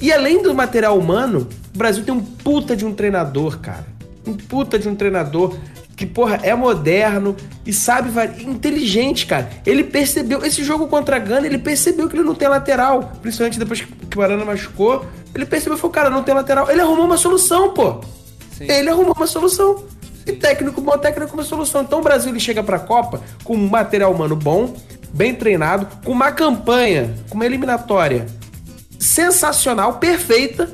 E 0.01 0.11
além 0.11 0.41
do 0.41 0.53
material 0.53 0.97
humano, 0.97 1.47
o 1.73 1.77
Brasil 1.77 2.03
tem 2.03 2.13
um 2.13 2.23
puta 2.23 2.75
de 2.75 2.85
um 2.85 2.93
treinador, 2.93 3.59
cara. 3.59 3.85
Um 4.25 4.33
puta 4.33 4.79
de 4.79 4.89
um 4.89 4.95
treinador 4.95 5.55
que, 5.95 6.05
porra, 6.05 6.39
é 6.43 6.53
moderno 6.53 7.35
e 7.65 7.71
sabe, 7.71 8.09
inteligente, 8.41 9.25
cara. 9.25 9.49
Ele 9.65 9.83
percebeu, 9.83 10.43
esse 10.45 10.63
jogo 10.63 10.87
contra 10.87 11.15
a 11.15 11.19
Gana, 11.19 11.47
ele 11.47 11.57
percebeu 11.57 12.09
que 12.09 12.15
ele 12.15 12.23
não 12.23 12.35
tem 12.35 12.47
lateral. 12.47 13.13
Principalmente 13.21 13.57
depois 13.57 13.81
que 13.81 14.17
o 14.17 14.21
Arana 14.21 14.43
machucou. 14.43 15.05
Ele 15.33 15.45
percebeu, 15.45 15.77
falou, 15.77 15.93
cara, 15.93 16.09
não 16.09 16.23
tem 16.23 16.35
lateral. 16.35 16.69
Ele 16.69 16.81
arrumou 16.81 17.05
uma 17.05 17.17
solução, 17.17 17.73
pô. 17.73 18.01
Sim. 18.57 18.69
Ele 18.69 18.89
arrumou 18.89 19.13
uma 19.15 19.27
solução. 19.27 19.83
E 20.25 20.31
técnico 20.33 20.81
bom, 20.81 20.97
técnico 20.97 21.33
uma 21.33 21.43
solução. 21.43 21.81
Então 21.83 21.99
o 21.99 22.03
Brasil 22.03 22.31
ele 22.31 22.39
chega 22.39 22.63
pra 22.63 22.79
Copa 22.79 23.21
com 23.43 23.55
um 23.55 23.69
material 23.69 24.11
humano 24.11 24.35
bom, 24.35 24.73
bem 25.13 25.35
treinado, 25.35 25.87
com 26.03 26.11
uma 26.11 26.31
campanha, 26.31 27.13
com 27.29 27.35
uma 27.35 27.45
eliminatória 27.45 28.25
sensacional, 28.99 29.93
perfeita, 29.93 30.69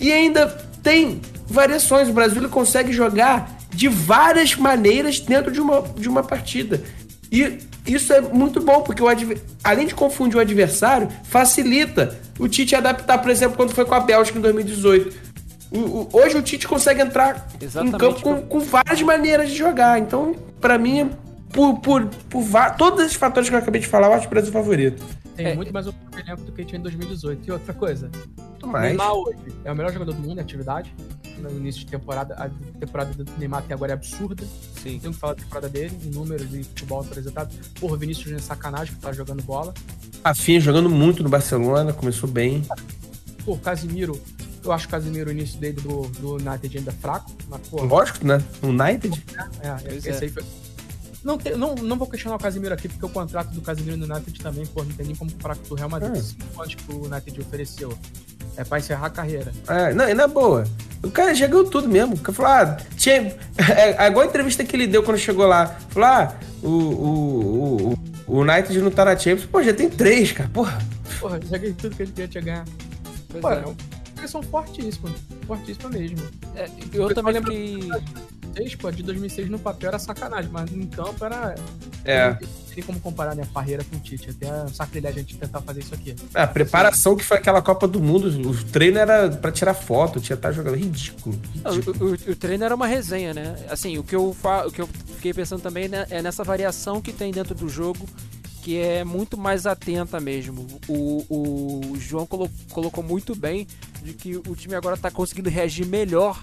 e 0.00 0.10
ainda 0.10 0.46
tem 0.82 1.20
variações. 1.46 2.08
O 2.08 2.12
Brasil 2.12 2.38
ele 2.38 2.48
consegue 2.48 2.92
jogar 2.92 3.55
de 3.76 3.88
várias 3.88 4.54
maneiras 4.56 5.20
dentro 5.20 5.52
de 5.52 5.60
uma, 5.60 5.82
de 5.82 6.08
uma 6.08 6.22
partida. 6.22 6.82
E 7.30 7.58
isso 7.86 8.12
é 8.12 8.20
muito 8.20 8.60
bom, 8.60 8.80
porque 8.80 9.02
o 9.02 9.06
além 9.62 9.86
de 9.86 9.94
confundir 9.94 10.36
o 10.36 10.40
adversário, 10.40 11.08
facilita 11.24 12.18
o 12.38 12.48
Tite 12.48 12.74
adaptar, 12.74 13.18
por 13.18 13.30
exemplo, 13.30 13.56
quando 13.56 13.72
foi 13.72 13.84
com 13.84 13.94
a 13.94 14.00
Bélgica 14.00 14.38
em 14.38 14.42
2018. 14.42 15.14
O- 15.70 15.78
o- 15.78 16.08
hoje 16.12 16.36
o 16.36 16.42
Tite 16.42 16.66
consegue 16.66 17.02
entrar 17.02 17.48
Exatamente 17.60 17.94
em 17.96 17.98
campo 17.98 18.20
com, 18.22 18.40
com 18.42 18.60
várias 18.60 19.02
maneiras 19.02 19.50
de 19.50 19.56
jogar. 19.56 19.98
Então, 19.98 20.34
pra 20.60 20.78
mim, 20.78 21.10
por, 21.52 21.78
por, 21.80 22.06
por 22.30 22.42
todos 22.78 23.00
esses 23.04 23.16
fatores 23.16 23.48
que 23.48 23.54
eu 23.54 23.58
acabei 23.58 23.80
de 23.80 23.86
falar, 23.86 24.06
eu 24.08 24.14
acho 24.14 24.26
o 24.26 24.30
Brasil 24.30 24.52
favorito. 24.52 25.02
Tem 25.36 25.46
É. 25.46 25.54
muito 25.54 25.72
mais 25.72 25.86
opção 25.86 26.06
elenco 26.18 26.42
do 26.42 26.52
que 26.52 26.64
tinha 26.64 26.78
em 26.78 26.82
2018. 26.82 27.46
E 27.46 27.52
outra 27.52 27.74
coisa, 27.74 28.10
o. 28.62 28.66
Neymar 28.72 29.12
hoje 29.12 29.38
é 29.64 29.70
o 29.70 29.76
melhor 29.76 29.92
jogador 29.92 30.12
do 30.12 30.20
mundo 30.20 30.38
em 30.38 30.42
atividade. 30.42 30.94
No 31.38 31.50
início 31.50 31.80
de 31.84 31.86
temporada, 31.90 32.34
a 32.34 32.48
temporada 32.78 33.12
do 33.12 33.30
Neymar 33.38 33.60
até 33.60 33.74
agora 33.74 33.92
é 33.92 33.94
absurda. 33.94 34.44
Sim. 34.82 34.98
Tem 34.98 35.12
que 35.12 35.18
falar 35.18 35.34
da 35.34 35.42
temporada 35.42 35.68
dele, 35.68 35.94
em 36.02 36.10
números 36.10 36.48
de 36.50 36.64
futebol 36.64 37.00
apresentado. 37.00 37.54
Porra, 37.78 37.94
o 37.94 37.98
Vinícius 37.98 38.32
é 38.32 38.38
sacanagem 38.38 38.94
que 38.94 39.00
tá 39.00 39.12
jogando 39.12 39.42
bola. 39.42 39.74
Rafinha 40.24 40.58
jogando 40.58 40.88
muito 40.88 41.22
no 41.22 41.28
Barcelona, 41.28 41.92
começou 41.92 42.28
bem. 42.28 42.62
Pô, 43.44 43.56
Casimiro, 43.58 44.20
eu 44.64 44.72
acho 44.72 44.86
o 44.86 44.90
Casimiro, 44.90 45.28
o 45.28 45.32
início 45.32 45.60
dele 45.60 45.80
do, 45.80 46.08
do 46.18 46.34
United 46.36 46.78
ainda 46.78 46.90
fraco. 46.92 47.30
Mas, 47.48 47.60
pô, 47.68 47.82
Lógico, 47.84 48.26
né? 48.26 48.42
United. 48.62 49.22
é, 49.60 49.94
esse 49.94 50.08
é. 50.08 50.18
aí 50.22 50.28
foi. 50.30 50.42
Não, 51.24 51.36
tem- 51.38 51.56
não, 51.56 51.74
não 51.74 51.96
vou 51.96 52.06
questionar 52.08 52.36
o 52.36 52.38
Casimiro 52.38 52.72
aqui, 52.74 52.88
porque 52.88 53.04
o 53.04 53.08
contrato 53.08 53.50
do 53.50 53.60
Casimiro 53.60 53.96
no 53.96 54.04
United 54.12 54.40
também, 54.40 54.64
pô, 54.66 54.84
não 54.84 54.92
tem 54.92 55.06
nem 55.06 55.16
como 55.16 55.30
comparar 55.32 55.56
com 55.56 55.64
o 55.64 55.68
do 55.70 55.74
Real 55.74 55.88
Madrid. 55.90 56.14
É. 56.16 56.20
Cinco 56.20 56.62
anos 56.62 56.74
que 56.74 56.92
o 56.92 57.04
United 57.06 57.40
ofereceu. 57.40 57.98
É 58.56 58.64
pra 58.64 58.78
encerrar 58.78 59.06
a 59.06 59.10
carreira. 59.10 59.52
É, 59.68 59.92
não, 59.92 60.08
e 60.08 60.14
na 60.14 60.26
boa. 60.26 60.64
O 61.02 61.10
cara 61.10 61.34
já 61.34 61.46
ganhou 61.46 61.64
tudo 61.68 61.88
mesmo. 61.88 62.16
Porque 62.16 62.32
falou, 62.32 62.52
ah, 62.52 62.76
tinha. 62.96 63.36
É, 63.76 64.06
igual 64.06 64.24
a 64.24 64.28
entrevista 64.28 64.64
que 64.64 64.74
ele 64.74 64.86
deu 64.86 65.02
quando 65.02 65.18
chegou 65.18 65.46
lá. 65.46 65.66
Falou, 65.90 66.08
ah, 66.08 66.34
o, 66.62 66.68
o, 66.68 67.92
o, 67.92 67.98
o 68.26 68.40
United 68.40 68.80
não 68.80 68.90
tá 68.90 69.04
na 69.04 69.16
Champions. 69.16 69.46
Pô, 69.46 69.62
já 69.62 69.74
tem 69.74 69.90
três, 69.90 70.32
cara. 70.32 70.48
Porra. 70.48 70.78
Porra, 71.20 71.38
joguei 71.42 71.72
tudo 71.74 71.94
que 71.96 72.02
ele 72.04 72.12
queria 72.12 72.28
te 72.28 72.40
ganhar. 72.40 72.64
Pois 73.28 73.42
Pô, 73.42 73.50
é. 73.50 73.58
é 73.58 73.66
uma 73.66 73.76
seleção 74.16 74.42
fortíssima. 74.42 75.10
Fortíssima 75.46 75.88
mesmo. 75.90 76.18
É, 76.54 76.66
eu 76.94 77.14
também 77.14 77.34
fiquei. 77.34 77.90
2006, 78.56 78.74
pô, 78.76 78.90
de 78.90 79.02
2006 79.02 79.50
no 79.50 79.58
papel 79.58 79.88
era 79.88 79.98
sacanagem, 79.98 80.50
mas 80.50 80.72
em 80.72 80.86
campo 80.86 81.24
era. 81.24 81.54
É. 82.04 82.30
Não 82.30 82.38
tem 82.74 82.82
como 82.84 83.00
comparar, 83.00 83.34
né? 83.34 83.46
Parreira 83.54 83.82
com 83.84 83.96
o 83.96 84.00
Tite. 84.00 84.30
Até 84.30 84.68
sacrilégio 84.68 85.18
a 85.18 85.22
gente 85.22 85.36
tentar 85.36 85.60
fazer 85.62 85.80
isso 85.80 85.94
aqui. 85.94 86.14
É, 86.34 86.42
a 86.42 86.46
preparação 86.46 87.16
que 87.16 87.24
foi 87.24 87.36
aquela 87.38 87.62
Copa 87.62 87.86
do 87.88 88.00
Mundo, 88.00 88.28
o 88.50 88.64
treino 88.64 88.98
era 88.98 89.30
pra 89.30 89.50
tirar 89.52 89.74
foto, 89.74 90.20
tinha 90.20 90.34
estar 90.34 90.52
jogando 90.52 90.76
ridículo. 90.76 91.38
Ridículo. 91.66 91.96
o, 92.00 92.10
o- 92.12 92.32
o 92.32 92.36
treino 92.36 92.64
era 92.64 92.74
uma 92.74 92.86
resenha, 92.86 93.32
né? 93.32 93.56
Assim, 93.70 93.96
o 93.98 94.04
que 94.04 94.14
eu, 94.14 94.34
fa... 94.34 94.66
o 94.66 94.70
que 94.72 94.80
eu 94.82 94.86
fiquei 95.16 95.32
pensando 95.32 95.60
também 95.62 95.88
né, 95.88 96.06
é 96.10 96.20
nessa 96.22 96.44
variação 96.44 97.00
que 97.00 97.12
tem 97.12 97.32
dentro 97.32 97.54
do 97.54 97.68
jogo, 97.68 98.06
que 98.62 98.76
é 98.78 99.04
muito 99.04 99.38
mais 99.38 99.64
atenta 99.66 100.20
mesmo. 100.20 100.66
O, 100.88 101.24
o 101.92 101.96
João 101.98 102.26
colo- 102.26 102.50
colocou 102.70 103.02
muito 103.02 103.34
bem 103.34 103.66
de 104.02 104.12
que 104.12 104.36
o 104.36 104.54
time 104.54 104.74
agora 104.74 104.96
tá 104.98 105.10
conseguindo 105.10 105.48
reagir 105.48 105.86
melhor 105.86 106.42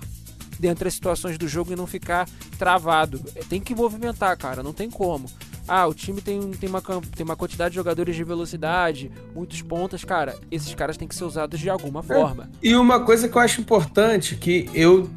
dentro 0.63 0.85
das 0.85 0.93
situações 0.93 1.37
do 1.37 1.45
jogo 1.45 1.73
e 1.73 1.75
não 1.75 1.85
ficar 1.85 2.25
travado. 2.57 3.19
Tem 3.49 3.59
que 3.59 3.75
movimentar, 3.75 4.37
cara, 4.37 4.63
não 4.63 4.71
tem 4.71 4.89
como. 4.89 5.29
Ah, 5.67 5.85
o 5.87 5.93
time 5.93 6.21
tem, 6.21 6.39
tem, 6.51 6.69
uma, 6.69 6.81
tem 6.81 7.25
uma 7.25 7.35
quantidade 7.35 7.71
de 7.71 7.75
jogadores 7.75 8.15
de 8.15 8.23
velocidade, 8.23 9.11
muitos 9.35 9.61
pontas, 9.61 10.05
cara. 10.05 10.37
Esses 10.49 10.73
caras 10.73 10.95
têm 10.95 11.05
que 11.05 11.15
ser 11.15 11.25
usados 11.25 11.59
de 11.59 11.69
alguma 11.69 12.01
forma. 12.01 12.49
E 12.61 12.75
uma 12.75 13.01
coisa 13.01 13.27
que 13.27 13.35
eu 13.35 13.41
acho 13.41 13.59
importante, 13.59 14.37
que 14.37 14.69
eu 14.73 15.09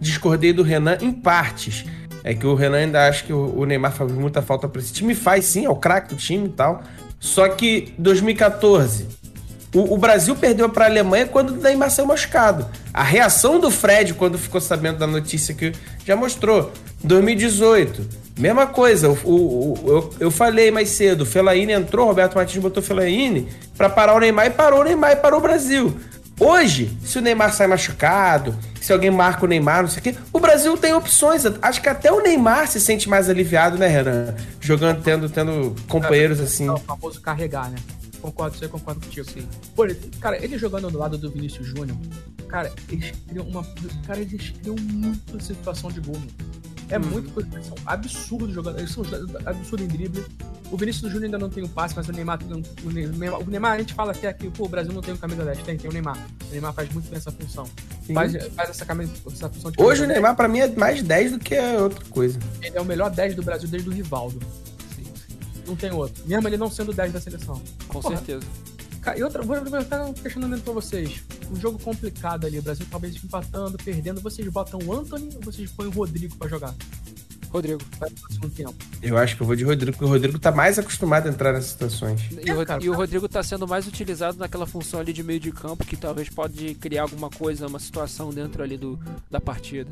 discordei 0.00 0.52
do 0.52 0.62
Renan 0.62 0.98
em 1.00 1.10
partes, 1.10 1.84
é 2.22 2.32
que 2.32 2.46
o 2.46 2.54
Renan 2.54 2.78
ainda 2.78 3.08
acha 3.08 3.24
que 3.24 3.32
o 3.32 3.64
Neymar 3.64 3.92
faz 3.92 4.12
muita 4.12 4.42
falta 4.42 4.68
pra 4.68 4.80
esse 4.80 4.92
time. 4.92 5.12
Faz 5.12 5.44
sim, 5.44 5.64
é 5.64 5.70
o 5.70 5.76
craque 5.76 6.14
do 6.14 6.16
time 6.16 6.46
e 6.46 6.52
tal. 6.52 6.84
Só 7.18 7.48
que 7.48 7.92
2014, 7.98 9.08
o, 9.74 9.94
o 9.94 9.98
Brasil 9.98 10.34
perdeu 10.36 10.68
pra 10.68 10.86
Alemanha 10.86 11.26
quando 11.26 11.50
o 11.50 11.56
Neymar 11.56 11.90
saiu 11.90 12.06
machucado. 12.06 12.66
A 12.92 13.02
reação 13.02 13.58
do 13.58 13.70
Fred 13.70 14.14
quando 14.14 14.38
ficou 14.38 14.60
sabendo 14.60 14.98
da 14.98 15.06
notícia 15.06 15.52
que 15.54 15.72
já 16.06 16.14
mostrou. 16.16 16.70
2018, 17.02 18.06
mesma 18.38 18.66
coisa. 18.66 19.08
O, 19.08 19.12
o- 19.24 19.72
o- 19.72 19.88
eu, 19.88 20.10
eu 20.20 20.30
falei 20.30 20.70
mais 20.70 20.88
cedo, 20.90 21.22
o 21.22 21.26
Fellaini 21.26 21.72
entrou, 21.72 22.06
Roberto 22.06 22.34
Martins 22.34 22.60
botou 22.62 22.82
o 22.82 22.86
Fellaini 22.86 23.48
pra 23.76 23.88
parar 23.88 24.14
o 24.14 24.20
Neymar 24.20 24.46
e 24.46 24.50
parou 24.50 24.80
o 24.80 24.84
Neymar 24.84 25.12
e 25.12 25.16
parou 25.16 25.38
o 25.38 25.42
Brasil. 25.42 25.94
Hoje, 26.40 26.96
se 27.04 27.16
o 27.18 27.22
Neymar 27.22 27.54
sai 27.54 27.68
machucado, 27.68 28.56
se 28.80 28.92
alguém 28.92 29.10
marca 29.10 29.44
o 29.44 29.48
Neymar, 29.48 29.82
não 29.82 29.88
sei 29.88 30.00
o 30.00 30.02
quê, 30.02 30.14
o 30.32 30.40
Brasil 30.40 30.76
tem 30.76 30.92
opções. 30.92 31.44
Acho 31.62 31.80
que 31.80 31.88
até 31.88 32.10
o 32.12 32.20
Neymar 32.20 32.66
se 32.66 32.80
sente 32.80 33.08
mais 33.08 33.28
aliviado, 33.30 33.78
né, 33.78 33.86
Renan? 33.86 34.34
Jogando, 34.60 35.00
tendo, 35.00 35.28
tendo 35.28 35.76
companheiros 35.88 36.40
assim. 36.40 36.66
É 36.66 36.72
o 36.72 36.76
famoso 36.78 37.20
carregar, 37.20 37.70
né? 37.70 37.76
Concordo, 38.24 38.56
você 38.56 38.66
concordo 38.66 39.02
contigo. 39.02 39.28
Pô, 39.76 39.84
ele- 39.84 39.96
cara, 40.18 40.42
ele 40.42 40.56
jogando 40.56 40.90
do 40.90 40.96
lado 40.96 41.18
do 41.18 41.30
Vinícius 41.30 41.66
Júnior, 41.66 41.94
cara, 42.48 42.72
eles 42.88 43.12
criam 43.28 43.46
uma. 43.46 43.62
Cara, 44.06 44.18
eles 44.18 44.48
criam 44.48 44.76
muita 44.76 45.38
situação 45.40 45.92
de 45.92 46.00
gol, 46.00 46.14
mano. 46.18 46.30
É 46.88 46.98
muito 46.98 47.30
coisa. 47.32 47.50
Eles 47.52 47.66
são 47.66 47.76
absurdos 47.84 48.54
jogando. 48.54 48.78
Eles 48.78 48.92
são 48.92 49.04
absurdos 49.44 49.84
em 49.84 49.88
drible. 49.88 50.24
O 50.70 50.76
Vinícius 50.78 51.12
Júnior 51.12 51.24
ainda 51.26 51.38
não 51.38 51.50
tem 51.50 51.62
o 51.64 51.68
passe, 51.68 51.94
mas 51.94 52.08
o 52.08 52.12
Neymar 52.12 52.38
o 52.82 52.90
Neymar, 52.90 53.40
o 53.40 53.44
Neymar, 53.44 53.72
a 53.72 53.78
gente 53.78 53.92
fala 53.92 54.12
até 54.12 54.32
que 54.32 54.48
pô, 54.48 54.64
o 54.64 54.68
Brasil 54.68 54.94
não 54.94 55.02
tem 55.02 55.12
o 55.12 55.18
camisa 55.18 55.44
10. 55.44 55.58
Tem, 55.62 55.76
tem 55.76 55.90
o 55.90 55.92
Neymar. 55.92 56.16
O 56.48 56.50
Neymar 56.50 56.72
faz 56.72 56.90
muito 56.94 57.10
bem 57.10 57.18
essa 57.18 57.30
função. 57.30 57.66
Faz, 58.14 58.32
faz 58.54 58.70
essa, 58.70 58.86
camisa, 58.86 59.12
essa 59.30 59.50
função 59.50 59.70
Hoje 59.78 60.02
o 60.02 60.06
Neymar, 60.06 60.34
pra 60.34 60.48
mim, 60.48 60.60
é 60.60 60.68
mais 60.68 61.02
10 61.02 61.32
do 61.32 61.38
que 61.38 61.58
outra 61.78 62.02
coisa. 62.06 62.38
10. 62.38 62.62
Ele 62.62 62.78
é 62.78 62.80
o 62.80 62.84
melhor 62.86 63.10
10 63.10 63.34
do 63.34 63.42
Brasil 63.42 63.68
desde 63.68 63.86
o 63.88 63.92
Rivaldo. 63.92 64.40
Não 65.66 65.76
tem 65.76 65.92
outro. 65.92 66.22
Mesmo 66.26 66.48
ele 66.48 66.56
não 66.56 66.70
sendo 66.70 66.92
10 66.92 67.12
da 67.12 67.20
seleção. 67.20 67.60
Com 67.88 68.00
Porra. 68.00 68.16
certeza. 68.16 68.46
Cara, 69.00 69.18
e 69.18 69.22
outra, 69.22 69.42
vou 69.42 69.54
levantar 69.60 70.04
um 70.06 70.14
questionamento 70.14 70.62
pra 70.62 70.72
vocês. 70.72 71.22
Um 71.50 71.56
jogo 71.56 71.78
complicado 71.78 72.46
ali, 72.46 72.58
o 72.58 72.62
Brasil 72.62 72.86
talvez 72.90 73.14
empatando, 73.22 73.76
perdendo. 73.76 74.20
Vocês 74.20 74.48
botam 74.48 74.80
o 74.82 74.92
Anthony 74.92 75.28
ou 75.36 75.42
vocês 75.42 75.70
põem 75.70 75.88
o 75.88 75.90
Rodrigo 75.90 76.34
pra 76.36 76.48
jogar? 76.48 76.74
Rodrigo. 77.54 77.80
Vai 78.00 78.10
pro 78.10 78.32
segundo 78.32 78.52
tempo. 78.52 78.74
Eu 79.00 79.16
acho 79.16 79.36
que 79.36 79.42
eu 79.42 79.46
vou 79.46 79.54
de 79.54 79.62
Rodrigo, 79.62 79.92
porque 79.92 80.04
o 80.04 80.08
Rodrigo 80.08 80.38
tá 80.40 80.50
mais 80.50 80.76
acostumado 80.76 81.28
a 81.28 81.30
entrar 81.30 81.52
nessas 81.52 81.70
situações. 81.70 82.20
E, 82.44 82.50
o, 82.50 82.66
cara. 82.66 82.82
e 82.82 82.90
o 82.90 82.94
Rodrigo 82.94 83.28
tá 83.28 83.42
sendo 83.44 83.68
mais 83.68 83.86
utilizado 83.86 84.38
naquela 84.38 84.66
função 84.66 84.98
ali 84.98 85.12
de 85.12 85.22
meio 85.22 85.38
de 85.38 85.52
campo 85.52 85.84
que 85.84 85.96
talvez 85.96 86.28
pode 86.28 86.74
criar 86.74 87.02
alguma 87.02 87.30
coisa, 87.30 87.68
uma 87.68 87.78
situação 87.78 88.30
dentro 88.30 88.60
ali 88.60 88.76
do, 88.76 88.98
da 89.30 89.40
partida. 89.40 89.90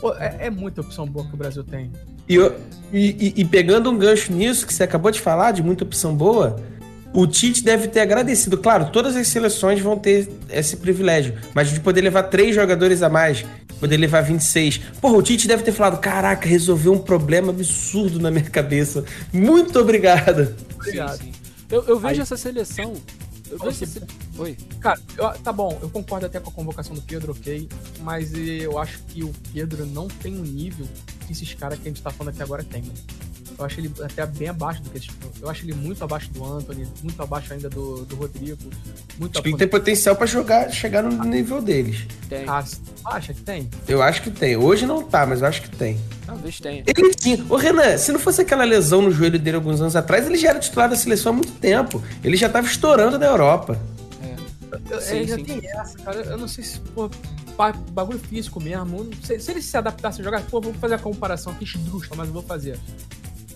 Pô, 0.00 0.14
é, 0.14 0.36
é 0.46 0.50
muita 0.50 0.80
opção 0.80 1.06
boa 1.06 1.26
que 1.26 1.34
o 1.34 1.36
Brasil 1.36 1.64
tem. 1.64 1.90
E, 2.28 2.34
eu- 2.34 2.54
e- 2.92 3.32
e- 3.36 3.40
e 3.40 3.44
pegando 3.44 3.90
um 3.90 3.98
gancho 3.98 4.32
nisso 4.32 4.66
que 4.66 4.72
você 4.74 4.82
acabou 4.84 5.10
de 5.10 5.20
falar, 5.20 5.52
de 5.52 5.62
muita 5.62 5.84
opção 5.84 6.14
boa, 6.14 6.56
o 7.12 7.26
Tite 7.26 7.64
deve 7.64 7.88
ter 7.88 8.00
agradecido. 8.00 8.58
Claro, 8.58 8.90
todas 8.92 9.16
as 9.16 9.26
seleções 9.28 9.80
vão 9.80 9.98
ter 9.98 10.28
esse 10.50 10.76
privilégio, 10.76 11.34
mas 11.54 11.70
de 11.70 11.80
poder 11.80 12.02
levar 12.02 12.24
três 12.24 12.54
jogadores 12.54 13.02
a 13.02 13.08
mais, 13.08 13.44
poder 13.80 13.96
levar 13.96 14.20
26. 14.20 14.78
Porra, 15.00 15.16
o 15.16 15.22
Tite 15.22 15.48
deve 15.48 15.62
ter 15.62 15.72
falado: 15.72 15.98
caraca, 16.00 16.46
resolveu 16.46 16.92
um 16.92 16.98
problema 16.98 17.50
absurdo 17.50 18.20
na 18.20 18.30
minha 18.30 18.44
cabeça. 18.44 19.04
Muito 19.32 19.78
obrigado. 19.80 20.54
Obrigado. 20.76 21.16
Sim, 21.18 21.24
sim. 21.24 21.32
Eu, 21.70 21.82
eu 21.86 21.98
vejo 21.98 22.14
Aí- 22.14 22.20
essa 22.20 22.36
seleção. 22.36 22.92
Eu 23.50 23.68
essa 23.68 23.86
se- 23.86 24.02
Oi. 24.38 24.56
Cara, 24.80 25.00
eu- 25.16 25.30
tá 25.42 25.52
bom, 25.52 25.76
eu 25.82 25.88
concordo 25.90 26.26
até 26.26 26.38
com 26.40 26.50
a 26.50 26.52
convocação 26.52 26.94
do 26.94 27.02
Pedro, 27.02 27.32
ok. 27.32 27.68
Mas 28.00 28.32
eu 28.34 28.78
acho 28.78 28.98
que 29.04 29.22
o 29.24 29.32
Pedro 29.52 29.84
não 29.86 30.08
tem 30.08 30.36
um 30.36 30.42
nível 30.42 30.86
que 31.26 31.32
esses 31.32 31.54
caras 31.54 31.78
que 31.78 31.84
a 31.88 31.90
gente 31.90 32.02
tá 32.02 32.10
falando 32.10 32.32
aqui 32.34 32.42
agora 32.42 32.62
tem, 32.64 32.82
mano. 32.82 32.94
Eu 33.58 33.64
acho 33.64 33.80
ele 33.80 33.92
até 34.00 34.24
bem 34.24 34.48
abaixo 34.48 34.80
do 34.82 34.90
que. 34.90 35.08
Eu 35.42 35.50
acho 35.50 35.64
ele 35.64 35.74
muito 35.74 36.02
abaixo 36.04 36.30
do 36.30 36.44
Anthony, 36.44 36.86
muito 37.02 37.20
abaixo 37.20 37.52
ainda 37.52 37.68
do, 37.68 38.04
do 38.04 38.14
Rodrigo. 38.14 38.56
Muito 39.18 39.34
Acho 39.36 39.42
que 39.42 39.48
ele 39.48 39.56
tem 39.58 39.66
potencial 39.66 40.14
pra 40.14 40.26
jogar, 40.26 40.70
chegar 40.70 41.02
no 41.02 41.24
nível 41.24 41.60
deles. 41.60 42.06
Tem. 42.28 42.44
Ah, 42.48 42.62
acha 43.06 43.34
que 43.34 43.40
tem? 43.42 43.68
Eu 43.88 44.00
acho 44.00 44.22
que 44.22 44.30
tem. 44.30 44.56
Hoje 44.56 44.86
não 44.86 45.02
tá, 45.02 45.26
mas 45.26 45.40
eu 45.42 45.48
acho 45.48 45.62
que 45.62 45.70
tem. 45.70 45.98
Talvez 46.24 46.60
tenha. 46.60 46.84
Ele 46.86 47.14
tinha. 47.14 47.44
Ô, 47.48 47.56
Renan, 47.56 47.98
se 47.98 48.12
não 48.12 48.20
fosse 48.20 48.40
aquela 48.42 48.62
lesão 48.64 49.02
no 49.02 49.10
joelho 49.10 49.38
dele 49.40 49.56
alguns 49.56 49.80
anos 49.80 49.96
atrás, 49.96 50.24
ele 50.26 50.36
já 50.36 50.50
era 50.50 50.60
titular 50.60 50.88
da 50.88 50.94
seleção 50.96 51.32
há 51.32 51.34
muito 51.34 51.52
tempo. 51.54 52.00
Ele 52.22 52.36
já 52.36 52.48
tava 52.48 52.66
estourando 52.68 53.18
na 53.18 53.26
Europa. 53.26 53.76
Eu, 54.90 55.00
Sim, 55.00 55.18
ainda 55.20 55.34
sim. 55.36 55.44
tem 55.44 55.60
essa, 55.70 55.98
cara. 55.98 56.20
Eu 56.20 56.38
não 56.38 56.46
sei 56.46 56.62
se, 56.62 56.78
pô, 56.94 57.10
ba- 57.56 57.72
bagulho 57.90 58.18
físico 58.18 58.60
mesmo. 58.60 59.08
Sei- 59.24 59.40
se 59.40 59.50
ele 59.50 59.62
se 59.62 59.76
adaptasse 59.76 60.20
a 60.20 60.24
jogar, 60.24 60.42
pô, 60.42 60.60
vou 60.60 60.72
fazer 60.74 60.94
a 60.94 60.98
comparação 60.98 61.52
aqui 61.52 61.64
esdrúxula, 61.64 62.16
mas 62.16 62.28
eu 62.28 62.34
vou 62.34 62.42
fazer. 62.42 62.78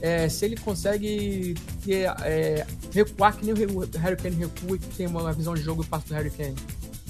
É, 0.03 0.29
se 0.29 0.45
ele 0.45 0.57
consegue 0.57 1.55
ter, 1.85 2.13
é, 2.25 2.67
recuar 2.93 3.37
que 3.37 3.47
nem 3.47 3.55
o 3.55 3.81
Harry 3.99 4.17
Kane 4.17 4.35
recua 4.35 4.75
e 4.75 4.79
que 4.81 4.97
tem 4.97 5.07
uma 5.07 5.33
visão 5.33 5.55
de 5.55 5.63
jogo 5.63 5.83
e 5.85 5.87
passo 5.87 6.09
do 6.09 6.15
Harry 6.15 6.31
Kane. 6.31 6.57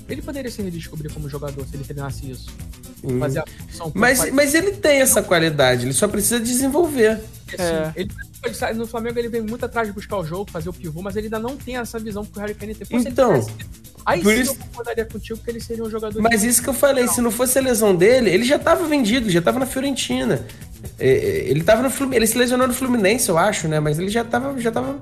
Ele 0.09 0.21
poderia 0.21 0.51
se 0.51 0.61
redescobrir 0.61 1.11
como 1.11 1.27
jogador 1.27 1.67
se 1.67 1.75
ele 1.75 1.85
treinasse 1.85 2.31
isso. 2.31 2.51
Hum. 3.03 3.19
Fazer 3.19 3.39
a 3.41 3.45
função 3.47 3.91
Mas, 3.95 4.31
mas 4.31 4.55
ele 4.55 4.73
tem 4.73 5.01
essa 5.01 5.23
qualidade, 5.23 5.87
ele 5.87 5.95
só 5.95 6.07
precisa 6.07 6.39
desenvolver. 6.39 7.13
Assim, 7.49 7.63
É. 7.63 7.93
ele 7.97 8.11
no 8.75 8.87
Flamengo 8.87 9.19
ele 9.19 9.29
vem 9.29 9.41
muito 9.41 9.65
atrás 9.65 9.87
de 9.89 9.95
buscar 9.95 10.19
o 10.19 10.25
jogo, 10.25 10.51
fazer 10.51 10.69
o 10.69 10.73
pivô, 10.73 11.01
mas 11.01 11.17
ele 11.17 11.27
ainda 11.27 11.39
não 11.39 11.57
tem 11.57 11.77
essa 11.79 11.99
visão 11.99 12.25
que 12.25 12.37
o 12.37 12.41
Harry 12.41 12.55
Kane 12.55 12.75
tem. 12.75 12.99
Então, 12.99 13.41
tivesse- 13.41 13.57
aí 14.05 14.23
por 14.23 14.33
sim 14.35 14.41
isso- 14.41 14.53
eu 14.53 14.57
concordaria 14.57 15.05
contigo 15.05 15.39
que 15.43 15.51
ele 15.51 15.61
seria 15.61 15.85
um 15.85 15.91
jogador 15.91 16.21
Mas 16.23 16.43
isso 16.45 16.63
que 16.63 16.69
eu 16.69 16.75
falei, 16.75 17.07
se 17.09 17.21
não 17.21 17.31
fosse 17.31 17.59
a 17.59 17.63
lesão 17.63 17.95
dele, 17.95 18.31
ele 18.31 18.45
já 18.45 18.59
tava 18.59 18.85
vendido, 18.87 19.29
já 19.31 19.41
tava 19.43 19.59
na 19.59 19.67
Fiorentina. 19.67 20.45
É, 20.99 21.09
é, 21.09 21.51
Ele 21.51 21.63
tava 21.63 21.83
no 21.83 21.91
Fluminense, 21.91 22.19
ele 22.21 22.27
se 22.33 22.39
lesionou 22.39 22.67
no 22.67 22.75
Fluminense, 22.75 23.29
eu 23.29 23.39
acho, 23.39 23.69
né? 23.69 23.79
Mas 23.79 23.99
ele 23.99 24.09
já 24.09 24.25
tava, 24.25 24.59
já 24.61 24.71
tava 24.73 25.01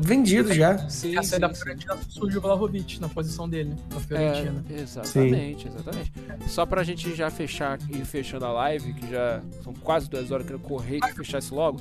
vendido 0.00 0.52
já. 0.52 0.76
Sim, 0.88 1.16
a 1.16 1.22
sim, 1.22 1.28
saída 1.30 1.48
da 1.48 1.54
sim. 1.54 1.62
Fiorentina 1.62 1.96
surgiu 2.08 2.38
o 2.40 2.42
Vlahovic 2.42 3.00
na 3.00 3.08
posição 3.08 3.48
dele? 3.48 3.74
Na 3.94 4.00
Fiorentina. 4.00 4.64
É, 4.70 4.80
exatamente, 4.80 5.68
exatamente. 5.68 6.12
Só 6.48 6.66
pra 6.66 6.82
gente 6.82 7.14
já 7.14 7.30
fechar 7.30 7.78
e 7.90 8.04
fechando 8.04 8.44
a 8.44 8.52
live, 8.52 8.92
que 8.94 9.10
já 9.10 9.40
são 9.62 9.72
quase 9.72 10.10
duas 10.10 10.30
horas, 10.30 10.46
quero 10.46 10.58
correr 10.58 10.98
e 10.98 11.12
fechar 11.14 11.38
isso 11.38 11.54
logo. 11.54 11.80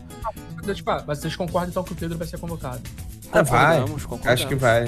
Eu 0.66 0.76
te 0.76 0.84
falar, 0.84 1.04
Mas 1.08 1.20
vocês 1.20 1.36
concordam 1.36 1.70
então 1.70 1.84
que 1.84 1.94
o 1.94 1.96
Pedro 1.96 2.18
vai 2.18 2.28
ser 2.28 2.38
convocado? 2.40 2.82
Ah, 3.32 3.42
vai. 3.42 3.82
Concordamos. 3.82 4.26
Acho 4.26 4.48
que 4.48 4.56
vai. 4.56 4.86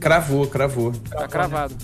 Cravou, 0.00 0.46
cravou. 0.46 0.92
Tá 0.92 1.28
cravado. 1.28 1.76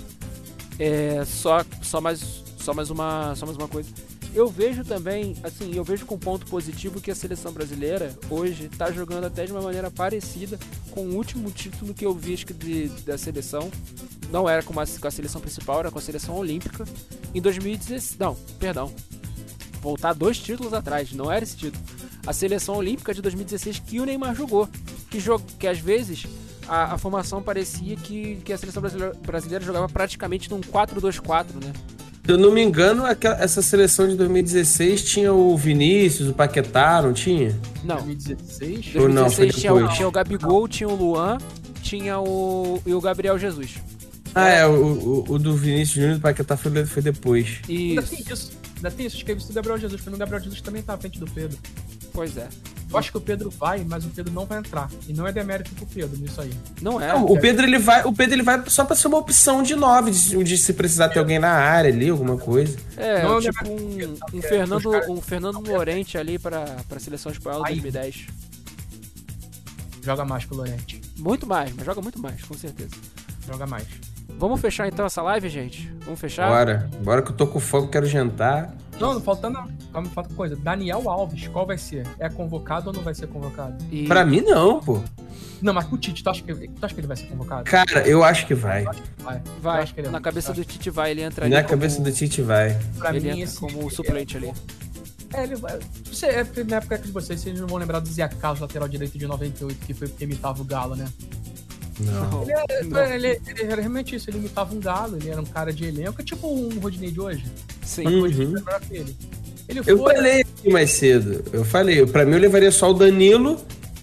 É, 0.79 1.25
só, 1.25 1.65
só, 1.83 2.01
mais, 2.01 2.43
só, 2.59 2.73
mais 2.73 2.91
uma, 2.91 3.35
só 3.35 3.45
mais 3.45 3.57
uma 3.59 3.69
coisa. 3.69 3.91
Eu 4.33 4.49
vejo 4.49 4.85
também, 4.85 5.37
assim, 5.43 5.75
eu 5.75 5.83
vejo 5.83 6.07
com 6.07 6.17
ponto 6.17 6.47
positivo 6.47 7.01
que 7.01 7.11
a 7.11 7.15
seleção 7.15 7.53
brasileira 7.53 8.17
hoje 8.31 8.69
tá 8.69 8.91
jogando 8.91 9.25
até 9.25 9.45
de 9.45 9.51
uma 9.51 9.61
maneira 9.61 9.91
parecida 9.91 10.57
com 10.93 11.03
o 11.03 11.17
último 11.17 11.51
título 11.51 11.93
que 11.93 12.07
eu 12.07 12.15
vi 12.15 12.35
acho 12.35 12.47
que 12.47 12.55
de, 12.55 12.89
da 13.05 13.19
seleção. 13.19 13.71
Não 14.31 14.49
era 14.49 14.63
com, 14.63 14.79
a, 14.79 14.87
com 14.87 15.09
a 15.09 15.11
seleção 15.11 15.41
principal, 15.41 15.81
era 15.81 15.91
com 15.91 15.99
a 15.99 16.03
seleção 16.03 16.37
olímpica. 16.37 16.85
Em 17.35 17.41
2016. 17.41 18.19
Não, 18.19 18.37
perdão. 18.59 18.93
Voltar 19.83 20.13
dois 20.13 20.39
títulos 20.39 20.73
atrás, 20.73 21.13
não 21.13 21.31
era 21.31 21.43
esse 21.43 21.57
título. 21.57 21.83
A 22.27 22.33
seleção 22.33 22.77
olímpica 22.77 23.13
de 23.13 23.21
2016 23.23 23.81
que 23.81 23.99
o 23.99 24.05
Neymar 24.05 24.35
jogou. 24.37 24.69
Que, 25.11 25.19
jog, 25.19 25.43
que 25.59 25.67
às 25.67 25.81
vezes 25.81 26.27
a, 26.71 26.95
a 26.95 26.99
formação 26.99 27.43
parecia 27.43 27.97
que, 27.97 28.37
que 28.45 28.53
a 28.53 28.59
seleção 28.59 28.81
brasileira, 28.81 29.15
brasileira 29.27 29.65
jogava 29.65 29.89
praticamente 29.89 30.51
num 30.51 30.61
4-2-4, 30.61 31.47
né? 31.63 31.73
Se 32.25 32.33
eu 32.33 32.39
não 32.39 32.53
me 32.53 32.63
engano, 32.63 33.05
aquela- 33.05 33.43
essa 33.43 33.61
seleção 33.63 34.07
de 34.07 34.15
2016 34.17 35.05
tinha 35.05 35.33
o 35.33 35.57
Vinícius, 35.57 36.29
o 36.29 36.33
Paquetá, 36.35 37.03
não 37.03 37.13
tinha? 37.13 37.59
Não. 37.83 37.97
2016? 37.97 38.95
Ou 38.97 39.09
não, 39.09 39.31
foi 39.31 39.47
2016 39.47 39.55
tinha, 39.61 39.73
o- 39.73 39.79
depois? 39.79 39.97
tinha 39.97 40.09
o 40.09 40.11
Gabigol, 40.13 40.69
tinha 40.69 40.89
o 40.89 40.95
Luan, 40.95 41.39
tinha 41.83 42.21
o. 42.21 42.81
e 42.87 42.95
o 42.95 43.01
Gabriel 43.01 43.39
Jesus. 43.39 43.77
Ah, 44.35 44.49
é, 44.49 44.65
o, 44.67 44.71
o, 44.71 45.25
o 45.33 45.39
do 45.41 45.57
Vinícius 45.57 45.95
Júnior 45.97 46.13
e 46.13 46.15
do 46.17 46.21
Paquetá 46.21 46.57
foi, 46.57 46.85
foi 46.87 47.03
depois. 47.03 47.59
Ainda 47.69 48.01
Isso. 48.03 48.11
tem 48.17 48.33
isso. 48.33 48.53
Ainda 48.77 48.91
tem 48.93 49.07
isso, 49.07 49.25
que 49.25 49.33
é 49.33 49.35
visto 49.35 49.51
o 49.51 49.53
Gabriel 49.53 49.77
Jesus, 49.79 50.01
porque 50.01 50.15
o 50.15 50.19
Gabriel 50.19 50.41
Jesus 50.43 50.61
também 50.61 50.83
tá 50.83 50.95
à 50.95 50.97
frente 50.99 51.19
do 51.19 51.27
Pedro. 51.27 51.59
Pois 52.13 52.37
é. 52.37 52.47
Eu 52.91 52.99
acho 52.99 53.13
que 53.13 53.17
o 53.19 53.21
Pedro 53.21 53.51
vai, 53.51 53.85
mas 53.89 54.05
o 54.05 54.09
Pedro 54.09 54.33
não 54.33 54.45
vai 54.45 54.59
entrar. 54.59 54.91
E 55.09 55.13
não 55.13 55.27
é 55.27 55.31
demérito 55.33 55.73
pro 55.77 55.87
Pedro 55.87 56.17
nisso 56.19 56.41
aí. 56.41 56.51
Não 56.83 57.01
é. 57.01 57.09
Não, 57.13 57.25
o 57.25 57.39
Pedro 57.41 57.65
ele 57.65 57.79
vai, 57.79 58.05
o 58.05 58.13
Pedro 58.13 58.35
ele 58.35 58.43
vai 58.43 58.63
só 58.69 58.85
pra 58.85 58.97
ser 58.97 59.07
uma 59.07 59.19
opção 59.19 59.63
de 59.63 59.77
nove, 59.77 60.11
de, 60.11 60.43
de 60.43 60.59
se 60.59 60.73
precisar 60.73 61.09
ter 61.09 61.21
alguém 61.21 61.39
na 61.39 61.51
área 61.53 61.89
ali, 61.93 62.09
alguma 62.11 62.37
coisa. 62.37 62.77
É, 62.97 63.23
Não, 63.23 63.41
tipo 63.41 63.65
né, 63.65 63.71
um, 63.71 64.17
porque- 64.17 64.37
um 64.39 64.43
Fernando, 64.43 64.91
caras- 64.91 65.09
um 65.09 65.21
Fernando 65.21 65.61
Lorente 65.61 66.19
ali 66.19 66.39
pra, 66.39 66.65
pra 66.89 66.99
seleção 66.99 67.31
espanhola 67.31 67.69
Aí. 67.69 67.75
2010. 67.81 68.27
Joga 70.03 70.25
mais 70.25 70.45
que 70.45 70.53
o 70.55 70.57
Lorente. 70.57 71.01
Muito 71.19 71.47
mais, 71.47 71.73
mas 71.75 71.85
joga 71.85 72.01
muito 72.01 72.19
mais, 72.19 72.43
com 72.43 72.55
certeza. 72.55 72.91
Joga 73.47 73.67
mais. 73.67 73.87
Vamos 74.41 74.59
fechar 74.59 74.89
então 74.89 75.05
essa 75.05 75.21
live, 75.21 75.51
gente? 75.51 75.93
Vamos 76.03 76.19
fechar? 76.19 76.49
Bora, 76.49 76.89
bora 77.03 77.21
que 77.21 77.31
eu 77.31 77.37
tô 77.37 77.47
com 77.47 77.61
fome, 77.61 77.89
quero 77.89 78.07
jantar. 78.07 78.75
Não, 78.99 79.13
não 79.13 79.21
falta 79.21 79.51
não. 79.51 79.69
Calma, 79.93 80.09
falta 80.09 80.33
coisa. 80.35 80.57
Daniel 80.57 81.09
Alves, 81.11 81.47
qual 81.49 81.67
vai 81.67 81.77
ser? 81.77 82.07
É 82.19 82.27
convocado 82.31 82.89
ou 82.89 82.97
não 82.97 83.03
vai 83.03 83.15
ser 83.15 83.27
convocado? 83.27 83.77
E 83.91 84.07
Pra 84.07 84.25
mim 84.25 84.41
não, 84.41 84.81
pô. 84.81 85.03
Não, 85.61 85.75
mas 85.75 85.85
pro 85.87 85.99
Tite, 85.99 86.25
tu 86.25 86.31
acha 86.31 86.43
que, 86.43 86.55
tu 86.55 86.85
acha 86.87 86.95
que 86.95 87.01
ele 87.01 87.07
vai 87.07 87.19
ser 87.19 87.27
convocado? 87.27 87.65
Cara, 87.65 88.07
eu 88.09 88.25
acho 88.25 88.47
que 88.47 88.55
vai. 88.55 88.85
Vai. 89.19 89.43
Vai, 89.61 89.83
acho 89.83 89.95
que 89.95 90.01
é 90.01 90.09
na 90.09 90.21
cabeça 90.23 90.55
do 90.55 90.65
Tite 90.65 90.89
vai, 90.89 91.11
ele 91.11 91.21
entra 91.23 91.45
ali 91.45 91.53
Na 91.55 91.61
como- 91.63 91.69
cabeça 91.71 92.01
do 92.01 92.11
Tite 92.11 92.41
vai. 92.41 92.79
Pra 92.99 93.11
ele 93.11 93.21
mim, 93.21 93.29
entra 93.29 93.45
esse, 93.45 93.59
como 93.61 93.91
suplente 93.91 94.39
ali. 94.39 94.51
É, 95.35 95.43
ele 95.45 95.57
vai. 95.57 95.79
Você, 96.11 96.27
é, 96.27 96.45
porque 96.45 96.65
na 96.65 96.77
época 96.77 96.99
de 96.99 97.13
vocês, 97.13 97.41
vocês 97.41 97.61
não 97.61 97.67
vão 97.69 97.77
lembrar 97.79 98.01
do 98.01 98.09
Zé 98.09 98.27
Carlos, 98.27 98.61
lateral 98.61 98.89
direito 98.89 99.19
de 99.19 99.27
98, 99.27 99.79
que 99.87 99.93
foi 99.93 100.09
porque 100.09 100.25
imitava 100.25 100.63
o 100.63 100.65
Galo, 100.65 100.97
né? 100.97 101.07
Não. 102.01 102.43
Ele, 102.43 102.53
era, 102.53 102.85
Não. 102.85 103.05
ele, 103.15 103.41
ele 103.47 103.63
era 103.63 103.81
realmente 103.81 104.17
isso, 104.17 104.31
ele 104.31 104.39
imitava 104.39 104.75
um 104.75 104.81
Galo, 104.81 105.17
ele 105.17 105.29
era 105.31 105.41
um 105.41 105.45
cara 105.45 105.73
de 105.73 105.85
elenco, 105.85 106.21
é 106.21 106.25
tipo 106.25 106.47
um 106.49 106.79
Rodinei 106.79 107.11
de 107.11 107.21
hoje. 107.21 107.45
Sim. 107.85 108.07
Uhum. 108.07 108.27
ele 108.27 108.55
é 108.57 108.81
ele. 108.91 109.17
Ele 109.69 109.81
Eu 109.87 109.99
foi. 109.99 110.15
falei 110.15 110.41
aqui 110.41 110.71
mais 110.71 110.91
cedo. 110.91 111.45
Eu 111.53 111.65
falei, 111.65 112.05
pra 112.07 112.25
mim 112.25 112.33
eu 112.33 112.39
levaria 112.41 112.73
só 112.73 112.91
o 112.91 112.95
Danilo 112.95 113.57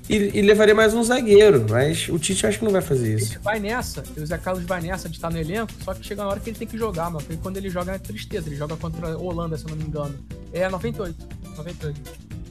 e, 0.10 0.16
e 0.16 0.42
levaria 0.42 0.74
mais 0.74 0.94
um 0.94 1.04
zagueiro. 1.04 1.66
Mas 1.70 2.08
o 2.08 2.18
Tite 2.18 2.48
acho 2.48 2.60
que 2.60 2.64
não 2.66 2.72
vai 2.72 2.82
fazer 2.82 3.16
isso. 3.16 3.34
Ele 3.34 3.40
vai 3.40 3.60
nessa, 3.60 4.02
o 4.16 4.26
Zé 4.26 4.38
Carlos 4.38 4.64
vai 4.64 4.82
nessa 4.82 5.10
de 5.10 5.16
estar 5.18 5.30
no 5.30 5.38
elenco, 5.38 5.72
só 5.84 5.94
que 5.94 6.06
chega 6.06 6.24
na 6.24 6.30
hora 6.30 6.40
que 6.40 6.50
ele 6.50 6.58
tem 6.58 6.68
que 6.68 6.78
jogar, 6.78 7.06
mano. 7.12 7.18
Porque 7.26 7.36
quando 7.42 7.58
ele 7.58 7.70
joga 7.70 7.94
é 7.96 7.98
tristeza, 8.00 8.48
ele 8.48 8.56
joga 8.56 8.78
contra 8.78 9.14
a 9.14 9.18
Holanda, 9.18 9.58
se 9.58 9.66
eu 9.66 9.72
não 9.72 9.78
me 9.78 9.84
engano. 9.84 10.16
É 10.54 10.70
98. 10.70 11.16
98. 11.58 12.02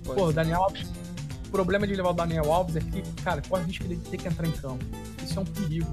Pode 0.05 0.21
Pô. 0.21 0.33
Daniel 0.33 0.63
Alves. 0.63 0.87
O 1.47 1.51
problema 1.51 1.87
de 1.87 1.95
levar 1.95 2.11
o 2.11 2.13
Daniel 2.13 2.53
Alves 2.53 2.77
é 2.77 2.81
que, 2.81 3.03
cara, 3.23 3.41
corre 3.49 3.63
o 3.63 3.67
risco 3.67 3.85
dele 3.85 4.01
ter 4.11 4.19
que 4.19 4.29
entrar 4.29 4.47
em 4.47 4.53
campo. 4.53 4.85
Isso 5.29 5.39
é 5.39 5.43
um 5.43 5.45
perigo. 5.45 5.87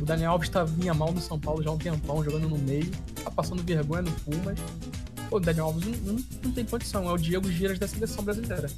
O 0.00 0.04
Daniel 0.04 0.32
Alves 0.32 0.48
tá 0.48 0.64
vinha 0.64 0.94
mal 0.94 1.12
no 1.12 1.20
São 1.20 1.38
Paulo 1.38 1.62
já 1.62 1.70
há 1.70 1.72
um 1.72 1.78
tempão, 1.78 2.22
jogando 2.24 2.48
no 2.48 2.58
meio, 2.58 2.90
tá 3.22 3.30
passando 3.30 3.62
vergonha 3.62 4.02
no 4.02 4.12
Pumas. 4.12 4.58
Pô, 5.28 5.36
o 5.36 5.40
Daniel 5.40 5.66
Alves 5.66 5.84
não, 5.84 6.12
não, 6.14 6.24
não 6.44 6.52
tem 6.52 6.64
condição, 6.64 7.08
é 7.08 7.12
o 7.12 7.16
Diego 7.18 7.50
Giras 7.50 7.78
da 7.78 7.86
seleção 7.88 8.22
brasileira. 8.24 8.70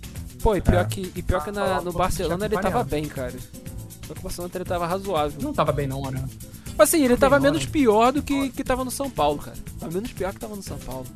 Pô, 0.42 0.56
e 0.56 0.60
pior 0.62 0.80
É. 0.80 0.84
que, 0.88 1.12
e 1.14 1.22
pior 1.22 1.44
que 1.44 1.50
na- 1.50 1.60
Falar 1.62 1.82
no 1.82 1.92
Barcelona 1.92 2.46
ele 2.46 2.58
tava 2.58 2.82
bem, 2.82 3.04
cara. 3.04 3.34
Só 4.06 4.14
que 4.14 4.20
o 4.20 4.22
Barcelona 4.22 4.52
ele 4.54 4.64
tava 4.64 4.86
razoável. 4.86 5.40
Não 5.42 5.52
tava 5.52 5.70
bem 5.72 5.86
não, 5.86 6.02
né? 6.10 6.24
Mas 6.76 6.88
assim, 6.88 7.04
ele 7.04 7.16
tava 7.16 7.38
menos 7.38 7.60
mano. 7.60 7.70
pior 7.72 8.10
do 8.12 8.22
que, 8.22 8.48
que 8.50 8.64
tava 8.64 8.82
no 8.84 8.90
São 8.90 9.10
Paulo, 9.10 9.38
cara. 9.38 9.56
Tava 9.78 9.92
menos 9.92 10.12
pior 10.12 10.32
que 10.32 10.40
tava 10.40 10.56
no 10.56 10.62
São 10.62 10.78
Paulo. 10.78 11.06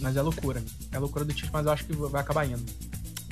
Mas 0.00 0.16
é 0.16 0.22
loucura. 0.22 0.62
É 0.92 0.98
loucura 0.98 1.24
do 1.24 1.32
Tite, 1.34 1.50
mas 1.52 1.66
eu 1.66 1.72
acho 1.72 1.84
que 1.84 1.92
vai 1.94 2.20
acabar 2.20 2.46
indo. 2.48 2.62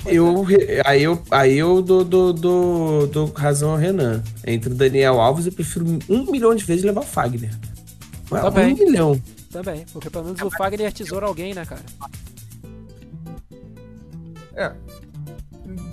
Eu, 0.05 0.41
re- 0.43 0.81
aí 0.85 1.03
eu, 1.03 1.21
aí 1.31 1.57
eu 1.57 1.81
dou, 1.81 2.03
dou, 2.03 2.31
dou, 2.33 3.07
dou 3.07 3.25
razão 3.33 3.71
ao 3.71 3.77
Renan. 3.77 4.23
Entre 4.45 4.71
o 4.71 4.75
Daniel 4.75 5.19
Alves, 5.19 5.45
eu 5.45 5.51
prefiro 5.51 5.85
um 6.09 6.31
milhão 6.31 6.53
de 6.55 6.63
vezes 6.63 6.83
levar 6.83 7.01
o 7.01 7.05
Fagner. 7.05 7.51
Tá 8.29 8.47
um 8.47 8.51
bem. 8.51 8.73
milhão. 8.75 9.19
Também, 9.51 9.85
porque 9.91 10.09
pelo 10.09 10.25
menos 10.25 10.41
o 10.41 10.49
Fagner 10.51 10.91
tesoura 10.93 11.25
alguém, 11.25 11.53
né, 11.53 11.65
cara? 11.65 11.81
É. 14.55 14.71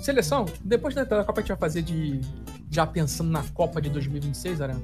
Seleção, 0.01 0.45
depois 0.63 0.93
da, 0.93 1.03
da 1.03 1.23
Copa 1.23 1.39
a 1.39 1.41
gente 1.41 1.49
vai 1.49 1.57
fazer 1.57 1.81
de. 1.81 2.21
Já 2.69 2.85
pensando 2.87 3.29
na 3.29 3.43
Copa 3.53 3.81
de 3.81 3.89
2026, 3.89 4.59
Aran? 4.61 4.79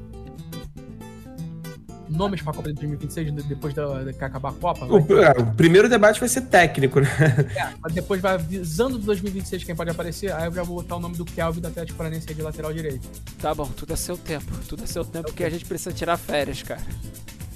Nomes 2.09 2.41
pra 2.41 2.51
Copa 2.53 2.69
de 2.69 2.73
2026 2.75 3.35
de- 3.35 3.43
depois 3.43 3.73
da, 3.73 4.03
da 4.03 4.11
que 4.13 4.23
acabar 4.23 4.49
a 4.49 4.53
Copa? 4.53 4.85
O, 4.85 4.99
Vai, 5.01 5.25
é, 5.25 5.31
o 5.39 5.45
primeiro 5.53 5.87
debate 5.87 6.19
vai 6.19 6.27
ser 6.27 6.41
técnico, 6.41 6.99
né? 6.99 7.07
é, 7.55 7.69
mas 7.81 7.93
depois 7.93 8.19
vai 8.21 8.37
visando 8.37 8.97
2026 8.97 9.63
quem 9.63 9.75
pode 9.75 9.91
aparecer, 9.91 10.31
aí 10.33 10.45
eu 10.47 10.51
já 10.53 10.63
vou 10.63 10.77
botar 10.81 10.95
o 10.95 10.99
nome 10.99 11.15
do 11.15 11.23
Kelvin 11.25 11.61
do 11.61 11.67
Atlético 11.67 11.97
Paranaense 11.97 12.25
aí 12.29 12.35
de 12.35 12.41
lateral 12.41 12.73
direito. 12.73 13.07
Tá 13.39 13.53
bom, 13.53 13.65
tudo 13.67 13.93
é 13.93 13.95
seu 13.95 14.17
tempo. 14.17 14.51
Tudo 14.67 14.83
é 14.83 14.87
seu 14.87 15.05
tempo, 15.05 15.27
porque 15.27 15.43
a 15.43 15.49
gente 15.49 15.65
precisa 15.65 15.91
tirar 15.93 16.17
férias, 16.17 16.63
cara. 16.63 16.81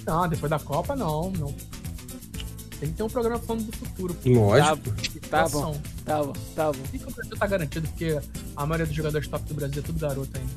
Não, 0.06 0.28
depois 0.28 0.50
da 0.50 0.60
Copa 0.60 0.96
não, 0.96 1.32
não. 1.32 1.54
Tem 2.80 2.90
que 2.92 2.98
ter 2.98 3.04
um 3.04 3.10
programa 3.10 3.40
falando 3.40 3.64
do 3.66 3.78
futuro. 3.78 4.16
Lógico. 4.26 4.92
Tá 5.30 5.48
bom, 5.48 5.74
Situação. 5.74 5.82
tá 6.06 6.24
bom, 6.24 6.34
tá 6.56 6.72
bom. 6.72 6.80
E 6.94 7.00
que 7.00 7.08
o 7.08 7.12
Brasil 7.12 7.38
tá 7.38 7.48
garantido, 7.48 7.88
porque 7.88 8.20
a 8.56 8.66
maioria 8.66 8.86
dos 8.86 8.96
jogadores 8.96 9.28
top 9.28 9.46
do 9.48 9.54
Brasil 9.54 9.80
é 9.82 9.86
tudo 9.86 10.00
garoto 10.00 10.30
ainda. 10.38 10.52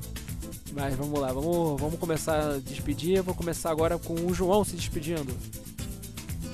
Mas 0.77 0.94
vamos 0.94 1.19
lá, 1.19 1.32
vamos, 1.32 1.81
vamos 1.81 1.98
começar 1.98 2.39
a 2.39 2.59
despedir. 2.59 3.16
Eu 3.16 3.24
vou 3.24 3.35
começar 3.35 3.70
agora 3.70 3.97
com 3.97 4.12
o 4.12 4.35
João 4.35 4.62
se 4.62 4.77
despedindo. 4.77 5.35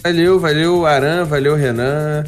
Valeu, 0.00 0.38
valeu, 0.38 0.86
Aran, 0.86 1.24
valeu, 1.24 1.56
Renan. 1.56 2.22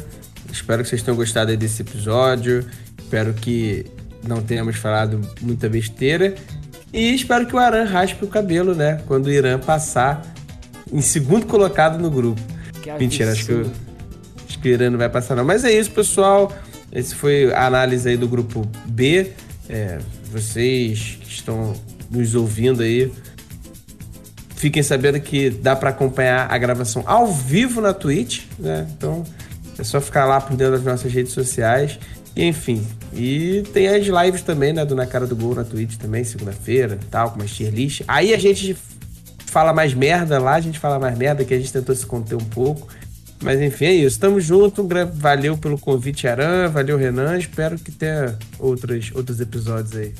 Espero 0.51 0.83
que 0.83 0.89
vocês 0.89 1.01
tenham 1.01 1.15
gostado 1.15 1.55
desse 1.55 1.83
episódio. 1.83 2.67
Espero 2.99 3.33
que 3.33 3.85
não 4.27 4.41
tenhamos 4.41 4.75
falado 4.75 5.21
muita 5.41 5.69
besteira. 5.69 6.35
E 6.91 7.15
espero 7.15 7.45
que 7.45 7.55
o 7.55 7.59
Aran 7.59 7.85
raspe 7.85 8.25
o 8.25 8.27
cabelo, 8.27 8.75
né? 8.75 9.01
Quando 9.07 9.27
o 9.27 9.31
Irã 9.31 9.57
passar 9.57 10.21
em 10.91 11.01
segundo 11.01 11.45
colocado 11.45 11.97
no 11.97 12.11
grupo. 12.11 12.41
Que 12.81 12.91
Mentira, 12.91 13.31
acho 13.31 13.45
que, 13.45 13.71
acho 14.47 14.59
que 14.59 14.67
o 14.67 14.71
Irã 14.71 14.89
não 14.89 14.97
vai 14.97 15.09
passar, 15.09 15.33
não. 15.35 15.45
Mas 15.45 15.63
é 15.63 15.71
isso, 15.71 15.91
pessoal. 15.91 16.51
Esse 16.91 17.15
foi 17.15 17.53
a 17.53 17.65
análise 17.65 18.09
aí 18.09 18.17
do 18.17 18.27
grupo 18.27 18.69
B. 18.85 19.31
É, 19.69 19.97
vocês 20.29 21.19
estão 21.35 21.73
nos 22.09 22.35
ouvindo 22.35 22.81
aí, 22.81 23.11
fiquem 24.55 24.81
sabendo 24.81 25.19
que 25.19 25.49
dá 25.49 25.75
para 25.75 25.89
acompanhar 25.89 26.51
a 26.51 26.57
gravação 26.57 27.03
ao 27.05 27.27
vivo 27.27 27.81
na 27.81 27.93
Twitch, 27.93 28.43
né? 28.57 28.87
Então 28.97 29.23
é 29.77 29.83
só 29.83 29.99
ficar 29.99 30.25
lá 30.25 30.39
por 30.39 30.55
dentro 30.55 30.73
das 30.73 30.83
nossas 30.83 31.11
redes 31.11 31.33
sociais. 31.33 31.99
E 32.35 32.43
enfim, 32.43 32.85
e 33.13 33.63
tem 33.73 33.87
as 33.87 34.05
lives 34.05 34.41
também, 34.41 34.73
né? 34.73 34.85
Do 34.85 34.95
Na 34.95 35.05
Cara 35.05 35.25
do 35.25 35.35
Gol 35.35 35.55
na 35.55 35.63
Twitch 35.63 35.95
também, 35.97 36.23
segunda-feira 36.23 36.99
tal, 37.09 37.31
com 37.31 37.39
uma 37.39 37.45
tier 37.45 37.73
list. 37.73 38.01
Aí 38.07 38.33
a 38.33 38.37
gente 38.37 38.75
fala 39.45 39.71
mais 39.71 39.93
merda 39.93 40.37
lá, 40.37 40.55
a 40.55 40.59
gente 40.59 40.79
fala 40.79 40.99
mais 40.99 41.17
merda, 41.17 41.45
que 41.45 41.53
a 41.53 41.57
gente 41.57 41.71
tentou 41.71 41.95
se 41.95 42.05
conter 42.05 42.35
um 42.35 42.45
pouco. 42.45 42.87
Mas 43.41 43.61
enfim, 43.61 43.85
é 43.85 43.93
isso. 43.93 44.19
Tamo 44.19 44.39
junto. 44.39 44.87
Valeu 45.13 45.57
pelo 45.57 45.77
convite, 45.77 46.27
Aran. 46.27 46.69
Valeu, 46.69 46.97
Renan. 46.97 47.37
Espero 47.37 47.77
que 47.77 47.91
tenha 47.91 48.37
outros, 48.57 49.11
outros 49.13 49.39
episódios 49.39 49.95
aí. 49.95 50.13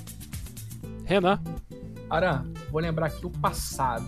Renan. 1.05 1.39
Aran, 2.09 2.45
vou 2.71 2.81
lembrar 2.81 3.07
aqui 3.07 3.25
o 3.25 3.29
passado. 3.29 4.05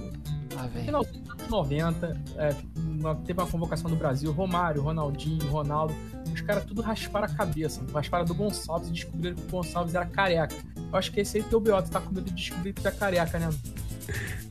Ah, 0.58 0.68
velho. 0.68 0.86
final 0.86 1.04
dos 1.04 1.30
anos 1.30 1.48
90, 1.48 2.22
é, 2.38 2.56
teve 3.26 3.40
uma 3.40 3.48
convocação 3.48 3.90
do 3.90 3.96
Brasil, 3.96 4.32
Romário, 4.32 4.82
Ronaldinho, 4.82 5.48
Ronaldo, 5.50 5.94
os 6.34 6.42
caras 6.42 6.66
tudo 6.66 6.82
rasparam 6.82 7.26
a 7.26 7.30
cabeça, 7.30 7.82
rasparam 7.94 8.26
do 8.26 8.34
Gonçalves 8.34 8.90
e 8.90 8.92
descobriram 8.92 9.36
que 9.36 9.44
o 9.44 9.52
Gonçalves 9.52 9.94
era 9.94 10.06
careca. 10.06 10.56
Eu 10.76 10.98
acho 10.98 11.12
que 11.12 11.20
esse 11.20 11.38
aí 11.38 11.44
teu 11.44 11.60
BO, 11.60 11.82
tu 11.82 11.92
tá 11.92 12.02
com 12.02 12.14
medo 12.14 12.26
de 12.26 12.34
descobrir 12.36 12.74
que 12.74 12.82
tu 12.82 12.88
é 12.88 12.92
careca, 12.92 13.38
né? 13.38 13.50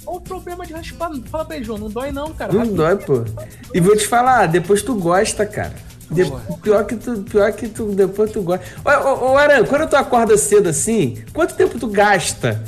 Olha 0.06 0.16
o 0.18 0.20
problema 0.20 0.64
de 0.66 0.72
raspar, 0.72 1.10
fala 1.30 1.44
pra 1.44 1.56
ele, 1.56 1.64
João, 1.64 1.78
não 1.78 1.90
dói 1.90 2.12
não, 2.12 2.32
cara. 2.32 2.52
Não 2.52 2.60
Raspa- 2.60 2.76
dói, 2.76 2.96
pô. 2.96 3.24
E 3.74 3.80
vou 3.80 3.96
te 3.96 4.06
falar, 4.06 4.46
depois 4.46 4.82
tu 4.82 4.94
gosta, 4.94 5.44
cara. 5.44 5.72
De- 6.10 6.30
pior 6.62 6.84
que 6.84 6.94
tu, 6.94 7.22
pior 7.22 7.52
que 7.52 7.68
tu, 7.68 7.86
depois 7.86 8.30
tu 8.30 8.40
gosta. 8.42 8.64
Ô, 8.84 9.08
ô, 9.08 9.32
ô, 9.32 9.36
Aran, 9.36 9.64
quando 9.64 9.88
tu 9.88 9.96
acorda 9.96 10.38
cedo 10.38 10.68
assim, 10.68 11.24
quanto 11.32 11.54
tempo 11.56 11.78
tu 11.80 11.88
gasta 11.88 12.62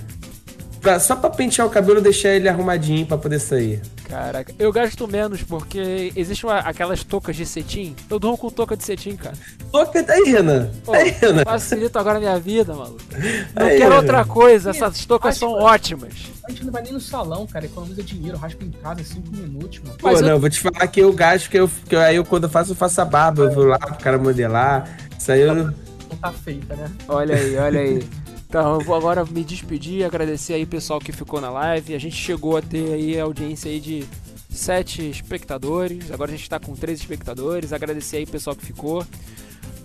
pra- 0.89 1.01
só 1.01 1.15
pra 1.15 1.28
pentear 1.31 1.66
o 1.66 1.70
cabelo 1.70 1.98
e 1.98 2.02
deixar 2.02 2.31
ele 2.31 2.48
arrumadinho 2.48 3.05
pra 3.06 3.19
poder 3.19 3.39
sair? 3.39 3.82
Caraca, 4.09 4.55
eu 4.59 4.73
gasto 4.73 5.06
menos 5.06 5.43
porque 5.43 6.12
existem 6.16 6.48
uma- 6.48 6.60
aquelas 6.60 7.05
toucas 7.05 7.36
de 7.36 7.44
cetim. 7.44 7.94
Eu 8.09 8.19
durmo 8.19 8.39
com 8.39 8.48
touca 8.48 8.74
de 8.74 8.82
cetim, 8.85 9.15
cara. 9.16 9.35
Toca 9.70 10.05
aí, 10.10 10.23
Renan. 10.24 10.70
Pô, 10.85 10.94
Aí, 10.94 11.10
Renan. 11.10 11.44
facilita 11.44 12.01
agora 12.01 12.16
a 12.16 12.20
minha 12.20 12.39
vida, 12.39 12.74
maluco. 12.74 13.01
Não 13.55 13.66
Aí, 13.66 13.77
quero 13.78 13.97
outra 13.97 14.24
coisa, 14.24 14.70
essas 14.70 15.05
toucas 15.05 15.36
são 15.36 15.52
ótimas. 15.52 16.15
A 16.47 16.51
gente 16.51 16.65
não 16.65 16.73
vai 16.73 16.82
nem 16.82 16.93
no 16.94 17.01
salão, 17.01 17.47
cara, 17.47 17.66
economiza 17.66 18.02
dinheiro, 18.02 18.39
raspa 18.39 18.65
em 18.65 18.70
casa 18.70 19.02
em 19.02 19.05
5 19.05 19.31
minutos, 19.31 19.81
mano. 19.81 19.97
Pô, 19.98 20.09
Mas 20.09 20.23
não, 20.23 20.31
eu 20.31 20.40
vou 20.40 20.48
te 20.48 20.59
falar 20.60 20.86
que 20.86 21.01
eu 21.01 21.12
gasto, 21.12 21.51
que 21.51 21.59
eu, 21.59 21.70
que 21.86 21.94
aí 21.94 22.16
eu, 22.16 22.24
quando 22.24 22.44
eu 22.44 22.48
faço, 22.48 22.73
eu 22.73 22.77
faço 22.77 22.98
a 23.02 23.05
barba, 23.05 23.43
eu 23.43 23.51
vou 23.52 23.65
lá 23.66 23.78
pro 23.78 23.94
cara 23.97 24.16
modelar. 24.16 24.89
Isso 25.19 25.31
aí 25.31 25.43
eu. 25.43 25.55
Não 25.55 25.74
tá 26.23 26.32
feita, 26.32 26.74
né? 26.74 26.90
Olha 27.06 27.35
aí, 27.36 27.56
olha 27.59 27.81
aí. 27.81 28.02
Então, 28.49 28.75
eu 28.75 28.81
vou 28.81 28.97
agora 28.97 29.27
me 29.27 29.45
despedir, 29.45 30.07
agradecer 30.07 30.55
aí 30.55 30.62
o 30.62 30.66
pessoal 30.66 30.99
que 30.99 31.12
ficou 31.12 31.39
na 31.39 31.51
live. 31.51 31.95
A 31.95 31.99
gente 31.99 32.16
chegou 32.16 32.57
a 32.57 32.62
ter 32.62 32.95
aí 32.95 33.20
a 33.20 33.25
audiência 33.25 33.70
aí 33.70 33.79
de 33.79 34.07
sete 34.49 35.09
espectadores. 35.09 36.11
Agora 36.11 36.33
a 36.33 36.37
gente 36.37 36.49
tá 36.49 36.59
com 36.59 36.75
três 36.75 36.99
espectadores. 36.99 37.75
Agradecer 37.75 38.16
aí 38.16 38.25
o 38.25 38.29
pessoal 38.29 38.57
que 38.57 38.65
ficou. 38.65 39.07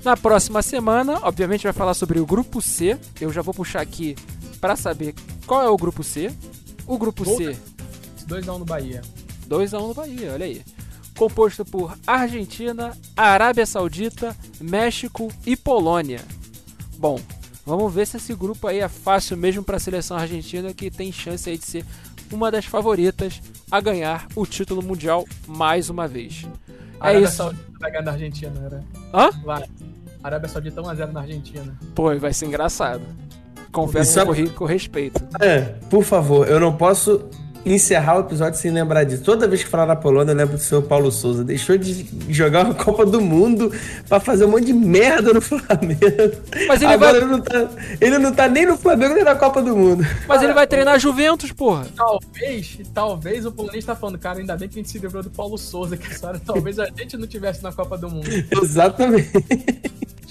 Na 0.03 0.15
próxima 0.15 0.61
semana, 0.61 1.19
obviamente, 1.23 1.63
vai 1.63 1.73
falar 1.73 1.93
sobre 1.93 2.19
o 2.19 2.25
grupo 2.25 2.61
C. 2.61 2.97
Eu 3.19 3.33
já 3.33 3.41
vou 3.41 3.53
puxar 3.53 3.81
aqui 3.81 4.15
para 4.61 4.77
saber 4.77 5.13
qual 5.45 5.61
é 5.61 5.69
o 5.69 5.77
grupo 5.77 6.01
C. 6.01 6.33
O 6.87 6.97
grupo 6.97 7.25
C, 7.25 7.57
2x1 8.27 8.59
no 8.59 8.65
Bahia. 8.65 9.01
2x1 9.49 9.87
no 9.87 9.93
Bahia, 9.93 10.31
olha 10.33 10.45
aí. 10.45 10.61
composto 11.17 11.63
por 11.63 11.97
Argentina, 12.05 12.97
Arábia 13.15 13.65
Saudita, 13.65 14.35
México 14.59 15.31
e 15.45 15.55
Polônia. 15.55 16.21
Bom, 16.97 17.19
vamos 17.65 17.93
ver 17.93 18.07
se 18.07 18.17
esse 18.17 18.33
grupo 18.33 18.67
aí 18.67 18.79
é 18.79 18.87
fácil 18.87 19.37
mesmo 19.37 19.63
para 19.63 19.77
a 19.77 19.79
seleção 19.79 20.17
argentina 20.17 20.73
que 20.73 20.91
tem 20.91 21.11
chance 21.11 21.49
aí 21.49 21.57
de 21.57 21.65
ser 21.65 21.85
uma 22.31 22.49
das 22.51 22.65
favoritas 22.65 23.41
a 23.69 23.79
ganhar 23.79 24.27
o 24.35 24.45
título 24.45 24.81
mundial 24.81 25.25
mais 25.47 25.89
uma 25.89 26.07
vez. 26.07 26.45
A 26.99 27.07
Arábia 27.09 27.25
é 27.25 27.27
isso. 27.27 27.37
Saudita 27.37 27.63
vai 27.79 27.91
ganhar 27.91 28.03
na 28.03 28.11
Argentina, 28.11 28.69
né? 28.69 28.83
Hã? 29.13 29.29
Vai. 29.43 29.63
Arábia 30.23 30.49
Saudita 30.49 30.81
1x0 30.81 31.11
na 31.11 31.21
Argentina. 31.21 31.77
Pô, 31.93 32.17
vai 32.17 32.33
ser 32.33 32.45
engraçado. 32.45 33.03
Confesso 33.71 34.19
que 34.19 34.25
corri 34.25 34.49
com 34.49 34.65
respeito. 34.65 35.21
É, 35.39 35.61
por 35.89 36.03
favor, 36.03 36.47
eu 36.47 36.59
não 36.59 36.77
posso 36.77 37.27
encerrar 37.65 38.17
o 38.17 38.19
episódio 38.21 38.59
sem 38.59 38.71
lembrar 38.71 39.03
disso. 39.03 39.23
Toda 39.23 39.47
vez 39.47 39.63
que 39.63 39.69
falar 39.69 39.85
na 39.85 39.95
Polônia, 39.95 40.31
eu 40.31 40.35
lembro 40.35 40.57
do 40.57 40.61
seu 40.61 40.81
Paulo 40.81 41.11
Souza. 41.11 41.43
Deixou 41.43 41.77
de 41.77 42.05
jogar 42.29 42.65
uma 42.65 42.73
Copa 42.73 43.05
do 43.05 43.21
Mundo 43.21 43.71
pra 44.07 44.19
fazer 44.19 44.45
um 44.45 44.49
monte 44.49 44.65
de 44.65 44.73
merda 44.73 45.33
no 45.33 45.41
Flamengo. 45.41 45.99
Mas 46.67 46.81
ele 46.81 46.93
Agora 46.93 47.13
vai... 47.13 47.21
ele, 47.21 47.25
não 47.25 47.41
tá, 47.41 47.69
ele 48.01 48.17
não 48.17 48.33
tá 48.33 48.47
nem 48.49 48.65
no 48.65 48.77
Flamengo 48.77 49.15
nem 49.15 49.23
na 49.23 49.35
Copa 49.35 49.61
do 49.61 49.75
Mundo. 49.75 50.05
Mas 50.27 50.41
ele 50.41 50.53
vai 50.53 50.67
treinar 50.67 50.99
Juventus, 50.99 51.51
porra. 51.51 51.85
Talvez, 51.95 52.79
talvez 52.93 53.45
o 53.45 53.51
polonês 53.51 53.85
tá 53.85 53.95
falando, 53.95 54.19
cara, 54.19 54.39
ainda 54.39 54.57
bem 54.57 54.67
que 54.67 54.79
a 54.79 54.81
gente 54.81 54.91
se 54.91 54.99
livrou 54.99 55.23
do 55.23 55.29
Paulo 55.29 55.57
Souza, 55.57 55.95
que 55.95 56.11
história, 56.11 56.41
talvez 56.45 56.79
a 56.79 56.85
gente 56.85 57.17
não 57.17 57.27
tivesse 57.27 57.63
na 57.63 57.71
Copa 57.71 57.97
do 57.97 58.09
Mundo. 58.09 58.27
Exatamente. 58.61 59.31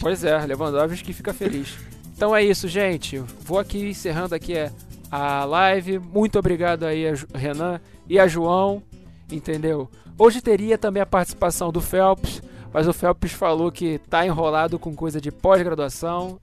Pois 0.01 0.25
é, 0.25 0.37
Lewandowski 0.45 1.13
fica 1.13 1.33
feliz. 1.33 1.79
Então 2.15 2.35
é 2.35 2.45
isso, 2.45 2.69
gente. 2.69 3.23
Vou 3.45 3.59
aqui 3.59 3.91
encerrando 3.91 4.35
aqui 4.35 4.57
é 4.57 4.71
a 5.13 5.45
live. 5.45 5.99
Muito 5.99 6.39
obrigado 6.39 6.85
aí 6.85 7.07
a 7.07 7.13
Renan 7.39 7.79
e 8.09 8.19
a 8.19 8.27
João, 8.27 8.83
entendeu? 9.31 9.91
Hoje 10.19 10.41
teria 10.41 10.79
também 10.79 11.03
a 11.03 11.07
participação 11.07 11.71
do 11.71 11.83
Phelps, 11.83 12.43
mas 12.73 12.89
o 12.89 12.95
Phelps 12.95 13.33
falou 13.33 13.71
que 13.71 13.99
tá 14.09 14.25
enrolado 14.25 14.79
com 14.79 14.95
coisa 14.95 15.21
de 15.21 15.31
pós-graduação. 15.31 16.41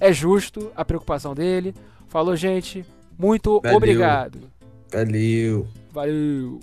É 0.00 0.12
justo 0.12 0.72
a 0.74 0.84
preocupação 0.84 1.32
dele. 1.32 1.72
Falou, 2.08 2.34
gente. 2.34 2.84
Muito 3.16 3.60
Valeu. 3.60 3.76
obrigado. 3.76 4.38
Valeu. 4.92 5.68
Valeu. 5.92 6.60